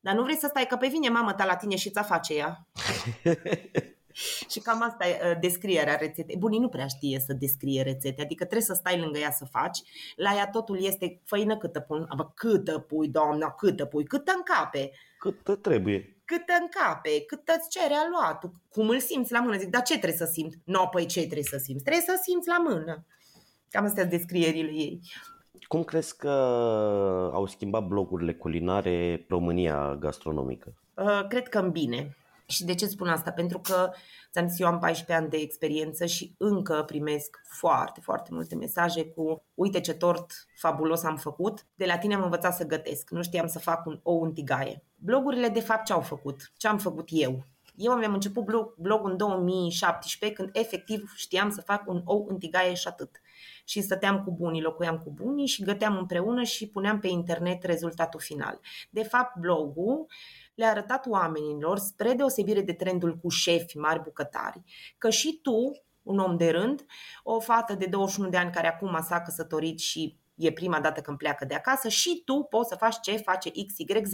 dar 0.00 0.14
nu 0.14 0.22
vrei 0.22 0.36
să 0.36 0.46
stai, 0.46 0.66
că 0.66 0.76
pe 0.76 0.88
vine 0.88 1.08
mamă 1.08 1.32
ta 1.32 1.44
la 1.44 1.56
tine 1.56 1.76
și 1.76 1.90
ți-a 1.90 2.02
face 2.02 2.34
ea. 2.34 2.66
Și 4.52 4.60
cam 4.60 4.82
asta 4.82 5.08
e 5.08 5.30
uh, 5.30 5.38
descrierea 5.40 5.96
rețetei. 5.96 6.36
Bunii 6.36 6.58
nu 6.58 6.68
prea 6.68 6.86
știe 6.86 7.18
să 7.26 7.32
descrie 7.32 7.82
rețete, 7.82 8.22
adică 8.22 8.44
trebuie 8.44 8.66
să 8.66 8.74
stai 8.74 9.00
lângă 9.00 9.18
ea 9.18 9.30
să 9.30 9.44
faci. 9.44 9.78
La 10.16 10.34
ea 10.34 10.48
totul 10.48 10.84
este 10.84 11.20
făină 11.24 11.56
câtă 11.56 11.80
pun, 11.80 12.06
abă, 12.08 12.32
câtă 12.34 12.78
pui, 12.78 13.08
doamna, 13.08 13.50
câtă 13.50 13.84
pui, 13.84 14.04
câtă 14.04 14.32
încape. 14.36 14.90
Câtă 15.18 15.54
trebuie. 15.54 16.16
Câtă 16.24 16.52
încape, 16.60 17.24
câtă 17.26 17.54
îți 17.58 17.68
cere 17.68 17.94
aluatul, 17.94 18.52
cum 18.70 18.88
îl 18.88 18.98
simți 18.98 19.32
la 19.32 19.40
mână. 19.40 19.56
Zic, 19.56 19.68
dar 19.68 19.82
ce 19.82 19.98
trebuie 19.98 20.18
să 20.18 20.30
simți? 20.32 20.58
No, 20.64 20.86
păi 20.86 21.06
ce 21.06 21.20
trebuie 21.20 21.42
să 21.42 21.58
simți? 21.58 21.84
Trebuie 21.84 22.04
să 22.06 22.20
simți 22.22 22.48
la 22.48 22.58
mână. 22.58 23.06
Cam 23.70 23.84
astea 23.84 24.02
sunt 24.02 24.16
descrierile 24.16 24.70
ei. 24.70 25.00
Cum 25.68 25.82
crezi 25.82 26.16
că 26.16 26.30
au 27.32 27.46
schimbat 27.46 27.86
blogurile 27.86 28.34
culinare 28.34 29.24
România 29.28 29.96
gastronomică? 30.00 30.74
Uh, 30.94 31.26
cred 31.28 31.48
că 31.48 31.58
în 31.58 31.70
bine. 31.70 32.16
Și 32.46 32.64
de 32.64 32.74
ce 32.74 32.86
spun 32.86 33.08
asta? 33.08 33.32
Pentru 33.32 33.58
că 33.58 33.90
ți-am 34.32 34.48
zis, 34.48 34.58
eu 34.58 34.66
am 34.66 34.78
14 34.78 35.24
ani 35.24 35.30
de 35.30 35.36
experiență 35.36 36.06
și 36.06 36.34
încă 36.38 36.82
primesc 36.86 37.40
foarte, 37.48 38.00
foarte 38.00 38.28
multe 38.32 38.54
mesaje 38.54 39.06
cu 39.06 39.42
uite 39.54 39.80
ce 39.80 39.94
tort 39.94 40.46
fabulos 40.56 41.02
am 41.02 41.16
făcut, 41.16 41.66
de 41.74 41.84
la 41.84 41.98
tine 41.98 42.14
am 42.14 42.22
învățat 42.22 42.54
să 42.54 42.66
gătesc, 42.66 43.10
nu 43.10 43.22
știam 43.22 43.46
să 43.46 43.58
fac 43.58 43.86
un 43.86 44.00
ou 44.02 44.22
în 44.22 44.32
tigaie. 44.32 44.82
Blogurile, 44.96 45.48
de 45.48 45.60
fapt, 45.60 45.84
ce 45.84 45.92
au 45.92 46.00
făcut? 46.00 46.52
Ce 46.56 46.68
am 46.68 46.78
făcut 46.78 47.08
eu? 47.10 47.44
Eu 47.76 47.92
am 47.92 48.12
început 48.12 48.44
blog, 48.44 48.74
blog 48.76 49.06
în 49.06 49.16
2017 49.16 50.40
când 50.42 50.56
efectiv 50.56 51.12
știam 51.16 51.50
să 51.50 51.60
fac 51.60 51.88
un 51.88 52.02
ou 52.04 52.26
în 52.28 52.38
tigaie 52.38 52.74
și 52.74 52.88
atât. 52.88 53.20
Și 53.64 53.80
stăteam 53.80 54.22
cu 54.22 54.30
bunii, 54.30 54.62
locuiam 54.62 54.98
cu 54.98 55.10
bunii 55.10 55.46
și 55.46 55.62
găteam 55.62 55.96
împreună 55.96 56.42
și 56.42 56.68
puneam 56.68 57.00
pe 57.00 57.08
internet 57.08 57.62
rezultatul 57.62 58.20
final. 58.20 58.60
De 58.90 59.02
fapt, 59.02 59.38
blogul 59.38 60.06
le-a 60.54 60.70
arătat 60.70 61.06
oamenilor, 61.06 61.78
spre 61.78 62.12
deosebire 62.12 62.60
de 62.60 62.72
trendul 62.72 63.16
cu 63.16 63.28
șefi 63.28 63.78
mari 63.78 64.02
bucătari, 64.02 64.62
că 64.98 65.10
și 65.10 65.38
tu, 65.42 65.82
un 66.02 66.18
om 66.18 66.36
de 66.36 66.50
rând, 66.50 66.86
o 67.22 67.40
fată 67.40 67.74
de 67.74 67.86
21 67.86 68.28
de 68.28 68.36
ani 68.36 68.52
care 68.52 68.66
acum 68.66 68.98
s-a 69.02 69.22
căsătorit 69.22 69.78
și 69.78 70.18
e 70.34 70.52
prima 70.52 70.80
dată 70.80 71.00
când 71.00 71.18
pleacă 71.18 71.44
de 71.44 71.54
acasă 71.54 71.88
și 71.88 72.22
tu 72.24 72.46
poți 72.50 72.68
să 72.68 72.74
faci 72.74 73.00
ce 73.00 73.16
face 73.16 73.50
XYZ. 73.50 74.12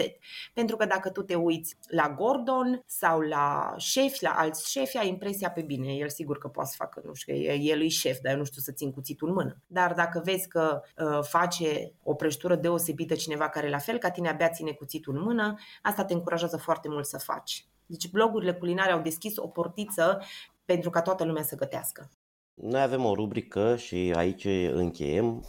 Pentru 0.55 0.76
că 0.76 0.84
dacă 0.84 1.10
tu 1.10 1.22
te 1.22 1.34
uiți 1.34 1.76
la 1.88 2.10
Gordon 2.10 2.82
sau 2.86 3.20
la 3.20 3.74
șefi, 3.76 4.22
la 4.22 4.30
alți 4.30 4.70
șefi, 4.70 4.98
ai 4.98 5.09
impresia 5.09 5.51
pe 5.51 5.62
bine. 5.62 5.92
El 5.92 6.09
sigur 6.09 6.38
că 6.38 6.48
poate 6.48 6.70
să 6.70 6.74
facă, 6.78 7.02
nu 7.05 7.14
știu, 7.14 7.34
el 7.34 7.82
e 7.82 7.88
șef, 7.88 8.18
dar 8.20 8.32
eu 8.32 8.38
nu 8.38 8.44
știu 8.44 8.60
să 8.60 8.72
țin 8.72 8.92
cuțitul 8.92 9.28
în 9.28 9.34
mână. 9.34 9.62
Dar 9.66 9.92
dacă 9.92 10.20
vezi 10.24 10.48
că 10.48 10.80
uh, 10.97 11.18
face 11.22 11.92
o 12.02 12.14
prăjitură 12.14 12.56
deosebită 12.56 13.14
cineva 13.14 13.48
care 13.48 13.68
la 13.68 13.78
fel 13.78 13.98
ca 13.98 14.10
tine 14.10 14.28
abia 14.28 14.48
ține 14.48 14.72
cuțitul 14.72 15.16
în 15.16 15.22
mână, 15.22 15.55
asta 15.82 16.05
te 16.05 16.12
încurajează 16.12 16.56
foarte 16.56 16.88
mult 16.88 17.06
să 17.06 17.18
faci. 17.18 17.66
Deci 17.86 18.10
blogurile 18.10 18.55
culinare 18.55 18.92
au 18.92 19.01
deschis 19.01 19.36
o 19.36 19.47
portiță 19.47 20.22
pentru 20.64 20.90
ca 20.90 21.02
toată 21.02 21.24
lumea 21.24 21.42
să 21.42 21.56
gătească. 21.56 22.10
Noi 22.55 22.82
avem 22.82 23.05
o 23.05 23.14
rubrică 23.14 23.76
și 23.76 24.12
aici 24.16 24.44
încheiem. 24.72 25.44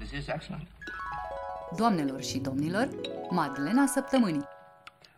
This 0.00 0.12
is 0.12 0.28
excellent. 0.28 0.68
Doamnelor 1.76 2.22
și 2.22 2.38
domnilor, 2.38 2.88
Madlena 3.30 3.86
Săptămânii. 3.86 4.44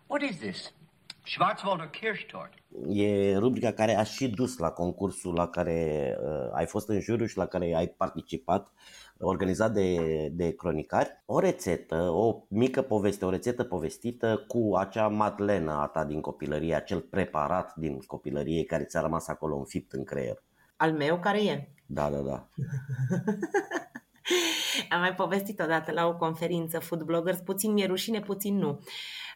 What 0.06 0.22
is 0.22 0.36
this? 0.36 0.72
Schwarzwälder 1.24 1.90
Kirschtorte. 1.90 2.54
E 2.88 3.36
rubrica 3.36 3.72
care 3.72 3.96
a 3.96 4.02
și 4.02 4.28
dus 4.28 4.58
la 4.58 4.70
concursul 4.70 5.34
la 5.34 5.48
care 5.48 6.16
uh, 6.20 6.48
ai 6.52 6.66
fost 6.66 6.88
în 6.88 7.00
juriu 7.00 7.26
și 7.26 7.36
la 7.36 7.46
care 7.46 7.74
ai 7.74 7.88
participat, 7.88 8.70
organizat 9.18 9.72
de, 9.72 9.96
de 10.32 10.54
cronicari. 10.54 11.22
O 11.26 11.38
rețetă, 11.38 12.10
o 12.10 12.42
mică 12.48 12.82
poveste, 12.82 13.24
o 13.24 13.30
rețetă 13.30 13.64
povestită 13.64 14.44
cu 14.46 14.76
acea 14.76 15.08
madlenă 15.08 15.72
a 15.72 15.86
ta 15.86 16.04
din 16.04 16.20
copilărie, 16.20 16.74
acel 16.74 17.00
preparat 17.00 17.74
din 17.76 17.98
copilărie 17.98 18.64
care 18.64 18.84
ți-a 18.84 19.00
rămas 19.00 19.28
acolo 19.28 19.56
înfipt 19.56 19.92
în 19.92 20.04
creier. 20.04 20.42
Al 20.76 20.92
meu 20.92 21.18
care 21.18 21.44
e? 21.44 21.68
Da, 21.86 22.10
da, 22.10 22.18
da. 22.18 22.48
Am 24.88 25.00
mai 25.00 25.14
povestit 25.14 25.60
odată 25.60 25.92
la 25.92 26.06
o 26.06 26.16
conferință 26.16 26.78
food 26.78 27.02
bloggers, 27.02 27.38
puțin 27.38 27.72
mi-e 27.72 27.86
rușine, 27.86 28.20
puțin 28.20 28.56
nu. 28.58 28.80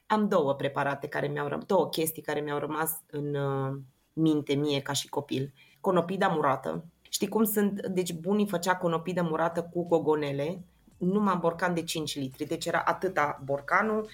Am 0.07 0.29
două 0.29 0.55
preparate 0.55 1.07
care 1.07 1.27
mi-au 1.27 1.49
rămas, 1.49 1.65
două 1.65 1.89
chestii 1.89 2.23
care 2.23 2.41
mi-au 2.41 2.59
rămas 2.59 3.01
în 3.07 3.35
uh, 3.35 3.77
minte 4.13 4.55
mie 4.55 4.81
ca 4.81 4.93
și 4.93 5.09
copil. 5.09 5.53
Conopida 5.81 6.29
murată. 6.29 6.85
Știi 7.03 7.29
cum 7.29 7.45
sunt? 7.45 7.87
Deci 7.87 8.13
bunii 8.13 8.49
făcea 8.49 8.77
conopida 8.77 9.23
murată 9.23 9.63
cu 9.63 9.87
gogonele, 9.87 10.65
numai 10.99 11.37
borcan 11.41 11.75
de 11.75 11.83
5 11.83 12.17
litri, 12.17 12.45
deci 12.45 12.67
era 12.67 12.83
atâta 12.85 13.41
borcanul 13.45 14.09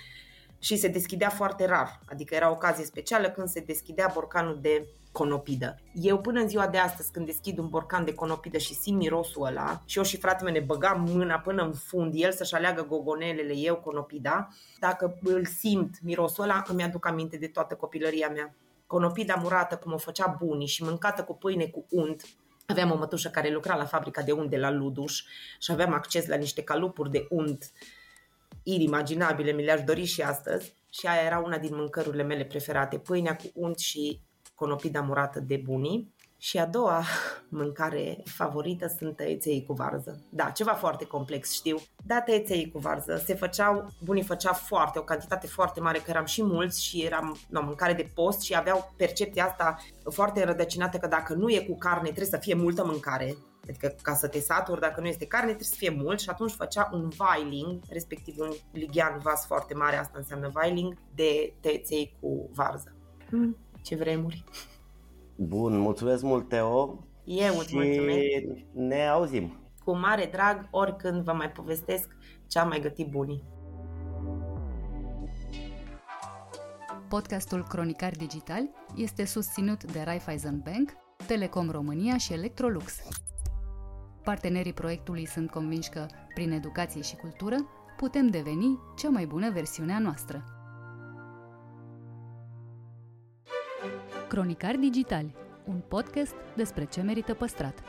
și 0.62 0.76
se 0.76 0.88
deschidea 0.88 1.28
foarte 1.28 1.66
rar. 1.66 2.00
Adică 2.08 2.34
era 2.34 2.48
o 2.48 2.52
ocazie 2.52 2.84
specială 2.84 3.30
când 3.30 3.48
se 3.48 3.60
deschidea 3.60 4.10
borcanul 4.14 4.58
de 4.60 4.88
conopidă. 5.12 5.80
Eu 5.94 6.18
până 6.18 6.40
în 6.40 6.48
ziua 6.48 6.66
de 6.66 6.78
astăzi 6.78 7.10
când 7.12 7.26
deschid 7.26 7.58
un 7.58 7.68
borcan 7.68 8.04
de 8.04 8.14
conopidă 8.14 8.58
și 8.58 8.74
simt 8.74 8.98
mirosul 8.98 9.46
ăla 9.46 9.82
și 9.86 9.98
eu 9.98 10.04
și 10.04 10.16
fratele 10.16 10.50
meu 10.50 10.60
ne 10.60 10.66
băgam 10.66 11.08
mâna 11.08 11.38
până 11.38 11.62
în 11.62 11.72
fund, 11.72 12.12
el 12.16 12.32
să-și 12.32 12.54
aleagă 12.54 12.86
gogonelele, 12.88 13.56
eu 13.56 13.76
conopida, 13.76 14.48
dacă 14.78 15.18
îl 15.22 15.44
simt 15.44 16.02
mirosul 16.02 16.44
ăla, 16.44 16.62
îmi 16.66 16.82
aduc 16.82 17.06
aminte 17.06 17.36
de 17.36 17.46
toată 17.46 17.74
copilăria 17.74 18.28
mea. 18.28 18.54
Conopida 18.86 19.34
murată 19.34 19.76
cum 19.76 19.92
o 19.92 19.98
făcea 19.98 20.36
bunii 20.38 20.66
și 20.66 20.82
mâncată 20.82 21.24
cu 21.24 21.34
pâine 21.34 21.64
cu 21.66 21.86
unt, 21.90 22.22
Aveam 22.66 22.90
o 22.90 22.96
mătușă 22.96 23.28
care 23.28 23.50
lucra 23.50 23.76
la 23.76 23.84
fabrica 23.84 24.22
de 24.22 24.32
unt 24.32 24.50
de 24.50 24.56
la 24.56 24.70
Luduș 24.70 25.22
și 25.60 25.72
aveam 25.72 25.92
acces 25.92 26.26
la 26.26 26.36
niște 26.36 26.62
calupuri 26.62 27.10
de 27.10 27.26
unt 27.30 27.72
inimaginabile, 28.62 29.52
mi 29.52 29.64
le-aș 29.64 29.82
dori 29.82 30.04
și 30.04 30.22
astăzi. 30.22 30.74
Și 30.88 31.06
aia 31.06 31.22
era 31.22 31.38
una 31.38 31.58
din 31.58 31.74
mâncărurile 31.74 32.22
mele 32.22 32.44
preferate, 32.44 32.98
pâinea 32.98 33.36
cu 33.36 33.50
unt 33.54 33.78
și 33.78 34.20
conopida 34.54 35.00
murată 35.00 35.40
de 35.40 35.56
bunii. 35.64 36.14
Și 36.38 36.58
a 36.58 36.66
doua 36.66 37.02
mâncare 37.48 38.22
favorită 38.24 38.94
sunt 38.98 39.16
tăieței 39.16 39.64
cu 39.66 39.72
varză. 39.72 40.22
Da, 40.28 40.50
ceva 40.50 40.72
foarte 40.72 41.06
complex, 41.06 41.52
știu. 41.52 41.76
Da, 42.04 42.20
tăieței 42.20 42.70
cu 42.70 42.78
varză. 42.78 43.22
Se 43.24 43.34
făceau, 43.34 43.86
bunii 44.04 44.22
făcea 44.22 44.52
foarte, 44.52 44.98
o 44.98 45.02
cantitate 45.02 45.46
foarte 45.46 45.80
mare, 45.80 45.98
că 45.98 46.04
eram 46.10 46.24
și 46.24 46.42
mulți 46.42 46.84
și 46.84 47.02
eram 47.02 47.38
no, 47.48 47.62
mâncare 47.62 47.92
de 47.92 48.10
post 48.14 48.40
și 48.40 48.56
aveau 48.56 48.92
percepția 48.96 49.44
asta 49.44 49.76
foarte 50.10 50.40
înrădăcinată 50.40 50.98
că 50.98 51.06
dacă 51.06 51.34
nu 51.34 51.50
e 51.50 51.66
cu 51.68 51.78
carne 51.78 52.02
trebuie 52.02 52.26
să 52.26 52.36
fie 52.36 52.54
multă 52.54 52.84
mâncare. 52.84 53.36
Adică 53.68 53.94
ca 54.02 54.14
să 54.14 54.28
te 54.28 54.40
saturi, 54.40 54.80
dacă 54.80 55.00
nu 55.00 55.06
este 55.06 55.26
carne, 55.26 55.46
trebuie 55.46 55.66
să 55.66 55.74
fie 55.76 55.90
mult 55.90 56.20
și 56.20 56.28
atunci 56.28 56.52
făcea 56.52 56.90
un 56.92 57.08
vailing, 57.08 57.80
respectiv 57.88 58.34
un 58.38 58.50
lighean 58.72 59.18
vas 59.22 59.46
foarte 59.46 59.74
mare, 59.74 59.96
asta 59.96 60.18
înseamnă 60.18 60.48
vailing, 60.48 60.96
de 61.14 61.54
tăieței 61.60 62.16
cu 62.20 62.50
varză. 62.52 62.94
Mm, 63.30 63.56
ce 63.82 63.96
vremuri! 63.96 64.44
Bun, 65.36 65.78
mulțumesc 65.78 66.22
mult, 66.22 66.48
Teo. 66.48 67.04
Eu 67.24 67.58
îți 67.58 67.74
mulțumesc. 67.74 68.44
ne 68.72 69.08
auzim. 69.08 69.56
Cu 69.84 69.96
mare 69.96 70.28
drag, 70.32 70.68
oricând 70.70 71.24
vă 71.24 71.32
mai 71.32 71.50
povestesc 71.50 72.16
ce 72.46 72.58
am 72.58 72.68
mai 72.68 72.80
gătit 72.80 73.10
bunii. 73.10 73.42
Podcastul 77.08 77.64
Cronicar 77.68 78.12
Digital 78.12 78.68
este 78.96 79.24
susținut 79.24 79.92
de 79.92 80.02
Raiffeisen 80.04 80.62
Bank, 80.64 80.92
Telecom 81.26 81.70
România 81.70 82.16
și 82.16 82.32
Electrolux. 82.32 82.94
Partenerii 84.24 84.72
proiectului 84.72 85.26
sunt 85.26 85.50
convinși 85.50 85.90
că, 85.90 86.06
prin 86.34 86.50
educație 86.50 87.02
și 87.02 87.16
cultură, 87.16 87.56
putem 87.96 88.26
deveni 88.26 88.78
cea 88.96 89.08
mai 89.08 89.26
bună 89.26 89.50
versiune 89.50 89.92
a 89.92 89.98
noastră. 89.98 90.44
Cronicari 94.28 94.78
Digitali, 94.78 95.34
un 95.64 95.82
podcast 95.88 96.34
despre 96.56 96.84
ce 96.84 97.00
merită 97.00 97.34
păstrat. 97.34 97.82